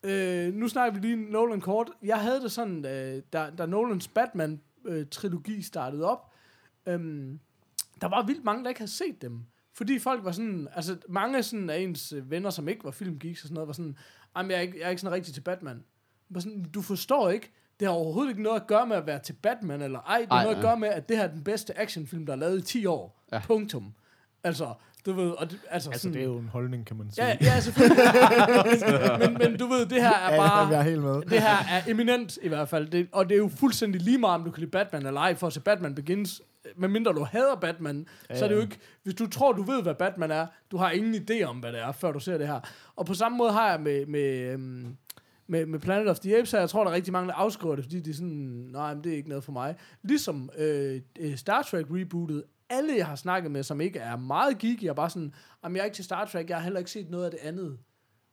Øh, 0.05 0.55
nu 0.55 0.69
snakker 0.69 1.01
vi 1.01 1.07
lige 1.07 1.17
Nolan 1.33 1.61
kort. 1.61 1.91
Jeg 2.03 2.17
havde 2.21 2.41
det 2.41 2.53
sådan, 2.53 2.87
øh, 2.87 3.23
da, 3.33 3.47
da 3.59 3.67
Nolans 3.67 4.09
Batman-trilogi 4.09 5.63
startede 5.63 6.05
op, 6.11 6.32
øhm, 6.87 7.41
der 8.01 8.09
var 8.09 8.27
vildt 8.27 8.45
mange, 8.45 8.63
der 8.63 8.69
ikke 8.69 8.81
havde 8.81 8.91
set 8.91 9.23
dem. 9.23 9.45
Fordi 9.75 9.99
folk 9.99 10.25
var 10.25 10.33
sådan, 10.33 10.69
altså 10.75 10.97
mange 11.09 11.43
sådan 11.43 11.71
af 11.71 11.79
ens 11.79 12.13
øh, 12.13 12.31
venner, 12.31 12.51
som 12.51 12.69
ikke 12.69 12.85
var 12.85 12.91
filmgeeks 12.91 13.43
og 13.43 13.49
sådan 13.49 13.55
noget, 13.55 13.67
var 13.67 13.73
sådan, 13.73 13.97
jamen 14.37 14.51
jeg 14.51 14.57
er 14.57 14.61
ikke, 14.63 14.79
jeg 14.79 14.87
er 14.87 14.91
ikke 14.91 15.01
sådan 15.01 15.15
rigtig 15.15 15.35
til 15.35 15.41
Batman. 15.41 15.85
Var 16.29 16.41
sådan, 16.41 16.65
du 16.75 16.83
forstår 16.83 17.31
ikke, 17.31 17.51
det 17.81 17.89
har 17.89 17.95
overhovedet 17.95 18.31
ikke 18.31 18.43
noget 18.43 18.61
at 18.61 18.67
gøre 18.67 18.87
med 18.87 18.97
at 18.97 19.07
være 19.07 19.19
til 19.19 19.33
Batman 19.33 19.83
eller 19.83 19.99
ej. 19.99 20.19
Det 20.19 20.29
har 20.31 20.37
Ej, 20.37 20.45
noget 20.45 20.57
at 20.57 20.63
nej. 20.63 20.71
gøre 20.71 20.79
med, 20.79 20.89
at 20.89 21.09
det 21.09 21.17
her 21.17 21.25
er 21.25 21.33
den 21.33 21.45
bedste 21.45 21.79
actionfilm, 21.81 22.27
der 22.27 22.33
er 22.33 22.37
lavet 22.37 22.59
i 22.59 22.63
10 22.63 22.87
år. 22.87 23.25
Ja. 23.33 23.37
Ja. 23.37 23.43
Punktum. 23.47 23.95
Altså, 24.45 24.75
du 25.07 25.13
ved, 25.13 25.31
og 25.31 25.51
det, 25.51 25.61
altså, 25.71 25.91
Altså, 25.91 26.03
sådan, 26.03 26.15
det 26.15 26.23
er 26.23 26.27
jo 26.27 26.39
en 26.39 26.49
holdning, 26.49 26.87
kan 26.87 26.97
man 26.97 27.11
sige. 27.11 27.27
Ja, 27.27 27.37
ja, 27.41 27.61
selvfølgelig. 27.61 28.05
men, 29.29 29.39
men 29.39 29.59
du 29.59 29.67
ved, 29.67 29.87
det 29.87 30.03
her 30.03 30.13
er 30.13 30.35
ja, 30.35 30.41
bare... 30.41 30.69
jeg 30.69 30.79
er 30.79 30.83
helt 30.83 31.03
med. 31.03 31.23
Det 31.23 31.41
her 31.41 31.57
er 31.71 31.83
eminent 31.89 32.39
i 32.43 32.49
hvert 32.49 32.69
fald. 32.69 32.89
Det, 32.89 33.09
og 33.13 33.29
det 33.29 33.35
er 33.35 33.39
jo 33.39 33.51
fuldstændig 33.57 34.01
lige 34.01 34.19
meget, 34.19 34.35
om 34.35 34.45
du 34.45 34.51
kan 34.51 34.61
lide 34.61 34.71
Batman 34.71 35.07
eller 35.07 35.21
ej, 35.21 35.35
for 35.35 35.47
at 35.47 35.53
se 35.53 35.61
Batman 35.61 35.95
Begins. 35.95 36.43
Medmindre 36.77 37.13
du 37.13 37.25
hader 37.25 37.55
Batman, 37.55 38.07
ja, 38.31 38.39
så 38.39 38.45
er 38.45 38.49
det 38.49 38.57
jo 38.57 38.61
ikke... 38.61 38.79
Hvis 39.03 39.15
du 39.15 39.27
tror, 39.27 39.53
du 39.53 39.63
ved, 39.63 39.83
hvad 39.83 39.95
Batman 39.95 40.31
er, 40.31 40.47
du 40.71 40.77
har 40.77 40.91
ingen 40.91 41.15
idé 41.15 41.43
om, 41.43 41.59
hvad 41.59 41.73
det 41.73 41.81
er, 41.81 41.93
før 41.93 42.13
du 42.13 42.21
ser 42.21 42.39
det 42.39 42.47
her. 42.47 42.61
Og 42.97 43.07
på 43.07 43.15
samme 43.15 43.39
måde 43.39 43.53
har 43.53 43.71
jeg 43.71 43.81
med... 43.81 44.07
med 44.07 44.53
øhm, 44.53 44.97
med, 45.47 45.67
med 45.67 45.79
Planet 45.79 46.09
of 46.09 46.19
the 46.19 46.39
Apes 46.39 46.51
her, 46.51 46.59
jeg 46.59 46.71
tror, 46.71 46.85
der 46.85 46.91
er 46.91 46.95
rigtig 46.95 47.13
mange, 47.13 47.29
der 47.29 47.35
afskriver 47.35 47.75
det, 47.75 47.85
fordi 47.85 48.01
de 48.01 48.11
er 48.11 48.15
sådan, 48.15 48.69
nej, 48.73 48.95
men 48.95 49.05
det 49.05 49.13
er 49.13 49.17
ikke 49.17 49.29
noget 49.29 49.45
for 49.45 49.53
mig. 49.53 49.77
Ligesom 50.03 50.51
øh, 50.59 51.01
øh, 51.21 51.37
Star 51.37 51.63
Trek 51.63 51.87
rebootet, 51.91 52.45
alle 52.71 52.97
jeg 52.97 53.07
har 53.07 53.17
snakket 53.17 53.51
med, 53.51 53.63
som 53.63 53.81
ikke 53.81 53.99
er 53.99 54.17
meget 54.17 54.59
geeky, 54.59 54.85
er 54.85 54.93
bare 54.93 55.11
sådan, 55.11 55.35
jamen 55.65 55.77
jeg 55.77 55.83
er 55.83 55.85
ikke 55.85 55.95
til 55.95 56.05
Star 56.05 56.25
Trek, 56.25 56.49
jeg 56.49 56.57
har 56.57 56.63
heller 56.63 56.79
ikke 56.79 56.91
set 56.91 57.11
noget 57.11 57.25
af 57.25 57.31
det 57.31 57.41
andet. 57.43 57.79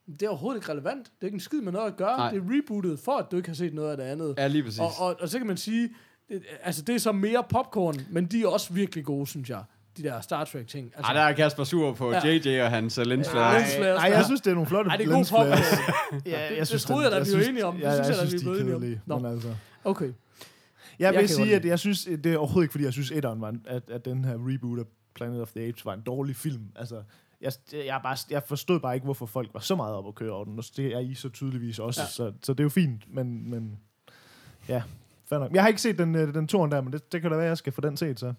Det 0.08 0.24
er 0.24 0.30
overhovedet 0.30 0.58
ikke 0.58 0.72
relevant. 0.72 1.06
Det 1.06 1.22
er 1.22 1.26
ikke 1.26 1.36
en 1.36 1.40
skid 1.40 1.62
med 1.62 1.72
noget 1.72 1.88
at 1.88 1.98
gøre. 1.98 2.18
Nej. 2.18 2.32
Det 2.32 2.38
er 2.38 2.44
rebootet, 2.46 3.00
for 3.00 3.18
at 3.18 3.32
du 3.32 3.38
ikke 3.38 3.50
har 3.50 3.56
set 3.56 3.74
noget 3.74 3.92
af 3.92 3.98
det 3.98 4.04
andet. 4.04 4.36
Ja, 4.38 4.48
lige 4.48 4.64
præcis. 4.64 4.80
Og, 4.80 4.90
og, 5.00 5.16
og 5.20 5.30
så 5.30 5.38
kan 5.38 5.48
man 5.48 5.58
sige, 5.58 5.90
det, 6.30 6.42
altså 6.64 6.82
det 6.82 6.96
er 6.96 7.00
så 7.00 7.12
mere 7.12 7.44
popcorn, 7.50 7.96
men 8.10 8.26
de 8.26 8.42
er 8.44 8.48
også 8.48 8.74
virkelig 8.74 9.06
gode, 9.06 9.28
synes 9.28 9.50
jeg. 9.50 9.64
De 9.98 10.04
der 10.04 10.22
Star 10.22 10.46
Trek 10.46 10.68
ting. 10.68 10.86
Altså, 10.96 11.12
Ej, 11.12 11.14
der 11.14 11.22
er 11.22 11.34
Kasper 11.34 11.64
sur 11.64 11.94
på 11.94 12.12
Ja. 12.12 12.28
JJ 12.28 12.62
og 12.62 12.70
hans 12.70 12.98
uh, 12.98 13.02
lens- 13.02 13.10
Lensflares, 13.10 13.78
Nej, 13.80 13.88
der. 14.10 14.16
jeg 14.16 14.26
synes, 14.26 14.42
det 14.42 14.50
er 14.52 14.54
nogle 14.54 14.68
flotte 14.68 14.90
Ej, 14.92 14.98
det 14.98 15.04
er 15.04 15.08
god 15.08 15.16
lensflares. 15.16 15.60
popcorn. 15.70 16.22
Ja, 16.26 16.50
Det- 16.60 16.70
det 16.72 16.82
troede 16.82 17.04
jeg 17.04 17.12
da, 17.12 17.20
vi 17.32 17.38
var 17.44 17.50
enige 17.50 17.66
om. 17.66 17.76
Det 17.76 17.82
Ja, 17.84 17.94
synes 17.94 18.08
jeg, 18.08 18.18
jeg 18.22 18.28
synes, 18.28 18.46
vi 18.46 18.50
er 18.50 18.54
de 18.54 18.60
er 18.72 18.76
enige 18.76 19.02
om. 19.10 19.22
Men 19.22 19.32
altså. 19.32 19.56
Okay. 19.84 20.06
Jeg 20.06 20.14
Jeg 21.00 21.12
vil 21.14 21.20
kan 21.20 21.30
sige, 21.30 21.56
at 21.56 21.66
jeg 21.66 21.80
synes, 21.80 22.04
det 22.04 22.26
er 22.26 22.38
overhovedet 22.38 22.64
ikke, 22.66 22.72
fordi 22.72 22.84
jeg 22.86 22.94
synes, 22.94 23.12
etteren 23.12 23.42
var, 23.42 23.50
en- 23.50 23.66
at, 23.68 23.84
at 23.90 24.06
den 24.06 24.26
her 24.26 24.34
reboot 24.54 24.80
af 24.80 24.84
Planet 25.16 25.42
of 25.42 25.52
the 25.52 25.68
Apes 25.68 25.86
var 25.86 25.94
en 25.94 26.02
dårlig 26.02 26.36
film. 26.36 26.64
Altså, 26.76 27.02
jeg, 27.42 27.52
jeg, 27.74 28.00
bare, 28.04 28.18
jeg 28.30 28.44
forstod 28.44 28.80
bare 28.80 28.94
ikke, 28.96 29.04
hvorfor 29.06 29.26
folk 29.26 29.50
var 29.54 29.60
så 29.60 29.76
meget 29.76 29.94
op 29.96 30.08
at 30.08 30.16
køre 30.16 30.32
over 30.32 30.46
den, 30.46 30.58
og 30.60 30.64
det 30.78 30.86
er 30.96 31.00
I 31.00 31.14
så 31.14 31.30
tydeligvis 31.30 31.80
også, 31.80 32.02
ja. 32.02 32.08
så, 32.08 32.32
så 32.44 32.54
det 32.54 32.60
er 32.60 32.64
jo 32.64 32.70
fint, 32.70 33.02
men, 33.16 33.50
men 33.50 33.80
ja, 34.68 34.82
fair 35.30 35.40
nok. 35.40 35.52
Jeg 35.54 35.62
har 35.64 35.68
ikke 35.68 35.82
set 35.82 35.98
den, 35.98 36.16
øh, 36.16 36.34
den 36.34 36.48
toren 36.48 36.72
der, 36.72 36.82
men 36.82 36.94
det, 36.94 37.12
det 37.12 37.22
kan 37.22 37.32
da 37.32 37.36
være, 37.38 37.46
at 37.46 37.50
jeg 37.50 37.58
skal 37.58 37.74
få 37.74 37.82
den 37.82 37.98
set, 37.98 38.20
så. 38.20 38.34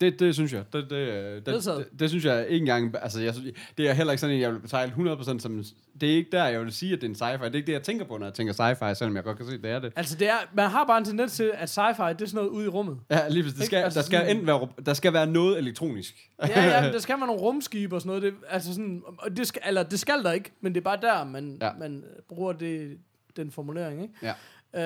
det, 0.00 0.20
det 0.20 0.34
synes 0.34 0.52
jeg. 0.52 0.62
Det, 0.72 0.90
det, 0.90 0.96
øh, 0.96 1.34
det, 1.36 1.46
Vedtaget. 1.46 1.86
det, 1.92 2.00
det, 2.00 2.08
synes 2.10 2.24
jeg 2.24 2.46
ikke 2.48 2.62
engang... 2.62 2.94
Altså, 3.02 3.20
jeg, 3.20 3.34
synes- 3.34 3.54
det 3.78 3.88
er 3.88 3.92
heller 3.92 4.12
ikke 4.12 4.20
sådan, 4.20 4.36
at 4.36 4.42
jeg 4.42 4.52
vil 4.52 4.60
betegne 4.60 4.92
100% 5.14 5.38
som... 5.38 5.64
Det 6.00 6.10
er 6.12 6.16
ikke 6.16 6.30
der, 6.32 6.44
jeg 6.46 6.60
vil 6.60 6.72
sige, 6.72 6.92
at 6.92 7.00
det 7.00 7.06
er 7.06 7.10
en 7.10 7.14
sci-fi. 7.36 7.44
Det 7.44 7.50
er 7.52 7.56
ikke 7.56 7.66
det, 7.66 7.72
jeg 7.72 7.82
tænker 7.82 8.04
på, 8.04 8.18
når 8.18 8.26
jeg 8.26 8.34
tænker 8.34 8.52
sci-fi, 8.52 8.94
selvom 8.94 9.16
jeg 9.16 9.24
godt 9.24 9.36
kan 9.36 9.46
se, 9.46 9.54
at 9.54 9.62
det 9.62 9.70
er 9.70 9.78
det. 9.78 9.92
Altså, 9.96 10.16
det 10.16 10.28
er, 10.28 10.34
man 10.54 10.70
har 10.70 10.84
bare 10.84 10.98
en 10.98 11.04
tendens 11.04 11.32
til, 11.32 11.50
at 11.54 11.78
sci-fi, 11.78 12.08
det 12.12 12.20
er 12.22 12.26
sådan 12.26 12.34
noget 12.34 12.48
ude 12.48 12.64
i 12.64 12.68
rummet. 12.68 12.98
Ja, 13.10 13.28
lige 13.28 13.42
præcis. 13.42 13.56
Det 13.58 13.66
skal, 13.66 13.76
Altså 13.76 13.98
der, 14.00 14.04
skal 14.06 14.18
sådan- 14.18 14.30
enten 14.30 14.46
være, 14.46 14.68
der 14.86 14.94
skal 14.94 15.12
være 15.12 15.26
noget 15.26 15.58
elektronisk. 15.58 16.28
Ja, 16.48 16.60
ja, 16.64 16.92
der 16.92 16.98
skal 17.06 17.16
være 17.18 17.26
nogle 17.26 17.42
rumskibe 17.42 17.94
og 17.96 18.00
sådan 18.00 18.08
noget. 18.08 18.22
Det, 18.22 18.34
altså 18.48 18.72
sådan, 18.74 19.02
og 19.18 19.36
det 19.36 19.46
skal, 19.46 19.62
eller 19.66 19.82
det 19.82 20.00
skal 20.00 20.22
der 20.22 20.32
ikke, 20.32 20.50
men 20.60 20.74
det 20.74 20.80
er 20.80 20.84
bare 20.84 20.98
der, 21.02 21.24
man, 21.24 21.58
ja. 21.62 21.70
man 21.78 22.04
bruger 22.28 22.52
det, 22.52 22.98
den 23.36 23.50
formulering, 23.50 24.02
ikke? 24.02 24.14
Ja. 24.22 24.32
Uh, 24.74 24.80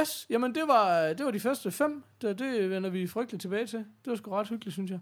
yes, 0.00 0.26
jamen 0.30 0.54
det 0.54 0.62
var, 0.68 1.12
det 1.12 1.26
var 1.26 1.30
de 1.30 1.40
første 1.40 1.70
fem. 1.70 2.04
Det, 2.22 2.38
det 2.38 2.70
vender 2.70 2.90
vi 2.90 3.06
frygteligt 3.06 3.40
tilbage 3.40 3.66
til. 3.66 3.78
Det 3.78 4.10
var 4.10 4.14
sgu 4.14 4.30
ret 4.30 4.48
hyggeligt, 4.48 4.72
synes 4.72 4.90
jeg. 4.90 5.00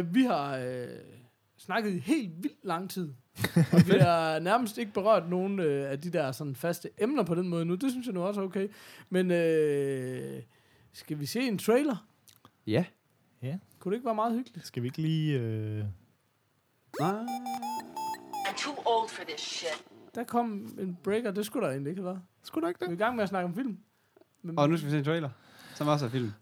Uh, 0.00 0.14
vi 0.14 0.22
har 0.22 0.58
uh, 0.58 0.88
snakket 1.56 1.94
i 1.94 1.98
helt 1.98 2.42
vildt 2.42 2.64
lang 2.64 2.90
tid. 2.90 3.14
og 3.72 3.86
vi 3.86 3.98
har 3.98 4.38
nærmest 4.38 4.78
ikke 4.78 4.92
berørt 4.92 5.28
nogen 5.28 5.60
uh, 5.60 5.66
af 5.66 6.00
de 6.00 6.10
der 6.12 6.32
sådan 6.32 6.56
faste 6.56 6.90
emner 6.98 7.22
på 7.22 7.34
den 7.34 7.48
måde 7.48 7.64
nu. 7.64 7.74
Det 7.74 7.90
synes 7.90 8.06
jeg 8.06 8.14
nu 8.14 8.22
også 8.22 8.40
er 8.40 8.44
okay. 8.44 8.68
Men 9.08 9.30
uh, 9.30 10.42
skal 10.92 11.20
vi 11.20 11.26
se 11.26 11.40
en 11.40 11.58
trailer? 11.58 12.06
Ja. 13.42 13.58
Kunne 13.78 13.92
det 13.92 13.96
ikke 13.96 14.06
være 14.06 14.14
meget 14.14 14.34
hyggeligt? 14.34 14.66
Skal 14.66 14.82
vi 14.82 14.88
ikke 14.88 15.02
lige... 15.02 15.38
Øh... 15.38 15.84
Nej. 17.00 17.24
I'm 18.46 18.56
too 18.56 18.74
old 18.86 19.08
for 19.08 19.24
this 19.24 19.40
shit. 19.40 19.84
Der 20.14 20.24
kom 20.24 20.76
en 20.78 20.98
breaker, 21.04 21.30
det 21.30 21.46
skulle 21.46 21.66
der 21.66 21.72
egentlig 21.72 21.90
ikke 21.90 22.02
have 22.02 22.10
været. 22.10 22.22
Skulle 22.44 22.62
du 22.62 22.68
ikke 22.68 22.80
Vi 22.80 22.84
er 22.84 22.88
det? 22.90 22.96
i 22.96 23.02
gang 23.02 23.16
med 23.16 23.22
at 23.22 23.28
snakke 23.28 23.44
om 23.48 23.54
film. 23.54 23.76
Men, 24.42 24.58
Og 24.58 24.68
nu 24.70 24.76
skal 24.76 24.86
vi 24.86 24.90
se 24.92 24.98
en 24.98 25.04
trailer, 25.04 25.28
som 25.74 25.88
også 25.88 26.04
er 26.06 26.10
film. 26.10 26.32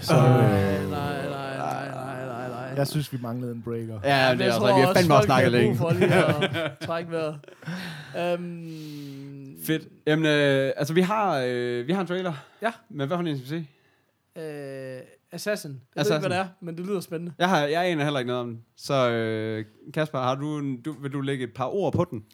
Så, 0.00 0.14
Øh, 0.14 0.22
øh, 0.24 0.90
nej, 0.90 1.28
nej, 1.28 1.56
nej, 1.58 1.88
nej, 1.88 2.26
nej, 2.26 2.48
nej. 2.48 2.72
jeg 2.76 2.86
synes, 2.86 3.12
vi 3.12 3.18
manglede 3.22 3.52
en 3.52 3.62
breaker. 3.62 3.92
Ja, 3.94 3.98
det 3.98 4.04
er 4.04 4.10
jeg 4.14 4.40
altså, 4.40 4.60
tror 4.60 4.76
vi 4.76 4.80
har 4.86 4.94
fandme 4.94 5.14
også 5.14 5.28
folk 5.28 5.40
snakket 5.42 5.52
har 5.52 5.58
brug 5.58 5.60
længe. 5.60 5.76
for 5.76 5.90
lige 5.90 6.14
at 6.14 6.78
trække 6.88 7.10
vejret. 7.10 7.38
Um, 8.38 9.56
Fedt. 9.66 9.88
Jamen, 10.06 10.26
øh, 10.26 10.72
altså, 10.76 10.94
vi 10.94 11.00
har, 11.00 11.40
øh, 11.46 11.86
vi 11.86 11.92
har 11.92 12.00
en 12.00 12.06
trailer. 12.06 12.32
Ja. 12.62 12.72
Men 12.88 13.06
hvad 13.06 13.16
for 13.18 13.24
en 13.24 13.38
skal 13.38 13.42
vi 13.44 13.48
se? 13.48 13.66
Uh, 15.00 15.06
Assassin. 15.32 15.70
Jeg 15.70 15.78
ved 15.94 16.00
Assassin. 16.00 16.14
ikke, 16.16 16.28
hvad 16.28 16.38
det 16.38 16.44
er, 16.44 16.48
men 16.60 16.76
det 16.76 16.86
lyder 16.86 17.00
spændende. 17.00 17.32
Jeg, 17.38 17.48
har, 17.48 17.60
jeg 17.66 17.86
aner 17.86 18.04
heller 18.04 18.18
ikke 18.20 18.26
noget 18.26 18.42
om 18.42 18.48
den. 18.48 18.62
Så 18.76 19.10
øh, 19.10 19.64
Kasper, 19.94 20.18
har 20.18 20.34
du, 20.34 20.58
en, 20.58 20.82
du, 20.82 20.92
vil 20.92 21.12
du 21.12 21.20
lægge 21.20 21.44
et 21.44 21.52
par 21.54 21.66
ord 21.74 21.92
på 21.92 22.06
den? 22.10 22.24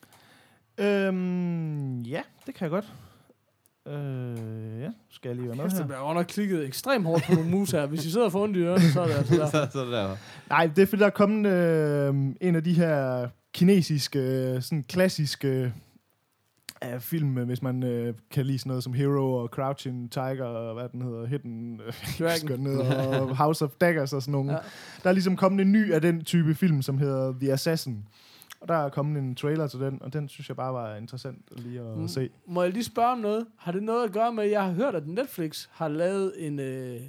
Øhm, 0.79 2.01
ja, 2.01 2.23
det 2.47 2.55
kan 2.55 2.65
jeg 2.65 2.71
godt. 2.71 2.93
Øh, 3.89 4.81
ja, 4.81 4.91
skal 5.11 5.29
jeg 5.29 5.37
lige 5.37 5.49
være 5.49 5.57
med 5.57 5.65
Kæft, 5.65 5.73
her? 5.73 5.79
det 5.79 5.87
bliver 5.87 6.01
godt 6.01 6.17
nok 6.17 6.27
klikket 6.27 6.67
ekstremt 6.67 7.07
hårdt 7.07 7.25
på 7.27 7.33
nogle 7.35 7.51
mus 7.51 7.71
her. 7.71 7.87
Hvis 7.87 8.05
I 8.07 8.11
sidder 8.11 8.29
for 8.29 8.43
ondt 8.43 8.57
i 8.57 8.61
ørerne, 8.61 8.91
så 8.91 9.01
er 9.01 9.07
det 9.07 9.15
altså 9.15 9.37
der. 9.37 9.47
så, 9.67 9.69
så 9.73 9.81
er 9.81 9.85
det 9.85 9.93
der. 9.93 10.17
Nej, 10.49 10.71
det 10.77 10.83
er 10.83 10.87
fordi, 10.87 11.01
der 11.01 11.07
er 11.07 11.11
kommet 11.11 11.51
øh, 11.51 12.15
en 12.41 12.55
af 12.57 12.65
de 12.65 12.73
her 12.73 13.29
kinesiske, 13.55 14.19
øh, 14.19 14.63
sådan 14.63 14.85
klassiske 14.89 15.73
øh, 16.85 17.01
film, 17.01 17.39
øh, 17.39 17.47
hvis 17.47 17.63
man 17.63 17.83
øh, 17.83 18.15
kan 18.31 18.47
lide 18.47 18.59
sådan 18.59 18.71
noget 18.71 18.85
som 18.85 18.93
Hero 18.93 19.35
og 19.35 19.49
Crouching 19.49 20.13
Tiger 20.13 20.45
og 20.45 20.75
hvad 20.75 20.89
den 20.89 21.03
hedder, 21.03 21.27
Hidden 21.27 21.81
øh, 21.87 21.93
Dragon. 22.19 22.61
ned, 22.61 22.79
og 22.79 23.37
House 23.37 23.65
of 23.65 23.71
Daggers 23.81 24.13
og 24.13 24.23
sådan 24.23 24.33
nogle. 24.33 24.53
Ja. 24.53 24.59
Der 25.03 25.09
er 25.09 25.13
ligesom 25.13 25.37
kommet 25.37 25.61
en 25.61 25.73
ny 25.73 25.93
af 25.93 26.01
den 26.01 26.25
type 26.25 26.55
film, 26.55 26.83
som 26.83 26.99
hedder 26.99 27.35
The 27.41 27.53
Assassin. 27.53 28.05
Og 28.63 28.69
der 28.69 28.75
er 28.75 28.89
kommet 28.89 29.23
en 29.23 29.35
trailer 29.35 29.67
til 29.67 29.81
den, 29.81 29.99
og 30.03 30.13
den 30.13 30.29
synes 30.29 30.49
jeg 30.49 30.57
bare 30.57 30.73
var 30.73 30.97
interessant 30.97 31.39
lige 31.57 31.81
at 31.81 31.99
Mm. 31.99 32.09
se. 32.09 32.31
Må 32.47 32.63
jeg 32.63 32.73
lige 32.73 32.85
spørge 32.85 33.13
om 33.13 33.19
noget? 33.19 33.47
Har 33.59 33.73
det 33.73 33.83
noget 33.83 34.05
at 34.05 34.13
gøre 34.13 34.33
med, 34.33 34.45
at 34.45 34.51
jeg 34.51 34.63
har 34.65 34.73
hørt, 34.73 34.95
at 34.95 35.07
Netflix 35.07 35.67
har 35.71 35.89
lavet 35.89 36.33
en 36.39 36.59
øh, 36.59 37.01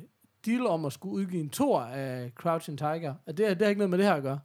deal 0.45 0.67
om 0.67 0.85
at 0.85 0.93
skulle 0.93 1.15
udgive 1.15 1.41
en 1.41 1.49
tor 1.49 1.81
af 1.81 2.31
Crouching 2.35 2.77
Tiger? 2.77 3.13
Er 3.27 3.31
det, 3.31 3.37
det 3.37 3.57
har 3.61 3.65
ikke 3.67 3.79
noget 3.79 3.89
med 3.89 3.97
det 3.97 4.05
her 4.05 4.13
at 4.13 4.23
gøre? 4.23 4.39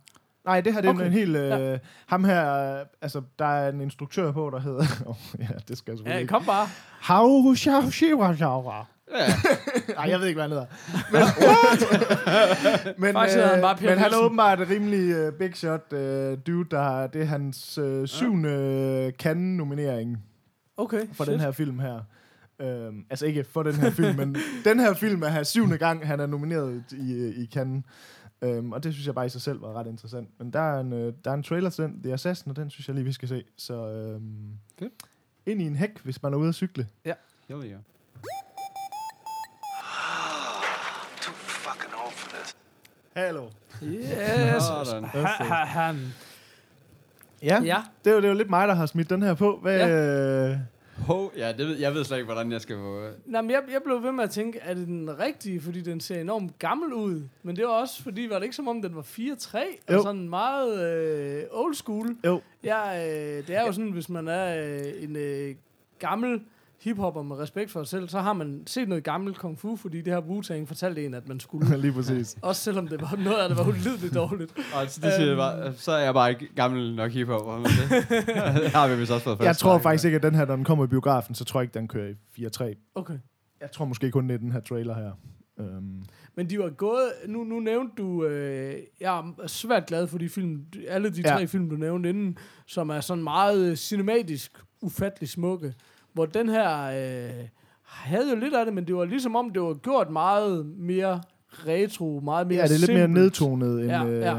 Nej, 0.45 0.61
det 0.61 0.75
her 0.75 0.81
det 0.81 0.89
er 0.89 0.93
Okay. 0.95 1.07
en 1.07 1.13
helt... 1.13 1.37
Øh, 1.37 1.49
Ja. 1.51 1.79
Ham 2.07 2.25
her, 2.25 2.75
øh, 2.81 2.87
altså, 3.03 3.23
der 3.39 3.45
er 3.45 3.69
en 3.73 3.81
instruktør 3.81 4.33
på, 4.33 4.51
der 4.51 4.61
hedder... 4.61 4.85
Oh, 5.07 5.17
ja, 5.39 5.47
det 5.69 5.79
skal 5.79 5.93
jeg 5.93 5.99
selvfølgelig 5.99 6.13
Ja, 6.15 6.19
ikke. 6.19 6.31
kom 6.31 6.45
bare. 6.45 6.67
Hau, 7.01 7.55
shau, 7.55 7.91
shiwa, 7.91 8.37
shaura. 8.37 8.85
Ja. 9.11 9.25
Nej, 9.99 10.11
jeg 10.11 10.21
ved 10.21 10.27
ikke, 10.27 10.37
hvad 10.37 10.49
han 10.49 10.51
hedder. 10.51 10.67
Men, 11.13 11.21
men, 13.03 13.13
Faktisk 13.15 13.35
hedder 13.37 13.49
han 13.49 13.59
øh, 13.59 13.63
bare 13.63 13.77
Per 13.77 13.83
men 13.89 13.89
han 13.89 13.99
er 13.99 14.03
Nielsen. 14.03 14.25
åbenbart 14.25 14.61
et 14.61 14.69
rimelig 14.71 15.29
uh, 15.29 15.35
big 15.35 15.57
shot 15.57 15.93
uh, 15.93 15.99
dude, 16.47 16.65
der 16.71 16.83
har, 16.83 17.07
det 17.07 17.21
er 17.21 17.25
hans 17.27 17.79
uh, 17.79 18.07
syvende 18.07 19.05
uh, 19.07 19.13
Cannes-nominering 19.19 20.17
Okay, 20.77 21.07
for 21.13 21.25
shit. 21.25 21.33
den 21.33 21.41
her 21.41 21.51
film 21.51 21.79
her. 21.79 22.01
Um, 22.89 23.07
altså 23.11 23.27
ikke 23.27 23.45
for 23.45 23.63
den 23.63 23.75
her 23.75 23.91
film, 23.91 24.17
men 24.17 24.37
den 24.65 24.81
her 24.81 24.95
film 24.95 25.23
er 25.23 25.27
hans 25.29 25.49
syvende 25.49 25.79
gang, 25.79 26.07
han 26.07 26.21
er 26.21 26.27
nomineret 26.27 26.85
i, 26.93 27.27
i 27.43 27.47
Cannes. 27.55 27.85
Um, 28.43 28.73
og 28.73 28.85
det 28.85 28.93
synes 28.93 29.07
jeg 29.07 29.15
bare 29.15 29.27
i 29.27 29.29
sig 29.29 29.41
selv 29.43 29.63
var 29.63 29.73
ret 29.73 29.87
interessant. 29.87 30.29
Men 30.39 30.53
der 30.53 30.61
er 30.61 30.81
en, 30.81 30.93
uh, 30.93 30.99
der 31.25 31.31
er 31.31 31.35
en 31.35 31.43
trailer 31.43 31.71
til 31.71 31.85
den, 31.85 32.03
The 32.03 32.13
Assassin, 32.13 32.51
og 32.51 32.57
den 32.57 32.71
synes 32.71 32.89
jeg 32.89 32.95
lige, 32.95 33.05
vi 33.05 33.13
skal 33.13 33.29
se. 33.29 33.45
Så 33.57 33.75
um, 34.17 34.53
Fedt. 34.79 34.93
ind 35.47 35.63
i 35.63 35.67
en 35.67 35.77
hæk, 35.77 36.01
hvis 36.05 36.23
man 36.23 36.33
er 36.33 36.37
ude 36.37 36.49
at 36.49 36.55
cykle. 36.55 36.87
Hell 37.05 37.65
yeah. 37.65 37.79
Too 41.21 41.35
fucking 41.35 41.95
old 42.05 42.13
for 42.13 42.29
this. 42.37 42.57
Hallo. 43.17 43.45
Yes. 43.83 44.63
Sådan. 44.85 45.05
Ha, 45.05 45.21
ha, 45.21 45.55
han. 45.65 45.97
Ja, 47.43 47.61
Ja. 47.65 47.83
det 48.05 48.11
er, 48.11 48.15
jo, 48.15 48.17
det 48.21 48.25
er 48.25 48.29
jo 48.29 48.35
lidt 48.35 48.51
mig, 48.51 48.69
der 48.69 48.75
har 48.75 48.87
smidt 48.87 49.11
den 49.11 49.23
her 49.23 49.35
på. 49.35 49.59
Hvad, 49.63 49.79
ja. 49.79 50.49
øh, 50.51 50.57
Ho, 51.07 51.29
ja, 51.37 51.53
det 51.53 51.67
ved, 51.67 51.77
jeg 51.79 51.95
ved 51.95 52.05
slet 52.05 52.17
ikke, 52.17 52.25
hvordan 52.33 52.53
jeg 52.53 52.61
skal 52.61 52.77
få... 52.77 53.09
Nå, 53.27 53.41
men 53.41 53.51
jeg, 53.51 53.63
jeg 53.73 53.81
blev 53.85 54.03
ved 54.03 54.13
med 54.13 54.25
at 54.25 54.31
tænke, 54.31 54.59
er 54.59 54.75
det 54.75 54.87
den 54.87 55.19
rigtige, 55.19 55.61
fordi 55.61 55.81
den 55.81 56.01
ser 56.01 56.21
enormt 56.21 56.59
gammel 56.59 56.93
ud? 56.93 57.23
Men 57.43 57.57
det 57.57 57.65
var 57.65 57.71
også, 57.71 58.03
fordi 58.03 58.27
var 58.31 58.37
det 58.37 58.43
ikke 58.43 58.57
som 58.57 58.69
om, 58.69 58.83
den 58.83 58.97
var 58.97 59.03
4-3? 59.03 59.59
Og 59.89 59.95
Jo. 59.95 60.03
sådan 60.03 60.29
meget 60.29 60.93
øh, 60.93 61.43
old 61.51 61.75
school. 61.75 62.17
Jo. 62.25 62.41
Ja, 62.65 63.07
øh, 63.09 63.47
det 63.47 63.57
er 63.57 63.67
jo 63.67 63.73
sådan, 63.73 63.91
hvis 63.91 64.09
man 64.09 64.29
er 64.29 64.65
øh, 64.67 65.03
en 65.03 65.17
øh, 65.17 65.55
gammel 65.99 66.41
hiphopper 66.81 67.23
med 67.23 67.37
respekt 67.37 67.71
for 67.71 67.83
sig 67.83 67.89
selv, 67.89 68.09
så 68.09 68.21
har 68.21 68.33
man 68.33 68.63
set 68.67 68.89
noget 68.89 69.05
gammelt 69.05 69.39
kung 69.39 69.59
fu, 69.59 69.77
fordi 69.77 70.01
det 70.01 70.13
her 70.13 70.21
Wu-Tang 70.21 70.67
fortalte 70.67 71.05
en, 71.07 71.15
at 71.15 71.29
man 71.29 71.41
skulle. 71.41 71.77
Lige 71.83 71.93
præcis. 71.93 72.37
Også 72.43 72.63
selvom 72.63 72.89
det 72.89 73.01
var 73.01 73.17
noget 73.25 73.39
af 73.39 73.49
det 73.49 73.59
var 73.59 73.69
ulideligt 73.69 74.15
dårligt. 74.15 74.53
Og 74.75 74.83
det 74.83 74.93
siger 74.95 75.27
jeg 75.27 75.37
bare, 75.37 75.75
så 75.75 75.93
er 75.93 76.05
jeg 76.05 76.15
bare 76.15 76.31
ikke 76.31 76.49
gammel 76.57 76.95
nok 76.95 77.11
hiphop. 77.13 77.47
Men 77.47 77.65
det 77.65 77.73
det 78.63 78.71
har 78.71 78.89
vi 78.89 78.97
vist 78.97 79.11
også 79.13 79.25
fået 79.25 79.41
Jeg 79.41 79.57
tror 79.57 79.79
faktisk 79.79 80.05
ikke, 80.05 80.17
at 80.17 80.23
den 80.23 80.35
her, 80.35 80.47
når 80.47 80.57
den 80.57 80.65
kommer 80.65 80.85
i 80.85 80.89
biografen, 80.89 81.35
så 81.35 81.45
tror 81.45 81.61
jeg 81.61 81.65
ikke, 81.65 81.75
den 81.79 81.89
kører 81.89 82.15
i 82.37 82.47
4-3. 82.47 82.93
Okay. 82.95 83.19
Jeg 83.61 83.71
tror 83.71 83.85
måske 83.85 84.11
kun, 84.11 84.29
det 84.29 84.35
er 84.35 84.39
den 84.39 84.53
her 84.53 84.61
trailer 84.61 84.95
her. 84.95 85.13
Um, 85.57 86.03
Men 86.37 86.51
de 86.51 86.59
var 86.59 86.71
gået... 86.71 87.13
Nu, 87.27 87.45
nu 87.45 87.61
nævnte 87.61 87.93
du... 87.99 88.25
Øh, 88.25 88.75
jeg 89.01 89.19
er 89.19 89.47
svært 89.47 89.87
glad 89.87 90.07
for 90.07 90.19
de 90.19 90.29
film, 90.29 90.65
alle 90.89 91.11
de 91.11 91.21
Ja. 91.25 91.29
tre 91.29 91.47
film, 91.47 91.71
du 91.71 91.77
nævnte 91.77 92.09
inden, 92.09 92.39
som 92.67 92.91
er 92.91 93.01
sådan 93.01 93.25
meget 93.25 93.71
øh, 93.71 93.77
cinematisk, 93.77 94.53
ufattelig 94.81 95.29
smukke. 95.29 95.75
Hvor 96.19 96.27
den 96.27 96.49
her 96.49 96.85
øh, 96.85 97.49
havde 97.83 98.31
jo 98.31 98.37
lidt 98.37 98.55
af 98.55 98.65
det, 98.65 98.75
men 98.75 98.87
det 98.87 98.97
var 98.97 99.05
ligesom 99.05 99.37
om, 99.37 99.51
det 99.51 99.63
var 99.63 99.75
gjort 99.75 100.11
meget 100.11 100.67
mere 100.67 101.23
retro, 101.51 102.21
meget 102.25 102.47
mere 102.47 102.59
ja, 102.59 102.65
det 102.65 102.75
er 102.75 102.79
lidt 102.79 102.89
mere 102.91 103.05
simpelt. 103.07 103.23
nedtonet 103.23 103.81
end... 103.81 103.91
Ja, 103.91 104.07
øh, 104.07 104.21
ja. 104.21 104.37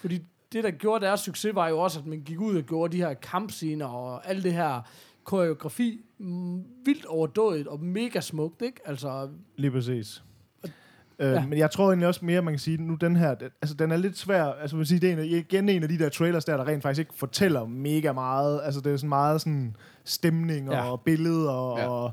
Fordi 0.00 0.22
det, 0.52 0.64
der 0.64 0.70
gjorde 0.70 1.04
deres 1.04 1.20
succes, 1.20 1.54
var 1.54 1.68
jo 1.68 1.78
også, 1.78 1.98
at 1.98 2.06
man 2.06 2.20
gik 2.20 2.40
ud 2.40 2.56
og 2.56 2.62
gjorde 2.62 2.92
de 2.92 3.02
her 3.02 3.14
kampscener 3.14 3.86
og 3.86 4.28
alt 4.28 4.44
det 4.44 4.52
her 4.52 4.80
koreografi 5.24 6.00
mm, 6.18 6.64
vildt 6.84 7.06
overdådigt 7.06 7.68
og 7.68 7.80
mega 7.80 8.20
smukt, 8.20 8.62
ikke? 8.62 8.80
Altså, 8.84 9.28
Lige 9.56 9.70
præcis. 9.70 10.22
Øh, 11.18 11.26
Ja. 11.28 11.32
ja. 11.34 11.46
Men 11.46 11.58
jeg 11.58 11.70
tror 11.70 11.88
egentlig 11.88 12.08
også 12.08 12.24
mere, 12.24 12.42
man 12.42 12.52
kan 12.52 12.58
sige, 12.58 12.76
nu 12.82 12.94
den 12.94 13.16
her, 13.16 13.34
den- 13.34 13.48
altså 13.62 13.74
den 13.76 13.92
er 13.92 13.96
lidt 13.96 14.18
svær, 14.18 14.44
altså 14.44 14.76
man 14.76 14.86
sige, 14.86 15.00
det 15.00 15.08
er 15.08 15.12
en, 15.12 15.18
af- 15.18 15.24
igen 15.24 15.68
en 15.68 15.82
af 15.82 15.88
de 15.88 15.98
der 15.98 16.08
trailers 16.08 16.44
der, 16.44 16.56
der 16.56 16.66
rent 16.66 16.82
faktisk 16.82 16.98
ikke 17.00 17.14
fortæller 17.14 17.66
mega 17.66 18.12
meget, 18.12 18.60
altså 18.64 18.80
det 18.80 18.92
er 18.92 18.96
sådan 18.96 19.08
meget 19.08 19.40
sådan 19.40 19.76
stemning 20.04 20.70
Ja. 20.70 20.90
og 20.90 21.00
billeder, 21.00 21.50
og, 21.50 21.78
Ja. 21.78 21.82
ja. 21.84 21.88
og, 21.90 22.12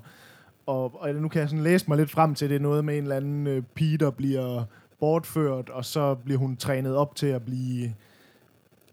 og, 0.66 1.02
og 1.02 1.14
nu 1.16 1.28
kan 1.28 1.40
jeg 1.42 1.50
sådan 1.50 1.64
læse 1.64 1.86
mig 1.88 1.98
lidt 1.98 2.12
frem 2.12 2.36
til, 2.36 2.50
det 2.50 2.56
er 2.56 2.60
noget 2.60 2.86
med 2.86 2.98
en 2.98 3.04
eller 3.04 3.16
anden 3.16 3.48
øh, 3.48 3.64
pige, 3.76 3.98
der 3.98 4.10
bliver 4.10 4.64
bortført, 5.00 5.70
og 5.70 5.86
så 5.86 6.16
bliver 6.16 6.40
hun 6.40 6.58
trænet 6.58 6.96
op 6.96 7.16
til 7.16 7.28
at 7.28 7.42
blive 7.44 7.94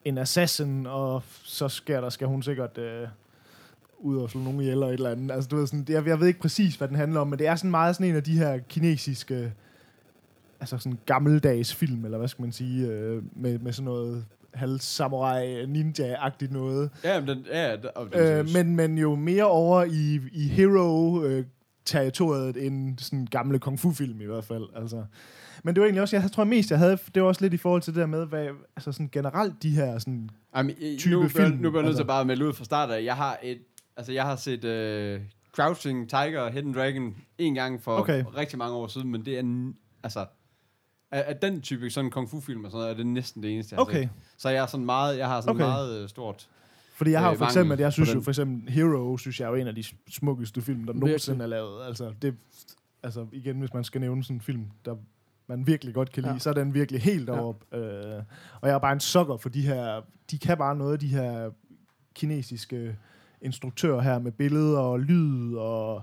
en 0.04 0.18
assassin, 0.18 0.86
og 0.86 1.22
så 1.44 1.68
sker 1.68 2.00
der, 2.00 2.08
skal 2.08 2.26
hun 2.26 2.42
sikkert... 2.42 2.78
Øh, 2.78 3.08
ud 4.02 4.16
og 4.16 4.30
slå 4.30 4.40
nogen 4.40 4.61
ihjel 4.61 4.72
eller 4.72 4.86
et 4.86 4.92
eller 4.92 5.11
andet. 5.11 5.30
Altså, 5.34 5.48
du 5.48 5.56
ved, 5.56 5.66
sådan, 5.66 5.84
jeg, 5.88 6.06
jeg 6.06 6.20
ved 6.20 6.26
ikke 6.26 6.40
præcis, 6.40 6.74
hvad 6.76 6.88
den 6.88 6.96
handler 6.96 7.20
om, 7.20 7.26
men 7.28 7.38
det 7.38 7.46
er 7.46 7.56
sådan 7.56 7.70
meget 7.70 7.94
sådan 7.96 8.11
en 8.11 8.16
af 8.16 8.22
de 8.22 8.38
her 8.38 8.58
kinesiske, 8.68 9.52
altså 10.61 10.78
sådan 10.78 10.98
gammeldags 11.06 11.74
film, 11.74 12.04
eller 12.04 12.18
hvad 12.18 12.28
skal 12.28 12.42
man 12.42 12.52
sige, 12.52 12.86
øh, 12.86 13.22
med, 13.36 13.58
med 13.58 13.72
sådan 13.72 13.84
noget 13.84 14.24
halv 14.54 14.80
samurai 14.80 15.64
ninja-agtigt 15.66 16.52
noget. 16.52 16.90
Ja, 17.04 17.20
men 17.20 17.28
den, 17.28 17.46
ja, 17.52 17.76
den, 17.76 17.88
Øh, 18.14 18.46
men, 18.54 18.76
men 18.76 18.98
jo 18.98 19.14
mere 19.14 19.44
over 19.44 19.84
i, 19.84 20.20
i 20.32 20.48
hero 20.48 21.22
øh, 21.24 21.44
territoriet 21.84 22.66
end 22.66 22.98
sådan 22.98 23.26
gamle 23.26 23.58
kung 23.58 23.78
fu 23.80 23.92
film 23.92 24.20
i 24.20 24.24
hvert 24.24 24.44
fald. 24.44 24.64
Altså. 24.76 25.04
Men 25.64 25.74
det 25.74 25.80
var 25.80 25.86
egentlig 25.86 26.02
også, 26.02 26.16
jeg 26.16 26.32
tror 26.32 26.44
mest, 26.44 26.70
jeg 26.70 26.78
havde, 26.78 26.98
det 27.14 27.22
var 27.22 27.28
også 27.28 27.40
lidt 27.40 27.54
i 27.54 27.56
forhold 27.56 27.82
til 27.82 27.94
det 27.94 28.00
der 28.00 28.06
med, 28.06 28.26
hvad, 28.26 28.48
altså 28.76 28.92
sådan 28.92 29.08
generelt 29.12 29.62
de 29.62 29.70
her 29.70 29.98
sådan, 29.98 30.30
Jamen, 30.56 30.74
i- 30.80 30.96
type 30.98 31.14
nu, 31.14 31.28
film, 31.28 31.50
nu 31.50 31.56
bliver 31.70 31.74
jeg 31.74 31.82
nødt 31.82 31.84
til 31.84 31.88
altså. 31.88 32.02
at 32.02 32.06
bare 32.06 32.24
melde 32.24 32.46
ud 32.48 32.52
fra 32.52 32.64
start 32.64 32.90
af. 32.90 33.04
Jeg 33.04 33.16
har 33.16 33.38
et, 33.42 33.58
altså 33.96 34.12
jeg 34.12 34.24
har 34.24 34.36
set 34.36 34.64
uh, 34.64 35.22
Crouching 35.56 36.08
Tiger 36.11 36.40
og 36.40 36.52
Hidden 36.52 36.74
Dragon 36.74 37.14
en 37.38 37.54
gang 37.54 37.82
for 37.82 37.96
Okay. 37.96 38.24
rigtig 38.36 38.58
mange 38.58 38.74
år 38.76 38.86
siden, 38.86 39.11
men 39.11 39.24
det 39.24 39.38
er, 39.38 39.72
altså, 40.02 40.26
af, 41.11 41.24
af 41.26 41.36
den 41.36 41.61
type 41.61 41.90
sådan 41.90 42.11
kung 42.11 42.30
fu 42.30 42.40
film 42.40 42.64
og 42.64 42.70
sådan 42.70 42.80
noget, 42.80 42.92
er 42.92 42.96
det 42.96 43.06
næsten 43.06 43.42
det 43.42 43.54
eneste, 43.54 43.74
jeg 43.74 43.78
har 43.78 43.82
okay. 43.82 44.02
set. 44.02 44.11
Så 44.36 44.48
jeg 44.48 44.62
er 44.62 44.66
sådan 44.66 44.86
meget, 44.86 45.18
jeg 45.18 45.26
har 45.28 45.40
sådan 45.40 45.56
Okay. 45.56 45.64
meget 45.64 46.02
uh, 46.02 46.08
stort. 46.08 46.48
Fordi 46.94 47.11
jeg 47.11 47.20
har 47.20 47.26
jo 47.28 47.32
øh, 47.32 47.38
for 47.38 47.44
eksempel, 47.44 47.72
at 47.72 47.80
jeg 47.80 47.92
synes 47.92 48.14
jo 48.14 48.20
for 48.20 48.30
eksempel, 48.30 48.72
Hero, 48.72 49.16
synes 49.16 49.40
jeg 49.40 49.46
er 49.46 49.50
jo 49.50 49.56
en 49.56 49.66
af 49.66 49.74
de 49.74 49.84
smukkeste 50.11 50.62
film, 50.62 50.84
der 50.84 50.92
nogensinde 50.92 51.42
er 51.42 51.48
lavet. 51.48 51.86
Altså, 51.86 52.12
det, 52.22 52.34
altså 53.02 53.26
igen, 53.32 53.58
hvis 53.58 53.74
man 53.74 53.84
skal 53.84 54.00
nævne 54.00 54.24
sådan 54.24 54.36
en 54.36 54.40
film, 54.40 54.64
der 54.84 54.96
man 55.46 55.66
virkelig 55.66 55.94
godt 55.94 56.12
kan 56.12 56.22
lide, 56.22 56.32
Ja. 56.32 56.38
så 56.38 56.50
er 56.50 56.54
den 56.54 56.74
virkelig 56.74 57.00
helt 57.02 57.28
Ja. 57.28 57.32
deroppe. 57.34 57.76
Øh, 57.76 58.22
og 58.61 58.68
jeg 58.68 58.74
er 58.74 58.78
bare 58.78 58.92
en 58.92 59.00
sokker 59.00 59.36
for 59.36 59.48
de 59.48 59.62
her, 59.62 60.00
de 60.30 60.38
kan 60.38 60.58
bare 60.58 60.76
noget, 60.76 61.00
de 61.00 61.08
her 61.08 61.50
kinesiske 62.14 62.96
instruktører 63.42 64.00
her 64.00 64.18
med 64.18 64.32
billeder 64.32 64.78
og 64.78 65.00
lyd 65.00 65.54
og 65.54 66.02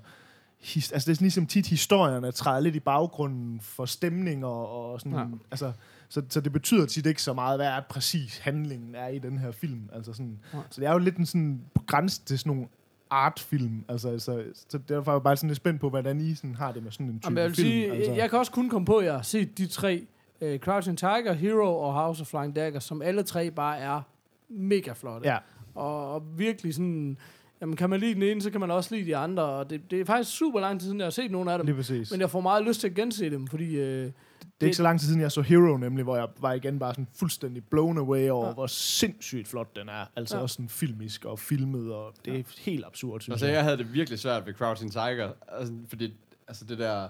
his, 0.60 0.92
altså 0.92 1.12
det 1.12 1.18
er 1.18 1.22
ligesom 1.22 1.46
tit 1.46 1.68
historierne 1.68 2.32
træder 2.32 2.60
lidt 2.60 2.76
i 2.76 2.80
baggrunden 2.80 3.60
for 3.62 3.86
stemning 3.86 4.46
og, 4.46 5.00
sådan, 5.02 5.18
Ja. 5.18 5.26
altså, 5.52 5.72
så, 6.10 6.22
så 6.30 6.42
det 6.42 6.52
betyder 6.54 6.86
tit 6.86 7.06
ikke 7.06 7.22
så 7.22 7.34
meget, 7.34 7.58
hvad 7.60 7.68
er 7.68 7.82
præcis 7.90 8.38
handlingen 8.38 8.96
er 8.96 9.08
i 9.08 9.20
den 9.20 9.38
her 9.38 9.52
film. 9.52 9.90
Altså 9.94 10.14
sådan, 10.14 10.40
Ja. 10.54 10.58
Så 10.70 10.82
det 10.82 10.88
er 10.88 10.92
jo 10.92 10.98
lidt 10.98 11.18
en 11.18 11.26
sådan 11.26 11.62
på 11.74 11.84
grænse 11.88 12.22
til 12.26 12.40
sådan 12.40 12.50
nogle 12.54 12.68
artfilm. 13.10 13.86
Altså, 13.88 14.20
så, 14.20 14.44
så 14.70 14.78
derfor 14.78 15.12
er 15.12 15.16
jeg 15.16 15.24
bare 15.24 15.38
sådan 15.38 15.48
lidt 15.50 15.58
spændt 15.58 15.82
på, 15.82 15.90
hvordan 15.90 16.22
I 16.22 16.36
sådan 16.36 16.56
har 16.56 16.72
det 16.72 16.84
med 16.84 16.92
sådan 16.92 17.06
en 17.06 17.20
type 17.20 17.26
Jamen, 17.28 17.38
jeg 17.38 17.48
vil 17.48 17.56
film. 17.56 17.68
sige, 17.68 17.92
altså. 17.92 18.12
jeg, 18.14 18.30
kan 18.30 18.40
også 18.40 18.52
kun 18.52 18.70
komme 18.70 18.86
på, 18.86 18.98
at 18.98 19.06
jeg 19.06 19.14
har 19.14 19.22
set 19.22 19.58
de 19.58 19.68
tre, 19.68 20.08
uh, 20.42 20.56
Crouching 20.58 20.98
Tiger, 20.98 21.34
Hero 21.34 21.80
og 21.80 21.94
House 21.94 22.22
of 22.22 22.28
Flying 22.28 22.56
Daggers, 22.56 22.84
som 22.84 23.02
alle 23.02 23.24
tre 23.24 23.52
bare 23.52 23.78
er 23.80 24.02
mega 24.50 24.92
flotte. 24.94 25.30
Ja, 25.30 25.38
Og, 25.76 26.14
og 26.14 26.24
virkelig 26.40 26.74
sådan, 26.74 27.18
jamen 27.62 27.76
kan 27.76 27.90
man 27.90 28.00
lide 28.00 28.14
den 28.14 28.24
ene, 28.24 28.42
så 28.42 28.50
kan 28.52 28.60
man 28.60 28.72
også 28.72 28.96
lide 28.96 29.06
de 29.06 29.16
andre. 29.18 29.44
Og 29.44 29.70
det, 29.70 29.92
det 29.92 30.02
er 30.02 30.06
faktisk 30.06 30.38
super 30.38 30.60
lang 30.60 30.80
tid 30.80 30.88
siden, 30.88 31.00
jeg 31.00 31.06
har 31.06 31.10
set 31.12 31.32
nogle 31.32 31.52
af 31.52 31.58
dem. 31.60 31.66
lige 31.66 31.76
præcis. 31.76 32.12
Men 32.12 32.20
jeg 32.20 32.30
får 32.30 32.42
meget 32.42 32.66
lyst 32.66 32.80
til 32.80 32.88
at 32.88 32.94
gense 32.94 33.30
dem, 33.30 33.48
fordi... 33.48 33.76
Øh, 33.76 34.12
det 34.42 34.64
er 34.64 34.68
ikke 34.68 34.78
så 34.78 34.84
lang 34.84 35.00
tid 35.00 35.08
siden, 35.08 35.22
jeg 35.22 35.32
så 35.32 35.42
Hero, 35.42 35.78
nemlig, 35.78 36.04
hvor 36.04 36.16
jeg 36.18 36.28
var 36.42 36.54
igen 36.54 36.80
bare 36.80 36.94
sådan 36.94 37.08
fuldstændig 37.16 37.64
blown 37.64 37.98
away 37.98 38.30
over, 38.30 38.48
Ja. 38.48 38.54
hvor 38.54 38.68
sindssygt 38.68 39.48
flot 39.48 39.76
den 39.76 39.90
er. 39.90 40.06
Altså 40.16 40.36
Ja. 40.38 40.42
også 40.42 40.54
sådan 40.54 40.70
filmisk 40.70 41.26
og 41.26 41.40
filmet, 41.40 41.94
og 41.94 42.14
det 42.26 42.40
er 42.40 42.44
helt 42.60 42.86
absurd, 42.86 43.22
synes 43.22 43.34
Altså, 43.34 43.46
jeg. 43.46 43.56
jeg 43.56 43.64
havde 43.64 43.78
det 43.78 43.94
virkelig 43.94 44.20
svært 44.20 44.46
ved 44.46 44.54
Crouching 44.54 44.92
Tiger, 44.92 45.32
altså, 45.48 45.74
fordi 45.90 46.14
altså 46.48 46.66
det 46.66 46.78
der, 46.78 47.08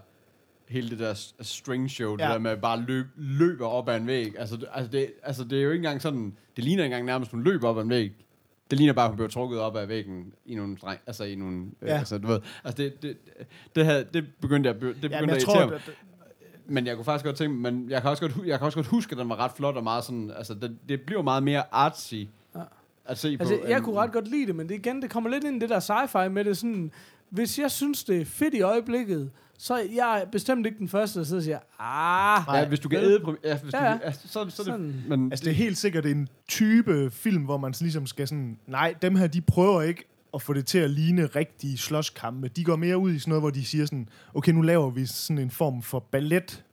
hele 0.68 0.90
det 0.90 1.00
der 1.00 1.32
string 1.42 1.92
show, 1.92 2.10
ja. 2.20 2.26
det 2.26 2.34
der 2.34 2.40
med 2.40 2.52
at 2.52 2.62
bare 2.62 2.82
løb, 2.88 3.06
løber 3.16 3.68
op 3.68 3.90
ad 3.90 3.98
en 3.98 4.08
væg, 4.08 4.34
altså, 4.40 4.56
det- 4.58 4.68
altså, 4.74 4.92
det, 4.92 5.12
altså 5.24 5.44
det 5.44 5.58
er 5.60 5.64
jo 5.64 5.70
ikke 5.72 5.80
engang 5.80 6.02
sådan, 6.02 6.38
det 6.56 6.64
ligner 6.64 6.84
ikke 6.84 6.94
engang 6.94 7.06
nærmest, 7.06 7.32
hun 7.32 7.44
løber 7.44 7.68
op 7.70 7.78
ad 7.78 7.84
en 7.84 7.90
væg. 7.90 8.12
Det 8.72 8.78
ligner 8.78 8.94
bare, 8.94 9.06
at 9.06 9.10
hun 9.12 9.16
bliver 9.18 9.30
trukket 9.30 9.60
op 9.60 9.76
ad 9.76 9.86
væggen 9.86 10.34
i 10.46 10.56
nogle, 10.56 10.78
streng, 10.78 11.00
altså 11.08 11.24
i 11.24 11.36
nogle. 11.36 11.66
Ja. 11.82 11.88
altså 11.98 12.18
du 12.18 12.28
ved, 12.28 12.40
altså 12.64 12.84
det, 12.84 13.02
det, 13.02 13.18
det, 13.76 13.86
havde, 13.86 14.06
det 14.14 14.26
begyndte 14.42 14.68
jeg, 14.68 14.74
det 14.76 14.82
begyndte 14.82 15.08
Ja, 15.16 15.22
men 15.22 15.30
at 15.30 15.36
jeg 15.36 15.42
irritere 15.48 15.68
tror, 15.68 15.76
at, 15.76 15.92
Men 16.66 16.88
jeg 16.88 16.96
kunne 16.96 17.06
faktisk 17.06 17.26
godt 17.26 17.36
tænke, 17.36 17.56
men 17.56 17.90
jeg 17.90 18.02
kan 18.02 18.10
også 18.10 18.22
godt, 18.22 18.48
jeg 18.48 18.60
kan 18.60 18.66
også 18.66 18.78
godt 18.78 18.88
huske, 18.88 19.12
at 19.12 19.18
den 19.18 19.30
var 19.30 19.36
ret 19.40 19.52
flot 19.56 19.76
og 19.76 19.84
meget 19.84 20.04
sådan, 20.04 20.32
altså 20.38 20.54
det, 20.54 20.78
det 20.90 21.02
bliver 21.02 21.22
meget 21.22 21.44
mere 21.44 21.64
artsy 21.72 22.14
Ja. 22.16 22.62
at 23.06 23.18
se 23.18 23.38
på. 23.38 23.42
altså, 23.42 23.60
jeg 23.68 23.78
end- 23.78 23.84
kunne 23.86 23.96
ret 23.98 24.12
godt 24.12 24.28
lide 24.28 24.48
det, 24.48 24.56
men 24.56 24.70
det 24.70 24.76
igen, 24.76 25.02
det 25.02 25.10
kommer 25.10 25.30
lidt 25.30 25.44
ind 25.44 25.56
i 25.56 25.60
det 25.60 25.70
der 25.70 25.80
sci-fi 25.80 26.30
med 26.30 26.44
det 26.46 26.58
sådan... 26.58 26.92
Hvis 27.30 27.60
jeg 27.60 27.72
synes, 27.72 28.04
det 28.04 28.22
er 28.22 28.26
fedt 28.26 28.54
i 28.54 28.62
øjeblikket, 28.62 29.32
så 29.58 29.74
er 29.74 29.84
jeg 29.96 30.26
bestemt 30.32 30.66
ikke 30.66 30.78
den 30.78 30.88
første, 30.88 31.20
der 31.20 31.26
sidder 31.26 31.40
og 31.40 31.44
siger, 31.44 31.60
ah, 31.80 32.60
Ja, 32.62 32.68
hvis 32.68 32.80
du 32.80 32.90
kan 32.90 33.00
æde, 33.00 33.22
ja, 33.44 33.58
hvis 33.58 33.74
Ja, 33.74 33.80
du, 33.80 33.84
ja. 33.84 33.98
ja, 34.06 34.12
så, 34.12 34.28
så 34.28 34.40
er 34.40 34.44
det, 34.44 34.54
Sådan. 34.54 35.04
men 35.08 35.32
altså, 35.32 35.44
det 35.46 35.52
er 35.52 35.56
helt 35.56 35.78
sikkert 35.78 36.06
en 36.06 36.28
type 36.48 37.12
film, 37.12 37.44
hvor 37.44 37.58
man 37.58 37.74
sådan 37.74 37.86
ligesom 37.86 38.08
skal 38.08 38.28
sådan, 38.28 38.60
nej, 38.68 38.96
dem 39.02 39.16
her, 39.16 39.28
de 39.28 39.42
prøver 39.42 39.82
ikke 39.82 40.04
at 40.34 40.42
få 40.42 40.54
det 40.54 40.66
til 40.66 40.78
at 40.78 40.90
ligne 40.90 41.26
rigtige 41.26 41.78
slåskampe. 41.78 42.48
De 42.48 42.64
går 42.64 42.76
mere 42.76 42.98
ud 42.98 43.12
i 43.12 43.20
sådan 43.20 43.30
noget, 43.32 43.42
hvor 43.42 43.50
de 43.50 43.66
siger 43.66 43.86
sådan, 43.86 44.10
okay, 44.34 44.52
nu 44.52 44.62
laver 44.62 44.90
vi 44.90 45.06
sådan 45.06 45.38
en 45.38 45.52
form 45.52 45.82
for 45.82 46.00
ballet, 46.00 46.64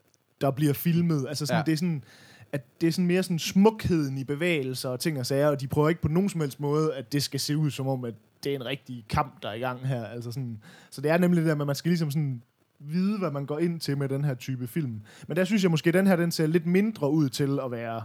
der 0.40 0.50
bliver 0.50 0.72
filmet. 0.72 1.26
Altså 1.28 1.46
sådan, 1.46 1.58
ja. 1.60 1.64
det 1.64 1.72
er 1.72 1.76
sådan, 1.76 2.04
at 2.52 2.80
det 2.80 2.86
er 2.86 2.92
sådan 2.92 3.06
mere 3.06 3.22
sådan 3.22 3.38
smukheden 3.38 4.18
i 4.18 4.24
bevægelser 4.24 4.88
og 4.88 5.00
ting 5.00 5.18
og 5.18 5.26
sager, 5.26 5.48
og 5.48 5.60
de 5.60 5.66
prøver 5.68 5.88
ikke 5.88 6.00
på 6.00 6.08
nogen 6.08 6.28
som 6.28 6.40
helst 6.40 6.60
måde, 6.60 6.94
at 6.94 7.12
det 7.12 7.22
skal 7.22 7.40
se 7.40 7.56
ud 7.56 7.70
som 7.70 7.88
om, 7.88 8.04
at 8.04 8.14
det 8.44 8.52
er 8.52 8.56
en 8.56 8.64
rigtig 8.66 9.04
kamp, 9.08 9.42
der 9.42 9.48
er 9.48 9.54
i 9.54 9.58
gang 9.58 9.86
her. 9.86 10.04
Altså 10.04 10.32
sådan, 10.32 10.58
så 10.90 11.00
det 11.00 11.10
er 11.10 11.18
nemlig 11.18 11.40
det 11.42 11.48
der 11.48 11.54
med, 11.54 11.62
at 11.62 11.66
man 11.66 11.76
skal 11.76 11.88
ligesom 11.88 12.10
sådan 12.10 12.42
vide, 12.88 13.18
hvad 13.18 13.30
man 13.30 13.46
går 13.46 13.58
ind 13.58 13.80
til 13.80 13.98
med 13.98 14.08
den 14.08 14.24
her 14.24 14.34
type 14.34 14.66
film. 14.66 15.00
Men 15.28 15.36
der 15.36 15.44
synes 15.44 15.62
jeg 15.62 15.70
måske, 15.70 15.88
at 15.88 15.94
den 15.94 16.06
her, 16.06 16.16
den 16.16 16.30
ser 16.30 16.46
lidt 16.46 16.66
mindre 16.66 17.10
ud 17.10 17.28
til 17.28 17.58
at 17.64 17.70
være 17.70 18.02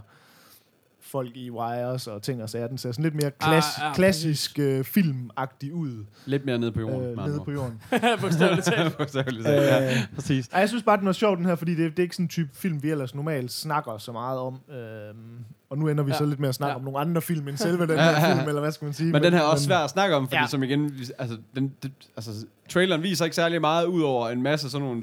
folk 1.12 1.30
i 1.36 1.50
wires 1.50 2.06
og 2.06 2.22
ting 2.22 2.42
og 2.42 2.50
sager. 2.50 2.66
Den 2.66 2.78
ser 2.78 2.92
sådan 2.92 3.02
lidt 3.02 3.14
mere 3.14 3.30
klass, 3.30 3.66
Ah, 3.78 3.84
ja, 3.86 3.92
klassisk 3.94 4.58
øh, 4.58 4.84
filmagtig 4.84 5.74
ud 5.74 6.04
lidt 6.26 6.44
mere 6.44 6.58
nede 6.58 6.72
på 6.72 6.80
jorden. 6.80 7.18
øh, 7.20 7.26
nede 7.26 7.40
på 7.44 7.52
jorden. 7.52 7.80
Bogstaveligt 8.20 8.66
talt. 8.66 8.96
Bogstaveligt 8.98 9.44
talt, 9.46 9.62
ja, 9.62 9.90
Øh, 9.92 9.98
præcis. 10.14 10.48
Ej, 10.48 10.60
jeg 10.60 10.68
synes 10.68 10.84
bare, 10.84 10.96
den 10.96 11.06
var 11.06 11.12
sjov, 11.12 11.36
den 11.36 11.46
her, 11.46 11.54
fordi 11.54 11.74
det, 11.74 11.90
det 11.90 11.98
er 11.98 12.02
ikke 12.02 12.14
sådan 12.16 12.24
en 12.24 12.28
type 12.28 12.48
film, 12.54 12.82
vi 12.82 12.90
ellers 12.90 13.14
normalt 13.14 13.52
snakker 13.52 13.98
så 13.98 14.12
meget 14.12 14.38
om. 14.38 14.54
Øhm, 14.70 15.44
og 15.70 15.78
nu 15.78 15.88
ender 15.88 16.04
vi 16.04 16.10
Ja. 16.10 16.18
så 16.18 16.24
lidt 16.24 16.40
med 16.40 16.48
at 16.48 16.54
snakke 16.54 16.70
Ja. 16.72 16.76
om 16.76 16.84
nogle 16.84 16.98
andre 16.98 17.22
film 17.22 17.48
end 17.48 17.56
selve 17.56 17.86
den 17.86 17.98
her 18.04 18.34
film, 18.36 18.48
eller 18.48 18.60
hvad 18.60 18.72
skal 18.72 18.84
man 18.84 18.94
sige. 18.94 19.12
Men 19.12 19.22
den 19.22 19.32
her 19.32 19.40
er 19.40 19.44
også 19.44 19.64
svær 19.64 19.78
at 19.78 19.90
snakke 19.90 20.16
om, 20.16 20.24
fordi 20.28 20.36
ja. 20.36 20.46
Som 20.46 20.62
igen, 20.62 20.92
altså, 21.18 21.36
den, 21.54 21.72
det, 21.82 21.92
altså, 22.16 22.30
traileren 22.68 23.02
viser 23.02 23.24
ikke 23.24 23.36
særlig 23.36 23.60
meget, 23.60 23.84
ud 23.86 24.02
over 24.02 24.28
en 24.28 24.42
masse 24.42 24.70
sådan 24.70 24.86
nogle, 24.86 25.02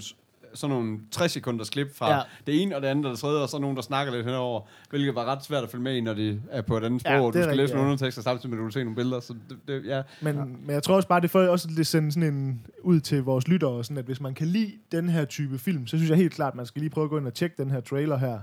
sådan 0.57 0.75
nogle 0.75 0.99
60 1.11 1.31
sekunders 1.31 1.69
klip 1.69 1.95
fra 1.95 2.15
ja. 2.15 2.21
Det 2.47 2.61
ene 2.61 2.75
og 2.75 2.81
det 2.81 2.87
andet 2.87 3.05
og 3.05 3.11
det 3.11 3.19
tredje, 3.19 3.41
og 3.41 3.49
så 3.49 3.59
nogen, 3.59 3.75
der 3.75 3.81
snakker 3.81 4.13
lidt 4.13 4.25
henover, 4.25 4.61
hvilket 4.89 5.15
var 5.15 5.25
ret 5.25 5.43
svært 5.43 5.63
at 5.63 5.69
følge 5.69 5.83
med 5.83 5.95
i, 5.95 6.01
når 6.01 6.13
de 6.13 6.41
er 6.51 6.61
på 6.61 6.77
et 6.77 6.83
andet 6.83 7.01
sprog, 7.01 7.13
Ja, 7.13 7.21
og 7.21 7.33
du 7.33 7.37
det 7.37 7.43
skal 7.43 7.49
rigtigt, 7.49 7.57
læse 7.57 7.73
nogle 7.73 7.87
ja. 7.87 7.91
undertekster 7.91 8.21
samtidig 8.21 8.49
med, 8.55 8.63
at 8.63 8.65
du 8.67 8.71
se 8.71 8.83
nogle 8.83 8.95
billeder, 8.95 9.19
så 9.19 9.35
det, 9.49 9.57
det, 9.67 9.85
ja. 9.85 10.01
Men, 10.21 10.35
ja. 10.35 10.43
men 10.45 10.69
jeg 10.69 10.83
tror 10.83 10.95
også 10.95 11.07
bare, 11.07 11.21
det 11.21 11.29
får 11.29 11.39
også 11.39 11.69
lidt 11.71 11.87
sende 11.87 12.11
sådan 12.11 12.33
en 12.33 12.65
ud 12.83 12.99
til 12.99 13.23
vores 13.23 13.47
lyttere, 13.47 13.83
sådan 13.83 13.97
at 13.97 14.05
hvis 14.05 14.21
man 14.21 14.33
kan 14.33 14.47
lide 14.47 14.71
den 14.91 15.09
her 15.09 15.25
type 15.25 15.57
film, 15.57 15.87
så 15.87 15.97
synes 15.97 16.09
jeg 16.09 16.17
helt 16.17 16.33
klart, 16.33 16.53
at 16.53 16.57
man 16.57 16.65
skal 16.65 16.79
lige 16.79 16.89
prøve 16.89 17.03
at 17.03 17.09
gå 17.09 17.17
ind 17.17 17.27
og 17.27 17.33
tjekke 17.33 17.55
den 17.63 17.71
her 17.71 17.81
trailer 17.81 18.17
her. 18.17 18.39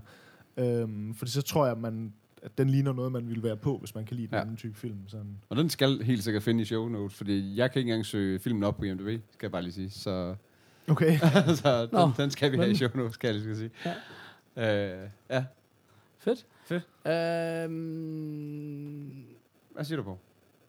Øhm, 0.56 1.14
fordi 1.14 1.30
så 1.30 1.42
tror 1.42 1.66
jeg, 1.66 1.76
man 1.78 2.12
at 2.42 2.58
den 2.58 2.70
ligner 2.70 2.92
noget, 2.92 3.12
man 3.12 3.28
ville 3.28 3.42
være 3.42 3.56
på, 3.56 3.78
hvis 3.78 3.94
man 3.94 4.04
kan 4.04 4.16
lide 4.16 4.26
den 4.26 4.34
Ja. 4.34 4.40
anden 4.40 4.56
type 4.56 4.74
film. 4.78 4.98
Sådan. 5.08 5.38
Og 5.48 5.56
den 5.56 5.70
skal 5.70 6.02
helt 6.02 6.24
sikkert 6.24 6.42
finde 6.42 6.62
i 6.62 6.64
show 6.64 6.88
notes, 6.88 7.16
fordi 7.16 7.56
jeg 7.56 7.72
kan 7.72 7.78
ikke 7.80 7.90
engang 7.90 8.06
søge 8.06 8.38
filmen 8.38 8.62
op 8.64 8.76
på 8.76 8.84
IMDb, 8.84 9.20
skal 9.32 9.46
jeg 9.46 9.52
bare 9.52 9.62
lige 9.62 9.72
sige. 9.72 9.90
Så, 9.90 10.34
Okay. 10.90 11.18
så 11.62 11.88
Nå, 11.92 12.00
den, 12.00 12.12
den 12.16 12.30
skal 12.30 12.52
vi 12.52 12.56
have 12.56 12.70
i 12.70 12.74
show 12.74 12.88
notes, 12.94 13.14
skal 13.14 13.28
jeg 13.28 13.34
lige 13.34 13.44
skal 13.44 13.56
sige. 13.56 13.70
Ja. 14.56 14.94
Øh, 15.02 15.08
ja. 15.30 15.44
Fedt. 16.18 16.46
Fedt. 16.64 16.82
Øhm, 17.64 19.24
Hvad 19.74 19.84
siger 19.84 19.96
du 19.96 20.02
på? 20.02 20.18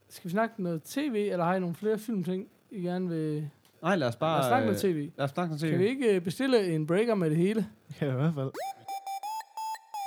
skal 0.10 0.26
vi 0.30 0.32
snakke 0.32 0.64
noget 0.64 0.84
tv, 0.84 1.30
eller 1.32 1.46
har 1.46 1.56
I 1.56 1.60
nogle 1.60 1.76
flere 1.76 1.98
filmting, 2.00 2.48
I 2.72 2.82
gerne 2.82 3.10
vil... 3.10 3.50
Nej, 3.82 3.96
lad 3.96 4.08
os 4.08 4.16
bare... 4.16 4.34
Lad 4.36 4.40
os 4.40 4.48
snakke 4.50 4.64
øh, 4.64 4.68
noget 4.68 4.82
tv. 4.82 5.10
Lad 5.18 5.26
os 5.26 5.32
snakke 5.32 5.50
noget 5.50 5.72
Kan 5.72 5.80
vi 5.80 5.86
tv. 5.86 5.90
ikke 5.90 6.16
øh, 6.16 6.22
bestille 6.22 6.76
en 6.76 6.88
breaker 6.88 7.16
med 7.16 7.30
det 7.30 7.38
hele? 7.38 7.68
ja, 8.02 8.06
i 8.12 8.12
hvert 8.16 8.34
fald. 8.36 8.52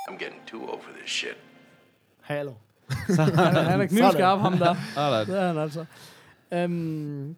I'm 0.09 0.17
getting 0.23 0.41
too 0.47 0.61
old 0.61 0.81
for 0.81 0.91
this 0.99 1.11
shit. 1.11 1.37
Hallo. 2.21 2.53
Han 2.89 3.19
er, 3.19 3.61
han 3.61 3.81
er 3.81 3.85
knivskarp, 3.95 4.39
ham 4.39 4.57
der. 4.57 4.75
Alright. 4.97 5.27
Det 5.27 5.39
er 5.39 5.47
han 5.47 5.57
altså. 5.57 5.85
Øhm, 6.51 7.35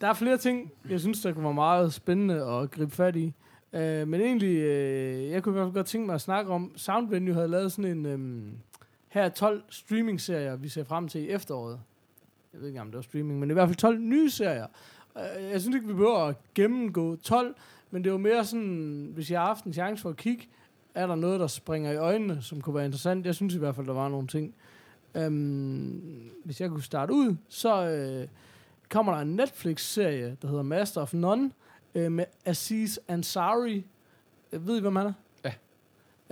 der 0.00 0.06
er 0.06 0.14
flere 0.14 0.36
ting, 0.36 0.72
jeg 0.90 1.00
synes, 1.00 1.20
der 1.20 1.32
kunne 1.32 1.44
være 1.44 1.54
meget 1.54 1.92
spændende 1.92 2.44
at 2.46 2.70
gribe 2.70 2.90
fat 2.90 3.16
i. 3.16 3.32
Øh, 3.72 4.08
men 4.08 4.20
egentlig, 4.20 4.56
øh, 4.56 5.30
jeg 5.30 5.42
kunne 5.42 5.52
i 5.52 5.54
hvert 5.54 5.66
fald 5.66 5.74
godt 5.74 5.86
tænke 5.86 6.06
mig 6.06 6.14
at 6.14 6.20
snakke 6.20 6.52
om, 6.52 6.72
Soundvenue 6.76 7.34
havde 7.34 7.48
lavet 7.48 7.72
sådan 7.72 7.90
en, 7.90 8.06
øhm, 8.06 8.52
her 9.08 9.22
er 9.22 9.28
12 9.28 9.62
streaming-serier, 9.70 10.56
vi 10.56 10.68
ser 10.68 10.84
frem 10.84 11.08
til 11.08 11.20
i 11.20 11.28
efteråret. 11.28 11.80
Jeg 12.52 12.60
ved 12.60 12.68
ikke, 12.68 12.80
om 12.80 12.86
det 12.86 12.96
var 12.96 13.02
streaming, 13.02 13.40
men 13.40 13.50
i 13.50 13.52
hvert 13.52 13.68
fald 13.68 13.76
12 13.76 13.98
nye 13.98 14.30
serier. 14.30 14.66
Øh, 15.16 15.50
jeg 15.50 15.60
synes 15.60 15.74
ikke, 15.74 15.86
vi 15.86 15.92
behøver 15.92 16.18
at 16.18 16.36
gennemgå 16.54 17.16
12, 17.16 17.54
men 17.90 18.04
det 18.04 18.12
var 18.12 18.18
mere 18.18 18.44
sådan, 18.44 19.10
hvis 19.14 19.30
jeg 19.30 19.40
har 19.40 19.46
haft 19.46 19.64
en 19.64 19.72
chance 19.72 20.02
for 20.02 20.10
at 20.10 20.16
kigge, 20.16 20.48
er 20.94 21.06
der 21.06 21.14
noget, 21.14 21.40
der 21.40 21.46
springer 21.46 21.92
i 21.92 21.96
øjnene, 21.96 22.42
som 22.42 22.60
kunne 22.60 22.74
være 22.74 22.84
interessant. 22.84 23.26
Jeg 23.26 23.34
synes 23.34 23.54
i 23.54 23.58
hvert 23.58 23.74
fald, 23.74 23.86
der 23.86 23.92
var 23.92 24.08
nogle 24.08 24.26
ting. 24.26 24.54
Øhm, 25.14 26.30
hvis 26.44 26.60
jeg 26.60 26.70
kunne 26.70 26.82
starte 26.82 27.12
ud, 27.12 27.36
så 27.48 27.86
øh, 27.88 28.28
kommer 28.94 29.12
der 29.14 29.20
en 29.20 29.36
Netflix-serie, 29.36 30.36
der 30.42 30.48
hedder 30.48 30.62
Master 30.62 31.00
of 31.00 31.14
None, 31.14 31.50
øh, 31.94 32.12
med 32.12 32.24
Aziz 32.44 32.98
Ansari. 33.08 33.84
Jeg 34.52 34.66
ved 34.66 34.78
I, 34.78 34.80
hvem 34.80 34.96
han 34.96 35.06
er? 35.06 35.12
Ja. 35.44 35.52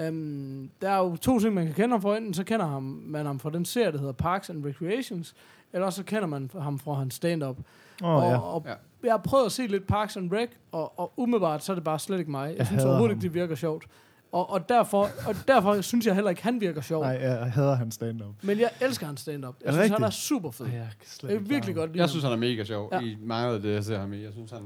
Øhm, 0.06 0.70
der 0.82 0.90
er 0.90 0.98
jo 0.98 1.16
to 1.16 1.38
ting, 1.38 1.54
man 1.54 1.66
kan 1.66 1.74
kende 1.74 1.88
ham 1.92 2.02
for. 2.02 2.14
Enten 2.14 2.34
så 2.34 2.44
kender 2.44 2.66
ham, 2.66 2.82
man 3.06 3.26
ham 3.26 3.40
fra 3.40 3.50
den 3.50 3.64
serie, 3.64 3.92
der 3.92 3.98
hedder 3.98 4.12
Parks 4.12 4.50
and 4.50 4.66
Recreations, 4.66 5.34
eller 5.72 5.86
også 5.86 5.96
så 5.96 6.04
kender 6.04 6.26
man 6.26 6.50
ham 6.60 6.78
fra 6.78 6.94
hans 6.94 7.14
stand-up. 7.14 7.56
Åh, 8.02 8.08
oh, 8.16 8.22
ja. 8.30 8.38
og, 8.38 8.54
og 8.54 8.62
Ja. 8.66 8.74
jeg 9.02 9.12
har 9.12 9.18
prøvet 9.18 9.46
at 9.46 9.52
se 9.52 9.66
lidt 9.66 9.86
Parks 9.86 10.16
and 10.16 10.32
Rec, 10.32 10.48
og, 10.72 10.98
og 10.98 11.12
umiddelbart, 11.16 11.64
så 11.64 11.72
er 11.72 11.74
det 11.74 11.84
bare 11.84 11.98
slet 11.98 12.18
ikke 12.18 12.30
mig. 12.30 12.48
Jeg, 12.48 12.58
Jeg 12.58 12.66
synes 12.66 12.84
overhovedet 12.84 13.14
ikke, 13.14 13.22
det 13.22 13.34
virker 13.34 13.54
sjovt. 13.54 13.84
Og, 14.32 14.50
og, 14.50 14.68
derfor, 14.68 15.08
og 15.26 15.34
derfor 15.48 15.80
synes 15.80 16.06
jeg 16.06 16.14
heller 16.14 16.30
ikke, 16.30 16.42
han 16.42 16.60
virker 16.60 16.80
sjov. 16.80 17.02
Nej, 17.02 17.18
jeg 17.22 17.52
hader 17.52 17.74
hans 17.74 17.94
stand-up. 17.94 18.34
Men 18.42 18.58
jeg 18.60 18.70
elsker 18.80 19.06
hans 19.06 19.20
stand-up. 19.20 19.54
Jeg 19.64 19.72
synes, 19.72 19.90
han 19.90 20.02
er 20.02 20.10
super 20.10 20.50
fed. 20.50 20.66
Ej, 20.66 20.72
jeg 20.72 20.88
kan 21.20 21.30
Jeg 21.30 21.50
virkelig 21.50 21.74
godt 21.74 21.90
lide 21.92 22.00
Jeg 22.02 22.08
synes, 22.10 22.24
han 22.24 22.32
er 22.32 22.36
mega 22.36 22.64
sjov 22.64 22.88
Ja. 22.92 23.00
i 23.00 23.16
mange 23.22 23.54
af 23.54 23.60
det, 23.62 23.74
jeg 23.74 23.84
ser 23.84 23.98
ham 23.98 24.12
i. 24.12 24.22
Jeg 24.22 24.32
synes, 24.32 24.50
han... 24.50 24.60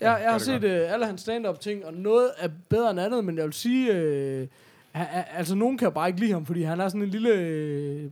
Jeg, 0.00 0.20
jeg 0.22 0.30
har 0.32 0.38
set 0.38 0.64
øh, 0.64 0.92
alle 0.92 1.06
hans 1.06 1.20
stand-up 1.20 1.60
ting, 1.60 1.86
og 1.86 1.94
noget 1.94 2.30
er 2.38 2.48
bedre 2.68 2.90
end 2.90 3.00
andet, 3.00 3.24
men 3.24 3.36
jeg 3.36 3.44
vil 3.44 3.52
sige, 3.52 3.92
øh, 3.92 4.46
altså 5.34 5.54
nogen 5.54 5.78
kan 5.78 5.92
bare 5.92 6.08
ikke 6.08 6.20
lide 6.20 6.32
ham, 6.32 6.46
fordi 6.46 6.62
han 6.62 6.80
er 6.80 6.88
sådan 6.88 7.02
en 7.02 7.08
lille 7.08 7.30
øh, 7.34 8.10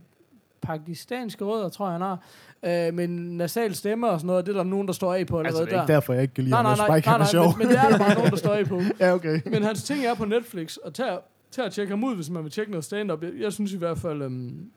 pakistansk 0.61 1.41
rødder, 1.41 1.69
tror 1.69 1.85
jeg 1.85 1.91
han 1.91 2.01
har, 2.01 2.19
øh, 2.63 2.93
med 2.93 3.03
en 3.03 3.37
nasal 3.37 3.75
stemme 3.75 4.09
og 4.09 4.19
sådan 4.19 4.27
noget, 4.27 4.45
det 4.45 4.51
er 4.51 4.57
der 4.57 4.63
nogen, 4.63 4.87
der 4.87 4.93
står 4.93 5.13
af 5.13 5.27
på 5.27 5.39
allerede 5.39 5.61
Altså, 5.61 5.65
det 5.65 5.71
er 5.71 5.75
der. 5.75 5.83
ikke 5.83 5.93
derfor, 5.93 6.13
jeg 6.13 6.21
ikke 6.21 6.33
kan 6.33 6.43
lide 6.43 6.51
nej, 6.51 6.63
nej, 6.63 6.75
nej, 6.75 6.99
synes 6.99 7.05
nej, 7.05 7.17
nej, 7.17 7.27
sjov. 7.27 7.57
men, 7.57 7.57
men 7.57 7.67
det 7.67 7.77
er 7.77 7.89
der 7.89 7.97
bare 7.97 8.13
nogen, 8.13 8.31
der 8.31 8.37
står 8.37 8.53
af 8.53 8.65
på. 8.65 8.81
ja, 8.99 9.13
okay. 9.13 9.41
Men 9.45 9.63
hans 9.63 9.83
ting 9.83 10.05
er 10.05 10.13
på 10.13 10.25
Netflix, 10.25 10.77
og 10.77 10.93
tag, 10.93 11.19
tag 11.51 11.65
at 11.65 11.71
tjekke 11.71 11.89
ham 11.89 12.03
ud, 12.03 12.15
hvis 12.15 12.29
man 12.29 12.43
vil 12.43 12.51
tjekke 12.51 12.71
noget 12.71 12.85
stand-up. 12.85 13.23
Jeg, 13.23 13.31
jeg 13.39 13.53
synes 13.53 13.73
i 13.73 13.77
hvert 13.77 13.97
fald, 13.97 14.21
øhm, 14.21 14.69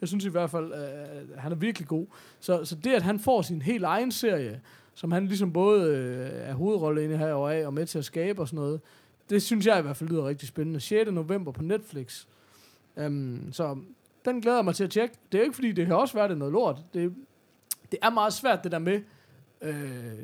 jeg 0.00 0.08
synes 0.08 0.24
i 0.24 0.28
hvert 0.28 0.50
fald, 0.50 0.72
øh, 0.72 1.38
han 1.38 1.52
er 1.52 1.56
virkelig 1.56 1.88
god. 1.88 2.06
Så, 2.40 2.64
så 2.64 2.74
det, 2.74 2.92
at 2.92 3.02
han 3.02 3.18
får 3.18 3.42
sin 3.42 3.62
helt 3.62 3.84
egen 3.84 4.12
serie, 4.12 4.60
som 4.94 5.12
han 5.12 5.26
ligesom 5.26 5.52
både 5.52 5.96
øh, 5.96 6.48
er 6.50 6.54
hovedrolle 6.54 7.04
inde 7.04 7.18
her 7.18 7.32
og 7.32 7.54
af, 7.54 7.66
og 7.66 7.74
med 7.74 7.86
til 7.86 7.98
at 7.98 8.04
skabe 8.04 8.40
og 8.42 8.48
sådan 8.48 8.56
noget, 8.56 8.80
det 9.30 9.42
synes 9.42 9.66
jeg 9.66 9.78
i 9.78 9.82
hvert 9.82 9.96
fald 9.96 10.10
lyder 10.10 10.28
rigtig 10.28 10.48
spændende. 10.48 10.80
6. 10.80 11.10
november 11.10 11.52
på 11.52 11.62
Netflix. 11.62 12.24
Um, 12.96 13.48
så 13.52 13.76
den 14.24 14.40
glæder 14.40 14.56
jeg 14.56 14.64
mig 14.64 14.74
til 14.74 14.84
at 14.84 14.90
tjekke. 14.90 15.14
Det 15.32 15.38
er 15.38 15.42
jo 15.42 15.44
ikke, 15.44 15.54
fordi 15.54 15.72
det 15.72 15.86
kan 15.86 15.96
også 15.96 16.14
være, 16.14 16.28
det 16.28 16.34
er 16.34 16.38
noget 16.38 16.52
lort. 16.52 16.82
Det, 16.94 17.14
det 17.90 17.98
er 18.02 18.10
meget 18.10 18.32
svært, 18.32 18.64
det 18.64 18.72
der 18.72 18.78
med, 18.78 19.00
øh, 19.62 19.74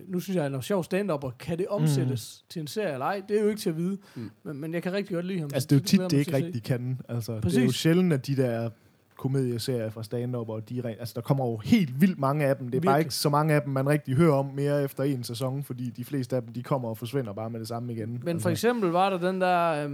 nu 0.09 0.20
synes 0.20 0.36
jeg, 0.36 0.42
han 0.42 0.55
er 0.55 0.61
sjov 0.61 0.84
stand-up, 0.84 1.24
og 1.24 1.38
kan 1.38 1.59
det 1.59 1.66
omsættes 1.66 2.42
mm. 2.42 2.49
til 2.49 2.61
en 2.61 2.66
serie 2.66 2.92
eller 2.92 3.07
ej? 3.07 3.22
Det 3.28 3.38
er 3.38 3.42
jo 3.42 3.49
ikke 3.49 3.61
til 3.61 3.70
at 3.70 3.76
vide. 3.76 3.99
Mm. 4.14 4.22
Mm. 4.22 4.30
Men, 4.42 4.61
men 4.61 4.74
jeg 4.74 4.82
kan 4.82 4.92
rigtig 4.92 5.14
godt 5.14 5.26
lide 5.26 5.40
ham. 5.40 5.51
Altså, 5.55 5.66
det 5.66 5.76
er 5.76 5.80
jo 5.80 5.84
tit, 5.84 6.11
det 6.11 6.18
ikke 6.18 6.32
rigtig 6.32 6.62
kan. 6.62 7.01
Altså, 7.09 7.32
det 7.32 7.38
er 7.38 7.42
Præcis. 7.42 7.66
jo 7.66 7.72
sjældent, 7.72 8.12
at 8.12 8.26
de 8.26 8.36
der 8.36 8.70
komedieserier 9.16 9.90
fra 9.90 10.03
stand-up, 10.03 10.49
og 10.49 10.68
de 10.68 10.82
altså, 10.86 11.12
der 11.14 11.20
kommer 11.20 11.47
jo 11.47 11.57
helt 11.57 12.01
vildt 12.01 12.18
mange 12.18 12.47
af 12.47 12.57
dem. 12.57 12.68
Det 12.68 12.76
er 12.76 12.80
bare 12.80 12.94
Virkelig. 12.94 13.07
ikke 13.07 13.14
så 13.14 13.28
mange 13.28 13.55
af 13.55 13.62
dem, 13.62 13.72
man 13.72 13.88
rigtig 13.88 14.14
hører 14.14 14.34
om 14.34 14.47
mere 14.55 14.84
efter 14.84 15.05
en 15.05 15.24
sæson, 15.24 15.62
fordi 15.62 15.90
de 15.90 16.05
fleste 16.05 16.36
af 16.36 16.42
dem, 16.42 16.53
de 16.53 16.62
kommer 16.62 16.88
og 16.88 16.99
forsvinder 16.99 17.32
bare 17.32 17.51
med 17.51 17.61
det 17.61 17.68
samme 17.68 17.92
igen. 17.92 18.20
Men 18.24 18.40
for 18.40 18.51
eksempel 18.51 18.90
var 18.90 19.11
der 19.11 19.30
den 19.30 19.40
der, 19.40 19.84
øhm, 19.84 19.92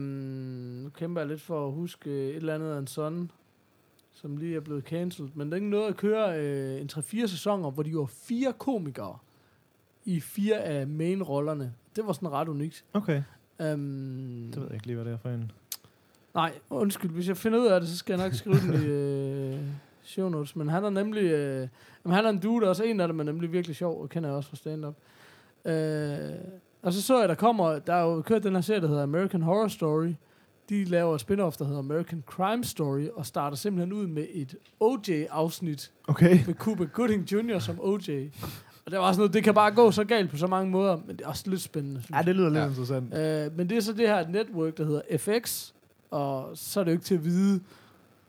nu 0.83 0.89
kæmper 0.89 1.21
jeg 1.21 1.29
lidt 1.29 1.41
for 1.41 1.67
at 1.67 1.73
huske 1.73 2.11
øh, 2.11 2.29
et 2.29 2.37
eller 2.37 2.55
andet 2.55 2.75
af 2.75 2.79
en 2.79 2.87
sådan, 2.87 3.31
som 4.23 4.37
lige 4.37 4.57
er 4.57 4.61
blevet 4.61 4.85
cancelled, 4.85 5.31
men 5.35 5.47
der 5.47 5.53
er 5.53 5.57
ikke 5.57 5.71
noget 5.71 5.89
at 5.89 5.97
køre 5.97 6.41
øh, 6.41 6.81
en 6.81 6.91
3-4 6.93 7.27
sæsoner, 7.27 7.71
hvor 7.71 7.83
de 7.83 7.97
var 7.97 8.07
fire 8.07 8.53
komikere 8.59 9.19
i 10.05 10.21
fire 10.21 10.57
af 10.57 10.87
main-rollerne. 10.87 11.73
Det 11.97 12.07
var 12.07 12.13
sådan 12.13 12.33
ret 12.33 12.49
unikt. 12.49 12.85
Okay, 12.93 13.23
Um, 13.59 14.51
det 14.53 14.57
ved 14.57 14.67
jeg 14.67 14.75
ikke 14.75 14.87
lige, 14.87 14.97
hvad 14.97 15.05
det 15.05 15.13
er 15.13 15.19
for 15.19 15.29
en. 15.29 15.53
Nej, 16.35 16.53
undskyld. 16.71 17.11
Hvis 17.11 17.29
jeg 17.29 17.37
finder 17.37 17.59
ud 17.59 17.67
af 17.67 17.81
det, 17.81 17.89
så 17.89 17.97
skal 17.97 18.19
jeg 18.19 18.25
nok 18.27 18.35
skrive 18.35 18.57
den 18.57 18.83
i 18.83 18.87
øh, 18.87 19.61
show 20.03 20.29
notes. 20.29 20.57
Men 20.57 20.69
han 20.69 20.85
er 20.85 20.91
nemlig... 20.91 21.23
Øh, 21.23 21.69
jamen, 22.05 22.15
han 22.17 22.25
er 22.25 22.29
en 22.29 22.39
dude, 22.39 22.65
og 22.65 22.69
også 22.69 22.85
en 22.85 23.01
af 23.01 23.09
dem 23.09 23.21
er 23.21 23.25
nemlig 23.25 23.53
virkelig 23.53 23.77
sjov, 23.77 24.03
og 24.03 24.09
kender 24.09 24.29
jeg 24.29 24.37
også 24.37 24.49
fra 24.49 24.57
stand-up. 24.57 24.95
Øh, 25.65 26.35
og 26.83 26.93
så 26.93 27.03
så 27.03 27.21
jeg, 27.21 27.29
der 27.29 27.35
kommer... 27.35 27.79
Der 27.79 27.95
er 27.95 28.03
jo 28.03 28.23
kørt 28.23 28.43
den 28.43 28.55
her 28.55 28.61
serie, 28.61 28.81
der 28.81 28.89
hedder 28.89 29.03
American 29.03 29.43
Horror 29.43 29.69
Story. 29.69 30.13
De 30.69 30.85
laver 30.85 31.15
et 31.15 31.21
spin-off, 31.23 31.57
der 31.59 31.65
hedder 31.65 31.79
American 31.79 32.23
Crime 32.27 32.65
Story, 32.65 33.07
og 33.15 33.27
starter 33.27 33.57
simpelthen 33.57 33.93
ud 33.93 34.07
med 34.07 34.27
et 34.33 34.55
OJ-afsnit 34.81 35.91
Okay. 36.09 36.39
med 36.47 36.55
Cuba 36.55 36.85
Gooding 36.85 37.33
Jr. 37.33 37.59
som 37.59 37.81
OJ. 37.81 38.29
Og 38.87 38.91
det 38.91 38.99
var 38.99 39.05
også 39.07 39.21
noget, 39.21 39.35
det 39.35 39.45
kan 39.45 39.55
bare 39.55 39.71
gå 39.75 39.91
så 39.91 40.05
galt 40.05 40.31
på 40.31 40.37
så 40.37 40.47
mange 40.47 40.71
måder, 40.71 40.97
men 41.07 41.17
det 41.17 41.25
er 41.25 41.29
også 41.29 41.45
lidt 41.51 41.61
spændende, 41.61 42.03
Ja, 42.15 42.23
det 42.23 42.37
lyder 42.37 42.49
lidt 42.49 42.59
Ja. 42.61 42.67
interessant. 42.69 43.15
Øh, 43.15 43.57
men 43.57 43.69
det 43.71 43.77
er 43.77 43.81
så 43.81 43.93
det 43.93 44.09
her 44.09 44.29
network, 44.29 44.77
der 44.79 44.85
hedder 44.85 45.03
FX, 45.19 45.73
og 46.11 46.51
så 46.55 46.81
er 46.81 46.85
det 46.85 46.91
jo 46.91 46.95
ikke 46.95 47.05
til 47.05 47.15
at 47.15 47.25
vide, 47.25 47.61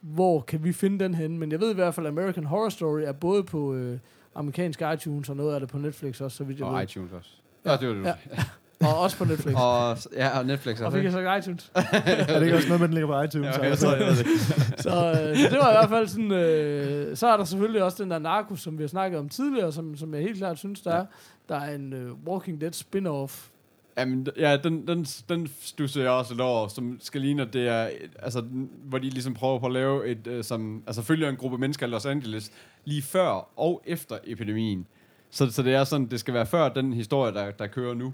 hvor 0.02 0.42
kan 0.42 0.64
vi 0.64 0.74
finde 0.74 1.04
den 1.04 1.14
henne. 1.14 1.38
Men 1.38 1.52
jeg 1.52 1.60
ved 1.60 1.72
i 1.72 1.74
hvert 1.74 1.96
fald, 1.96 2.06
at 2.06 2.12
American 2.12 2.44
Horror 2.46 2.70
Story 2.70 3.02
er 3.02 3.12
både 3.12 3.44
på 3.44 3.74
øh, 3.74 4.00
amerikansk 4.36 4.82
iTunes, 4.94 5.30
og 5.30 5.36
noget 5.36 5.54
af 5.54 5.60
det 5.60 5.70
på 5.70 5.78
Netflix 5.78 6.22
også, 6.22 6.38
så 6.38 6.44
vidt 6.44 6.60
jeg 6.60 6.68
Og 6.68 6.76
ved. 6.76 6.84
iTunes 6.84 7.12
også. 7.12 7.30
Ja, 7.66 7.78
det 7.78 7.88
var 7.88 7.94
det, 7.94 8.04
du 8.04 8.08
Ja. 8.10 8.16
Og 8.80 9.00
også 9.00 9.18
på 9.18 9.26
Netflix. 9.26 9.56
Og, 9.56 9.98
ja, 10.16 10.40
og 10.40 10.46
Netflix 10.46 10.82
og 10.82 10.92
fik 10.92 11.04
jeg 11.04 11.06
ikke? 11.06 11.26
sagt 11.26 11.46
iTunes. 11.46 11.72
er 12.30 12.40
det 12.40 12.46
ikke 12.46 12.56
også 12.56 12.68
noget, 12.68 12.82
man 12.82 12.94
ligger 12.94 13.08
på 13.08 13.22
iTunes? 13.22 13.58
Ja, 13.58 13.64
jeg 13.64 13.78
tror, 13.78 13.96
jeg 13.96 14.08
ved 14.08 14.18
det. 14.18 14.26
Så, 14.84 14.90
øh, 14.90 15.38
så 15.38 15.50
det 15.50 15.58
var 15.60 15.70
i 15.70 15.74
hvert 15.74 15.90
fald 15.90 16.08
sådan... 16.08 16.32
Øh, 16.32 17.18
så 17.18 17.28
er 17.28 17.38
der 17.38 17.44
selvfølgelig 17.44 17.84
også 17.84 18.04
den 18.04 18.12
der 18.12 18.20
Narcos, 18.20 18.62
som 18.62 18.78
vi 18.78 18.84
har 18.84 18.88
snakket 18.88 19.20
om 19.20 19.30
tidligere, 19.30 19.72
som, 19.72 19.98
som 19.98 20.14
jeg 20.14 20.22
helt 20.22 20.38
klart 20.38 20.58
synes, 20.58 20.82
der 20.82 20.92
er. 20.92 21.06
Der 21.50 21.56
er 21.56 21.76
en 21.76 21.94
øh, 21.94 22.12
Walking 22.28 22.62
Dead 22.62 22.72
spin-off. 22.72 23.50
Jamen, 23.98 24.28
ja, 24.38 24.58
den, 24.58 24.88
den, 24.88 25.06
den 25.30 25.50
stusser 25.62 26.02
jeg 26.02 26.12
også 26.12 26.34
lidt 26.34 26.42
over, 26.42 26.68
som 26.68 26.98
skal 27.02 27.22
ligne, 27.22 27.42
at 27.42 27.54
det 27.54 27.68
er, 27.68 27.90
altså, 28.20 28.42
hvor 28.84 28.98
de 28.98 29.10
ligesom 29.10 29.34
prøver 29.34 29.60
på 29.60 29.66
at 29.66 29.72
lave 29.72 30.08
et, 30.08 30.28
øh, 30.28 30.44
som, 30.44 30.84
altså 30.88 31.02
følger 31.02 31.30
en 31.30 31.36
gruppe 31.36 31.58
mennesker 31.58 31.88
i 31.88 31.90
Los 31.90 32.06
Angeles, 32.06 32.52
lige 32.86 33.02
før 33.02 33.50
og 33.56 33.82
efter 33.86 34.18
epidemien. 34.24 34.88
Så, 35.30 35.52
så 35.52 35.64
det 35.64 35.74
er 35.74 35.84
sådan, 35.84 36.06
det 36.06 36.20
skal 36.20 36.34
være 36.34 36.46
før 36.46 36.70
den 36.70 36.94
historie, 36.94 37.34
der, 37.34 37.52
der 37.52 37.68
kører 37.68 37.94
nu. 37.94 38.14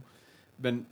Men, 0.61 0.85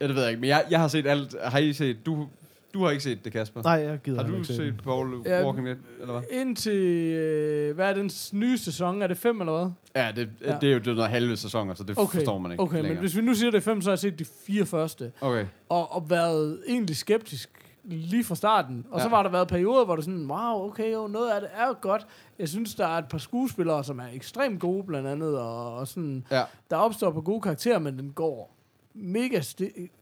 ja, 0.00 0.06
det 0.08 0.14
ved 0.14 0.22
jeg 0.22 0.30
ikke, 0.30 0.40
men 0.40 0.48
jeg, 0.50 0.64
jeg 0.70 0.80
har 0.80 0.88
set 0.88 1.06
alt, 1.06 1.34
har 1.44 1.58
I 1.58 1.72
set, 1.72 2.06
du, 2.06 2.26
du 2.74 2.82
har 2.84 2.90
ikke 2.90 3.02
set 3.02 3.24
det, 3.24 3.32
Kasper? 3.32 3.62
Nej, 3.62 3.72
jeg 3.72 3.98
gider 4.04 4.16
Har 4.16 4.22
heller 4.24 4.36
du 4.38 4.42
ikke 4.42 4.46
se 4.46 4.56
set 4.56 4.72
den. 4.72 4.80
Paul 4.84 5.22
Ja. 5.26 5.44
Walking 5.46 5.66
Dead, 5.66 5.76
eller 6.00 6.12
hvad? 6.12 6.22
Indtil... 6.40 6.72
Øh, 7.12 7.74
hvad 7.74 7.88
er 7.90 7.94
den 7.94 8.10
nye 8.32 8.58
sæson? 8.58 9.02
Er 9.02 9.06
det 9.06 9.16
fem 9.18 9.40
eller 9.40 9.58
hvad? 9.58 9.70
Ja, 10.04 10.12
det, 10.16 10.28
Ja. 10.44 10.56
det 10.60 10.68
er 10.68 10.72
jo 10.72 10.78
det 10.78 10.86
er 10.88 10.94
noget 10.94 11.10
halve 11.10 11.36
sæsoner, 11.36 11.74
så 11.74 11.82
det 11.84 11.98
Okay, 11.98 12.18
forstår 12.18 12.38
man 12.38 12.52
ikke 12.52 12.62
okay 12.62 12.74
men 12.74 12.82
længere. 12.82 13.00
hvis 13.00 13.16
vi 13.16 13.20
nu 13.22 13.34
siger, 13.34 13.50
det 13.50 13.56
er 13.58 13.62
fem, 13.62 13.82
så 13.82 13.90
har 13.90 13.92
jeg 13.92 13.98
set 13.98 14.18
de 14.18 14.24
fire 14.46 14.66
første. 14.66 15.12
Okay, 15.20 15.46
Og, 15.68 15.92
og 15.94 16.10
været 16.10 16.62
egentlig 16.68 16.96
skeptisk 16.96 17.50
lige 17.84 18.24
fra 18.24 18.34
starten. 18.34 18.86
Og 18.90 18.98
ja. 18.98 19.04
så 19.04 19.10
var 19.10 19.22
der 19.22 19.30
været 19.30 19.48
perioder, 19.48 19.84
hvor 19.84 19.96
det 19.96 20.04
sådan, 20.04 20.26
wow, 20.30 20.68
okay, 20.68 20.92
jo, 20.94 21.06
noget 21.06 21.30
af 21.30 21.40
det 21.40 21.50
er 21.54 21.66
jo 21.66 21.74
godt. 21.80 22.06
Jeg 22.38 22.48
synes, 22.48 22.74
der 22.74 22.86
er 22.86 22.98
et 22.98 23.08
par 23.10 23.18
skuespillere, 23.18 23.84
som 23.84 23.98
er 23.98 24.06
ekstremt 24.14 24.60
gode, 24.60 24.84
blandt 24.84 25.08
andet, 25.08 25.38
og, 25.38 25.74
og 25.76 25.88
sådan, 25.88 26.24
ja. 26.30 26.42
der 26.70 26.76
opstår 26.76 27.10
på 27.10 27.20
gode 27.20 27.40
karakterer, 27.40 27.78
men 27.78 27.98
den 27.98 28.10
går 28.12 28.54
mega 28.94 29.40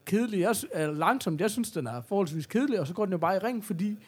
kedelig. 0.05 0.41
Jeg, 0.41 0.55
eller 0.75 0.95
langsomt, 0.95 1.41
jeg 1.41 1.51
synes, 1.51 1.71
den 1.71 1.87
er 1.87 2.01
forholdsvis 2.09 2.47
kedelig, 2.47 2.81
og 2.81 2.87
så 2.87 2.95
går 2.95 3.05
den 3.05 3.13
jo 3.13 3.19
bare 3.19 3.37
i 3.37 3.39
ring, 3.39 3.65
fordi 3.65 3.99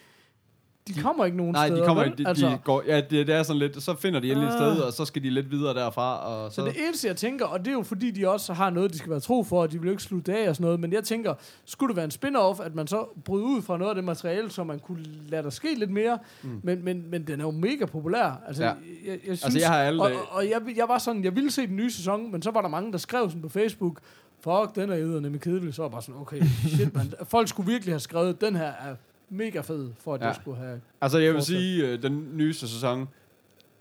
de 0.88 1.00
kommer 1.02 1.24
ikke 1.24 1.36
nogen 1.36 1.52
Nej, 1.52 1.66
steder. 1.66 1.80
de 1.80 1.86
kommer 1.86 2.04
ikke. 2.04 2.16
De, 2.18 2.28
altså, 2.28 2.46
de 2.48 2.58
går, 2.64 2.82
ja, 2.86 2.96
det, 2.96 3.26
det 3.26 3.34
er 3.34 3.42
sådan 3.42 3.58
lidt, 3.58 3.82
så 3.82 3.94
finder 3.96 4.20
de 4.20 4.30
endelig 4.30 4.48
et 4.48 4.52
Ah. 4.52 4.58
sted, 4.58 4.80
og 4.82 4.92
så 4.92 5.04
skal 5.04 5.22
de 5.22 5.30
lidt 5.30 5.50
videre 5.50 5.74
derfra. 5.74 6.18
Og 6.26 6.50
så, 6.50 6.54
Så 6.54 6.64
det 6.64 6.74
eneste, 6.86 7.08
jeg 7.08 7.16
tænker, 7.16 7.46
og 7.46 7.58
det 7.58 7.68
er 7.68 7.72
jo 7.72 7.82
fordi, 7.82 8.10
de 8.10 8.28
også 8.28 8.52
har 8.52 8.70
noget, 8.70 8.92
de 8.92 8.98
skal 8.98 9.10
være 9.10 9.20
tro 9.20 9.42
for, 9.44 9.60
og 9.62 9.72
de 9.72 9.80
vil 9.80 9.90
ikke 9.90 10.02
slutte 10.02 10.36
af 10.38 10.48
og 10.48 10.56
sådan 10.56 10.64
noget, 10.64 10.80
men 10.80 10.92
jeg 10.92 11.04
tænker, 11.04 11.34
skulle 11.64 11.88
det 11.88 11.96
være 11.96 12.04
en 12.04 12.10
spin-off, 12.10 12.62
at 12.62 12.74
man 12.74 12.86
så 12.86 13.06
bryder 13.24 13.46
ud 13.46 13.62
fra 13.62 13.76
noget 13.78 13.88
af 13.90 13.94
det 13.94 14.04
materiale, 14.04 14.50
så 14.50 14.64
man 14.64 14.78
kunne 14.78 15.04
lade 15.28 15.42
der 15.42 15.50
ske 15.50 15.74
lidt 15.78 15.90
mere, 15.90 16.18
mm. 16.42 16.60
men, 16.62 16.84
men, 16.84 17.10
men 17.10 17.26
den 17.26 17.40
er 17.40 17.44
jo 17.44 17.50
mega 17.50 17.84
populær. 17.86 18.40
Altså, 18.46 18.62
Ja. 18.62 18.68
jeg, 18.68 18.76
jeg, 19.06 19.10
jeg, 19.12 19.20
synes, 19.22 19.44
Altså, 19.44 19.58
jeg 19.58 19.68
har 19.68 19.78
alle- 19.82 20.02
og, 20.02 20.10
og 20.30 20.44
jeg, 20.48 20.60
jeg 20.76 20.88
var 20.88 20.98
sådan, 20.98 21.24
jeg 21.24 21.34
ville 21.36 21.50
se 21.50 21.66
den 21.66 21.76
nye 21.76 21.90
sæson, 21.90 22.32
men 22.32 22.42
så 22.42 22.50
var 22.50 22.62
der 22.62 22.68
mange, 22.68 22.92
der 22.92 22.98
skrev 22.98 23.28
sådan 23.30 23.42
på 23.42 23.48
Facebook, 23.48 24.00
fuck, 24.40 24.74
den 24.74 24.90
er 24.90 24.94
eddernemlig 24.94 25.40
kedelig, 25.40 25.74
så 25.74 25.82
var 25.82 25.88
bare 25.88 26.02
sådan, 26.02 26.20
okay, 26.20 26.42
shit, 26.68 26.94
man. 26.94 27.12
Folk 27.24 27.48
skulle 27.48 27.72
virkelig 27.72 27.92
have 27.94 28.00
skrevet, 28.00 28.40
den 28.40 28.56
her 28.56 28.66
er 28.66 28.94
mega 29.30 29.60
fed, 29.60 29.90
for 29.98 30.14
at 30.14 30.20
ja. 30.20 30.26
Jeg 30.26 30.34
skulle 30.34 30.58
have... 30.58 30.80
altså, 31.00 31.18
jeg 31.18 31.34
vil 31.34 31.42
sige, 31.42 31.86
øh, 31.86 32.02
den 32.02 32.28
nyeste 32.34 32.68
sæson, 32.68 33.08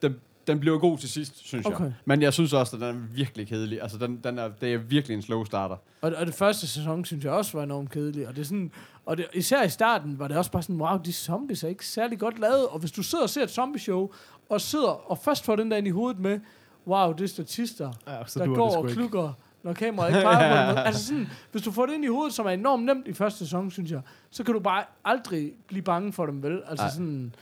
den, 0.02 0.16
den 0.48 0.60
blev 0.60 0.80
god 0.80 0.98
til 0.98 1.10
sidst, 1.10 1.48
synes 1.48 1.66
Okay. 1.66 1.84
jeg. 1.84 1.94
Men 2.06 2.22
jeg 2.22 2.34
synes 2.34 2.54
også, 2.54 2.76
at 2.76 2.82
den 2.82 2.90
er 2.90 3.00
virkelig 3.16 3.48
kedelig. 3.48 3.82
Altså, 3.82 3.98
den, 3.98 4.20
den 4.24 4.40
er, 4.40 4.50
det 4.62 4.74
er 4.74 4.78
virkelig 4.78 5.16
en 5.16 5.22
slow 5.22 5.44
starter. 5.44 5.76
Og, 6.02 6.12
og 6.18 6.26
det 6.26 6.34
første 6.34 6.68
sæson, 6.68 7.06
synes 7.06 7.24
jeg 7.24 7.32
også 7.34 7.58
var 7.58 7.64
enormt 7.64 7.92
kedelig. 7.92 8.28
Og, 8.28 8.36
det 8.36 8.42
er 8.42 8.46
sådan, 8.46 8.72
og 9.06 9.18
det, 9.18 9.26
især 9.34 9.64
i 9.64 9.70
starten 9.70 10.20
var 10.20 10.28
det 10.28 10.38
også 10.38 10.52
bare 10.52 10.64
sådan, 10.64 10.82
wow, 10.82 10.98
de 11.06 11.14
zombies 11.14 11.64
er 11.64 11.68
ikke 11.68 11.86
særlig 11.88 12.20
godt 12.20 12.40
lavet. 12.40 12.68
Og 12.68 12.80
hvis 12.80 12.92
du 12.92 13.04
sidder 13.04 13.24
og 13.24 13.30
ser 13.30 13.44
et 13.44 13.52
zombie-show, 13.52 14.10
og 14.50 14.62
sidder 14.62 15.12
og 15.12 15.18
først 15.18 15.46
får 15.46 15.56
den 15.56 15.72
der 15.72 15.78
ind 15.78 15.88
i 15.88 15.92
hovedet 15.92 16.20
med, 16.20 16.40
wow, 16.88 17.12
det 17.14 17.24
er 17.24 17.28
statister, 17.28 17.94
Ja, 18.08 18.18
så 18.28 18.40
der 18.40 18.46
går 18.48 18.76
og 18.76 18.90
klukker, 18.90 19.34
når 19.64 19.74
kameraet 19.74 20.10
ikke 20.10 20.22
peger 20.22 20.66
på 20.66 20.70
dem. 20.78 20.86
Altså 20.86 21.06
sådan, 21.08 21.30
hvis 21.52 21.62
du 21.62 21.72
får 21.72 21.86
det 21.86 21.94
ind 21.94 22.04
i 22.06 22.08
hovedet, 22.08 22.34
som 22.34 22.46
er 22.46 22.50
enormt 22.50 22.86
nemt 22.86 23.08
i 23.08 23.14
første 23.14 23.40
sæson, 23.40 23.72
synes 23.72 23.92
jeg, 23.92 24.02
så 24.32 24.44
kan 24.44 24.54
du 24.54 24.60
bare 24.60 24.84
aldrig 25.06 25.52
blive 25.68 25.82
bange 25.84 26.14
for 26.14 26.26
dem, 26.26 26.44
vel? 26.44 26.62
Altså 26.70 26.84
Nej. 26.86 26.92
sådan, 26.92 27.36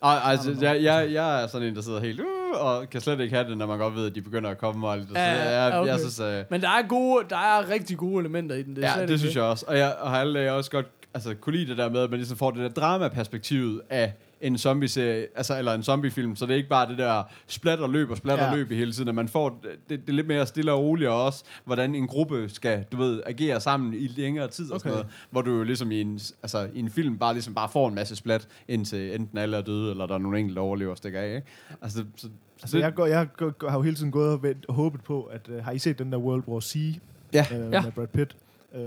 Og, 0.00 0.30
altså, 0.30 0.56
jeg, 0.60 0.82
jeg, 0.82 1.12
jeg 1.12 1.42
er 1.42 1.46
sådan 1.46 1.68
en, 1.68 1.74
der 1.76 1.82
sidder 1.82 2.00
helt, 2.00 2.20
uh, 2.20 2.26
og 2.66 2.90
kan 2.90 3.00
slet 3.00 3.20
ikke 3.20 3.34
have 3.34 3.48
det, 3.50 3.58
når 3.58 3.66
man 3.66 3.78
godt 3.78 3.94
ved, 3.94 4.06
at 4.06 4.14
de 4.14 4.22
begynder 4.22 4.50
at 4.50 4.58
komme 4.58 4.88
og. 4.88 4.98
Så 5.02 5.06
Ja, 5.14 5.60
jeg, 5.64 5.74
okay. 5.80 5.90
jeg 5.90 5.98
synes, 5.98 6.20
uh, 6.20 6.50
men 6.50 6.60
der 6.60 6.68
er, 6.68 6.82
gode, 6.88 7.24
der 7.30 7.36
er 7.36 7.70
rigtig 7.70 7.98
gode 7.98 8.20
elementer 8.20 8.56
i 8.56 8.62
den. 8.62 8.76
Det 8.76 8.82
ja, 8.82 8.92
det 8.94 9.00
ikke 9.02 9.18
synes 9.18 9.34
jeg 9.36 9.44
også. 9.44 9.64
Og 9.68 9.78
jeg 9.78 9.94
og 10.00 10.10
har 10.10 10.20
alle 10.20 10.52
også 10.52 10.70
godt 10.70 10.86
altså, 11.14 11.34
kunne 11.34 11.56
lide 11.56 11.70
det 11.70 11.78
der 11.78 11.90
med, 11.90 12.00
at 12.00 12.10
man 12.10 12.18
ligesom 12.18 12.36
får 12.36 12.50
det 12.50 12.60
der 12.60 12.68
drama-perspektivet 12.80 13.80
af 13.90 14.12
en 14.46 14.58
zombie-serie, 14.58 15.26
altså, 15.36 15.58
eller 15.58 15.72
en 15.74 15.82
zombiefilm, 15.82 16.36
så 16.36 16.46
det 16.46 16.52
er 16.52 16.56
ikke 16.56 16.68
bare 16.68 16.88
det 16.88 16.98
der 16.98 17.22
splat 17.46 17.78
og 17.80 17.90
løb 17.90 18.10
og 18.10 18.16
splat 18.16 18.38
Ja. 18.38 18.50
og 18.50 18.56
løb 18.56 18.70
i 18.70 18.74
hele 18.76 18.92
tiden, 18.92 19.08
at 19.08 19.14
man 19.14 19.28
får 19.28 19.60
det, 19.62 19.70
det, 19.88 20.06
det 20.06 20.14
lidt 20.14 20.26
mere 20.26 20.46
stille 20.46 20.72
og 20.72 20.80
roligt, 20.80 21.10
og 21.10 21.24
også, 21.24 21.44
hvordan 21.64 21.94
en 21.94 22.06
gruppe 22.06 22.48
skal, 22.48 22.84
du 22.92 22.96
ved, 22.96 23.22
agere 23.26 23.60
sammen 23.60 23.94
i 23.94 24.06
længere 24.06 24.48
tid 24.48 24.72
og 24.72 24.80
sådan 24.80 24.92
Okay. 24.92 25.00
noget, 25.02 25.12
hvor 25.30 25.42
du 25.42 25.50
jo 25.56 25.62
ligesom 25.62 25.92
i 25.92 26.00
en, 26.00 26.20
altså, 26.42 26.68
i 26.74 26.78
en 26.78 26.90
film 26.90 27.18
bare 27.18 27.32
ligesom 27.32 27.54
bare 27.54 27.68
får 27.68 27.88
en 27.88 27.94
masse 27.94 28.16
splat, 28.16 28.48
indtil 28.68 29.14
enten 29.14 29.38
alle 29.38 29.56
er 29.56 29.62
døde, 29.62 29.90
eller 29.90 30.06
der 30.06 30.14
er 30.14 30.18
nogle 30.18 30.38
enkelte 30.38 30.58
overlever 30.58 30.90
og 30.90 30.96
stikker 30.96 31.20
af, 31.20 31.34
ikke? 31.36 31.46
Altså, 31.82 31.98
det, 31.98 32.06
så, 32.16 32.28
Altså, 32.62 32.78
jeg, 32.78 32.94
går, 32.94 33.06
jeg 33.06 33.28
går, 33.36 33.68
har 33.70 33.76
jo 33.78 33.82
hele 33.82 33.96
tiden 33.96 34.10
gået 34.10 34.28
og, 34.32 34.42
vent, 34.42 34.66
og 34.68 34.74
håbet 34.74 35.00
på, 35.04 35.22
at 35.22 35.48
uh, 35.48 35.64
har 35.64 35.72
I 35.72 35.78
set 35.78 35.98
den 35.98 36.12
der 36.12 36.18
World 36.18 36.42
War 36.48 36.60
C 36.60 37.00
Ja. 37.32 37.46
øh, 37.52 37.72
Ja. 37.72 37.82
med 37.82 37.92
Brad 37.92 38.06
Pitt? 38.06 38.36
Uh, 38.74 38.80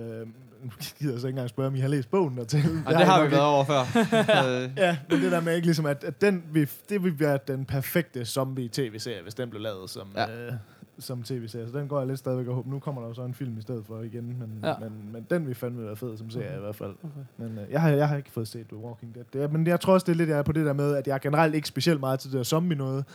nu 0.64 0.70
gider 1.00 1.14
jeg 1.14 1.22
så 1.22 1.28
ikke 1.28 1.36
engang 1.36 1.50
spørge, 1.50 1.68
om 1.68 1.76
I 1.76 1.80
har 1.80 1.88
læst 1.88 2.12
bogen 2.12 2.38
dertil. 2.38 2.64
og 2.86 2.94
det 2.94 3.06
har 3.06 3.26
vi 3.26 3.32
været 3.32 3.44
over 3.44 3.66
før. 3.66 3.84
Så, 3.94 4.70
Ja, 4.84 4.98
men 5.10 5.22
det 5.22 5.32
der 5.32 5.42
med 5.42 5.56
ikke 5.56 5.68
ligesom, 5.68 5.86
at, 5.86 6.04
at 6.04 6.22
den 6.22 6.44
vil, 6.52 6.70
det 6.90 7.04
vil 7.04 7.20
være 7.20 7.40
den 7.48 7.66
perfekte 7.66 8.26
zombie-tv-serie, 8.26 9.22
hvis 9.24 9.34
den 9.34 9.50
blev 9.50 9.62
lavet 9.62 9.90
som, 9.90 10.08
ja. 10.16 10.46
Øh, 10.48 10.54
som 11.00 11.24
tv-serie. 11.24 11.68
Så 11.72 11.78
den 11.80 11.88
går 11.88 12.00
jeg 12.00 12.08
lidt 12.08 12.20
stadigvæk 12.20 12.48
og 12.48 12.56
håber. 12.56 12.70
Nu 12.70 12.80
kommer 12.80 13.02
der 13.02 13.08
jo 13.08 13.14
så 13.14 13.22
en 13.22 13.34
film 13.34 13.58
i 13.58 13.62
stedet 13.62 13.86
for 13.86 14.02
igen, 14.02 14.24
men, 14.40 14.60
Ja. 14.64 14.74
men, 14.80 14.92
men 15.14 15.26
den 15.30 15.48
vil 15.48 15.56
fandme 15.56 15.86
være 15.86 15.96
fed 15.96 16.18
som 16.18 16.30
serie 16.30 16.58
i 16.58 16.60
hvert 16.60 16.76
fald. 16.76 16.90
Okay. 17.04 17.20
Men 17.48 17.60
øh, 17.60 17.72
jeg, 17.72 17.82
har, 17.82 17.90
jeg 17.90 18.10
har 18.10 18.18
ikke 18.18 18.32
fået 18.32 18.48
set 18.48 18.68
The 18.68 18.78
Walking 18.78 19.16
Dead. 19.16 19.26
Det 19.34 19.44
er, 19.44 19.48
men 19.48 19.68
jeg 19.68 19.80
tror 19.80 19.94
også, 19.94 20.06
det 20.06 20.12
er 20.12 20.16
lidt 20.18 20.30
jeg 20.30 20.38
er 20.38 20.44
på 20.44 20.52
det 20.52 20.66
der 20.66 20.74
med, 20.74 20.96
at 20.96 21.08
jeg 21.08 21.14
er 21.14 21.18
generelt 21.20 21.56
ikke 21.56 21.68
specielt 21.68 22.00
meget 22.00 22.20
til 22.20 22.32
det 22.32 22.38
der 22.38 22.44
zombie 22.44 22.78
noget. 22.78 23.06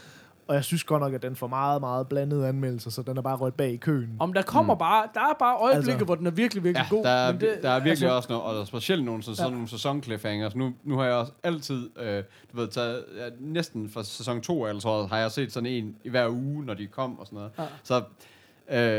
Og 0.49 0.55
jeg 0.55 0.65
synes 0.65 0.85
godt 0.85 1.01
nok, 1.03 1.15
at 1.15 1.23
den 1.23 1.37
får 1.37 1.47
meget, 1.47 1.81
meget 1.81 2.09
blandede 2.09 2.49
anmeldelser, 2.49 2.91
så 2.91 3.03
den 3.03 3.17
er 3.19 3.23
bare 3.23 3.37
rødt 3.37 3.57
bag 3.57 3.71
i 3.73 3.77
køen. 3.77 4.17
Om 4.21 4.33
der 4.33 4.43
kommer 4.43 4.75
mm. 4.75 4.79
bare, 4.79 5.07
der 5.15 5.21
er 5.21 5.35
bare 5.39 5.57
øjeblikke, 5.57 5.91
altså, 5.93 6.05
hvor 6.05 6.15
den 6.15 6.27
er 6.27 6.31
virkelig, 6.31 6.65
virkelig 6.65 6.87
Ja, 6.91 6.97
god. 6.97 7.05
der 7.05 7.11
er, 7.11 7.33
men 7.33 7.41
det, 7.41 7.59
der 7.63 7.71
er 7.71 7.75
virkelig 7.75 7.91
altså, 7.91 8.17
også 8.17 8.29
noget, 8.29 8.45
og 8.45 8.55
der 8.55 8.61
er 8.61 8.65
specielt 8.65 9.05
nogle, 9.05 9.23
sådan, 9.23 9.33
Ja. 9.33 9.37
sådan 9.37 9.53
nogle 9.53 9.69
sæson-cliffhangers. 9.69 10.55
Nu, 10.57 10.73
nu 10.85 10.97
har 10.99 11.05
jeg 11.05 11.15
også 11.15 11.33
altid, 11.43 11.91
øh, 11.99 12.23
du 12.53 12.57
ved, 12.57 12.69
taget, 12.69 13.05
ja, 13.19 13.29
næsten 13.41 13.91
fra 13.91 14.03
sæson 14.03 14.41
2, 14.41 14.67
eller 14.67 14.99
jeg, 15.01 15.09
har 15.09 15.19
jeg 15.19 15.31
set 15.31 15.53
sådan 15.53 15.67
en 15.67 15.97
i 16.05 16.09
hver 16.09 16.29
uge, 16.29 16.65
når 16.65 16.75
de 16.75 16.87
kom 16.87 17.19
og 17.19 17.27
sådan 17.27 17.37
noget. 17.37 17.51
Ja. 17.59 17.65
Så, 17.83 18.03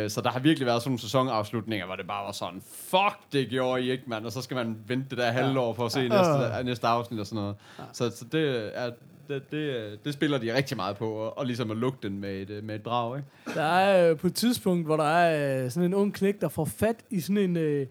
øh, 0.03 0.09
så 0.09 0.21
der 0.21 0.29
har 0.29 0.39
virkelig 0.39 0.65
været 0.65 0.81
sådan 0.81 0.89
nogle 0.91 0.99
sæsonafslutninger, 1.01 1.85
hvor 1.85 1.95
det 1.95 2.07
bare 2.07 2.25
var 2.25 2.31
sådan, 2.31 2.61
fuck, 2.65 3.17
det 3.33 3.49
gjorde 3.49 3.81
I 3.83 3.91
ikke, 3.91 4.03
mand. 4.07 4.25
Og 4.25 4.31
så 4.31 4.41
skal 4.41 4.55
man 4.55 4.77
vente 4.87 5.09
det 5.09 5.17
der 5.17 5.31
halve 5.31 5.59
år 5.59 5.73
for 5.73 5.85
at 5.85 5.91
se 5.91 5.99
næste, 6.01 6.15
Ah. 6.17 6.65
næste 6.65 6.87
afsnit 6.87 7.19
og 7.19 7.25
sådan 7.25 7.41
noget. 7.41 7.55
Så, 7.93 8.09
så 8.09 8.25
det 8.31 8.71
er... 8.77 8.91
Det, 9.27 9.51
det, 9.51 9.99
det 10.05 10.13
spiller 10.13 10.37
de 10.37 10.55
rigtig 10.55 10.77
meget 10.77 10.97
på, 10.97 11.09
og, 11.11 11.37
og 11.37 11.45
ligesom 11.45 11.71
at 11.71 11.77
lukke 11.77 11.97
den 12.03 12.19
med 12.19 12.49
et, 12.49 12.63
med 12.63 12.75
et 12.75 12.85
drag, 12.85 13.17
ikke? 13.17 13.29
Der 13.55 13.63
er 13.63 14.09
øh, 14.09 14.17
på 14.17 14.27
et 14.27 14.35
tidspunkt, 14.35 14.85
hvor 14.85 14.97
der 14.97 15.03
er 15.03 15.63
øh, 15.63 15.71
sådan 15.71 15.85
en 15.85 15.93
ung 15.93 16.13
knæk, 16.13 16.41
der 16.41 16.49
får 16.49 16.65
fat 16.65 16.95
i 17.09 17.19
sådan 17.19 17.37
en, 17.37 17.57
øh, 17.57 17.87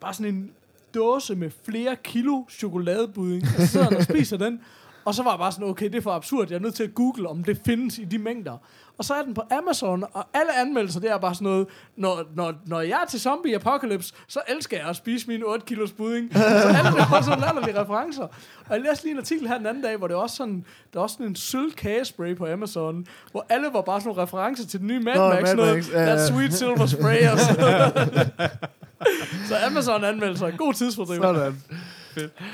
bare 0.00 0.14
sådan 0.14 0.34
en 0.34 0.50
dåse 0.94 1.34
med 1.34 1.50
flere 1.64 1.96
kilo 1.96 2.44
chokoladebudding, 2.50 3.42
og 3.42 3.60
så 3.60 3.66
sidder 3.66 3.86
han 3.86 3.96
og 3.96 4.02
spiser 4.02 4.36
den. 4.36 4.60
Og 5.04 5.14
så 5.14 5.22
var 5.22 5.30
jeg 5.30 5.38
bare 5.38 5.52
sådan, 5.52 5.68
okay, 5.68 5.86
det 5.86 5.94
er 5.94 6.00
for 6.00 6.10
absurd, 6.10 6.50
jeg 6.50 6.56
er 6.56 6.60
nødt 6.60 6.74
til 6.74 6.84
at 6.84 6.94
google, 6.94 7.28
om 7.28 7.44
det 7.44 7.60
findes 7.64 7.98
i 7.98 8.04
de 8.04 8.18
mængder. 8.18 8.58
Og 8.98 9.04
så 9.04 9.14
er 9.14 9.22
den 9.22 9.34
på 9.34 9.42
Amazon, 9.50 10.04
og 10.12 10.26
alle 10.34 10.58
anmeldelser, 10.60 11.00
det 11.00 11.10
er 11.10 11.18
bare 11.18 11.34
sådan 11.34 11.44
noget, 11.44 11.66
når, 11.96 12.24
når, 12.34 12.54
når 12.66 12.80
jeg 12.80 12.98
er 13.02 13.06
til 13.06 13.20
Zombie 13.20 13.54
Apocalypse, 13.54 14.14
så 14.28 14.40
elsker 14.48 14.76
jeg 14.76 14.86
at 14.88 14.96
spise 14.96 15.28
mine 15.28 15.44
8 15.44 15.66
kilos 15.66 15.92
budding. 15.92 16.32
så 16.34 16.38
alle 16.44 16.90
det 16.90 17.10
var 17.10 17.22
sådan 17.22 17.40
latterlige 17.40 17.80
referencer. 17.80 18.22
Og 18.68 18.70
jeg 18.70 18.80
læste 18.80 19.04
lige 19.04 19.12
en 19.12 19.18
artikel 19.18 19.48
her 19.48 19.58
den 19.58 19.66
anden 19.66 19.82
dag, 19.82 19.96
hvor 19.96 20.06
det 20.06 20.16
var 20.16 20.22
også 20.22 20.36
sådan, 20.36 20.64
der 20.92 21.00
var 21.00 21.06
sådan 21.06 21.26
en 21.26 21.36
sølv 21.36 21.72
kagespray 21.72 22.36
på 22.36 22.46
Amazon, 22.46 23.06
hvor 23.30 23.46
alle 23.48 23.68
var 23.72 23.82
bare 23.82 24.00
sådan 24.00 24.08
nogle 24.08 24.22
referencer 24.22 24.66
til 24.66 24.80
den 24.80 24.86
nye 24.86 25.00
Mad 25.00 25.14
Nå, 25.14 25.28
Max, 25.28 25.42
Mad 25.42 25.54
noget, 25.54 25.74
Max, 25.74 25.92
ja, 25.92 25.98
that 25.98 26.28
sweet 26.28 26.54
silver 26.54 26.86
spray 26.86 27.28
og 27.32 27.38
sådan. 27.38 28.30
Så 29.48 29.56
Amazon 29.66 30.04
anmeldelser, 30.04 30.46
en 30.46 30.56
god 30.56 30.74
tidsfordriv. 30.74 31.22
Sådan. 31.22 31.62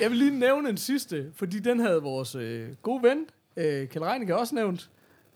Jeg 0.00 0.10
vil 0.10 0.18
lige 0.18 0.38
nævne 0.38 0.68
en 0.68 0.76
sidste, 0.76 1.26
fordi 1.36 1.58
den 1.58 1.80
havde 1.80 2.02
vores 2.02 2.34
øh, 2.34 2.68
gode 2.82 3.02
ven, 3.02 3.18
øh, 3.56 3.88
Kjell 3.88 4.04
Reinicke, 4.04 4.36
også 4.36 4.54
nævnt. 4.54 4.88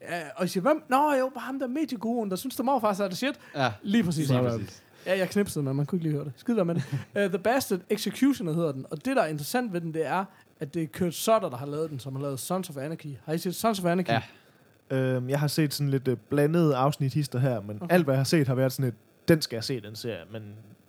Ja, 0.09 0.23
og 0.37 0.41
jeg 0.41 0.51
siger, 0.51 0.63
hvem? 0.63 0.83
Nå 0.89 1.13
jo, 1.15 1.31
bare 1.35 1.45
ham 1.45 1.59
der 1.59 1.67
medieguruen, 1.67 2.31
der 2.31 2.37
synes, 2.37 2.57
der 2.57 2.63
må 2.63 2.81
faktisk 2.81 3.01
er 3.03 3.09
det 3.09 3.17
shit. 3.17 3.35
Ja, 3.57 3.73
Lige 3.83 4.05
præcis. 4.05 4.19
lige 4.19 4.27
Sådan. 4.27 4.61
præcis. 4.61 4.83
Ja, 5.07 5.19
jeg 5.19 5.29
knipsede, 5.29 5.65
men 5.65 5.77
man 5.77 5.87
kunne 5.87 5.97
ikke 5.97 6.05
lige 6.09 6.15
høre 6.15 6.25
det. 6.25 6.33
Skid 6.37 6.55
med 6.55 6.75
det. 6.75 6.85
Uh, 6.93 7.31
The 7.35 7.39
Bastard 7.39 7.81
Executioner 7.91 8.53
hedder 8.53 8.73
den, 8.73 8.87
og 8.91 9.05
det, 9.05 9.17
der 9.17 9.23
er 9.23 9.27
interessant 9.27 9.73
ved 9.73 9.81
den, 9.81 9.95
det 9.95 10.07
er, 10.07 10.25
at 10.61 10.75
det 10.75 10.83
er 10.83 10.87
Kurt 10.99 11.15
Sutter, 11.15 11.49
der 11.49 11.57
har 11.57 11.67
lavet 11.67 11.91
den, 11.91 11.99
som 11.99 12.15
har 12.15 12.23
lavet 12.23 12.41
Sons 12.41 12.71
of 12.71 12.77
Anarchy. 12.77 13.17
Har 13.25 13.33
I 13.33 13.39
set 13.39 13.55
Sons 13.55 13.81
of 13.81 13.85
Anarchy? 13.85 14.11
Ja. 14.11 14.23
Øhm, 14.97 15.29
jeg 15.31 15.41
har 15.41 15.47
set 15.47 15.75
sådan 15.75 15.91
lidt 15.91 16.09
øh, 16.09 16.17
blandede 16.29 16.77
afsnit 16.77 17.15
hister 17.15 17.39
her, 17.39 17.61
men 17.61 17.79
okay. 17.83 17.95
alt 17.95 18.05
hvad 18.05 18.15
jeg 18.15 18.19
har 18.19 18.25
set 18.25 18.49
har 18.49 18.55
været 18.55 18.73
sådan 18.73 18.89
et, 18.89 18.95
den 19.29 19.43
skal 19.43 19.57
jeg 19.57 19.65
se, 19.65 19.81
den 19.81 19.97
serie, 19.97 20.25
men 20.33 20.43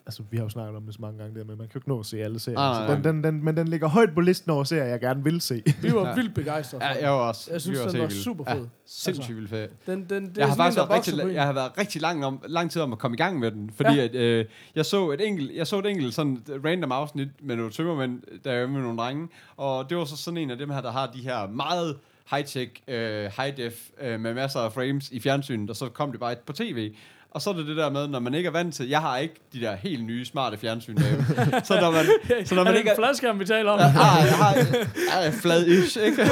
altså, 0.05 0.23
vi 0.31 0.37
har 0.37 0.43
jo 0.43 0.49
snakket 0.49 0.75
om 0.75 0.83
det 0.85 0.93
så 0.93 1.01
mange 1.01 1.19
gange 1.19 1.39
der, 1.39 1.45
men 1.45 1.57
man 1.57 1.67
kan 1.67 1.71
jo 1.75 1.77
ikke 1.77 1.89
nå 1.89 1.99
at 1.99 2.05
se 2.05 2.17
alle 2.23 2.39
serier. 2.39 2.59
Ah, 2.59 2.75
så 2.75 2.81
nej, 2.81 2.95
den, 2.95 3.03
den, 3.03 3.23
den, 3.23 3.43
men 3.45 3.57
den 3.57 3.67
ligger 3.67 3.87
højt 3.87 4.09
på 4.13 4.21
listen 4.21 4.51
over 4.51 4.63
serier, 4.63 4.85
jeg 4.85 4.99
gerne 4.99 5.23
vil 5.23 5.41
se. 5.41 5.63
Vi 5.81 5.93
var 5.93 6.07
Ja. 6.09 6.15
vildt 6.15 6.33
begejstrede 6.33 6.85
Ja, 6.85 6.93
den. 6.93 7.01
jeg 7.03 7.11
var 7.11 7.17
også. 7.17 7.49
Jeg 7.51 7.61
synes, 7.61 7.79
vi 7.79 7.83
den 7.83 7.91
helt 7.91 8.01
var 8.01 8.07
vilde. 8.07 8.23
super 8.23 8.43
fed. 8.51 8.59
Ja, 8.61 8.65
sindssygt 8.85 9.37
vildt 9.37 9.49
fed. 9.49 9.67
Den, 9.85 10.05
den, 10.09 10.25
det 10.29 10.37
Jeg 10.37 10.47
har 10.47 10.55
faktisk 10.55 10.77
været 10.77 10.89
rigtig, 10.89 11.33
jeg 11.33 11.43
har 11.45 11.53
været 11.53 11.71
rigtig 11.77 12.01
lang, 12.01 12.25
om, 12.25 12.41
lang 12.47 12.71
tid 12.71 12.81
om 12.81 12.91
at 12.93 12.99
komme 12.99 13.15
i 13.15 13.17
gang 13.17 13.39
med 13.39 13.51
den, 13.51 13.69
fordi 13.75 13.95
Ja. 13.95 14.03
at, 14.03 14.15
øh, 14.15 14.45
jeg 14.75 14.85
så 14.85 15.11
et 15.11 15.27
enkelt, 15.27 15.51
jeg 15.55 15.67
så 15.67 15.79
et 15.79 15.85
enkelt 15.85 16.13
sådan 16.13 16.37
random 16.65 16.91
afsnit 16.91 17.27
med 17.41 17.55
nogle 17.55 17.71
tømmermænd, 17.71 18.21
der 18.43 18.51
er 18.51 18.67
med 18.67 18.81
nogle 18.81 18.97
drenge, 18.97 19.27
og 19.57 19.89
det 19.89 19.97
var 19.97 20.05
så 20.05 20.17
sådan 20.17 20.37
en 20.37 20.51
af 20.51 20.57
dem 20.57 20.69
her, 20.69 20.81
der 20.81 20.91
har 20.91 21.07
de 21.15 21.19
her 21.21 21.47
meget 21.47 21.97
high-tech, 22.33 22.71
øh, 22.87 23.25
high-def, 23.37 23.89
øh, 24.01 24.19
med 24.19 24.33
masser 24.33 24.59
af 24.59 24.73
frames 24.73 25.11
i 25.11 25.19
fjernsynet, 25.19 25.69
og 25.69 25.75
så 25.75 25.89
kom 25.89 26.11
det 26.11 26.19
bare 26.19 26.35
på 26.45 26.53
tv. 26.53 26.93
Og 27.33 27.41
så 27.41 27.49
er 27.49 27.53
det 27.53 27.67
det 27.67 27.77
der 27.77 27.89
med, 27.89 28.07
når 28.07 28.19
man 28.19 28.33
ikke 28.33 28.47
er 28.47 28.51
vant 28.51 28.75
til, 28.75 28.87
jeg 28.89 29.01
har 29.01 29.17
ikke 29.17 29.35
de 29.53 29.61
der 29.61 29.75
helt 29.75 30.05
nye, 30.05 30.25
smarte 30.25 30.57
fjernsyn 30.57 30.95
derhjemme. 30.95 31.25
så 31.67 31.77
når 31.81 31.91
man, 31.91 32.05
så 32.45 32.55
når 32.55 32.61
er 32.61 32.65
man 32.65 32.73
det 32.73 32.79
ikke 32.79 32.91
er, 32.91 32.95
fladskærm, 32.95 33.39
vi 33.39 33.45
taler 33.45 33.71
om? 33.71 33.79
Ah, 33.79 33.85
jeg 33.95 34.37
har 34.37 34.55
jeg 34.55 35.27
er 35.27 35.31
flad-ish, 35.31 35.99
ikke? 36.05 36.17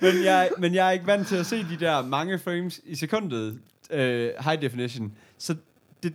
men, 0.00 0.24
jeg, 0.24 0.48
men 0.58 0.74
jeg 0.74 0.86
er 0.86 0.90
ikke 0.90 1.06
vant 1.06 1.28
til 1.28 1.36
at 1.36 1.46
se 1.46 1.56
de 1.56 1.76
der 1.80 2.02
mange 2.02 2.38
frames 2.38 2.80
i 2.84 2.94
sekundet 2.96 3.58
øh, 3.90 4.30
high 4.40 4.62
definition. 4.62 5.12
Så 5.38 5.54
det, 6.02 6.12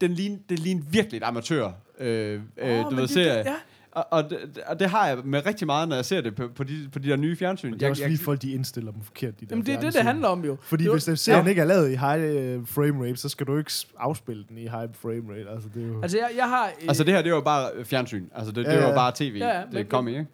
den 0.00 0.14
ligner, 0.14 0.38
det 0.48 0.58
ligner 0.58 0.82
virkelig 0.90 1.16
et 1.18 1.24
amatør 1.24 1.70
øh, 2.00 2.40
øh, 2.58 2.84
du 2.84 2.90
ved, 2.94 3.02
det- 3.02 3.10
serie. 3.10 3.38
Ja, 3.50 3.54
Og, 3.98 4.06
og, 4.24 4.30
det, 4.30 4.58
og 4.66 4.80
det 4.80 4.90
har 4.90 5.06
jeg 5.08 5.18
med 5.24 5.46
rigtig 5.46 5.66
meget, 5.66 5.88
når 5.88 5.96
jeg 5.96 6.04
ser 6.04 6.20
det 6.20 6.34
på, 6.34 6.48
på, 6.54 6.64
de, 6.64 6.88
på 6.92 6.98
de 6.98 7.08
der 7.08 7.16
nye 7.16 7.36
fjernsyn. 7.36 7.72
Det 7.72 7.82
er 7.82 7.90
også 7.90 8.02
fordi 8.02 8.16
folk, 8.16 8.42
de 8.42 8.52
indstiller 8.52 8.92
dem 8.92 9.02
forkert, 9.02 9.40
de 9.40 9.46
der 9.46 9.50
Jamen, 9.50 9.66
det 9.66 9.74
er 9.74 9.80
det, 9.80 9.94
det 9.94 10.02
handler 10.02 10.28
om 10.28 10.44
jo. 10.44 10.56
Fordi 10.62 10.82
det 10.82 10.90
var- 10.90 10.94
hvis 10.94 11.04
den 11.04 11.16
serien 11.16 11.46
ikke 11.48 11.60
er 11.60 11.64
lavet 11.66 11.90
i 11.90 11.94
high 11.96 12.58
uh, 12.60 12.66
frame 12.68 13.04
rate, 13.06 13.16
så 13.16 13.28
skal 13.28 13.46
du 13.46 13.58
ikke 13.58 13.70
afspille 13.98 14.44
den 14.48 14.58
i 14.58 14.60
high 14.60 14.88
frame 14.94 15.32
rate. 15.32 15.50
Altså, 15.50 15.68
det 15.74 15.82
er 15.82 15.86
jo... 15.88 16.02
Altså, 16.02 16.18
jeg, 16.18 16.30
jeg 16.36 16.48
har... 16.48 16.66
øh, 16.66 16.88
Altså 16.88 17.04
det 17.04 17.14
her, 17.14 17.22
det 17.22 17.32
var 17.32 17.40
bare 17.40 17.70
fjernsyn. 17.84 18.24
Altså 18.34 18.52
det, 18.52 18.64
Ja, 18.64 18.72
det 18.74 18.82
var 18.82 18.88
ja. 18.88 18.94
bare 18.94 19.12
tv, 19.16 19.36
Ja, 19.38 19.48
ja, 19.48 19.60
det 19.64 19.72
men- 19.72 19.86
kom 19.86 20.08
i, 20.08 20.10
ikke? 20.10 20.26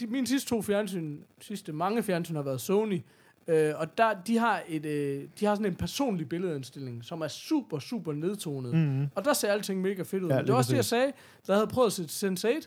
de, 0.00 0.06
mine 0.06 0.26
sidste 0.26 0.48
to 0.48 0.62
fjernsyn, 0.62 1.16
sidste 1.40 1.72
mange 1.72 2.02
fjernsyn 2.02 2.34
har 2.34 2.42
været 2.42 2.60
Sony, 2.60 3.00
øh, 3.48 3.72
og 3.76 3.98
der, 3.98 4.08
de 4.26 4.38
har 4.38 4.60
et, 4.68 4.86
øh, 4.86 5.22
de 5.40 5.46
har 5.46 5.54
sådan 5.54 5.66
en 5.66 5.74
personlig 5.74 6.28
billedindstilling, 6.28 7.04
som 7.04 7.20
er 7.20 7.28
super, 7.28 7.78
super 7.78 8.12
nedtonet. 8.12 8.74
Mhm. 8.74 9.06
Og 9.14 9.24
der 9.24 9.32
ser 9.32 9.52
alting 9.52 9.80
mega 9.80 10.02
fedt 10.02 10.22
ud. 10.22 10.28
Ja, 10.28 10.34
Ja, 10.34 10.40
Men 10.40 10.46
det 10.46 10.52
var 10.52 10.58
også 10.58 10.70
det, 10.70 10.76
jeg 10.76 10.84
sagde, 10.84 11.06
da 11.46 11.52
jeg 11.52 11.56
havde 11.56 11.66
prøvet 11.66 11.86
at 11.98 12.10
se 12.10 12.26
Sense8. 12.26 12.66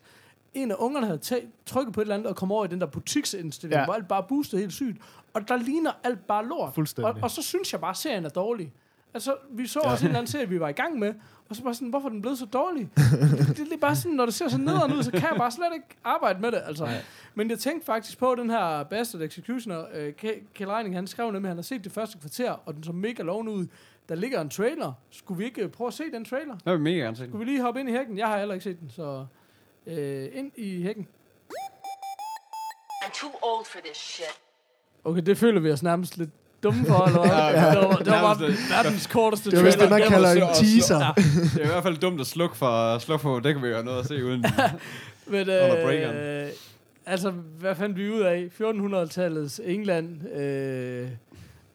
En 0.55 0.71
af 0.71 0.75
ungerne 0.79 1.05
havde 1.05 1.19
tag, 1.19 1.47
trykket 1.65 1.93
på 1.93 2.01
et 2.01 2.03
eller 2.05 2.15
andet 2.15 2.27
og 2.29 2.35
kom 2.35 2.51
over 2.51 2.65
i 2.65 2.67
den 2.67 2.79
der 2.81 2.85
butiksindstilling, 2.87 3.73
Ja. 3.75 3.79
ja. 3.79 3.85
hvor 3.85 3.93
alt 3.93 4.07
bare 4.07 4.23
boostede 4.29 4.61
helt 4.61 4.73
sygt. 4.73 4.97
Og 5.33 5.47
der 5.47 5.57
ligner 5.57 5.91
alt 6.03 6.27
bare 6.27 6.45
lort. 6.45 6.73
Fuldstændig. 6.75 7.13
Og, 7.13 7.19
og 7.21 7.31
så 7.31 7.41
synes 7.41 7.73
jeg 7.73 7.81
bare, 7.81 7.89
at 7.91 7.97
serien 7.97 8.25
er 8.25 8.29
dårlig. 8.29 8.73
Altså, 9.13 9.35
vi 9.51 9.67
så 9.67 9.79
også 9.79 10.05
en 10.05 10.07
eller 10.09 10.19
anden 10.19 10.31
serie, 10.31 10.49
vi 10.49 10.59
var 10.59 10.69
i 10.69 10.71
gang 10.71 10.99
med, 10.99 11.13
og 11.49 11.55
så 11.55 11.63
bare 11.63 11.73
sådan, 11.73 11.89
hvorfor 11.89 12.07
er 12.07 12.11
den 12.11 12.21
blevet 12.21 12.37
så 12.37 12.45
dårlig? 12.45 12.89
det, 12.95 13.57
det 13.57 13.73
er 13.73 13.77
bare 13.81 13.95
sådan, 13.95 14.15
når 14.15 14.25
det 14.25 14.33
ser 14.33 14.47
så 14.47 14.57
nederen 14.57 14.93
ud, 14.93 15.03
så 15.03 15.11
kan 15.11 15.21
jeg 15.21 15.33
bare 15.37 15.51
slet 15.51 15.67
ikke 15.73 15.87
arbejde 16.03 16.41
med 16.41 16.51
det, 16.51 16.61
altså. 16.65 16.87
Men 17.35 17.49
jeg 17.49 17.59
tænkte 17.59 17.85
faktisk 17.85 18.17
på 18.17 18.35
den 18.37 18.49
her 18.49 18.83
Bastard 18.83 19.21
Executioner, 19.21 19.83
øh, 19.93 20.13
Kjell 20.53 20.69
Reining, 20.71 20.95
han 20.95 21.07
skrev 21.07 21.25
nemlig, 21.31 21.47
at 21.47 21.49
han 21.49 21.57
har 21.57 21.61
set 21.63 21.83
det 21.83 21.91
første 21.91 22.17
kvarter, 22.17 22.51
og 22.65 22.73
den 22.75 22.83
så 22.83 22.91
mega 22.91 23.23
lovende 23.23 23.51
ud. 23.51 23.67
Der 24.09 24.15
ligger 24.15 24.41
en 24.41 24.49
trailer. 24.49 24.93
Skulle 25.11 25.37
vi 25.37 25.45
ikke 25.45 25.61
øh, 25.63 25.69
prøve 25.69 25.87
at 25.87 25.93
se 25.93 26.03
den 26.13 26.25
trailer? 26.25 26.55
Jeg 26.65 26.73
vil 26.73 26.81
mega 26.81 26.95
gerne 26.97 27.15
se 27.15 27.23
den. 27.23 27.31
Skulle 27.31 27.45
vi 27.45 27.51
lige 27.51 27.61
hoppe 27.61 27.79
ind 27.79 27.89
i 27.89 27.91
hækken? 27.91 28.17
Jeg 28.17 28.27
har 28.27 28.37
heller 28.37 28.53
ikke 28.53 28.63
set 28.63 28.79
den, 28.79 28.89
så 28.89 29.25
øh, 29.87 30.27
ind 30.33 30.51
i 30.55 30.83
hækken. 30.83 31.07
I'm 33.03 33.19
too 33.21 33.31
old 33.41 33.65
for 33.65 33.79
this 33.85 33.97
shit. 33.97 34.25
Okay, 35.03 35.21
det 35.21 35.37
føler 35.37 35.61
vi 35.61 35.71
os 35.71 35.83
nærmest 35.83 36.17
lidt 36.17 36.29
dumme 36.63 36.85
for, 36.85 37.05
eller 37.05 37.19
hvad? 37.19 37.29
Ja, 37.29 37.69
Det 37.69 37.89
var, 37.89 37.95
det 37.97 38.07
var 38.11 38.35
bare 38.35 38.41
verdens 38.69 39.07
korteste 39.07 39.51
Det 39.51 39.59
er 39.59 39.63
vist 39.63 39.79
det, 39.79 39.89
man 39.89 40.01
trailer. 40.01 40.09
kalder 40.09 40.31
en 40.49 40.55
teaser. 40.55 40.99
Ja. 40.99 41.11
Det 41.53 41.61
er 41.61 41.63
i 41.63 41.67
hvert 41.67 41.83
fald 41.83 41.97
dumt 41.97 42.21
at 42.21 42.27
slukke 42.27 42.57
for, 42.57 42.97
slukke 42.97 43.21
for 43.21 43.39
det 43.39 43.53
kan 43.53 43.63
vi 43.63 43.67
jo 43.67 43.73
have 43.73 43.85
noget 43.85 43.99
at 43.99 44.05
se 44.05 44.25
uden. 44.25 44.45
Men, 45.27 45.49
øh, 45.49 46.47
altså, 47.05 47.31
hvad 47.31 47.75
fandt 47.75 47.97
vi 47.97 48.09
ud 48.09 48.19
af? 48.21 48.49
1400-tallets 48.61 49.59
England, 49.63 50.27
øh, 50.29 51.09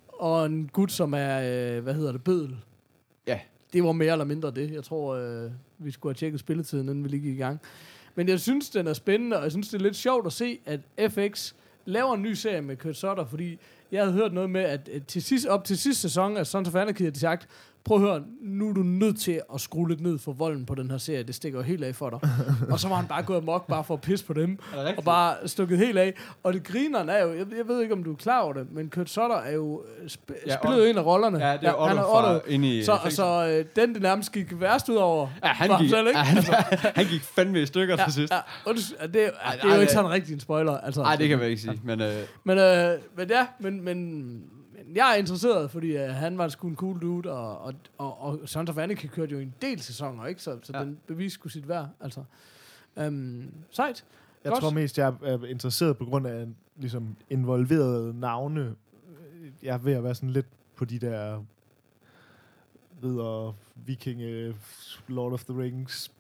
og 0.09 0.47
en 0.47 0.71
gut, 0.73 0.93
som 0.93 1.15
er, 1.15 1.39
øh, 1.77 1.83
hvad 1.83 1.95
hedder 1.95 2.13
det, 2.13 2.25
bødel. 2.25 2.57
Ja. 3.27 3.39
Det 3.73 3.85
var 3.85 3.93
mere 3.93 4.13
eller 4.13 4.25
mindre 4.25 4.51
det. 4.51 4.71
Jeg 4.73 4.85
tror, 4.85 5.15
øh, 5.15 5.51
vi 5.79 5.91
skulle 5.91 6.11
have 6.11 6.19
tjekket 6.19 6.41
spilletiden, 6.41 6.89
inden 6.89 7.05
vi 7.05 7.09
lige 7.09 7.21
gik 7.23 7.35
i 7.35 7.39
gang. 7.39 7.61
Men 8.15 8.29
jeg 8.29 8.41
synes, 8.41 8.71
den 8.71 8.87
er 8.87 8.93
spændende, 8.93 9.37
og 9.37 9.43
jeg 9.43 9.51
synes, 9.51 9.69
det 9.69 9.79
er 9.79 9.83
lidt 9.83 9.97
sjovt 9.97 10.27
at 10.27 10.33
se, 10.33 10.59
at 10.67 10.81
FX 11.13 11.53
laver 11.85 12.15
en 12.15 12.23
ny 12.23 12.33
serie 12.33 12.61
med 12.61 12.77
Kurt 12.77 12.97
Sutter, 12.97 13.25
fordi 13.25 13.59
jeg 13.93 14.03
havde 14.03 14.13
hørt 14.13 14.33
noget 14.33 14.51
med, 14.51 14.61
at 14.61 14.91
til 15.09 15.23
sidst, 15.23 15.47
op 15.47 15.65
til 15.65 15.79
sidste 15.79 16.03
sæson 16.03 16.37
af 16.37 16.47
Sons 16.47 16.69
of 16.69 16.75
Anarchy, 16.75 17.03
havde 17.03 17.15
de 17.15 17.19
sagt, 17.19 17.49
prøv 17.85 17.97
at 17.97 18.03
høre, 18.03 18.23
nu 18.43 18.69
er 18.69 18.73
du 18.75 18.83
nødt 18.83 19.21
til 19.21 19.41
at 19.55 19.61
skrue 19.61 19.89
lidt 19.89 20.01
ned 20.01 20.19
for 20.19 20.33
volden 20.33 20.67
på 20.67 20.75
den 20.75 20.91
her 20.91 20.99
serie, 20.99 21.23
det 21.23 21.35
stikker 21.35 21.59
jo 21.59 21.63
helt 21.63 21.85
af 21.85 21.95
for 21.95 22.11
dig. 22.11 22.19
og 22.71 22.81
så 22.81 22.89
var 22.89 22.97
han 22.97 23.07
bare 23.07 23.23
gået 23.23 23.37
amok, 23.39 23.67
bare 23.67 23.85
for 23.85 23.95
at 23.95 24.01
pisse 24.01 24.25
på 24.25 24.33
dem, 24.33 24.59
og 24.97 25.05
bare 25.05 25.35
stukket 25.49 25.79
helt 25.79 25.99
af. 25.99 26.15
Og 26.43 26.53
det 26.53 26.65
grineren 26.65 27.09
er 27.09 27.23
jo, 27.23 27.29
jeg, 27.35 27.47
jeg 27.59 27.69
ved 27.69 27.83
ikke, 27.83 27.95
om 27.95 28.05
du 28.05 28.13
er 28.13 28.17
klar 28.17 28.41
over 28.41 28.53
det, 28.53 28.67
men 28.73 28.91
Kurt 28.91 29.11
Sutter 29.11 29.37
er 29.37 29.53
jo, 29.53 29.83
sp- 30.07 30.47
Ja, 30.47 30.57
spillede 30.57 30.83
jo 30.85 30.91
en 30.91 30.99
af 30.99 31.05
rollerne. 31.07 31.47
Ja, 31.47 31.53
det 31.57 31.65
er 31.69 31.87
han 31.89 31.99
Otto 31.99 32.03
er 32.15 32.23
fra 32.23 32.41
inde 32.49 32.79
i 32.79 32.85
Så, 32.85 32.99
så 33.11 33.47
øh, 33.49 33.65
den, 33.77 33.95
det 33.95 34.03
nærmest 34.03 34.33
gik 34.33 34.61
værst 34.61 34.89
ud 34.89 34.97
over, 34.97 35.29
Ja, 35.45 35.49
han 35.49 35.81
gik, 35.81 35.91
selv, 35.91 36.07
ikke? 36.07 36.19
ja, 36.19 36.25
han, 36.25 36.43
han 36.97 37.07
gik 37.07 37.23
fandme 37.23 37.63
i 37.63 37.67
stykker 37.67 37.97
ja, 37.99 38.05
til 38.05 38.13
sidst. 38.13 38.33
ja, 38.33 38.39
og 38.67 38.75
det, 38.75 38.93
ja, 39.01 39.07
det, 39.07 39.17
er- 39.17 39.31
ja, 39.51 39.57
det 39.57 39.61
er 39.63 39.69
ej, 39.69 39.69
jo 39.69 39.73
ikke 39.73 39.81
det- 39.81 39.91
sådan 39.91 40.11
rigtig 40.11 40.35
en 40.35 40.41
spoiler. 40.41 40.79
Altså, 40.79 41.03
Nej, 41.03 41.17
det 41.17 41.29
kan 41.29 41.39
man 41.39 41.47
ikke 41.49 41.63
sige. 41.63 41.81
Men 41.85 42.01
øh, 42.01 42.15
Men, 42.45 42.59
øh, 42.59 42.99
men 43.17 43.29
ja, 43.31 43.47
men, 43.61 43.85
men 43.85 44.43
jeg 44.95 45.11
er 45.11 45.15
interesseret, 45.15 45.71
fordi 45.71 45.97
øh, 45.97 46.09
han 46.09 46.39
var 46.39 46.49
sgu 46.49 46.69
en 46.69 46.77
cool 46.77 47.01
dude, 47.03 47.31
og, 47.33 47.59
og, 47.59 47.75
og, 47.99 48.21
og 48.21 48.49
Sons 48.49 48.71
of 48.71 48.79
Anarchy 48.79 49.07
kørte 49.07 49.33
jo 49.33 49.39
en 49.41 49.55
del 49.63 49.81
sæsoner, 49.81 50.27
ikke? 50.27 50.43
Så, 50.43 50.59
så 50.63 50.73
Ja. 50.75 50.81
den 50.85 50.99
bevis 51.07 51.33
skulle 51.33 51.53
sit 51.53 51.69
værd, 51.69 51.89
altså. 52.01 52.25
Um, 52.97 53.51
sejt. 53.71 54.05
Jeg 54.45 54.51
Godt. 54.53 54.61
tror 54.63 54.71
mest, 54.71 54.99
jeg 54.99 55.15
er 55.23 55.45
interesseret 55.45 55.97
på 55.99 56.05
grund 56.05 56.27
af 56.27 56.47
ligesom, 56.77 57.17
involverede 57.31 58.21
navne. 58.21 58.75
Jeg 59.63 59.75
er 59.75 59.79
ved 59.79 59.93
at 59.93 60.05
være 60.05 60.15
sådan 60.15 60.31
lidt 60.31 60.47
på 60.77 60.85
de 60.85 60.99
der 60.99 61.45
ridder, 63.05 63.55
vikinge, 63.75 64.55
Lord 65.09 65.33
of 65.33 65.45
the 65.45 65.61
Rings, 65.61 66.11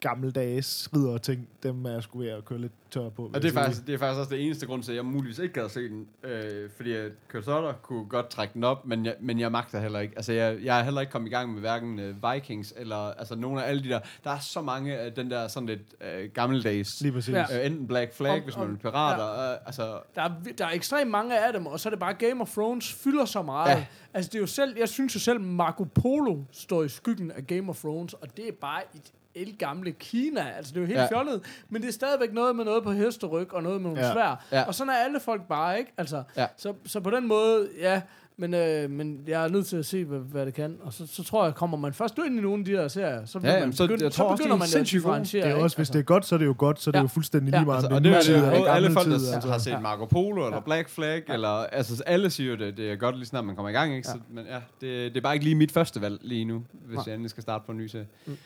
gammeldags 0.00 0.88
ridder 0.94 1.18
ting. 1.18 1.48
Dem 1.62 1.84
er 1.84 1.90
jeg 1.90 2.02
sgu 2.02 2.18
ved 2.18 2.28
at 2.28 2.44
køre 2.44 2.58
lidt 2.60 2.72
tør 2.90 3.08
på. 3.08 3.30
og 3.34 3.42
det 3.42 3.48
er, 3.48 3.52
faktisk, 3.52 3.86
det 3.86 3.94
er 3.94 3.98
faktisk 3.98 4.18
også 4.20 4.34
det 4.34 4.44
eneste 4.44 4.66
grund 4.66 4.82
til, 4.82 4.92
at 4.92 4.96
jeg 4.96 5.04
muligvis 5.04 5.38
ikke 5.38 5.54
gad 5.60 5.68
se 5.68 5.88
den. 5.88 6.06
Øh, 6.24 6.70
fordi 6.76 6.92
at 6.92 7.12
Kurt 7.32 7.44
Sutter 7.44 7.72
kunne 7.82 8.04
godt 8.08 8.28
trække 8.28 8.54
den 8.54 8.64
op, 8.64 8.86
men 8.86 9.06
jeg, 9.06 9.14
men 9.20 9.40
jeg 9.40 9.52
magter 9.52 9.80
heller 9.80 10.00
ikke. 10.00 10.12
Altså, 10.16 10.32
jeg, 10.32 10.58
jeg 10.64 10.80
er 10.80 10.84
heller 10.84 11.00
ikke 11.00 11.10
kommet 11.10 11.28
i 11.28 11.30
gang 11.30 11.52
med 11.52 11.60
hverken 11.60 11.98
øh, 11.98 12.14
Vikings, 12.34 12.74
eller 12.76 12.96
altså, 12.96 13.34
nogle 13.34 13.64
af 13.64 13.68
alle 13.70 13.82
de 13.84 13.88
der. 13.88 14.00
Der 14.24 14.30
er 14.30 14.38
så 14.38 14.60
mange 14.62 14.96
af 14.98 15.12
den 15.12 15.30
der 15.30 15.48
sådan 15.48 15.66
lidt 15.68 15.80
øh, 16.00 16.30
gammeldags. 16.34 17.00
Lige 17.00 17.12
præcis. 17.12 17.34
Ja. 17.34 17.60
Øh, 17.60 17.66
enten 17.66 17.86
Black 17.86 18.14
Flag, 18.14 18.32
Om- 18.36 18.42
hvis 18.42 18.56
man 18.56 18.68
vil 18.68 18.76
pirater. 18.76 19.42
Ja. 19.44 19.52
Øh, 19.52 19.58
altså, 19.66 19.98
Der 20.14 20.22
er, 20.22 20.30
der 20.58 20.66
er 20.66 20.70
ekstremt 20.70 21.10
mange 21.10 21.46
af 21.46 21.52
dem, 21.52 21.66
og 21.66 21.80
så 21.80 21.88
er 21.88 21.90
det 21.90 22.00
bare 22.00 22.14
Game 22.14 22.40
of 22.40 22.50
Thrones 22.52 22.92
fylder 22.92 23.24
så 23.24 23.42
meget. 23.42 23.70
Ja. 23.70 23.86
Altså, 24.14 24.28
det 24.28 24.34
er 24.38 24.40
jo 24.40 24.46
selv, 24.46 24.76
jeg 24.78 24.88
synes 24.88 25.14
jo 25.14 25.20
selv, 25.20 25.40
Marco 25.40 25.84
Polo 25.84 26.38
står 26.52 26.82
i 26.82 26.88
skyggen 26.88 27.30
af 27.30 27.46
Game 27.46 27.68
of 27.70 27.78
Thrones, 27.80 28.12
og 28.14 28.36
det 28.36 28.48
er 28.48 28.52
bare 28.60 28.82
et 28.94 29.12
el 29.36 29.56
gamle 29.58 29.92
Kina. 29.92 30.40
Altså, 30.56 30.70
det 30.72 30.76
er 30.76 30.80
jo 30.80 30.86
helt 30.86 30.96
Ja. 30.98 31.02
ja. 31.02 31.08
fjollet, 31.08 31.40
men 31.68 31.82
det 31.82 31.88
er 31.88 31.92
stadigvæk 31.92 32.32
noget 32.32 32.56
med 32.56 32.64
noget 32.64 32.82
på 32.84 32.92
hesteryg, 32.92 33.54
og 33.54 33.62
noget 33.62 33.80
med 33.80 33.90
nogle 33.90 34.00
Ja. 34.00 34.06
ja. 34.06 34.12
svær. 34.12 34.44
Ja. 34.52 34.62
Og 34.62 34.74
sådan 34.74 34.90
er 34.90 34.96
alle 34.96 35.20
folk 35.20 35.42
bare, 35.48 35.78
ikke? 35.78 35.92
Altså, 35.98 36.22
Ja. 36.36 36.46
så, 36.56 36.72
så 36.86 37.00
på 37.00 37.10
den 37.10 37.28
måde, 37.28 37.68
ja, 37.80 38.00
men, 38.38 38.54
øh, 38.54 38.90
men 38.90 39.20
jeg 39.28 39.44
er 39.44 39.48
nødt 39.48 39.66
til 39.66 39.76
at 39.76 39.86
se, 39.86 40.04
hvad, 40.04 40.18
hvad 40.18 40.46
det 40.46 40.54
kan. 40.54 40.76
Og 40.82 40.92
så, 40.92 41.06
så 41.06 41.24
tror 41.24 41.44
jeg, 41.44 41.54
kommer 41.54 41.76
man 41.76 41.92
først 41.92 42.18
ind 42.26 42.38
i 42.38 42.42
nogle 42.42 42.58
af 42.58 42.64
de 42.64 42.72
der 42.72 42.88
serier, 42.88 43.24
så, 43.24 43.40
Ja, 43.42 43.60
man 43.60 43.72
så- 43.72 43.84
jeg 43.84 44.00
så 44.00 44.08
tror 44.08 44.24
også, 44.28 44.42
begynder 44.42 44.56
de 44.56 44.62
er 44.64 44.68
man 44.68 44.68
jo 44.74 44.78
at 44.80 44.86
differentiere. 44.90 45.44
Det 45.44 45.50
er 45.50 45.54
ikke? 45.54 45.64
også, 45.64 45.76
hvis 45.76 45.80
Altså, 45.80 45.92
det 45.92 45.98
er 45.98 46.02
godt, 46.04 46.26
så 46.26 46.34
er 46.34 46.38
det 46.38 46.46
jo 46.46 46.54
godt, 46.58 46.80
så 46.80 46.90
er 46.90 46.92
det 46.92 46.98
Ja. 46.98 47.02
jo 47.02 47.08
fuldstændig 47.08 47.52
Ja. 47.52 47.58
lige 47.58 47.66
meget. 47.66 47.76
Altså, 47.78 47.94
og 47.94 48.04
det 48.04 48.12
er 48.12 48.18
eller 48.36 48.58
både 48.58 48.70
alle 48.70 48.90
folk, 48.92 49.06
der 49.06 49.14
altså. 49.34 49.50
har 49.50 49.58
set 49.58 49.82
Marco 49.82 50.04
Polo 50.04 50.44
eller 50.44 50.56
Ja. 50.56 50.60
Black 50.62 50.88
Flag, 50.88 51.22
eller 51.28 51.48
altså 51.48 52.02
alle 52.06 52.30
siger 52.30 52.50
jo, 52.50 52.56
det, 52.56 52.76
det 52.76 52.92
er 52.92 52.96
godt 52.96 53.16
lige 53.16 53.26
snart 53.26 53.44
man 53.44 53.54
kommer 53.56 53.70
i 53.70 53.72
gang, 53.72 53.94
ikke? 53.96 54.08
Så, 54.08 54.18
men 54.30 54.44
ja, 54.46 54.56
det, 54.80 55.10
det 55.14 55.16
er 55.16 55.20
bare 55.22 55.34
ikke 55.34 55.44
lige 55.44 55.54
mit 55.56 55.72
første 55.72 56.00
valg 56.00 56.18
lige 56.22 56.44
nu, 56.44 56.62
hvis 56.72 56.94
Nej. 56.96 57.04
jeg 57.06 57.14
endelig 57.14 57.30
skal 57.30 57.42
starte 57.42 57.64
på 57.66 57.72
en 57.72 57.78
ny 57.78 57.86
serie. 57.86 58.06
Mm. 58.26 58.36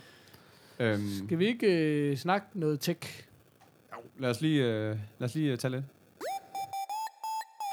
Øhm, 0.81 1.09
Skal 1.27 1.39
vi 1.39 1.47
ikke 1.47 1.67
øh, 2.11 2.17
snakke 2.17 2.47
noget 2.55 2.81
tech? 2.81 3.27
lad 4.19 4.31
os 4.31 4.41
lige, 4.41 4.65
øh, 4.65 4.97
lad 5.19 5.29
os 5.29 5.35
lige 5.35 5.53
uh, 5.53 5.59
tage 5.59 5.71
lidt. 5.71 5.85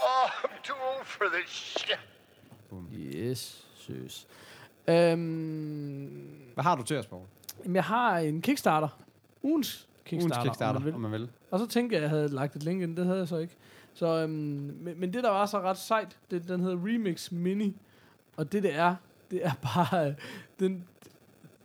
Oh, 0.04 0.30
I'm 0.44 0.62
too 0.64 0.76
old 0.98 1.06
for 1.06 1.26
this 1.34 1.50
shit. 1.50 2.00
Yes, 3.16 3.68
søs. 3.76 4.28
Øhm, 4.88 6.30
Hvad 6.54 6.64
har 6.64 6.76
du 6.76 6.84
til 6.84 6.98
os, 6.98 7.08
Poul? 7.08 7.24
jamen, 7.64 7.76
jeg 7.76 7.84
har 7.84 8.18
en 8.18 8.42
Kickstarter. 8.42 8.88
Ugens 9.44 9.88
Kickstarter, 10.06 10.36
Ugens 10.36 10.48
Kickstarter, 10.48 10.76
om 10.80 10.82
man 10.82 10.86
vil. 10.86 10.94
om 10.96 11.02
man 11.02 11.12
vil. 11.12 11.30
Og 11.52 11.60
så 11.60 11.68
tænkte 11.68 11.94
jeg, 11.96 12.00
at 12.00 12.04
jeg 12.04 12.10
havde 12.10 12.28
lagt 12.28 12.56
et 12.56 12.64
link 12.64 12.82
ind. 12.82 12.98
Det 12.98 13.06
havde 13.06 13.20
jeg 13.20 13.28
så 13.28 13.38
ikke. 13.38 13.56
Så, 13.94 14.06
øhm, 14.08 14.30
men, 14.82 15.00
men 15.00 15.14
det, 15.14 15.24
der 15.24 15.30
var 15.30 15.46
så 15.46 15.62
ret 15.62 15.78
sejt, 15.78 16.18
det, 16.32 16.48
den 16.48 16.60
hedder 16.60 16.78
Remix 16.86 17.32
Mini. 17.32 17.76
Og 18.38 18.52
det, 18.52 18.64
det 18.64 18.76
er, 18.76 18.96
det 19.32 19.46
er 19.46 19.52
bare 19.64 20.08
øh, 20.10 20.14
den 20.60 20.74
øh, 20.76 20.82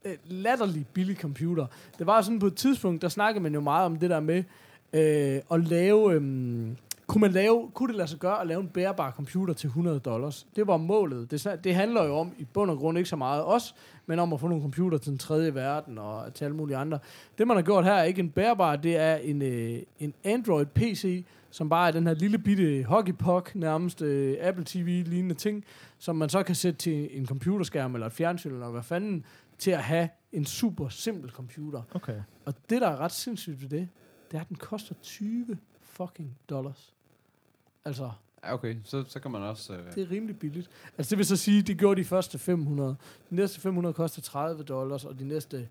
Øh, 0.05 0.17
latterlig 0.25 0.87
billig 0.93 1.17
computer. 1.17 1.67
Det 1.99 2.07
var 2.07 2.23
sådan 2.23 2.39
på 2.39 2.47
et 2.47 2.55
tidspunkt, 2.55 3.03
der 3.03 3.09
snakkede 3.09 3.43
man 3.43 3.55
jo 3.55 3.61
meget 3.61 3.87
om 3.87 3.97
det 3.97 4.11
der 4.11 4.21
med 4.21 4.45
øh, 4.93 5.41
at 5.51 5.65
lave... 5.65 6.13
Øh, 6.13 6.69
kunne, 7.07 7.21
man 7.21 7.33
lave, 7.33 7.71
kunne 7.75 7.89
det 7.89 7.97
lade 7.97 8.09
sig 8.09 8.19
gøre 8.19 8.41
at 8.41 8.47
lave 8.47 8.61
en 8.61 8.69
bærbar 8.69 9.11
computer 9.11 9.55
til 9.55 9.67
100 9.67 9.99
dollars? 9.99 10.47
Det 10.57 10.67
var 10.67 10.77
målet. 10.77 11.31
Det, 11.31 11.61
det 11.65 11.75
handler 11.75 12.05
jo 12.05 12.17
om, 12.17 12.33
i 12.39 12.45
bund 12.45 12.71
og 12.71 12.79
grund 12.79 12.99
ikke 12.99 13.11
så 13.11 13.17
meget 13.17 13.45
os, 13.45 13.75
men 14.07 14.19
om 14.19 14.33
at 14.33 14.41
få 14.41 14.49
nogle 14.49 14.63
computer 14.63 14.99
til 14.99 15.11
den 15.11 15.19
tredje 15.19 15.55
verden 15.55 15.99
og 15.99 16.35
til 16.35 16.45
alle 16.45 16.57
mulige 16.57 16.77
andre. 16.77 16.99
Det, 17.39 17.47
man 17.47 17.57
har 17.57 17.63
gjort 17.63 17.85
her, 17.85 17.93
er 17.93 18.03
ikke 18.03 18.21
en 18.21 18.31
bærbar, 18.31 18.77
det 18.77 18.97
er 18.97 19.17
en, 19.17 19.43
øh, 19.43 19.83
en 19.99 20.15
Android-PC, 20.25 21.25
som 21.51 21.69
bare 21.69 21.89
er 21.89 21.93
den 21.93 22.07
her 22.07 22.15
lille 22.15 22.39
bitte 22.39 22.85
hockeypuck, 22.85 23.55
nærmest 23.55 24.03
øh, 24.03 24.37
Apple 24.41 24.65
TV-lignende 24.65 25.35
ting, 25.35 25.65
som 25.99 26.17
man 26.17 26.29
så 26.29 26.43
kan 26.43 26.55
sætte 26.55 26.79
til 26.79 27.09
en 27.13 27.27
computerskærm 27.27 27.95
eller 27.95 28.07
et 28.07 28.13
fjernsyn 28.13 28.53
eller 28.53 28.71
hvad 28.71 28.83
fanden, 28.83 29.25
til 29.63 29.71
at 29.71 29.83
have 29.83 30.09
en 30.33 30.45
super 30.45 30.89
simpel 30.89 31.31
computer. 31.31 31.83
Okay. 31.95 32.21
Og 32.45 32.55
det, 32.71 32.81
der 32.81 32.89
er 32.89 32.97
ret 32.97 33.13
sindssygt 33.13 33.63
ved 33.63 33.69
det, 33.69 33.89
det 34.31 34.37
er, 34.37 34.41
at 34.41 34.49
den 34.49 34.57
koster 34.57 34.95
20 35.03 35.59
fucking 35.83 36.39
dollars. 36.49 36.95
Altså, 37.85 38.11
Ja, 38.45 38.55
okay, 38.55 38.77
så, 38.85 39.05
så 39.09 39.21
kan 39.21 39.31
man 39.31 39.43
også... 39.43 39.75
Øh, 39.75 39.95
det 39.95 40.03
er 40.03 40.11
rimelig 40.11 40.39
billigt. 40.39 40.71
Altså, 40.99 41.11
det 41.11 41.19
vil 41.19 41.27
så 41.27 41.37
sige, 41.37 41.63
de 41.63 41.75
gjorde 41.75 42.01
de 42.01 42.05
første 42.05 42.39
500. 42.39 42.97
De 43.31 43.35
næste 43.35 43.61
500 43.61 43.95
koster 43.95 44.23
30 44.23 44.63
dollars, 44.63 45.05
og 45.05 45.19
de 45.19 45.25
næste 45.25 45.69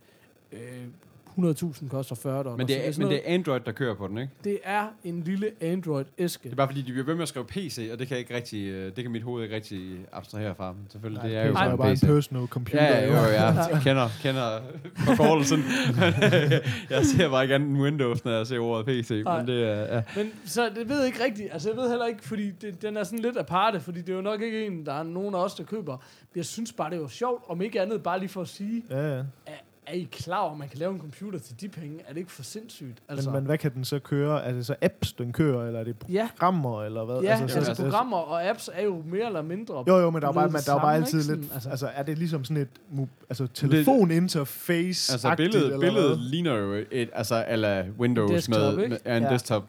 øh, 0.51 0.87
100.000 1.37 1.89
koster 1.89 2.15
40 2.15 2.37
dollars. 2.43 2.57
men 2.57 2.67
det, 2.67 2.75
Så 2.75 2.81
er, 2.81 2.91
sådan 2.91 3.07
men 3.07 3.11
det 3.17 3.21
er 3.29 3.33
Android, 3.33 3.59
der 3.59 3.71
kører 3.71 3.95
på 3.95 4.07
den, 4.07 4.17
ikke? 4.17 4.33
det 4.43 4.59
er 4.63 4.87
en 5.03 5.21
lille 5.23 5.51
Android-æske. 5.61 6.43
Det 6.43 6.51
er 6.51 6.55
bare 6.55 6.67
fordi, 6.67 6.81
de 6.81 6.91
bliver 6.91 7.05
ved 7.05 7.15
med 7.15 7.21
at 7.21 7.27
skrive 7.27 7.45
PC, 7.45 7.89
og 7.93 7.99
det 7.99 8.07
kan, 8.07 8.17
ikke 8.17 8.35
rigtig, 8.35 8.67
øh, 8.67 8.95
det 8.95 9.03
kan 9.03 9.11
mit 9.11 9.23
hoved 9.23 9.43
ikke 9.43 9.55
rigtig 9.55 9.99
abstrahere 10.11 10.55
fra. 10.55 10.71
Men 10.71 10.85
selvfølgelig, 10.89 11.23
det 11.23 11.37
er 11.37 11.41
jo 11.41 11.47
det 11.47 11.53
bare 11.55 11.77
bare 11.77 11.91
en 11.91 11.97
personal 11.99 12.47
computer. 12.47 12.83
Ja, 12.83 12.99
ja, 12.99 13.05
jo, 13.07 13.29
jeg 13.29 13.79
kender, 13.83 14.09
kender 14.21 14.59
forkortelsen. 14.97 15.59
jeg 16.89 17.05
ser 17.05 17.29
bare 17.29 17.43
ikke 17.43 17.55
andet 17.55 17.69
end 17.69 17.81
Windows, 17.81 18.25
når 18.25 18.31
jeg 18.31 18.47
ser 18.47 18.59
ordet 18.59 18.85
PC. 18.85 19.21
Nej. 19.25 19.37
Men 19.37 19.47
det 19.47 19.63
er... 19.69 19.95
Ja. 19.95 20.01
Men 20.15 20.31
så 20.45 20.69
det 20.75 20.89
ved 20.89 20.97
jeg 20.97 21.07
ikke 21.07 21.23
rigtigt. 21.23 21.49
Altså, 21.53 21.69
jeg 21.69 21.77
ved 21.77 21.89
heller 21.89 22.05
ikke, 22.05 22.23
fordi 22.27 22.51
det, 22.51 22.81
den 22.81 22.97
er 22.97 23.03
sådan 23.03 23.19
lidt 23.19 23.37
aparte, 23.37 23.79
fordi 23.79 24.01
det 24.01 24.09
er 24.09 24.15
jo 24.15 24.21
nok 24.21 24.41
ikke 24.41 24.65
en, 24.65 24.85
der 24.85 24.93
er 24.93 25.03
nogen 25.03 25.35
af 25.35 25.39
os, 25.43 25.53
der 25.55 25.63
køber. 25.63 25.97
Jeg 26.35 26.45
synes 26.45 26.73
bare, 26.73 26.89
det 26.89 26.95
er 26.95 27.01
jo 27.01 27.07
sjovt, 27.07 27.43
om 27.47 27.61
ikke 27.61 27.81
andet 27.81 28.03
bare 28.03 28.19
lige 28.19 28.29
for 28.29 28.41
at 28.41 28.47
sige, 28.47 28.83
Ja, 28.89 29.13
ja. 29.15 29.19
at, 29.45 29.63
er 29.91 29.95
I 29.95 30.07
klar 30.11 30.37
over, 30.39 30.51
at 30.51 30.57
man 30.57 30.69
kan 30.69 30.77
lave 30.79 30.93
en 30.93 30.99
computer 30.99 31.39
til 31.39 31.61
de 31.61 31.69
penge? 31.69 31.99
Er 32.07 32.13
det 32.13 32.17
ikke 32.17 32.31
for 32.31 32.43
sindssygt? 32.43 32.97
Altså. 33.09 33.29
Men, 33.29 33.33
men 33.39 33.45
hvad 33.45 33.57
kan 33.57 33.73
den 33.73 33.85
så 33.85 33.99
køre? 33.99 34.43
Er 34.43 34.51
det 34.53 34.65
så 34.65 34.75
apps, 34.81 35.13
den 35.13 35.33
kører, 35.33 35.67
eller 35.67 35.79
er 35.79 35.83
det 35.83 35.95
ja, 36.09 36.27
programmer, 36.31 36.83
eller 36.83 37.05
hvad? 37.05 37.21
ja 37.21 37.29
altså, 37.31 37.47
så- 37.47 37.57
altså, 37.59 37.75
så- 37.75 37.83
programmer 37.83 38.17
og 38.17 38.43
apps 38.49 38.69
er 38.73 38.83
jo 38.83 39.03
mere 39.05 39.25
eller 39.25 39.41
mindre... 39.41 39.83
Jo, 39.87 39.97
jo, 39.97 40.09
men 40.09 40.21
der 40.21 40.27
er, 40.27 40.31
bare, 40.33 40.49
det 40.51 40.65
der 40.65 40.75
er 40.75 40.79
bare 40.79 40.95
altid 40.95 41.19
ikke? 41.19 41.31
lidt... 41.35 41.45
Sådan, 41.45 41.53
altså- 41.53 41.69
Altså, 41.69 41.87
er 41.95 42.03
det 42.03 42.17
ligesom 42.17 42.43
sådan 42.43 42.61
et 42.61 43.07
altså, 43.29 43.47
telefoninterface 43.47 45.11
Altså 45.13 45.33
billedet, 45.37 45.79
billedet 45.79 46.19
ligner 46.19 46.55
jo 46.55 46.83
et, 46.91 47.09
altså 47.13 47.35
ala 47.35 47.85
Windows 47.99 48.31
Desktop, 48.31 48.75
med, 48.75 48.87
med 48.87 48.97
ja, 49.05 49.17
en 49.17 49.23
Ja. 49.23 49.29
desktop 49.33 49.63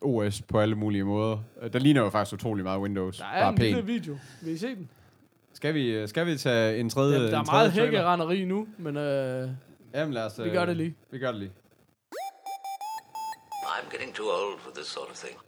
OS 0.00 0.42
på 0.42 0.60
alle 0.60 0.74
mulige 0.74 1.04
måder. 1.04 1.38
Øh, 1.62 1.72
Der 1.72 1.78
ligner 1.78 2.00
jo 2.00 2.10
faktisk 2.10 2.34
utrolig 2.34 2.64
meget 2.64 2.80
Windows. 2.80 3.18
Der 3.18 3.24
er 3.24 3.40
Bare 3.42 3.52
en 3.52 3.58
lille 3.58 3.76
pæn. 3.76 3.86
video. 3.86 4.16
Vil 4.42 4.54
I 4.54 4.58
se 4.58 4.66
den? 4.66 4.88
Skal 5.62 5.74
vi, 5.74 5.86
øh, 5.90 6.08
skal 6.08 6.26
vi 6.26 6.36
tage 6.36 6.78
en 6.80 6.90
tredje 6.90 7.18
Ja, 7.20 7.26
der 7.26 7.36
er 7.36 7.40
en 7.40 7.46
meget 7.50 7.72
trailer? 7.72 7.84
hækkerenderi 7.84 8.44
nu, 8.44 8.66
men 8.78 8.96
øh, 8.96 9.48
Jamen 9.94 10.14
lad 10.14 10.22
os... 10.26 10.38
vi 10.38 10.44
øh, 10.44 10.52
gør 10.52 10.64
det 10.64 10.76
lige. 10.76 10.94
Vi 11.10 11.18
gør 11.18 11.30
det 11.30 11.40
lige. 11.40 11.50
I'm 13.64 13.92
getting 13.92 14.14
too 14.14 14.26
old 14.26 14.58
for 14.60 14.70
this 14.76 14.86
sort 14.86 15.08
of 15.10 15.16
thing. 15.16 15.38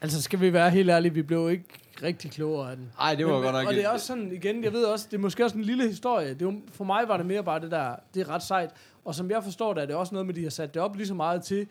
altså 0.00 0.22
skal 0.22 0.40
vi 0.40 0.52
være 0.52 0.70
helt 0.70 0.90
ærlige, 0.90 1.14
vi 1.14 1.22
blev 1.22 1.50
ikke 1.50 1.64
rigtig 2.02 2.30
klogere 2.30 2.70
af 2.70 2.76
den. 2.76 2.92
Ej, 3.00 3.14
det 3.14 3.26
var 3.26 3.32
Men- 3.32 3.42
godt 3.42 3.54
nok... 3.54 3.66
Og 3.68 3.74
det 3.74 3.84
er 3.84 3.88
også 3.88 4.06
sådan, 4.06 4.32
igen, 4.32 4.64
jeg 4.64 4.72
ved 4.72 4.84
også, 4.84 5.06
det 5.10 5.16
er 5.16 5.20
måske 5.20 5.44
også 5.44 5.56
en 5.56 5.64
lille 5.64 5.88
historie. 5.88 6.28
Det 6.34 6.42
jo- 6.42 6.60
for 6.72 6.84
mig 6.84 7.04
var 7.08 7.16
det 7.16 7.26
mere 7.26 7.44
bare 7.44 7.60
det 7.60 7.70
der, 7.70 7.94
det 8.14 8.20
er 8.20 8.28
ret 8.30 8.42
sejt. 8.42 8.70
Og 9.04 9.14
som 9.14 9.30
jeg 9.30 9.44
forstår 9.44 9.74
det, 9.74 9.82
er 9.82 9.86
det 9.86 9.94
også 9.96 10.14
noget 10.14 10.26
med, 10.26 10.34
de 10.34 10.42
har 10.42 10.50
sat 10.50 10.74
det 10.74 10.82
op 10.82 10.96
lige 10.96 11.06
så 11.06 11.14
meget 11.14 11.42
til 11.42 11.66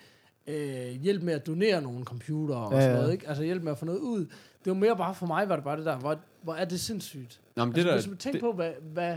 øh, 0.48 0.88
hjælp 1.02 1.24
med 1.24 1.34
at 1.34 1.48
donere 1.48 1.82
nogle 1.82 2.04
computer 2.06 2.56
og 2.56 2.74
Ja, 2.74 2.82
sådan 2.82 2.96
noget, 2.96 3.14
ikke? 3.14 3.28
Altså 3.28 3.44
hjælp 3.44 3.64
med 3.64 3.72
at 3.72 3.78
få 3.78 3.86
noget 3.86 4.00
ud. 4.00 4.26
Det 4.68 4.74
var 4.74 4.80
mere 4.80 4.98
bare 4.98 5.16
for 5.16 5.26
mig, 5.26 5.50
var 5.50 5.56
det 5.56 5.64
bare 5.64 5.78
det 5.78 5.86
der, 5.86 5.98
hvor, 5.98 6.18
hvor 6.42 6.54
er 6.54 6.66
det 6.66 6.80
sindssygt. 6.80 7.40
Nå, 7.56 7.66
men 7.66 7.76
Altså, 7.76 7.82
det 7.82 7.90
der, 7.90 7.96
hvis 7.96 8.08
man 8.08 8.18
tænker 8.18 8.40
det, 8.40 8.42
på, 8.42 8.52
hvad, 8.52 8.72
hvad 8.94 9.16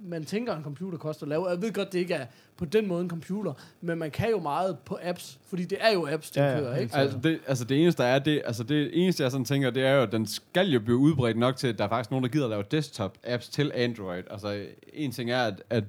man 0.00 0.24
tænker, 0.24 0.56
en 0.56 0.62
computer 0.62 0.98
koster 0.98 1.22
at 1.22 1.28
lave. 1.28 1.48
Jeg 1.48 1.62
ved 1.62 1.72
godt, 1.72 1.92
det 1.92 1.98
ikke 1.98 2.14
er 2.14 2.26
på 2.56 2.64
den 2.64 2.88
måde 2.88 3.02
en 3.02 3.10
computer, 3.10 3.52
men 3.80 3.98
man 3.98 4.10
kan 4.10 4.30
jo 4.30 4.40
meget 4.40 4.78
på 4.78 4.98
apps, 5.02 5.38
fordi 5.48 5.64
det 5.64 5.78
er 5.80 5.92
jo 5.92 6.08
apps, 6.10 6.30
der 6.30 6.42
Ja, 6.44 6.48
ja, 6.48 6.54
ja, 6.54 6.60
kører, 6.60 6.76
ikke? 6.76 6.96
Altså 6.96 7.18
det, 7.18 7.40
altså 7.46 7.64
det 7.64 7.82
eneste 7.82 8.02
der 8.02 8.08
er 8.08 8.18
det, 8.18 8.42
altså 8.44 8.62
det 8.62 8.90
eneste 9.02 9.22
jeg 9.22 9.30
sådan 9.30 9.44
tænker, 9.44 9.70
det 9.70 9.84
er 9.84 9.92
jo, 9.92 10.02
at 10.02 10.12
den 10.12 10.26
skal 10.26 10.70
jo 10.70 10.80
blive 10.80 10.96
udbredt 10.96 11.38
nok 11.38 11.56
til, 11.56 11.66
at 11.66 11.78
der 11.78 11.84
er 11.84 11.88
faktisk 11.88 12.10
nogen, 12.10 12.24
der 12.24 12.30
gider 12.30 12.44
at 12.44 12.50
lave 12.50 12.64
desktop 12.70 13.18
apps 13.24 13.48
til 13.48 13.72
Android. 13.74 14.22
Altså 14.30 14.66
en 14.92 15.12
ting 15.12 15.30
er, 15.30 15.42
at, 15.42 15.62
at 15.70 15.84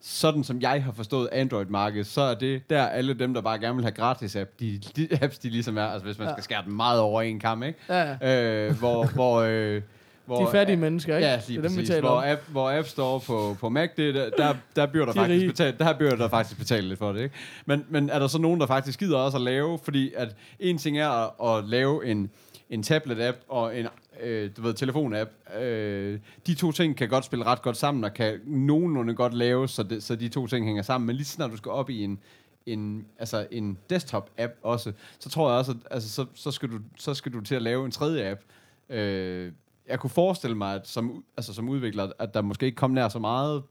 sådan 0.00 0.44
som 0.44 0.60
jeg 0.60 0.84
har 0.84 0.92
forstået 0.92 1.28
Android-markedet, 1.32 2.06
så 2.06 2.20
er 2.20 2.34
det 2.34 2.70
der 2.70 2.86
alle 2.86 3.14
dem, 3.14 3.34
der 3.34 3.40
bare 3.40 3.58
gerne 3.58 3.74
vil 3.74 3.84
have 3.84 3.92
gratis 3.92 4.36
app, 4.36 4.50
de, 4.60 4.80
de 4.96 5.08
apps, 5.22 5.38
de 5.38 5.50
ligesom 5.50 5.78
er, 5.78 5.84
altså 5.86 6.06
hvis 6.06 6.18
man 6.18 6.28
Ja. 6.28 6.32
skal 6.34 6.44
skære 6.44 6.62
dem 6.64 6.72
meget 6.72 7.00
over 7.00 7.22
en 7.22 7.40
kamp, 7.40 7.62
ikke? 7.64 7.78
Ja, 7.88 8.16
ja. 8.20 8.66
Øh, 8.68 8.78
hvor, 8.78 9.04
hvor, 9.14 9.36
øh, 9.40 9.82
hvor, 10.26 10.44
De 10.44 10.50
fattige 10.50 10.76
mennesker, 10.76 11.16
ikke? 11.16 11.28
Ja, 11.28 11.36
Det 11.36 11.48
lige 11.48 11.58
er 11.58 11.62
dem, 11.62 11.72
vi 11.76 11.80
præcis. 11.80 11.96
hvor, 11.96 12.08
om. 12.08 12.24
app, 12.26 12.40
hvor 12.48 12.78
App 12.78 12.88
Store 12.88 13.20
på, 13.20 13.56
på 13.60 13.68
Mac, 13.68 13.88
det, 13.96 14.08
er 14.08 14.12
der, 14.12 14.30
der, 14.30 14.54
der 14.76 14.86
bliver 14.86 15.04
der 15.06 15.12
De 15.14 15.18
er 15.18 15.22
faktisk 15.22 15.40
rige. 15.40 15.48
betalt, 15.48 15.78
der 15.78 15.92
bliver 15.92 16.16
der 16.16 16.28
faktisk 16.28 16.58
betalt 16.58 16.84
lidt 16.84 16.98
for 16.98 17.12
det, 17.12 17.22
ikke? 17.22 17.34
Men, 17.66 17.84
men 17.88 18.10
er 18.10 18.18
der 18.18 18.26
så 18.26 18.38
nogen, 18.38 18.60
der 18.60 18.66
faktisk 18.66 18.98
gider 18.98 19.18
også 19.18 19.36
at 19.38 19.42
lave, 19.44 19.78
fordi 19.84 20.12
at 20.16 20.36
en 20.60 20.78
ting 20.78 20.98
er 20.98 21.08
at, 21.44 21.58
at 21.58 21.64
lave 21.64 22.06
en, 22.06 22.30
en 22.70 22.82
tablet-app 22.82 23.36
og 23.48 23.78
en 23.78 23.86
øh, 24.22 24.50
du 24.56 24.62
ved, 24.62 24.74
telefon-app. 24.74 25.30
Øh, 25.60 26.18
de 26.46 26.54
to 26.54 26.72
ting 26.72 26.96
kan 26.96 27.08
godt 27.08 27.24
spille 27.24 27.44
ret 27.44 27.62
godt 27.62 27.76
sammen, 27.76 28.04
og 28.04 28.14
kan 28.14 28.40
nogenlunde 28.46 29.14
godt 29.14 29.34
laves, 29.34 29.70
så, 29.70 29.82
det, 29.82 30.02
så 30.02 30.16
de 30.16 30.28
to 30.28 30.46
ting 30.46 30.66
hænger 30.66 30.82
sammen. 30.82 31.06
Men 31.06 31.16
lige 31.16 31.26
snart 31.26 31.50
du 31.50 31.56
skal 31.56 31.72
op 31.72 31.90
i 31.90 32.04
en, 32.04 32.18
en, 32.66 33.06
altså 33.18 33.46
en 33.50 33.78
desktop-app 33.90 34.52
også, 34.62 34.92
så 35.18 35.30
tror 35.30 35.50
jeg 35.50 35.58
også, 35.58 35.70
at 35.70 35.76
altså, 35.90 36.10
så, 36.10 36.26
så, 36.34 36.50
skal 36.50 36.70
du, 36.70 36.78
så 36.96 37.14
skal 37.14 37.32
du 37.32 37.40
til 37.40 37.54
at 37.54 37.62
lave 37.62 37.84
en 37.84 37.90
tredje 37.90 38.30
app. 38.30 38.40
Øh, 38.88 39.52
jeg 39.88 40.00
kunne 40.00 40.10
forestille 40.10 40.56
mig, 40.56 40.74
at 40.74 40.88
som, 40.88 41.24
altså, 41.36 41.54
som 41.54 41.68
udvikler, 41.68 42.12
at 42.18 42.34
der 42.34 42.42
måske 42.42 42.66
ikke 42.66 42.76
kom 42.76 42.90
nær 42.90 43.08
så 43.08 43.18
meget 43.18 43.62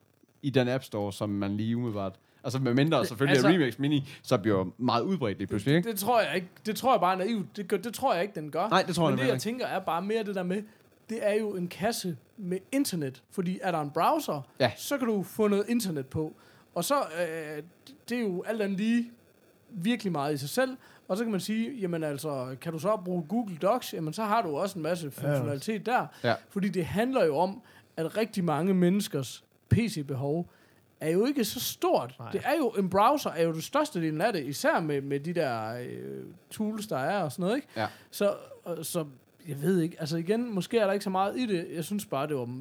i 0.42 0.50
den 0.50 0.68
App 0.68 0.84
Store, 0.84 1.14
som 1.14 1.30
man 1.30 1.58
lige 1.58 1.78
umiddelbart... 1.78 2.16
Altså 2.48 2.60
med 2.60 2.74
mindre 2.74 3.06
selvfølgelig 3.06 3.36
altså- 3.38 3.50
Remix 3.50 3.80
Mini, 3.80 4.10
så 4.24 4.38
bliver 4.38 4.66
meget 4.78 5.02
udbredt 5.02 5.38
lige 5.38 5.48
pludselig, 5.48 5.76
ikke? 5.76 5.92
Det 5.92 6.00
tror 6.00 6.22
jeg 6.22 6.36
ikke. 6.36 6.48
Det 6.66 6.76
tror 6.76 6.94
jeg 6.94 7.00
bare 7.00 7.14
er 7.14 7.18
naivt. 7.18 7.58
Det, 7.58 7.68
gør, 7.68 7.78
det 7.78 7.94
tror 7.94 8.14
jeg 8.14 8.22
ikke, 8.24 8.36
den 8.36 8.52
gør. 8.52 8.68
Nej, 8.68 8.84
det 8.88 8.96
tror 8.96 9.04
jeg 9.10 9.12
Men 9.12 9.20
det, 9.20 9.26
jeg 9.26 9.34
ikke. 9.34 9.42
tænker, 9.44 9.66
er 9.66 9.80
bare 9.80 10.02
mere 10.02 10.24
det 10.24 10.36
der 10.36 10.44
med, 10.44 10.64
det 11.10 11.20
er 11.22 11.34
jo 11.34 11.56
en 11.56 11.68
kasse 11.68 12.18
med 12.38 12.58
internet. 12.72 13.24
Fordi 13.32 13.60
er 13.62 13.72
der 13.72 13.82
en 13.82 13.90
browser, 13.90 14.42
Ja. 14.60 14.72
så 14.78 14.98
kan 14.98 15.08
du 15.08 15.24
få 15.24 15.48
noget 15.48 15.66
internet 15.70 16.06
på. 16.08 16.36
Og 16.76 16.84
så, 16.84 16.96
øh, 17.00 17.64
det 18.10 18.18
er 18.18 18.22
jo 18.22 18.44
alt 18.48 18.62
andet 18.62 18.78
lige 18.78 19.12
virkelig 19.70 20.12
meget 20.12 20.34
i 20.34 20.38
sig 20.38 20.50
selv. 20.50 20.78
Og 21.08 21.18
så 21.18 21.24
kan 21.24 21.32
man 21.32 21.40
sige, 21.42 21.72
jamen 21.80 22.04
altså, 22.04 22.56
kan 22.62 22.74
du 22.74 22.80
så 22.80 22.98
bruge 23.06 23.24
Google 23.30 23.58
Docs? 23.62 23.94
Jamen 23.94 24.14
så 24.14 24.24
har 24.24 24.42
du 24.42 24.58
også 24.58 24.80
en 24.80 24.84
masse 24.84 25.12
funktionalitet 25.12 25.86
der. 25.86 26.06
Ja. 26.24 26.34
Fordi 26.50 26.70
det 26.70 26.86
handler 26.86 27.26
jo 27.26 27.38
om, 27.38 27.62
at 27.98 28.18
rigtig 28.18 28.44
mange 28.44 28.74
menneskers 28.74 29.44
PC-behov 29.70 30.50
er 31.00 31.10
jo 31.10 31.26
ikke 31.26 31.46
så 31.46 31.60
stort. 31.60 32.16
Nej. 32.20 32.32
Det 32.32 32.42
er 32.46 32.58
jo, 32.58 32.70
en 32.70 32.90
browser 32.90 33.30
er 33.30 33.44
jo 33.44 33.54
det 33.54 33.64
største 33.64 34.02
del 34.02 34.22
af 34.22 34.34
det, 34.34 34.46
især 34.46 34.80
med, 34.80 35.02
med 35.02 35.20
de 35.20 35.34
der 35.34 35.74
øh, 35.74 36.24
tools, 36.52 36.88
der 36.88 36.98
er 36.98 37.24
og 37.24 37.32
sådan 37.32 37.44
noget, 37.44 37.56
ikke? 37.56 37.68
Ja. 37.76 37.88
Så, 38.12 38.34
og, 38.64 38.86
så, 38.86 39.06
jeg 39.48 39.62
ved 39.62 39.82
ikke, 39.82 39.96
altså 40.00 40.18
igen, 40.18 40.54
måske 40.54 40.78
er 40.80 40.86
der 40.86 40.94
ikke 40.94 41.04
så 41.04 41.10
meget 41.10 41.40
i 41.40 41.46
det. 41.46 41.68
Jeg 41.76 41.84
synes 41.84 42.06
bare, 42.06 42.28
det 42.28 42.36
var, 42.36 42.60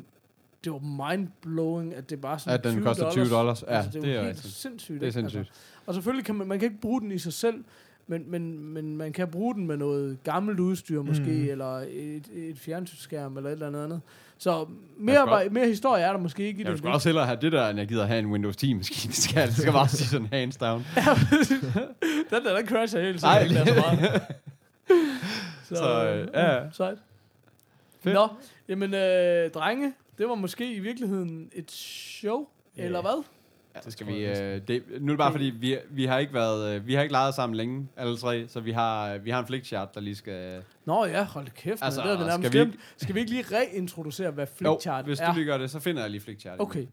det 0.65 0.73
var 0.73 0.79
mind-blowing, 0.79 1.95
at 1.95 2.11
det 2.11 2.21
bare 2.21 2.39
sådan 2.39 2.59
At 2.59 2.65
den 2.65 2.73
20 2.73 2.85
koster 2.85 3.11
20 3.11 3.29
dollars. 3.29 3.63
Ja, 3.63 3.77
altså, 3.77 3.91
det, 3.91 4.03
det 4.03 4.11
er 4.11 4.15
jo 4.15 4.23
helt 4.23 4.37
rigtigt. 4.37 4.55
sindssygt. 4.55 5.01
Det 5.01 5.03
er? 5.03 5.07
Altså, 5.07 5.21
sindssygt. 5.21 5.53
og 5.87 5.95
selvfølgelig 5.95 6.25
kan 6.25 6.35
man, 6.35 6.47
man 6.47 6.59
kan 6.59 6.69
ikke 6.69 6.81
bruge 6.81 7.01
den 7.01 7.13
i 7.13 7.19
sig 7.19 7.33
selv, 7.33 7.65
men, 8.07 8.31
men, 8.31 8.59
men 8.59 8.97
man 8.97 9.13
kan 9.13 9.29
bruge 9.29 9.55
den 9.55 9.67
med 9.67 9.77
noget 9.77 10.19
gammelt 10.23 10.61
udstyr 10.61 11.03
måske, 11.03 11.25
mm. 11.25 11.49
eller 11.51 11.79
et, 11.89 12.29
et 12.35 12.59
fjernsynsskærm, 12.59 13.37
eller 13.37 13.51
et 13.51 13.53
eller 13.53 13.67
andet 13.67 13.85
andet. 13.85 14.01
Så 14.39 14.59
Jeg 14.59 14.67
mere, 14.99 15.19
var, 15.27 15.45
mere 15.51 15.67
historie 15.67 16.03
er 16.05 16.13
der 16.13 16.19
måske 16.19 16.47
ikke 16.47 16.61
i 16.61 16.65
Jeg 16.65 16.73
det. 16.73 16.79
sgu 16.79 16.89
også 16.89 17.09
hellere 17.09 17.27
have 17.27 17.39
det 17.41 17.53
der, 17.53 17.69
end 17.69 17.79
jeg 17.79 17.89
gider 17.89 18.07
have 18.07 18.19
en 18.19 18.27
Windows 18.27 18.57
10-maskine. 18.57 19.09
Det 19.13 19.17
skal, 19.17 19.47
det 19.47 19.57
skal 19.57 19.73
bare 19.73 19.89
sige 19.89 20.07
sådan 20.09 20.29
hands 20.33 20.57
down. 20.57 20.87
den 22.31 22.45
der, 22.45 22.57
den 22.57 22.69
crasher 22.69 23.01
helt 23.01 23.21
sikkert 23.21 23.43
ikke 23.43 23.57
så 23.57 23.75
meget. 23.75 24.23
Så, 25.69 25.75
Så, 25.77 26.05
øh, 26.09 26.29
ja. 26.35 26.65
mm, 26.65 26.73
Sejt. 26.73 26.99
Fedt. 28.01 28.15
Nå, 28.15 28.29
jamen 28.69 28.95
øh, 28.95 29.51
drenge, 29.51 29.93
det 30.19 30.29
var 30.29 30.35
måske 30.35 30.75
i 30.75 30.79
virkeligheden 30.81 31.51
et 31.53 31.71
show, 31.73 32.47
Ja. 32.77 32.83
eller 32.85 33.01
hvad? 33.01 33.23
Ja, 33.77 33.81
det 33.85 33.93
skal 33.93 34.07
vi, 34.07 34.27
øh, 34.27 34.61
det, 34.69 34.83
nu 35.01 35.07
er 35.07 35.09
det 35.09 35.19
bare 35.19 35.33
fordi, 35.33 35.45
vi, 35.45 35.77
vi 35.91 36.05
har 36.05 36.19
ikke 36.19 36.35
været, 36.35 36.75
øh, 36.75 36.87
vi 36.87 36.95
har 36.95 37.03
ikke 37.03 37.13
leget 37.13 37.35
sammen 37.35 37.57
længe, 37.57 37.89
alle 37.97 38.17
tre, 38.17 38.49
så 38.49 38.61
vi 38.61 38.73
har, 38.73 39.19
vi 39.19 39.31
har 39.31 39.41
en 39.41 39.47
flickchart, 39.47 39.95
der 39.95 40.01
lige 40.01 40.15
skal... 40.15 40.63
Nå 40.85 41.05
ja, 41.05 41.25
hold 41.25 41.49
kæft, 41.57 41.83
Altså, 41.83 42.03
det 42.03 42.19
vi 42.19 42.25
nærmest 42.25 42.53
skal 42.53 42.67
vi. 42.67 42.73
Skal 42.97 43.15
vi 43.15 43.21
ikke 43.21 43.33
lige 43.33 43.45
reintroducere, 43.53 44.31
hvad 44.31 44.47
Flickchart 44.47 45.05
hvis 45.05 45.21
er? 45.21 45.27
du 45.29 45.35
lige 45.35 45.47
gør 45.47 45.59
det, 45.59 45.71
så 45.71 45.81
finder 45.81 46.03
jeg 46.03 46.11
lige 46.11 46.21
flickchart. 46.21 46.61
Okay. 46.61 46.87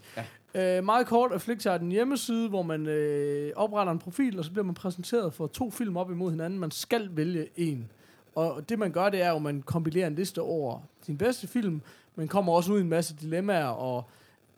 Ja. 0.55 0.77
Øh, 0.77 0.83
meget 0.83 1.07
kort 1.07 1.31
er 1.31 1.37
Flickchart 1.37 1.81
en 1.81 1.91
hjemmeside, 1.91 2.49
hvor 2.49 2.61
man 2.61 2.87
øh, 2.87 3.51
opretter 3.55 3.93
en 3.93 3.99
profil, 3.99 4.39
og 4.39 4.45
så 4.45 4.51
bliver 4.51 4.65
man 4.65 4.75
præsenteret 4.75 5.33
for 5.33 5.47
to 5.47 5.71
film 5.71 5.97
op 5.97 6.11
imod 6.11 6.31
hinanden. 6.31 6.59
Man 6.59 6.71
skal 6.71 7.09
vælge 7.11 7.47
en. 7.55 7.91
Og 8.35 8.69
det 8.69 8.79
man 8.79 8.91
gør, 8.91 9.09
det 9.09 9.21
er 9.21 9.29
jo, 9.29 9.35
at 9.35 9.41
man 9.41 9.61
kompilerer 9.61 10.07
en 10.07 10.15
liste 10.15 10.41
over 10.41 10.79
sin 11.01 11.17
bedste 11.17 11.47
film. 11.47 11.81
Man 12.15 12.27
kommer 12.27 12.53
også 12.53 12.71
ud 12.73 12.77
i 12.77 12.81
en 12.81 12.89
masse 12.89 13.15
dilemmaer, 13.21 13.67
og 13.67 14.09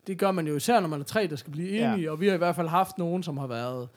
det 0.06 0.18
gør 0.18 0.30
man 0.32 0.46
jo 0.46 0.56
især, 0.56 0.80
når 0.80 0.88
man 0.88 1.00
er 1.00 1.04
tre, 1.04 1.26
der 1.26 1.36
skal 1.36 1.52
blive 1.52 1.68
Ja. 1.72 1.92
enige. 1.92 2.10
Og 2.10 2.20
vi 2.20 2.26
har 2.28 2.34
i 2.34 2.38
hvert 2.38 2.56
fald 2.56 2.68
haft 2.68 2.98
nogen, 2.98 3.22
som 3.22 3.36
har 3.38 3.46
været 3.46 3.88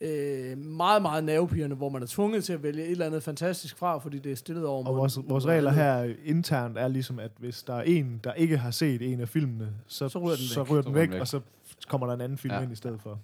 øh, 0.00 0.58
meget, 0.58 1.02
meget 1.02 1.24
nervepirrende, 1.24 1.76
hvor 1.76 1.88
man 1.88 2.02
er 2.02 2.06
tvunget 2.06 2.44
til 2.44 2.52
at 2.52 2.62
vælge 2.62 2.84
et 2.84 2.90
eller 2.90 3.06
andet 3.06 3.22
fantastisk 3.22 3.76
fra, 3.78 3.98
fordi 3.98 4.18
det 4.18 4.32
er 4.32 4.36
stillet 4.36 4.66
over 4.66 4.78
Og 4.78 4.84
mod- 4.92 4.96
vores, 5.00 5.18
vores 5.28 5.46
regler 5.46 5.70
her 5.70 6.14
internt 6.24 6.78
er 6.78 6.88
ligesom, 6.88 7.18
at 7.18 7.30
hvis 7.38 7.62
der 7.62 7.74
er 7.74 7.82
en, 7.82 8.20
der 8.24 8.32
ikke 8.32 8.56
har 8.58 8.70
set 8.70 9.12
en 9.12 9.20
af 9.20 9.28
filmene, 9.28 9.68
så, 9.86 10.08
Så 10.08 10.18
ryger 10.18 10.28
den 10.36 10.36
så 10.46 10.62
væk. 10.62 10.70
ryger 10.70 10.82
Så 10.82 10.88
den 10.88 10.94
ryger 10.94 11.00
væk, 11.00 11.08
den 11.08 11.12
væk. 11.14 11.20
og 11.20 11.28
så 11.28 11.40
kommer 11.88 12.06
der 12.06 12.14
en 12.14 12.20
anden 12.20 12.38
film 12.38 12.54
Ja. 12.54 12.60
ind 12.60 12.72
i 12.72 12.76
stedet 12.76 13.00
for. 13.02 13.18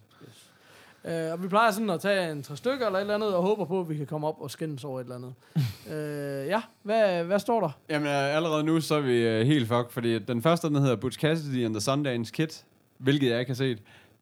Øh, 1.09 1.33
og 1.33 1.43
vi 1.43 1.49
plejer 1.49 1.71
sådan 1.71 1.91
at 1.91 2.01
tage 2.01 2.33
en 2.33 2.43
tre 2.43 2.57
stykker 2.57 2.87
eller 2.87 2.99
et 2.99 3.01
eller 3.01 3.15
andet, 3.15 3.35
og 3.35 3.43
håber 3.43 3.65
på, 3.65 3.81
at 3.81 3.89
vi 3.89 3.97
kan 3.97 4.07
komme 4.07 4.27
op 4.27 4.37
og 4.41 4.51
skændes 4.51 4.85
over 4.85 5.01
et 5.01 5.05
eller 5.05 5.17
andet. 5.17 5.33
øh, 6.43 6.47
ja, 6.47 6.61
hvad, 6.83 7.25
hvad 7.25 7.39
står 7.39 7.61
der? 7.61 7.71
Jamen 7.91 8.09
øh, 8.09 8.37
allerede 8.37 8.65
nu, 8.65 8.81
så 8.81 8.95
er 8.95 9.01
vi 9.01 9.27
øh, 9.27 9.47
helt 9.47 9.69
fuck, 9.69 9.91
fordi 9.91 10.19
den 10.19 10.43
første, 10.43 10.69
den 10.69 10.77
hedder 10.77 10.97
Butch 10.97 11.19
Cassidy 11.19 11.65
and 11.65 11.75
the 11.75 11.81
Sundance 11.81 12.33
Kid, 12.33 12.49
hvilket 12.99 13.31
jeg 13.31 13.41
ikke 13.41 13.51
har 13.51 13.55
set. 13.57 13.79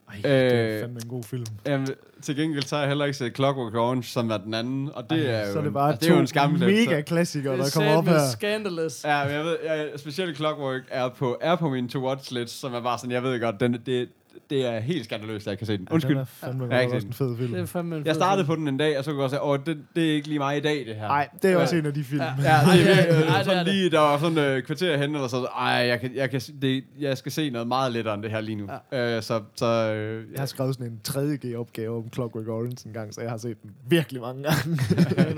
Ej, 0.09 0.15
det 0.23 0.31
er 0.33 0.75
Øh, 0.77 0.81
fandme 0.81 1.01
en 1.03 1.09
god 1.09 1.23
film. 1.23 1.45
Jamen, 1.67 1.89
til 2.23 2.37
gengæld 2.37 2.63
så 2.63 2.75
har 2.75 2.83
jeg 2.83 2.89
heller 2.89 3.05
ikke 3.05 3.19
set 3.19 3.37
Clockwork 3.37 3.75
Orange, 3.75 4.03
som 4.03 4.31
er 4.31 4.37
den 4.37 4.55
anden, 4.55 4.91
og 4.95 5.11
det 5.11 5.31
er 5.35 5.47
jo, 5.47 5.53
så 5.53 5.59
er 5.59 5.63
det 5.63 5.69
en- 5.69 5.75
bare 5.75 5.89
altså, 5.91 6.01
det 6.07 6.11
er 6.11 6.15
jo 6.15 6.21
en 6.21 6.27
skamklet. 6.27 6.69
mega 6.89 7.01
klassikere, 7.01 7.57
der 7.59 7.65
kommer 7.75 7.97
op 7.97 8.05
her. 8.07 8.19
Scandalous. 8.33 9.05
Ja, 9.05 9.25
men 9.25 9.33
jeg 9.35 9.45
ved, 9.45 9.57
jeg, 9.65 9.89
specielt 9.97 10.37
Clockwork 10.37 10.81
er 10.91 11.09
på, 11.09 11.39
er 11.41 11.57
på 11.57 11.69
min 11.69 11.89
to-watch 11.89 12.35
list, 12.35 12.61
som 12.61 12.75
er 12.75 12.81
bare 12.81 12.99
sådan, 12.99 13.11
jeg 13.11 13.23
ved 13.23 13.41
godt, 13.41 13.61
den, 13.61 13.73
det, 13.87 14.09
det 14.51 14.67
er 14.67 14.81
helt 14.81 15.05
skandaløst, 15.05 15.47
at 15.47 15.51
jeg 15.51 15.59
kan 15.59 15.67
se 15.67 15.79
den. 15.79 15.89
Undskyld. 15.91 16.17
Ja, 16.17 16.21
den 16.21 16.23
er 16.23 16.47
fandme 16.47 16.67
godt 16.67 16.95
også 16.95 17.07
en 17.07 17.13
fed 17.13 17.37
film. 17.37 17.53
Det 17.53 17.61
er 17.61 17.67
fandme 17.67 17.97
en 17.97 18.07
Jeg 18.07 18.15
startede 18.15 18.47
film. 18.47 18.57
på 18.57 18.61
den 18.61 18.69
en 18.69 18.77
dag, 18.77 18.99
og 18.99 19.05
så 19.05 19.11
kunne 19.11 19.19
jeg 19.19 19.25
også 19.25 19.37
sige, 19.37 19.43
åh, 19.43 19.59
det, 19.67 19.79
det 19.97 20.11
er 20.11 20.15
ikke 20.15 20.29
lige 20.29 20.39
mig 20.39 20.57
i 20.57 20.61
dag, 20.61 20.87
det 20.87 20.97
her. 20.97 21.07
Nej, 21.09 21.29
det 21.43 21.53
er 21.53 21.57
også 21.57 21.75
Ja. 21.77 21.81
en 21.81 21.87
af 21.87 21.95
de 21.95 22.05
film. 22.05 22.21
Ja. 22.21 22.27
Ja, 22.27 22.33
det 22.73 22.81
er 22.91 22.95
virkelig, 22.97 23.29
Ja, 23.29 23.37
det 23.39 23.45
sådan 23.45 23.67
lige, 23.67 23.91
der 23.91 24.01
var 24.01 24.19
sådan 24.19 24.39
øh, 24.39 24.63
kvarter 24.63 24.97
hen, 24.97 25.15
eller 25.15 25.29
så, 25.29 25.45
ej, 25.59 25.67
jeg, 25.69 26.01
kan, 26.01 26.15
jeg, 26.15 26.31
kan, 26.31 26.41
det, 26.63 26.85
jeg 26.99 27.19
skal 27.19 27.33
se 27.33 27.51
noget 27.51 27.69
meget 27.69 27.93
lettere 27.93 28.15
end 28.15 28.23
det 28.23 28.31
her 28.31 28.41
lige 28.41 28.57
nu. 28.57 28.69
Ja. 28.93 29.17
Øh, 29.17 29.23
så, 29.23 29.43
så 29.57 29.67
øh, 29.67 30.25
Jeg 30.33 30.41
har 30.41 30.47
skrevet 30.47 30.75
sådan 30.75 30.93
en 30.93 31.01
3G-opgave 31.09 31.97
om 31.97 32.13
Clockwork 32.15 32.49
Orange 32.49 32.87
en 32.89 32.93
gang, 32.93 33.15
så 33.15 33.21
jeg 33.21 33.31
har 33.31 33.37
set 33.39 33.63
den 33.63 33.71
virkelig 33.89 34.21
mange 34.21 34.43
gange. 34.43 34.79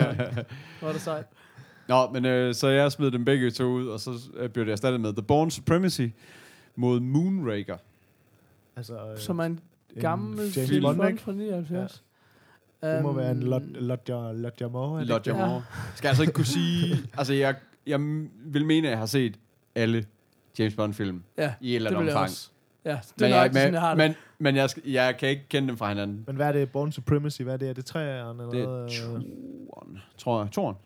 Hvor 0.81 0.89
er 0.89 0.93
det 0.93 1.01
sejt. 1.01 1.25
Nå, 1.89 2.09
men 2.13 2.25
øh, 2.25 2.55
så 2.55 2.69
jeg 2.69 2.93
smed 2.93 3.11
dem 3.11 3.25
begge 3.25 3.51
to 3.51 3.65
ud, 3.65 3.87
og 3.87 4.01
så 4.01 4.11
øh, 4.37 4.49
blev 4.51 4.65
det 4.67 4.73
erstattet 4.73 5.01
med 5.01 5.13
The 5.13 5.23
Born 5.23 5.51
Supremacy 5.51 6.07
mod 6.77 7.01
Moonraker. 7.01 7.77
Altså, 8.79 8.95
øh, 9.13 9.19
Som 9.19 9.39
er 9.39 9.45
en 9.45 9.53
en 9.97 10.01
gammel 10.03 10.39
James 10.39 10.57
James 10.57 10.81
Bond, 10.85 10.97
Bond 10.97 11.19
fra 11.19 11.33
79. 11.33 12.05
det 12.83 13.03
må 13.03 13.13
være 13.13 13.31
en 13.31 13.37
Øhm, 13.37 13.47
Lot, 13.47 13.63
Lodger, 13.65 14.69
Moore. 14.69 15.01
er 15.01 15.05
Lodger 15.05 15.37
Ja. 15.39 15.47
Moore. 15.47 15.63
Skal 15.95 16.09
altså 16.09 16.23
ikke 16.23 16.33
kunne 16.33 16.45
sige... 16.45 16.97
altså, 17.19 17.33
jeg, 17.35 17.55
jeg 17.87 18.01
vil 18.45 18.67
mene, 18.67 18.87
at 18.89 18.91
jeg 18.91 18.99
har 18.99 19.07
set 19.07 19.39
alle 19.75 20.05
James 20.59 20.75
Bond-film 20.75 21.23
Ja, 21.39 21.55
i 21.61 21.71
et 21.71 21.77
eller 21.77 21.91
det 21.91 21.97
andet 21.97 22.07
jeg 22.09 22.15
omfang. 22.17 22.31
også. 22.31 22.51
Ja, 22.85 22.91
det 22.91 23.13
Men, 23.21 23.25
er 23.33 23.37
jeg, 23.37 23.47
nok 23.47 23.55
sådan, 23.55 23.73
jeg 23.73 23.81
har 23.81 23.95
men, 23.95 24.09
det. 24.11 24.17
men, 24.39 24.55
men 24.55 24.57
jeg, 24.57 24.69
jeg 24.87 25.17
kan 25.17 25.29
ikke 25.29 25.49
kende 25.49 25.69
dem 25.69 25.77
fra 25.77 25.89
hinanden. 25.89 26.25
Men 26.27 26.37
hvad 26.37 26.49
er 26.49 26.53
det? 26.53 26.71
Born 26.73 26.93
Supremacy? 26.93 27.43
Hvad 27.43 27.53
er 27.55 27.57
det? 27.59 27.69
Er 27.69 27.73
det 27.75 27.85
træerne 27.85 28.43
eller 28.43 28.53
Det 28.53 28.65
noget? 28.65 29.01
er 29.01 29.15
øh? 29.15 29.23
toren, 29.71 29.99
tror 30.19 30.43
jeg. 30.43 30.51
Toren. 30.53 30.77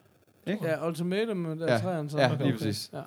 Ikke? 0.46 0.66
Ja, 0.68 0.86
Ultimatum, 0.88 1.58
der 1.58 1.66
Ja, 1.66 1.72
er 1.72 1.78
træerne 1.80 2.10
så. 2.10 2.18
ja, 2.18 2.28
lige 2.28 2.42
okay. 2.44 2.52
præcis. 2.52 2.90
Ja. 2.92 3.00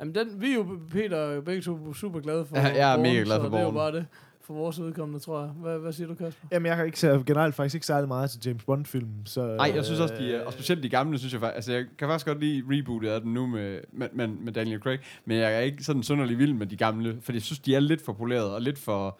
Jamen, 0.00 0.14
den, 0.14 0.40
vi 0.40 0.50
er 0.50 0.54
jo, 0.54 0.66
Peter, 0.92 1.16
er 1.16 1.34
jo 1.34 1.40
begge 1.40 1.62
to 1.62 1.94
super 1.94 2.20
glade 2.20 2.46
for 2.46 2.56
Ja, 2.56 2.62
jeg 2.62 2.92
er 2.92 2.96
Bourne, 2.96 3.10
mega 3.10 3.22
glad 3.22 3.36
for 3.36 3.44
så 3.44 3.50
det 3.50 3.58
er 3.58 3.62
jo 3.62 3.70
bare 3.70 3.92
det 3.92 4.06
for 4.40 4.54
vores 4.54 4.78
udkommende, 4.78 5.20
tror 5.24 5.40
jeg. 5.40 5.48
Hvad, 5.48 5.78
hvad 5.78 5.92
siger 5.92 6.06
du, 6.08 6.14
Kasper? 6.14 6.48
Jamen, 6.52 6.66
jeg 6.66 6.76
kan 6.76 6.86
ikke 6.86 7.00
se, 7.00 7.22
generelt 7.26 7.54
faktisk 7.54 7.74
ikke 7.74 7.86
særlig 7.86 8.08
meget 8.08 8.30
til 8.30 8.40
James 8.46 8.64
Bond-film. 8.64 9.08
Så, 9.24 9.46
Nej, 9.56 9.72
jeg 9.74 9.84
synes 9.84 10.00
også, 10.00 10.14
de 10.18 10.34
er, 10.34 10.40
øh, 10.40 10.46
og 10.46 10.52
specielt 10.52 10.82
de 10.82 10.88
gamle, 10.88 11.18
synes 11.18 11.32
jeg 11.32 11.40
faktisk, 11.40 11.56
altså 11.56 11.72
jeg 11.72 11.84
kan 11.98 12.08
faktisk 12.08 12.26
godt 12.26 12.40
lide 12.40 12.62
rebootet 12.70 13.08
af 13.08 13.20
den 13.20 13.34
nu 13.34 13.46
med, 13.46 13.80
med, 13.92 14.08
med, 14.12 14.28
med 14.28 14.52
Daniel 14.52 14.80
Craig, 14.80 14.98
men 15.24 15.38
jeg 15.38 15.54
er 15.54 15.60
ikke 15.60 15.84
sådan 15.84 16.02
synderlig 16.02 16.38
vild 16.38 16.54
med 16.54 16.66
de 16.66 16.76
gamle, 16.76 17.18
for 17.20 17.32
jeg 17.32 17.42
synes, 17.42 17.58
de 17.58 17.74
er 17.74 17.80
lidt 17.80 18.04
for 18.04 18.12
poleret 18.12 18.54
og 18.54 18.62
lidt 18.62 18.78
for... 18.78 19.18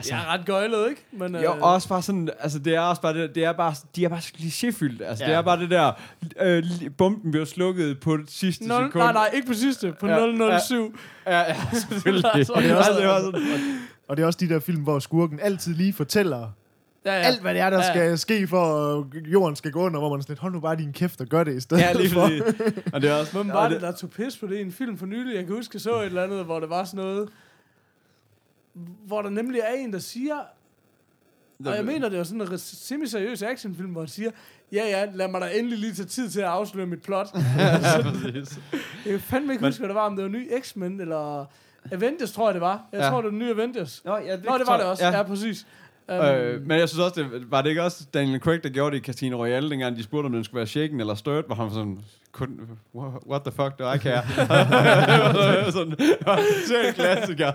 Altså, 0.00 0.14
Jeg 0.14 0.22
er 0.24 0.28
ret 0.38 0.46
gøjlet, 0.46 0.88
ikke? 0.90 1.04
Men, 1.12 1.36
Jo, 1.42 1.52
også 1.60 1.88
bare 1.88 2.02
sådan, 2.02 2.28
altså 2.40 2.58
det 2.58 2.74
er 2.74 2.80
også 2.80 3.02
bare 3.02 3.14
det, 3.14 3.34
det 3.34 3.44
er 3.44 3.52
bare, 3.52 3.74
de 3.96 4.04
er 4.04 4.08
bare 4.08 4.20
så 4.20 4.32
klichéfyldt. 4.38 5.04
Altså 5.04 5.24
ja. 5.24 5.30
det 5.30 5.36
er 5.36 5.42
bare 5.42 5.60
det 5.60 5.70
der, 5.70 5.92
øh, 6.40 6.64
bomben 6.98 7.30
bliver 7.30 7.46
slukket 7.46 8.00
på 8.00 8.16
det 8.16 8.30
sidste 8.30 8.68
0, 8.68 8.86
sekund. 8.86 9.02
nej, 9.04 9.12
nej, 9.12 9.30
ikke 9.34 9.46
på 9.48 9.54
sidste. 9.54 9.94
På 10.00 10.06
Ja, 10.06 10.58
007. 10.60 10.96
Ja, 11.26 11.38
ja, 11.38 11.56
selvfølgelig. 11.88 12.30
Altså, 12.34 12.52
og 12.52 12.62
det 12.62 12.70
er 12.70 12.76
også, 12.76 12.92
det 12.92 13.04
er 13.04 13.08
også 13.08 13.24
sådan, 13.26 13.78
Og 14.08 14.16
det 14.16 14.22
er 14.22 14.26
også 14.26 14.38
de 14.42 14.48
der 14.48 14.60
film, 14.60 14.82
hvor 14.82 14.98
skurken 14.98 15.40
altid 15.42 15.74
lige 15.74 15.92
fortæller 15.92 16.50
Ja, 17.04 17.12
ja. 17.12 17.18
alt, 17.20 17.40
hvad 17.40 17.54
det 17.54 17.60
er, 17.60 17.70
der 17.70 17.78
Ja. 17.78 17.92
skal 17.92 18.18
ske, 18.18 18.46
for 18.48 18.64
at 18.98 19.04
jorden 19.32 19.56
skal 19.56 19.70
gå 19.72 19.80
under, 19.80 19.98
hvor 20.00 20.10
man 20.10 20.22
sådan 20.22 20.32
lidt, 20.32 20.40
hold 20.40 20.52
nu 20.52 20.60
bare 20.60 20.76
din 20.76 20.92
kæft 20.92 21.20
og 21.20 21.26
gør 21.26 21.44
det 21.44 21.54
i 21.56 21.60
stedet 21.60 21.82
ja, 21.82 21.92
lige 21.92 22.10
for. 22.10 22.30
Og 22.92 23.02
det 23.02 23.10
er 23.10 23.14
også, 23.14 23.32
Hvem 23.32 23.48
var 23.48 23.68
det, 23.68 23.80
der 23.80 23.92
tog 23.92 24.10
pis 24.10 24.36
på 24.36 24.46
det 24.46 24.56
i 24.58 24.60
en 24.60 24.72
film 24.72 24.98
for 24.98 25.06
nylig? 25.06 25.34
Jeg 25.36 25.46
kan 25.46 25.54
huske, 25.56 25.70
jeg 25.74 25.80
så 25.80 26.00
et 26.00 26.06
eller 26.06 26.22
andet, 26.24 26.44
hvor 26.44 26.60
det 26.60 26.70
var 26.70 26.84
sådan 26.84 27.04
noget... 27.04 27.28
Hvor 29.06 29.22
der 29.22 29.30
nemlig 29.30 29.60
er 29.60 29.72
en, 29.74 29.92
der 29.92 29.98
siger... 29.98 30.34
Og 31.66 31.76
jeg 31.76 31.84
mener, 31.84 32.08
det 32.08 32.18
var 32.18 32.24
sådan 32.24 32.40
en 32.52 32.58
semi-seriøs 32.58 33.42
actionfilm, 33.42 33.90
hvor 33.90 34.00
han 34.00 34.08
siger, 34.08 34.30
ja, 34.72 34.84
ja, 34.88 35.06
lad 35.14 35.28
mig 35.28 35.40
da 35.40 35.46
endelig 35.58 35.78
lige 35.78 35.94
tage 35.94 36.06
tid 36.06 36.30
til 36.30 36.40
at 36.40 36.46
afsløre 36.46 36.86
mit 36.86 37.02
plot. 37.02 37.28
ja, 37.58 38.02
præcis. 38.02 38.58
jeg 39.04 39.10
kan 39.12 39.20
fandme 39.20 39.52
ikke 39.52 39.62
Men- 39.62 39.68
huske, 39.68 39.80
hvad 39.80 39.88
det 39.88 39.94
var, 39.94 40.06
om 40.06 40.16
det 40.16 40.22
var 40.24 40.30
ny 40.30 40.50
X-Men, 40.62 41.00
eller 41.00 41.44
Avengers, 41.92 42.32
tror 42.32 42.48
jeg, 42.48 42.54
det 42.54 42.60
var. 42.60 42.84
Jeg 42.92 43.00
Ja. 43.00 43.08
tror, 43.08 43.16
det 43.22 43.32
var 43.32 43.38
nye 43.38 43.50
Avengers. 43.50 44.04
Nå, 44.04 44.16
ja, 44.16 44.36
Nå, 44.36 44.58
det 44.58 44.66
var 44.66 44.76
det 44.76 44.86
også. 44.86 45.04
Ja, 45.06 45.16
ja 45.16 45.22
præcis. 45.22 45.66
Um, 46.08 46.14
Øh, 46.14 46.62
men 46.66 46.78
jeg 46.78 46.88
synes 46.88 47.00
også, 47.04 47.22
det, 47.22 47.50
var 47.50 47.62
det 47.62 47.68
ikke 47.68 47.82
også 47.82 48.04
Daniel 48.14 48.40
Craig, 48.40 48.62
der 48.62 48.68
gjorde 48.68 48.96
det 48.96 49.02
i 49.02 49.04
Casino 49.04 49.36
Royale, 49.36 49.70
dengang 49.70 49.96
de 49.96 50.02
spurgte, 50.02 50.26
om 50.26 50.32
den 50.32 50.44
skulle 50.44 50.56
være 50.58 50.66
shaken 50.66 51.00
eller 51.00 51.14
stirred, 51.14 51.44
hvor 51.46 51.54
han 51.54 51.64
var 51.64 51.72
sådan, 51.72 52.00
kun, 52.32 52.60
what, 52.94 53.42
the 53.42 53.52
fuck 53.52 53.78
do 53.78 53.92
I 53.92 53.98
care? 53.98 54.22
det 55.06 55.18
var 55.64 55.70
sådan, 55.70 55.92
en 56.86 56.94
klassiker. 56.94 57.52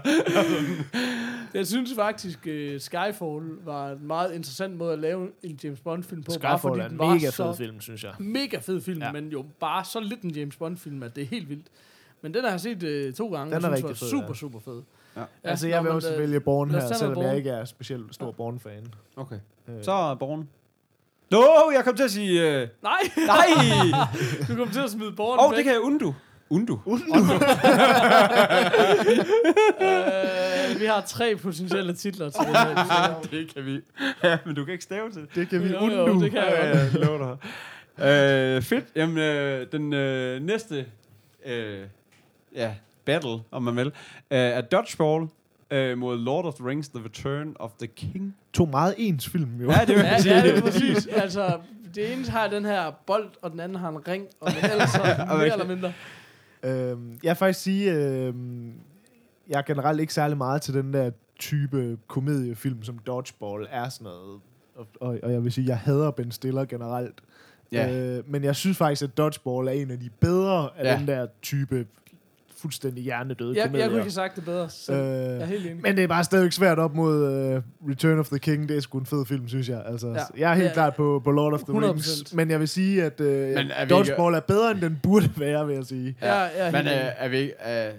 Jeg 1.53 1.67
synes 1.67 1.93
faktisk, 1.95 2.39
uh, 2.47 2.79
Skyfall 2.79 3.43
var 3.65 3.91
en 3.91 4.07
meget 4.07 4.33
interessant 4.33 4.77
måde 4.77 4.93
at 4.93 4.99
lave 4.99 5.29
en 5.43 5.59
James 5.63 5.79
Bond-film 5.79 6.23
på. 6.23 6.31
bare 6.41 6.57
Skyfall 6.57 6.59
fordi 6.61 6.79
er 6.79 6.85
en 6.85 6.91
den 6.91 6.99
var 6.99 7.13
mega 7.13 7.29
fed 7.29 7.55
film, 7.55 7.81
synes 7.81 8.03
jeg. 8.03 8.13
mega 8.19 8.57
fed 8.57 8.81
film, 8.81 8.99
ja. 8.99 9.05
Ja. 9.05 9.11
men 9.11 9.29
jo 9.29 9.45
bare 9.59 9.85
så 9.85 9.99
lidt 9.99 10.21
en 10.21 10.31
James 10.31 10.55
Bond-film, 10.55 11.03
at 11.03 11.15
det 11.15 11.21
er 11.21 11.25
helt 11.27 11.49
vildt. 11.49 11.67
Men 12.21 12.33
den 12.33 12.43
har 12.43 12.51
jeg 12.51 12.59
set 12.59 12.83
øh, 12.83 13.13
to 13.13 13.27
gange, 13.31 13.45
Den 13.55 13.65
og 13.65 13.71
er 13.71 13.75
synes 13.75 13.83
var 13.83 13.89
rigtig 13.89 13.97
fed, 13.97 14.09
super, 14.09 14.27
ja. 14.27 14.33
super 14.33 14.59
fed. 14.59 14.81
Ja. 15.17 15.23
Altså, 15.43 15.67
nå, 15.67 15.73
jeg 15.73 15.83
vil 15.83 15.91
også 15.91 16.13
øh, 16.13 16.19
vælge 16.19 16.39
Born 16.39 16.71
her, 16.71 16.79
selvom 16.79 17.09
jeg 17.09 17.13
Bourne. 17.15 17.37
ikke 17.37 17.49
er 17.49 17.65
specielt 17.65 18.15
stor 18.15 18.31
Born-fan. 18.31 18.87
Okay. 19.15 19.39
Øh, 19.67 19.83
Så 19.83 19.91
er 19.91 20.15
Born. 20.15 20.49
Nå, 21.31 21.71
jeg 21.75 21.83
kom 21.83 21.95
til 21.95 22.03
at 22.03 22.11
sige... 22.11 22.41
Øh, 22.61 22.67
Nej, 22.83 22.91
nej! 23.27 23.47
du 24.47 24.55
kom 24.55 24.69
til 24.69 24.79
at 24.79 24.89
smide 24.89 25.11
Born 25.11 25.39
Åh, 25.39 25.45
oh, 25.49 25.55
det 25.55 25.63
kan 25.63 25.73
jeg 25.73 25.81
undu. 25.81 26.13
Undu. 26.49 26.79
Øh, 29.81 30.79
vi 30.79 30.85
har 30.85 31.01
tre 31.07 31.35
potentielle 31.35 31.93
titler 31.95 32.29
til 32.29 32.39
den 32.47 32.55
her 32.55 33.21
det 33.31 33.53
kan 33.53 33.65
vi. 33.65 33.79
Ja, 34.23 34.37
men 34.45 34.55
du 34.55 34.65
kan 34.65 34.71
ikke 34.71 34.83
stave 34.83 35.11
til 35.11 35.21
det. 35.21 35.29
Det 35.35 35.49
kan 35.49 35.63
vi 35.63 35.67
Jo, 35.69 35.79
jo, 35.89 36.03
undu. 36.05 36.23
det 36.23 36.31
kan 36.31 36.39
jeg 36.43 36.51
Ja, 36.51 36.67
godt. 36.67 36.93
ja, 36.93 36.99
jeg 36.99 37.07
lover 37.07 37.37
dig. 37.99 38.05
øh, 38.55 38.61
fedt. 38.61 38.85
Jamen, 38.95 39.17
øh, 39.17 39.67
den 39.71 39.93
øh, 39.93 40.41
næste 40.41 40.85
øh, 41.45 41.79
ja, 42.55 42.73
battle, 43.05 43.39
om 43.51 43.63
man 43.63 43.75
vil, 43.75 43.87
øh, 43.87 43.91
er 44.29 44.61
Dodgeball 44.61 45.27
øh, 45.71 45.97
mod 45.97 46.17
Lord 46.17 46.45
of 46.45 46.53
the 46.53 46.65
Rings, 46.67 46.89
The 46.89 47.03
Return 47.05 47.55
of 47.59 47.71
the 47.79 47.87
King. 47.87 48.35
To 48.53 48.65
meget 48.65 48.95
ens 48.97 49.29
film, 49.29 49.61
jo. 49.61 49.71
Ja, 49.71 49.79
det 49.79 49.95
vil 49.95 50.03
Ja, 50.25 50.41
det 50.43 50.57
er 50.57 50.61
præcis. 50.61 51.07
Altså, 51.07 51.59
det 51.95 52.13
ene 52.13 52.25
har 52.25 52.47
den 52.47 52.65
her 52.65 52.91
bold, 53.07 53.29
og 53.41 53.51
den 53.51 53.59
anden 53.59 53.77
har 53.77 53.89
en 53.89 54.07
ring, 54.07 54.25
og 54.39 54.51
den 54.51 54.71
ellers 54.71 54.89
så 54.89 55.01
mere 55.27 55.51
eller 55.51 55.65
mindre. 55.67 55.93
Øhm, 56.63 57.11
jeg 57.23 57.29
vil 57.29 57.35
faktisk 57.35 57.59
sige, 57.63 57.93
øhm, 57.93 58.73
jeg 59.49 59.57
er 59.57 59.61
generelt 59.61 59.99
ikke 60.01 60.13
særlig 60.13 60.37
meget 60.37 60.61
til 60.61 60.73
den 60.73 60.93
der 60.93 61.11
type 61.39 61.97
komediefilm, 62.07 62.83
som 62.83 62.97
Dodgeball 62.97 63.67
er 63.69 63.89
sådan 63.89 64.05
noget. 64.05 64.39
Og, 64.75 64.87
og, 65.01 65.19
og 65.23 65.31
jeg 65.33 65.43
vil 65.43 65.51
sige, 65.51 65.67
jeg 65.67 65.77
hader 65.77 66.11
Ben 66.11 66.31
Stiller 66.31 66.65
generelt. 66.65 67.21
Ja. 67.71 68.17
Øh, 68.17 68.23
men 68.31 68.43
jeg 68.43 68.55
synes 68.55 68.77
faktisk, 68.77 69.01
at 69.01 69.17
Dodgeball 69.17 69.67
er 69.67 69.71
en 69.71 69.91
af 69.91 69.99
de 69.99 70.09
bedre 70.19 70.69
af 70.77 70.83
Ja. 70.83 70.97
den 70.99 71.07
der 71.07 71.27
type 71.41 71.85
fuldstændig 72.57 73.03
hjernedøde 73.03 73.49
Jeg, 73.49 73.55
jeg 73.57 73.65
komedier. 73.65 73.87
kunne 73.87 73.95
ikke 73.97 74.03
have 74.03 74.11
sagt 74.11 74.35
det 74.35 74.45
bedre. 74.45 74.69
Så 74.69 74.93
jeg 74.93 75.35
er 75.35 75.41
øh, 75.41 75.47
helt 75.47 75.65
enig. 75.65 75.81
men 75.81 75.95
det 75.95 76.03
er 76.03 76.07
bare 76.07 76.23
stadigvæk 76.23 76.51
svært 76.51 76.79
op 76.79 76.95
mod 76.95 77.15
uh, 77.55 77.89
Return 77.89 78.19
of 78.19 78.27
the 78.27 78.39
King. 78.39 78.69
Det 78.69 78.77
er 78.77 78.81
sgu 78.81 78.99
en 78.99 79.05
fed 79.05 79.25
film, 79.25 79.47
synes 79.47 79.69
jeg. 79.69 79.83
Altså, 79.85 80.07
Ja. 80.07 80.13
ja. 80.13 80.19
Jeg 80.37 80.51
er 80.51 80.55
helt 80.55 80.67
Ja, 80.67 80.73
klart 80.73 80.95
på, 80.95 81.21
på 81.23 81.31
Lord 81.31 81.53
of 81.53 81.59
the 81.63 81.73
100%. 81.73 81.83
Rings. 81.91 82.33
Men 82.33 82.49
jeg 82.49 82.59
vil 82.59 82.67
sige, 82.67 83.03
at 83.03 83.21
uh, 83.21 83.27
er 83.27 83.85
Dodgeball 83.89 84.35
er 84.35 84.39
bedre, 84.39 84.71
end 84.71 84.81
den 84.81 84.99
burde 85.03 85.29
være, 85.37 85.67
vil 85.67 85.75
jeg 85.75 85.85
sige. 85.85 86.15
Ja, 86.21 86.33
jeg 86.35 86.51
er 86.57 86.71
Men 86.71 86.85
øh, 86.85 86.91
enig. 86.91 87.13
er 87.17 87.27
vi 87.27 87.37
ikke... 87.37 87.53
Øh, 87.67 87.93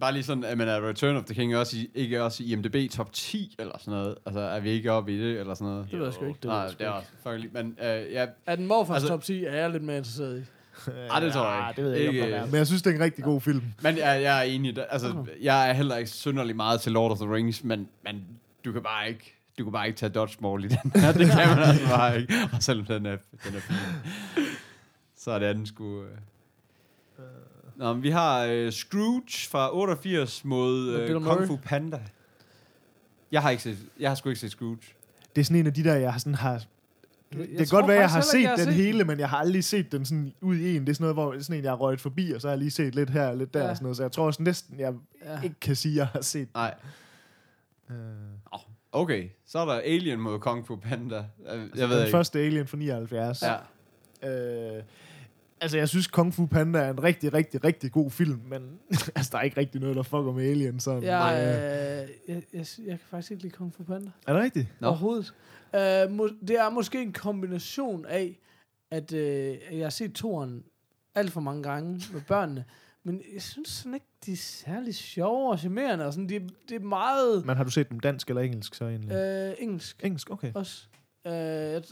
bare 0.00 0.12
lige 0.12 0.22
sådan, 0.22 0.44
at 0.44 0.58
man 0.58 0.68
er 0.68 0.88
Return 0.88 1.16
of 1.16 1.24
the 1.24 1.34
King 1.34 1.56
også 1.56 1.76
i, 1.76 1.90
ikke 1.94 2.22
også 2.22 2.42
i 2.42 2.52
IMDb 2.52 2.90
top 2.92 3.12
10 3.12 3.56
eller 3.58 3.72
sådan 3.78 3.92
noget. 4.00 4.14
Altså, 4.26 4.40
er 4.40 4.60
vi 4.60 4.70
ikke 4.70 4.92
oppe 4.92 5.12
i 5.14 5.18
det 5.20 5.40
eller 5.40 5.54
sådan 5.54 5.66
noget? 5.72 5.86
Det 5.90 5.98
ved 5.98 6.06
jeg 6.06 6.14
sgu 6.14 6.24
ikke. 6.24 6.38
det 6.42 6.48
Nej, 6.48 6.56
jeg 6.58 6.70
det 6.78 6.86
er 6.86 6.90
også 6.90 7.08
fucking 7.22 7.40
lige. 7.40 7.50
Men 7.54 7.76
øh, 7.82 8.12
ja, 8.12 8.26
Er 8.46 8.56
den 8.56 8.66
morfars 8.66 8.94
altså- 8.96 9.08
top 9.08 9.22
10, 9.22 9.44
er 9.44 9.54
jeg 9.56 9.70
lidt 9.70 9.82
mere 9.82 9.96
interesseret 9.96 10.38
i. 10.38 10.42
Ej, 11.10 11.20
det 11.20 11.32
tror 11.32 11.50
jeg 11.52 11.60
Ja, 11.62 11.68
ikke. 11.68 11.76
det 11.76 11.84
ved 11.84 11.90
jeg 11.92 12.00
ikke, 12.00 12.10
om 12.22 12.26
Ikke- 12.26 12.36
er. 12.36 12.46
Men 12.46 12.54
jeg 12.54 12.66
synes, 12.66 12.82
det 12.82 12.90
er 12.90 12.94
en 12.94 13.02
rigtig 13.02 13.24
god 13.24 13.40
film. 13.40 13.62
Men 13.82 13.96
jeg, 13.98 14.22
jeg 14.22 14.38
er 14.38 14.42
enig. 14.42 14.78
Altså, 14.90 15.26
jeg 15.42 15.68
er 15.68 15.72
heller 15.72 15.96
ikke 15.96 16.10
synderlig 16.10 16.56
meget 16.56 16.80
til 16.80 16.92
Lord 16.92 17.10
of 17.10 17.18
the 17.18 17.34
Rings, 17.34 17.64
men, 17.64 17.88
men 18.04 18.24
du 18.64 18.72
kan 18.72 18.82
bare 18.82 19.08
ikke 19.08 19.34
du 19.58 19.64
kan 19.64 19.72
bare 19.72 19.86
ikke 19.86 19.98
tage 19.98 20.10
dodgeball 20.10 20.64
i 20.64 20.68
den 20.68 20.92
her. 21.02 21.12
Det 21.18 21.26
kan 21.30 21.48
man 21.48 21.58
altså 21.58 21.86
bare 21.88 22.20
ikke. 22.20 22.34
Og 22.52 22.62
selvom 22.62 22.86
den 22.86 23.06
er, 23.06 23.16
den 23.44 23.54
er 23.56 23.60
fin. 23.60 23.76
Så 25.16 25.30
er 25.30 25.38
det 25.38 25.46
andet 25.46 25.68
sgu... 25.68 26.02
Øh. 26.02 26.08
Nå, 27.76 27.92
men 27.92 28.02
vi 28.02 28.10
har 28.10 28.44
øh, 28.44 28.72
Scrooge 28.72 29.48
fra 29.50 29.76
88 29.76 30.44
mod 30.44 30.88
øh, 30.88 31.22
Kung. 31.22 31.46
Fu 31.46 31.56
Panda. 31.56 32.00
Jeg 33.32 33.42
har 33.42 33.50
ikke 33.50 33.62
set, 33.62 33.78
jeg 34.00 34.10
har 34.10 34.14
sgu 34.14 34.28
ikke 34.28 34.40
set 34.40 34.50
Scrooge. 34.50 34.78
Det 35.34 35.40
er 35.40 35.44
sådan 35.44 35.56
en 35.60 35.66
af 35.66 35.74
de 35.74 35.84
der, 35.84 35.94
jeg 35.94 36.14
sådan 36.18 36.34
har... 36.34 36.62
Det 37.38 37.48
Jeg 37.50 37.58
kan 37.58 37.66
godt 37.70 37.88
være, 37.88 38.00
jeg 38.00 38.10
har 38.10 38.20
set 38.20 38.34
den 38.34 38.58
jeg 38.58 38.64
har 38.66 38.70
hele, 38.72 39.04
men 39.04 39.18
jeg 39.18 39.28
har 39.28 39.36
aldrig 39.36 39.64
set 39.64 39.92
den 39.92 40.04
sådan 40.04 40.32
ud 40.40 40.56
i 40.56 40.76
en. 40.76 40.82
Det 40.82 40.88
er 40.88 40.94
sådan 40.94 41.02
noget, 41.14 41.16
hvor 41.16 41.42
sådan 41.42 41.56
en, 41.56 41.64
jeg 41.64 41.70
har 41.70 41.76
røget 41.76 42.00
forbi, 42.00 42.32
og 42.32 42.40
så 42.40 42.46
har 42.48 42.52
jeg 42.52 42.58
lige 42.58 42.70
set 42.70 42.94
lidt 42.94 43.10
her 43.10 43.26
og 43.26 43.36
lidt 43.36 43.54
der. 43.54 43.62
Ja. 43.64 43.70
Og 43.70 43.76
sådan 43.76 43.84
noget. 43.84 43.96
Så 43.96 44.02
jeg 44.02 44.12
tror 44.12 44.26
også 44.26 44.42
næsten, 44.42 44.80
jeg 44.80 44.94
Ja. 45.24 45.40
ikke 45.42 45.56
kan 45.60 45.76
sige, 45.76 45.92
at 45.92 45.96
jeg 45.96 46.06
har 46.06 46.20
set. 46.20 46.48
Nej. 46.54 46.74
Øh, 47.90 47.96
Okay, 48.96 49.28
så 49.46 49.58
er 49.58 49.64
der 49.64 49.72
Alien 49.72 50.20
mod 50.20 50.38
Kung 50.38 50.66
Fu 50.66 50.76
Panda. 50.76 51.16
Øh, 51.18 51.24
Jeg 51.76 51.88
ved 51.88 51.96
den 51.96 52.06
ikke. 52.06 52.16
første 52.16 52.38
Alien 52.38 52.66
fra 52.66 52.76
79. 52.76 53.42
Ja. 54.22 54.76
Øh, 54.76 54.82
altså, 55.60 55.78
jeg 55.78 55.88
synes, 55.88 56.06
Kung 56.06 56.34
Fu 56.34 56.46
Panda 56.46 56.78
er 56.78 56.90
en 56.90 57.02
rigtig, 57.02 57.34
rigtig, 57.34 57.64
rigtig 57.64 57.92
god 57.92 58.10
film, 58.10 58.40
men 58.48 58.62
altså, 59.16 59.28
der 59.32 59.38
er 59.38 59.42
ikke 59.42 59.56
rigtig 59.60 59.80
noget, 59.80 59.96
der 59.96 60.02
fucker 60.02 60.32
med 60.32 60.50
Alien. 60.50 60.80
Sådan. 60.80 61.02
Jeg, 61.02 61.34
Øh, 61.38 62.02
øh, 62.02 62.08
jeg, 62.34 62.42
jeg, 62.52 62.66
jeg 62.78 62.98
kan 62.98 63.06
faktisk 63.10 63.30
ikke 63.30 63.42
lide 63.42 63.54
Kung 63.54 63.74
Fu 63.74 63.82
Panda. 63.82 64.10
er 64.26 64.32
det 64.32 64.42
rigtigt? 64.42 64.66
Nå. 64.80 64.88
Overhovedet. 64.88 65.34
Må, 66.10 66.28
det 66.48 66.58
er 66.58 66.70
måske 66.70 67.02
en 67.02 67.12
kombination 67.12 68.06
af, 68.06 68.38
at 68.90 69.12
uh, 69.12 69.18
jeg 69.78 69.84
har 69.84 69.90
set 69.90 70.12
toren 70.12 70.64
alt 71.14 71.30
for 71.32 71.40
mange 71.40 71.62
gange 71.62 72.02
med 72.12 72.20
børnene, 72.28 72.64
men 73.04 73.22
jeg 73.34 73.42
synes 73.42 73.68
sådan 73.68 73.94
ikke, 73.94 74.06
de 74.26 74.32
er 74.32 74.36
særlig 74.36 74.94
sjove 74.94 75.50
og 75.50 75.58
charmerende. 75.58 76.06
Og 76.06 76.12
sådan, 76.12 76.28
det, 76.28 76.42
det 76.68 76.74
er 76.74 76.80
meget 76.80 77.46
Men 77.46 77.56
har 77.56 77.64
du 77.64 77.70
set 77.70 77.90
dem 77.90 78.00
dansk 78.00 78.28
eller 78.28 78.42
engelsk 78.42 78.74
så 78.74 78.84
egentlig? 78.84 79.48
uh, 79.50 79.54
engelsk 79.62 80.04
Engelsk, 80.04 80.30
okay. 80.30 80.52
også. 80.54 80.86
Uh, 81.24 81.32
jeg, 81.32 81.82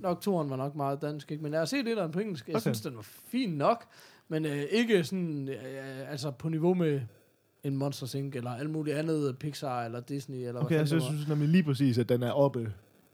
nok 0.00 0.20
toren 0.20 0.50
var 0.50 0.56
nok 0.56 0.74
meget 0.74 1.02
dansk, 1.02 1.30
ikke? 1.30 1.42
men 1.42 1.52
jeg 1.52 1.60
har 1.60 1.66
set 1.66 1.88
et 1.88 2.12
på 2.12 2.18
engelsk. 2.20 2.46
Jeg 2.48 2.56
Okay. 2.56 2.60
synes, 2.62 2.80
den 2.80 2.96
var 2.96 3.02
fin 3.28 3.50
nok, 3.50 3.84
men 4.28 4.44
uh, 4.44 4.50
ikke 4.70 5.04
sådan, 5.04 5.48
uh, 5.48 6.10
altså 6.10 6.30
på 6.30 6.48
niveau 6.48 6.74
med 6.74 7.00
en 7.64 7.76
Monsters 7.76 8.14
Inc. 8.14 8.36
eller 8.36 8.50
alt 8.50 8.70
muligt 8.70 8.96
andet 8.96 9.38
Pixar 9.38 9.84
eller 9.84 10.00
Disney. 10.00 10.38
Eller 10.38 10.60
Okay, 10.60 10.68
hvad 10.68 10.78
altså, 10.78 10.94
jeg 10.94 11.00
det 11.02 11.08
var. 11.10 11.14
synes 11.14 11.28
nemlig 11.28 11.48
lige 11.48 11.62
præcis, 11.62 11.98
at 11.98 12.08
den 12.08 12.22
er 12.22 12.30
oppe 12.30 12.72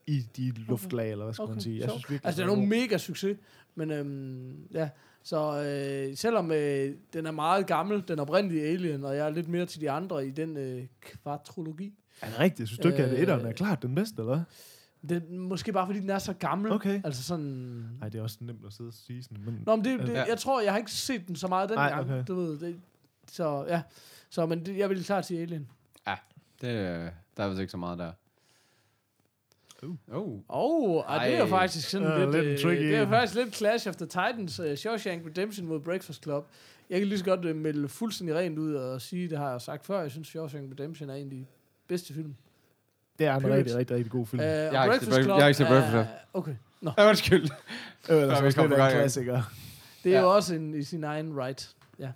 i 0.09 0.21
de 0.37 0.51
luftlag, 0.69 1.11
eller 1.13 1.25
hvad 1.25 1.35
skal 1.35 1.43
Okay, 1.43 1.53
man 1.53 1.61
sige. 1.61 1.81
Jeg 1.81 1.91
synes 1.91 2.11
virkelig, 2.11 2.27
Altså, 2.27 2.43
det 2.43 2.49
er 2.49 2.51
den 2.55 2.59
nogle 2.59 2.81
mega 2.81 2.99
succes, 2.99 3.39
men 3.75 3.91
øhm, 3.91 4.67
ja. 4.73 4.89
Så 5.23 5.63
øh, 5.63 6.17
selvom 6.17 6.53
øh, 6.53 6.95
den 7.13 7.27
er 7.27 7.31
meget 7.31 7.67
gammel, 7.67 8.05
den 8.09 8.19
oprindelige 8.19 8.63
Alien, 8.65 9.05
og 9.05 9.17
jeg 9.17 9.27
er 9.27 9.31
lidt 9.31 9.49
mere 9.49 9.67
til 9.67 9.81
de 9.81 9.91
andre 9.91 10.27
i 10.27 10.31
den 10.31 10.57
øh, 10.57 10.87
kvartrologi, 11.01 11.95
Er 12.21 12.27
det 12.31 12.39
rigtigt? 12.39 12.69
Synes 12.69 12.79
du 12.79 12.89
ikke, 12.89 13.05
at 13.05 13.13
Øh, 13.13 13.19
etteren 13.19 13.47
er 13.47 13.53
klart 13.53 13.83
den 13.83 13.95
bedste, 13.95 14.23
eller? 14.23 14.43
Det 15.09 15.17
er 15.17 15.39
måske 15.39 15.73
bare, 15.73 15.87
fordi 15.87 16.01
den 16.01 16.11
er 16.11 16.19
så 16.19 16.33
gammel. 16.33 16.73
Okay. 16.73 17.01
Altså 17.05 17.23
sådan... 17.23 17.45
Nej, 18.01 18.09
det 18.09 18.19
er 18.19 18.23
også 18.23 18.39
nemt 18.41 18.67
at 18.67 18.73
sidde 18.73 18.89
og 18.89 18.95
sige 18.95 19.23
sådan. 19.23 19.45
Men 19.45 19.63
Nå, 19.67 19.77
men 19.77 19.85
det, 19.85 20.01
det, 20.01 20.09
Ja. 20.09 20.25
jeg 20.25 20.39
tror, 20.39 20.61
jeg 20.61 20.73
har 20.73 20.79
ikke 20.79 20.91
set 20.91 21.29
den 21.29 21.37
så 21.37 21.49
meget 21.49 21.69
den 21.69 21.77
Nej, 21.79 21.89
gang. 21.89 22.11
okay. 22.11 22.25
Du 22.29 22.35
ved, 22.35 22.59
det, 22.59 22.81
så 23.33 23.65
ja. 23.69 23.83
Så, 24.31 24.47
men 24.47 24.67
det, 24.67 24.79
jeg 24.79 24.91
vil 24.91 25.05
klart 25.05 25.27
sige 25.27 25.41
Alien. 25.43 25.69
Det, 26.61 26.69
øh, 26.69 27.11
der 27.37 27.45
er 27.45 27.49
vist 27.49 27.61
ikke 27.61 27.71
så 27.71 27.77
meget 27.77 27.99
der. 27.99 28.13
Uh. 29.83 29.95
Oh. 30.13 30.39
Oh, 30.49 30.97
og 31.07 31.21
det 31.21 31.35
er 31.35 31.39
jo 31.39 31.45
Ej. 31.45 31.49
faktisk 31.51 31.91
sådan 31.91 32.07
Ja, 32.09 32.19
lidt, 32.25 32.31
lidt 32.45 32.47
en 32.47 32.69
tricky 32.69 32.83
det 32.83 32.95
er 32.97 33.09
faktisk 33.09 33.35
lidt 33.35 33.57
Clash 33.57 33.89
of 33.89 33.97
the 33.97 34.07
Titans, 34.07 34.61
uh, 34.61 34.75
Shawshank 34.75 35.27
Redemption 35.27 35.67
mod 35.67 35.81
Breakfast 35.81 36.23
Club. 36.23 36.47
Jeg 36.91 36.99
kan 36.99 37.09
lige 37.09 37.19
så 37.19 37.25
godt 37.25 37.45
uh, 37.45 37.57
melde 37.57 37.89
fuldstændig 37.89 38.37
rent 38.37 38.59
ud 38.59 38.75
og 38.75 39.01
sige, 39.01 39.29
det 39.31 39.39
har 39.39 39.51
jeg 39.51 39.61
sagt 39.61 39.87
før, 39.87 40.01
jeg 40.01 40.11
synes 40.11 40.29
Shawshank 40.29 40.71
Redemption 40.73 41.11
er 41.11 41.15
en 41.15 41.25
af 41.25 41.31
de 41.31 41.47
bedste 41.89 42.15
film. 42.15 42.35
det 43.19 43.27
er 43.27 43.35
en 43.35 43.41
Period. 43.43 43.57
rigtig, 43.59 43.77
rigtig, 43.77 43.97
rigtig 43.97 44.13
god 44.13 44.27
film. 44.27 44.41
Uh, 44.43 44.47
Uh, 44.47 44.53
og 44.53 44.79
har 44.81 44.87
Breakfast 44.87 45.11
Break- 45.11 45.23
Club 45.23 45.37
jeg 45.37 45.43
har 45.45 45.49
ikke 45.49 45.57
set 45.59 45.67
er- 45.67 45.71
Breakfast 45.71 45.93
Club. 45.93 46.07
Okay, 46.35 46.55
nå. 46.81 46.91
Ja, 46.99 47.09
undskyld. 47.09 47.43
øh, 47.45 47.49
Ja, 48.09 48.15
ellers 48.23 48.43
vi 48.43 48.47
også 48.47 48.61
lidt 48.63 48.73
en 48.73 48.77
klassiker. 48.91 49.43
Det 50.05 50.13
er 50.13 50.17
Ja. 50.19 50.23
jo 50.25 50.35
også 50.35 50.55
en, 50.55 50.75
i 50.75 50.83
sin 50.83 51.05
egen 51.05 51.41
right. 51.41 51.75
Ja. 51.99 52.09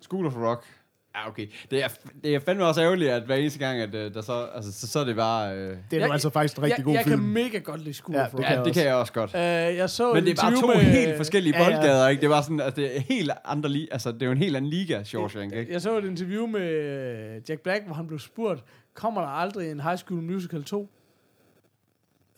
School 0.00 0.26
of 0.26 0.36
Rock. 0.36 0.64
Ja, 1.14 1.28
okay. 1.28 1.46
Det 1.70 1.84
er, 1.84 1.88
det 2.24 2.34
er 2.34 2.40
fandme 2.40 2.64
også 2.64 2.80
ærgerligt, 2.82 3.10
at 3.10 3.22
hver 3.22 3.34
eneste 3.36 3.58
gang, 3.58 3.80
at 3.80 3.94
øh, 3.94 4.14
der 4.14 4.20
så, 4.22 4.48
altså, 4.54 4.72
så, 4.72 4.86
så 4.86 4.98
er 4.98 5.04
det 5.04 5.16
bare... 5.16 5.56
Øh, 5.56 5.76
Det 5.90 5.96
er 5.96 6.00
Jeg- 6.00 6.10
altså 6.12 6.30
faktisk 6.30 6.56
en 6.56 6.62
rigtig 6.62 6.76
jeg, 6.78 6.84
god 6.84 6.94
jeg 6.94 7.04
film. 7.04 7.20
kan 7.20 7.28
mega 7.28 7.58
godt 7.58 7.80
lide 7.80 7.94
School 7.94 8.16
Ja, 8.16 8.24
det 8.32 8.38
ja, 8.40 8.48
jeg 8.48 8.50
det 8.58 8.58
også. 8.60 8.72
kan 8.80 8.84
jeg 8.86 8.94
også 8.94 9.12
godt. 9.12 9.30
Uh, 9.34 9.40
jeg 9.76 9.90
så 9.90 10.08
Men 10.14 10.16
et 10.16 10.26
det 10.26 10.38
er 10.38 10.42
bare 10.42 10.60
to 10.60 10.66
med, 10.66 10.74
helt 10.76 11.16
forskellige 11.16 11.56
Ja, 11.58 11.62
ja. 11.64 11.70
boldgader, 11.70 12.08
ikke? 12.08 12.20
Det 12.20 12.30
var 12.30 12.42
sådan, 12.42 12.60
at 12.60 12.76
det 12.76 12.96
er 12.96 13.00
helt 13.00 13.30
andre 13.44 13.70
li- 13.70 13.86
altså 13.90 14.12
det 14.12 14.22
er 14.22 14.26
jo 14.26 14.32
en 14.32 14.38
helt 14.38 14.56
anden 14.56 14.70
liga, 14.70 15.02
Shawshank, 15.04 15.52
ikke? 15.52 15.72
Jeg 15.72 15.80
så 15.82 15.98
et 15.98 16.04
interview 16.04 16.46
med 16.46 16.60
øh, 16.70 17.40
Jack 17.48 17.60
Black, 17.60 17.84
hvor 17.86 17.94
han 17.94 18.06
blev 18.06 18.18
spurgt, 18.18 18.64
kommer 18.94 19.20
der 19.20 19.28
aldrig 19.28 19.70
en 19.70 19.80
High 19.80 19.96
School 19.98 20.22
Musical 20.22 20.64
2? 20.64 20.88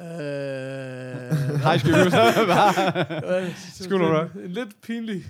Øh, 0.01 0.07
High 1.67 1.79
School 1.79 2.05
Musical. 2.05 2.27
School 3.89 4.03
of 4.03 4.11
Rock. 4.23 4.35
En 4.45 4.51
lidt 4.51 4.69
pinlig 4.83 5.25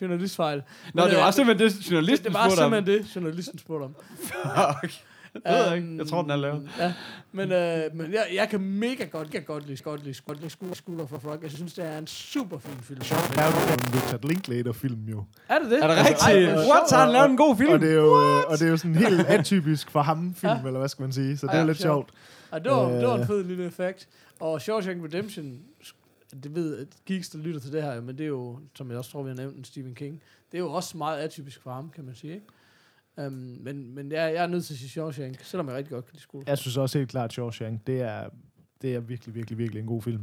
journalistfejl. 0.00 0.62
Nå, 0.94 1.02
Men, 1.02 1.10
det 1.10 1.18
var 1.18 1.26
øh, 1.26 1.32
simpelthen 1.32 1.68
det, 1.68 1.76
det, 1.78 1.90
journalisten 1.90 2.26
det 2.26 2.34
var 2.34 2.48
spurgte 2.48 2.62
om. 2.64 2.72
simpelthen 2.72 3.04
det, 3.04 3.16
journalisten 3.16 3.58
spurgte 3.58 3.84
om. 3.84 3.94
Fuck. 4.16 4.92
Det 5.34 5.42
ved 5.44 5.64
jeg 5.66 5.76
ikke. 5.76 5.96
Jeg 5.98 6.06
tror, 6.06 6.22
den 6.22 6.30
er 6.30 6.36
lavet. 6.36 6.56
Øhm, 6.56 6.68
Ja, 6.78 6.92
men, 7.32 7.52
øh, 7.52 7.82
men 7.94 8.12
jeg, 8.12 8.26
jeg 8.34 8.48
kan 8.48 8.60
mega 8.60 9.04
godt, 9.04 9.24
jeg 9.26 9.32
kan 9.32 9.42
godt 9.54 9.66
lide, 9.66 9.82
godt 9.82 10.04
lide, 10.04 10.14
godt 10.26 10.38
lide 10.40 10.50
School, 10.50 10.74
School 10.74 11.00
of 11.00 11.12
Rock. 11.12 11.42
Jeg 11.42 11.50
synes, 11.50 11.72
det 11.72 11.84
er 11.86 11.98
en 11.98 12.06
super 12.06 12.58
fin 12.58 12.76
film. 12.82 13.00
Der 13.00 13.14
er 13.42 13.46
jo 13.46 13.72
en 13.72 13.94
Richard 13.94 14.24
Linklater-film 14.24 14.98
jo. 15.08 15.24
Er 15.48 15.58
det 15.58 15.70
det? 15.70 15.82
Er 15.84 15.86
det 15.86 15.94
Altså, 15.96 16.26
rigtigt? 16.28 16.48
ej, 16.50 16.54
What? 16.68 16.88
Så 16.88 16.96
har 16.96 17.02
han 17.04 17.12
lavet 17.12 17.30
en 17.30 17.36
god 17.36 17.56
film? 17.56 17.72
Og 17.72 17.80
det 17.80 17.90
er 17.90 17.94
jo, 17.94 18.20
øh, 18.20 18.42
og 18.46 18.58
det 18.58 18.66
er 18.66 18.70
jo 18.70 18.76
sådan 18.76 18.94
helt 18.96 19.20
atypisk 19.38 19.90
for 19.90 20.02
ham 20.02 20.34
film, 20.34 20.52
Ja. 20.52 20.66
eller 20.66 20.78
hvad 20.78 20.88
skal 20.88 21.02
man 21.02 21.12
sige. 21.12 21.36
Så 21.36 21.46
det 21.46 21.52
Ja, 21.54 21.58
er 21.58 21.64
lidt 21.66 21.80
sjovt. 21.80 22.10
sjovt. 22.10 22.10
Ja, 22.52 22.58
det, 22.58 22.70
var, 22.76 22.88
det 22.88 23.06
var 23.08 23.14
en 23.14 23.20
Øh. 23.20 23.26
fed 23.26 23.44
lille 23.44 23.66
effekt. 23.66 24.08
Og 24.40 24.60
Shawshank 24.60 25.04
Redemption, 25.04 25.58
det 26.42 26.54
ved 26.54 26.78
at 26.78 26.86
geeks, 27.06 27.28
der 27.28 27.38
lytter 27.38 27.60
til 27.60 27.72
det 27.72 27.82
her, 27.82 28.00
men 28.00 28.18
det 28.18 28.24
er 28.24 28.28
jo, 28.28 28.58
som 28.74 28.90
jeg 28.90 28.98
også 28.98 29.10
tror, 29.10 29.22
vi 29.22 29.28
har 29.28 29.36
nævnt, 29.36 29.56
en 29.56 29.64
Stephen 29.64 29.94
King. 29.94 30.22
Det 30.52 30.58
er 30.58 30.62
jo 30.62 30.72
også 30.72 30.96
meget 30.96 31.18
atypisk 31.18 31.62
for 31.62 31.72
ham, 31.72 31.90
kan 31.90 32.04
man 32.04 32.14
sige, 32.14 32.34
ikke? 32.34 32.46
Um, 33.26 33.32
men 33.60 33.94
men 33.94 34.12
jeg, 34.12 34.34
jeg 34.34 34.42
er 34.42 34.46
nødt 34.46 34.64
til 34.64 34.74
at 34.74 34.78
sige 34.78 34.88
Shawshank, 34.88 35.44
selvom 35.44 35.68
jeg 35.68 35.76
rigtig 35.76 35.90
godt 35.90 36.04
kan 36.04 36.12
lide 36.12 36.22
skole. 36.22 36.44
Jeg 36.46 36.58
synes 36.58 36.76
også 36.76 36.98
helt 36.98 37.10
klart, 37.10 37.32
Shawshank, 37.32 37.86
det 37.86 38.00
er, 38.00 38.28
det 38.82 38.94
er 38.94 39.00
virkelig, 39.00 39.34
virkelig, 39.34 39.58
virkelig 39.58 39.80
en 39.80 39.86
god 39.86 40.02
film. 40.02 40.22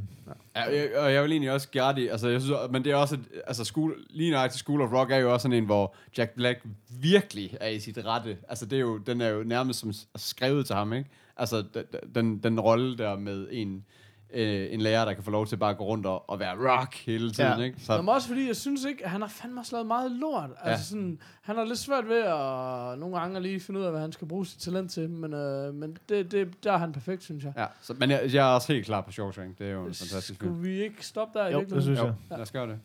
Ja, 0.55 0.61
jeg, 0.61 0.97
og 0.97 1.13
jeg 1.13 1.23
vil 1.23 1.31
egentlig 1.31 1.51
også 1.51 1.67
ret 1.75 1.97
i, 1.97 2.07
altså 2.07 2.27
jeg 2.27 2.41
synes, 2.41 2.57
men 2.71 2.83
det 2.83 2.91
er 2.91 2.95
også, 2.95 3.15
et, 3.15 3.25
altså 3.47 3.63
school, 3.63 4.05
lige 4.09 4.31
nøjagtigt 4.31 4.59
School 4.59 4.81
of 4.81 4.93
Rock 4.93 5.11
er 5.11 5.17
jo 5.17 5.33
også 5.33 5.43
sådan 5.43 5.57
en, 5.57 5.65
hvor 5.65 5.95
Jack 6.17 6.35
Black 6.35 6.65
virkelig 6.89 7.57
er 7.61 7.67
i 7.67 7.79
sit 7.79 8.05
rette. 8.05 8.37
Altså 8.49 8.65
det 8.65 8.75
er 8.75 8.79
jo, 8.81 8.97
den 8.97 9.21
er 9.21 9.27
jo 9.27 9.43
nærmest 9.43 9.79
som 9.79 9.91
skrevet 10.15 10.65
til 10.65 10.75
ham, 10.75 10.93
ikke? 10.93 11.09
Altså 11.37 11.63
d- 11.75 11.95
d- 11.95 12.11
den, 12.15 12.37
den 12.37 12.59
rolle 12.59 12.97
der 12.97 13.17
med 13.17 13.47
en, 13.51 13.85
øh, 14.33 14.73
en 14.73 14.81
lærer, 14.81 15.05
der 15.05 15.13
kan 15.13 15.23
få 15.23 15.31
lov 15.31 15.47
til 15.47 15.57
bare 15.57 15.69
at 15.69 15.77
gå 15.77 15.83
rundt 15.85 16.05
og, 16.05 16.29
og 16.29 16.39
være 16.39 16.69
rock 16.71 16.95
hele 16.95 17.31
tiden, 17.31 17.59
Ja. 17.59 17.63
ikke? 17.65 17.79
Så, 17.81 17.97
Men 18.01 18.09
også 18.09 18.27
fordi, 18.27 18.47
jeg 18.47 18.55
synes 18.55 18.85
ikke, 18.85 19.03
at 19.03 19.09
han 19.09 19.21
har 19.21 19.27
fandme 19.27 19.59
også 19.61 19.75
lavet 19.75 19.87
meget 19.87 20.11
lort. 20.11 20.49
Ja. 20.65 20.69
Altså 20.69 20.89
sådan, 20.89 21.19
han 21.41 21.55
har 21.55 21.63
lidt 21.63 21.79
svært 21.79 22.07
ved 22.07 22.17
at 22.21 22.99
nogle 22.99 23.19
gange 23.19 23.41
lige 23.41 23.59
finde 23.59 23.79
ud 23.79 23.85
af, 23.85 23.91
hvad 23.91 24.01
han 24.01 24.11
skal 24.11 24.27
bruge 24.27 24.45
sit 24.45 24.59
talent 24.59 24.91
til, 24.91 25.09
men, 25.09 25.33
øh, 25.33 25.73
men 25.73 25.97
det, 26.09 26.31
det, 26.31 26.63
der 26.63 26.71
er 26.73 26.77
han 26.77 26.91
perfekt, 26.93 27.23
synes 27.23 27.43
jeg. 27.43 27.53
ja, 27.57 27.65
så, 27.81 27.93
men 27.93 28.11
jeg, 28.11 28.29
jeg 28.33 28.49
er 28.49 28.53
også 28.55 28.73
helt 28.73 28.85
klar 28.85 29.01
på 29.01 29.11
Shawshank. 29.11 29.57
Det 29.59 29.67
er 29.67 29.71
jo 29.71 29.79
en 29.79 29.93
fantastisk 29.93 30.39
film. 30.39 30.51
Skulle 30.53 30.61
vi 30.69 30.81
ikke 30.83 31.05
stoppe 31.05 31.39
der 31.39 31.47
i 31.47 31.51
Jo, 31.51 31.59
det 31.69 31.83
synes 31.83 31.99
Jo, 31.99 32.05
jeg. 32.05 32.13
lad 32.29 32.39
os 32.39 32.51
gøre 32.51 32.67
det. 32.67 32.79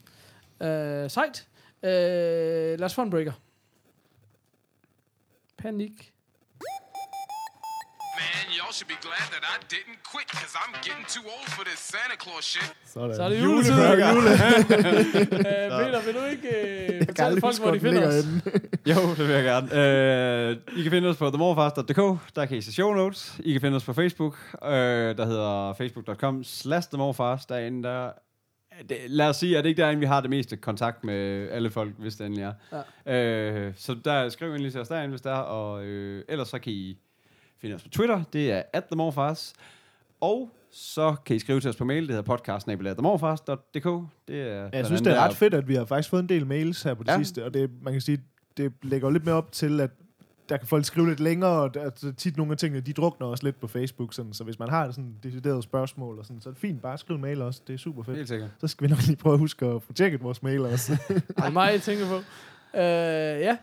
Øh, 0.67 1.09
sejt. 1.09 1.47
Øh, 1.83 1.89
lad 2.79 2.83
os 2.83 2.95
få 2.95 3.01
en 3.01 3.09
breaker. 3.09 3.31
Panik. 5.57 6.12
Should 8.73 8.87
be 8.87 8.99
glad 9.07 9.25
that 9.35 9.43
I 9.53 9.57
didn't 9.75 9.99
quit, 10.11 10.27
because 10.33 10.53
I'm 10.61 10.73
getting 10.85 11.05
too 11.15 11.25
old 11.35 11.47
for 11.55 11.63
this 11.69 11.79
Santa 11.91 12.17
Claus 12.23 12.45
shit. 12.53 12.73
Sådan. 12.85 13.15
Så 13.15 13.23
er 13.23 13.29
det 13.29 13.43
juletid. 13.43 13.73
øh, 13.79 13.87
Peter, 15.79 16.01
vil 16.05 16.13
du 16.13 16.23
ikke 16.25 16.49
øh, 16.95 17.05
fortælle 17.05 17.41
folk, 17.41 17.59
hvor 17.59 17.71
de 17.71 17.79
finder 17.79 18.07
os? 18.07 18.25
Jo, 18.91 19.09
det 19.17 19.27
vil 19.27 19.35
jeg 19.35 19.43
gerne. 19.43 19.67
Øh, 20.49 20.57
I 20.77 20.81
kan 20.83 20.91
finde 20.91 21.09
os 21.09 21.17
på 21.17 21.29
themorfars.dk, 21.29 22.35
der 22.35 22.45
kan 22.45 22.57
I 22.57 22.61
se 22.61 22.73
show 22.73 22.93
notes. 22.93 23.39
I 23.39 23.51
kan 23.51 23.61
finde 23.61 23.75
os 23.75 23.83
på 23.83 23.93
Facebook, 23.93 24.37
øh, 24.63 24.69
der 25.17 25.25
hedder 25.25 25.73
facebook.com 25.73 26.43
slash 26.43 26.89
themorfars. 26.89 27.45
Derinde, 27.45 27.83
der 27.83 28.11
det, 28.89 28.97
lad 29.07 29.29
os 29.29 29.35
sige, 29.35 29.57
at 29.57 29.63
det 29.63 29.69
ikke 29.69 29.81
derinde, 29.81 29.99
vi 29.99 30.05
har 30.05 30.21
det 30.21 30.29
meste 30.29 30.57
kontakt 30.57 31.03
med 31.03 31.49
alle 31.49 31.69
folk, 31.69 31.93
hvis 31.97 32.15
det 32.15 32.25
endelig 32.25 32.43
er. 32.43 32.53
Ja. 33.05 33.15
Øh, 33.15 33.73
så 33.75 33.95
der, 34.05 34.29
skriv 34.29 34.49
endelig 34.49 34.71
til 34.71 34.81
os 34.81 34.87
derinde, 34.87 35.09
hvis 35.09 35.21
der 35.21 35.31
er. 35.31 35.41
Og 35.41 35.83
øh, 35.83 36.23
ellers 36.29 36.47
så 36.47 36.59
kan 36.59 36.73
I 36.73 36.97
finde 37.63 37.75
os 37.75 37.83
på 37.83 37.89
Twitter. 37.89 38.23
Det 38.33 38.51
er 38.51 38.61
at 38.73 38.83
themorfars. 38.85 39.53
Og 40.21 40.49
så 40.71 41.15
kan 41.25 41.35
I 41.35 41.39
skrive 41.39 41.59
til 41.59 41.69
os 41.69 41.75
på 41.75 41.85
mail. 41.85 42.01
Det 42.07 42.09
hedder 42.15 42.21
podcast.themorfars.dk. 42.37 44.07
Det 44.27 44.41
er 44.41 44.69
Jeg 44.73 44.85
synes, 44.85 45.01
det 45.01 45.11
er 45.13 45.19
ret 45.19 45.35
fedt, 45.35 45.53
at 45.53 45.67
vi 45.67 45.75
har 45.75 45.85
faktisk 45.85 46.09
fået 46.09 46.21
en 46.21 46.29
del 46.29 46.47
mails 46.47 46.83
her 46.83 46.93
på 46.93 47.03
det 47.03 47.07
Ja. 47.09 47.13
ja. 47.13 47.17
sidste, 47.19 47.45
og 47.45 47.53
det, 47.53 47.69
man 47.81 47.93
kan 47.93 48.01
sige, 48.01 48.21
det 48.57 48.73
lægger 48.81 49.09
lidt 49.09 49.25
mere 49.25 49.35
op 49.35 49.51
til, 49.51 49.79
at 49.81 49.89
der 50.49 50.57
kan 50.57 50.67
folk 50.67 50.85
skrive 50.85 51.07
lidt 51.09 51.19
længere, 51.19 51.49
og 51.61 51.73
der, 51.73 51.81
altså, 51.81 52.11
tit 52.11 52.37
nogle 52.37 52.51
af 52.51 52.57
tingene, 52.57 52.81
de 52.81 52.93
drukner 52.93 53.27
også 53.27 53.43
lidt 53.43 53.59
på 53.59 53.67
Facebook, 53.67 54.13
sådan, 54.13 54.33
så 54.33 54.43
hvis 54.43 54.59
man 54.59 54.69
har 54.69 54.91
sådan 54.91 55.15
decideret 55.23 55.63
spørgsmål, 55.63 56.19
og 56.19 56.25
sådan, 56.25 56.41
så 56.41 56.49
er 56.49 56.53
det 56.53 56.61
fint, 56.61 56.81
bare 56.81 56.97
skriv 56.97 57.15
en 57.15 57.21
mail 57.21 57.41
også, 57.41 57.61
det 57.67 57.73
er 57.73 57.77
super 57.77 58.03
fedt. 58.03 58.17
Helt 58.17 58.27
sikkert. 58.29 58.49
Så 58.59 58.67
skal 58.67 58.87
vi 58.87 58.89
nok 58.89 59.05
lige 59.07 59.15
prøve 59.15 59.33
at 59.33 59.39
huske 59.39 59.65
at 59.65 59.81
få 59.83 59.93
tjekket 59.93 60.23
vores 60.23 60.43
mail 60.43 60.61
også. 60.65 60.97
Det 61.07 61.23
er 61.37 61.49
mig, 61.49 61.71
jeg 61.71 61.81
tænker 61.81 62.07
på. 62.07 62.15
Øh, 62.77 62.81
ja. 63.41 63.57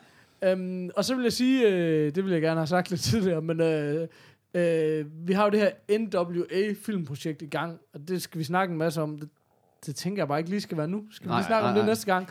Um, 0.52 0.90
og 0.96 1.04
så 1.04 1.14
vil 1.14 1.22
jeg 1.22 1.32
sige, 1.32 1.68
øh, 1.68 2.14
det 2.14 2.24
vil 2.24 2.32
jeg 2.32 2.42
gerne 2.42 2.60
have 2.60 2.66
sagt 2.66 2.90
lidt 2.90 3.00
tidligere, 3.00 3.42
men 3.42 3.60
øh, 3.60 4.08
øh, 4.54 5.06
vi 5.28 5.32
har 5.32 5.44
jo 5.44 5.50
det 5.50 5.60
her 5.60 5.98
NWA-filmprojekt 5.98 7.42
i 7.42 7.46
gang, 7.46 7.78
og 7.94 8.08
det 8.08 8.22
skal 8.22 8.38
vi 8.38 8.44
snakke 8.44 8.72
en 8.72 8.78
masse 8.78 9.02
om. 9.02 9.18
Det, 9.18 9.28
det 9.86 9.96
tænker 9.96 10.22
jeg 10.22 10.28
bare 10.28 10.38
ikke 10.38 10.50
lige 10.50 10.60
skal 10.60 10.76
være 10.78 10.88
nu. 10.88 11.04
Skal 11.10 11.24
vi 11.24 11.28
Nej, 11.28 11.38
lige 11.38 11.46
snakke 11.46 11.62
nej, 11.62 11.70
om 11.70 11.74
det 11.74 11.84
nej. 11.84 11.90
næste 11.90 12.06
gang? 12.06 12.28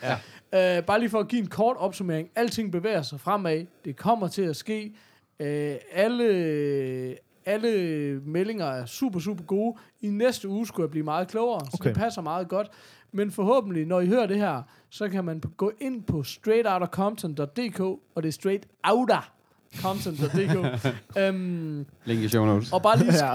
Ja. 0.53 0.77
Øh, 0.77 0.83
bare 0.85 0.99
lige 0.99 1.09
for 1.09 1.19
at 1.19 1.27
give 1.27 1.41
en 1.41 1.47
kort 1.47 1.77
opsummering. 1.79 2.29
Alting 2.35 2.71
bevæger 2.71 3.01
sig 3.01 3.19
fremad. 3.19 3.65
Det 3.85 3.95
kommer 3.95 4.27
til 4.27 4.41
at 4.41 4.55
ske. 4.55 4.95
Øh, 5.39 5.75
alle, 5.93 7.17
alle 7.45 8.21
meldinger 8.25 8.65
er 8.65 8.85
super, 8.85 9.19
super 9.19 9.43
gode. 9.43 9.77
I 10.01 10.07
næste 10.07 10.47
uge 10.47 10.67
skulle 10.67 10.85
jeg 10.85 10.91
blive 10.91 11.05
meget 11.05 11.27
klogere, 11.27 11.59
så 11.65 11.71
Okay. 11.79 11.89
det 11.89 11.97
passer 11.97 12.21
meget 12.21 12.47
godt. 12.47 12.67
Men 13.11 13.31
forhåbentlig, 13.31 13.85
når 13.85 13.99
I 13.99 14.07
hører 14.07 14.25
det 14.25 14.37
her, 14.37 14.61
så 14.89 15.09
kan 15.09 15.25
man 15.25 15.39
gå 15.57 15.71
ind 15.81 16.03
på 16.03 16.23
straightoutofcompton.dk, 16.23 17.79
og 17.79 18.23
det 18.23 18.27
er 18.27 18.31
straightoutofcompton.dk, 18.31 20.85
øhm, 21.21 21.85
Link 22.05 22.21
i 22.23 22.27
show 22.27 22.45
notes. 22.45 22.71
og, 22.73 22.81
bare 22.81 22.97
lige, 22.99 23.13
Ja. 23.13 23.31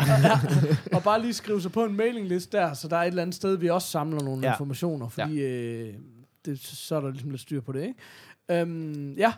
og 0.96 1.02
bare 1.02 1.22
lige 1.22 1.32
skrive 1.34 1.60
sig 1.62 1.72
på 1.72 1.84
en 1.84 1.96
mailingliste 1.96 2.58
der, 2.58 2.74
så 2.74 2.88
der 2.88 2.96
er 2.96 3.02
et 3.02 3.06
eller 3.06 3.22
andet 3.22 3.36
sted, 3.36 3.56
vi 3.56 3.70
også 3.70 3.88
samler 3.88 4.22
nogle 4.22 4.46
ja. 4.46 4.52
Informationer, 4.52 5.08
fordi 5.08 5.34
ja. 5.40 5.48
øh, 5.48 5.94
det, 6.44 6.58
så 6.60 6.96
er 6.96 7.00
der 7.00 7.10
ligesom 7.10 7.30
lidt 7.30 7.42
styr 7.42 7.60
på 7.60 7.72
det, 7.72 7.82
ikke? 7.82 7.94
Øhm, 8.60 9.12
ja, 9.12 9.32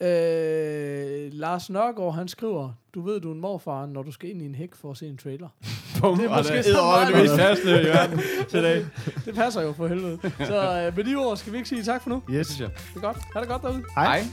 øh, 0.00 1.30
Lars 1.32 1.70
Nørgaard, 1.70 2.14
han 2.14 2.28
skriver, 2.28 2.72
du 2.94 3.00
ved, 3.02 3.20
du 3.20 3.30
er 3.30 3.34
en 3.34 3.40
morfar, 3.40 3.86
når 3.86 4.02
du 4.02 4.12
skal 4.12 4.30
ind 4.30 4.42
i 4.42 4.44
en 4.44 4.54
hæk 4.54 4.74
for 4.74 4.90
at 4.90 4.96
se 4.96 5.06
en 5.06 5.16
trailer. 5.16 5.48
Bum, 6.00 6.18
Det 6.18 6.24
er 6.30 6.36
måske 6.36 6.56
det 6.56 6.64
så 6.64 6.78
er 6.80 6.86
meget- 6.86 7.08
det 7.08 7.16
mest 7.22 7.36
passende 7.36 7.82
i 7.82 7.84
verden 7.84 8.20
til 8.50 8.62
dag. 8.62 8.86
Det 9.24 9.34
passer 9.34 9.62
jo 9.62 9.72
for 9.72 9.86
helvede. 9.86 10.18
Så 10.38 10.82
øh, 10.86 10.96
med 10.96 11.04
de 11.04 11.14
ord 11.14 11.36
skal 11.36 11.52
vi 11.52 11.56
ikke 11.58 11.68
sige 11.68 11.82
tak 11.82 12.02
for 12.02 12.10
nu. 12.10 12.22
yes. 12.30 12.48
Det 12.48 12.70
er 12.96 13.00
godt. 13.00 13.16
Ha' 13.34 13.40
det 13.40 13.48
godt 13.48 13.62
derude. 13.62 13.82
Hej. 13.94 14.18
Hej. 14.18 14.26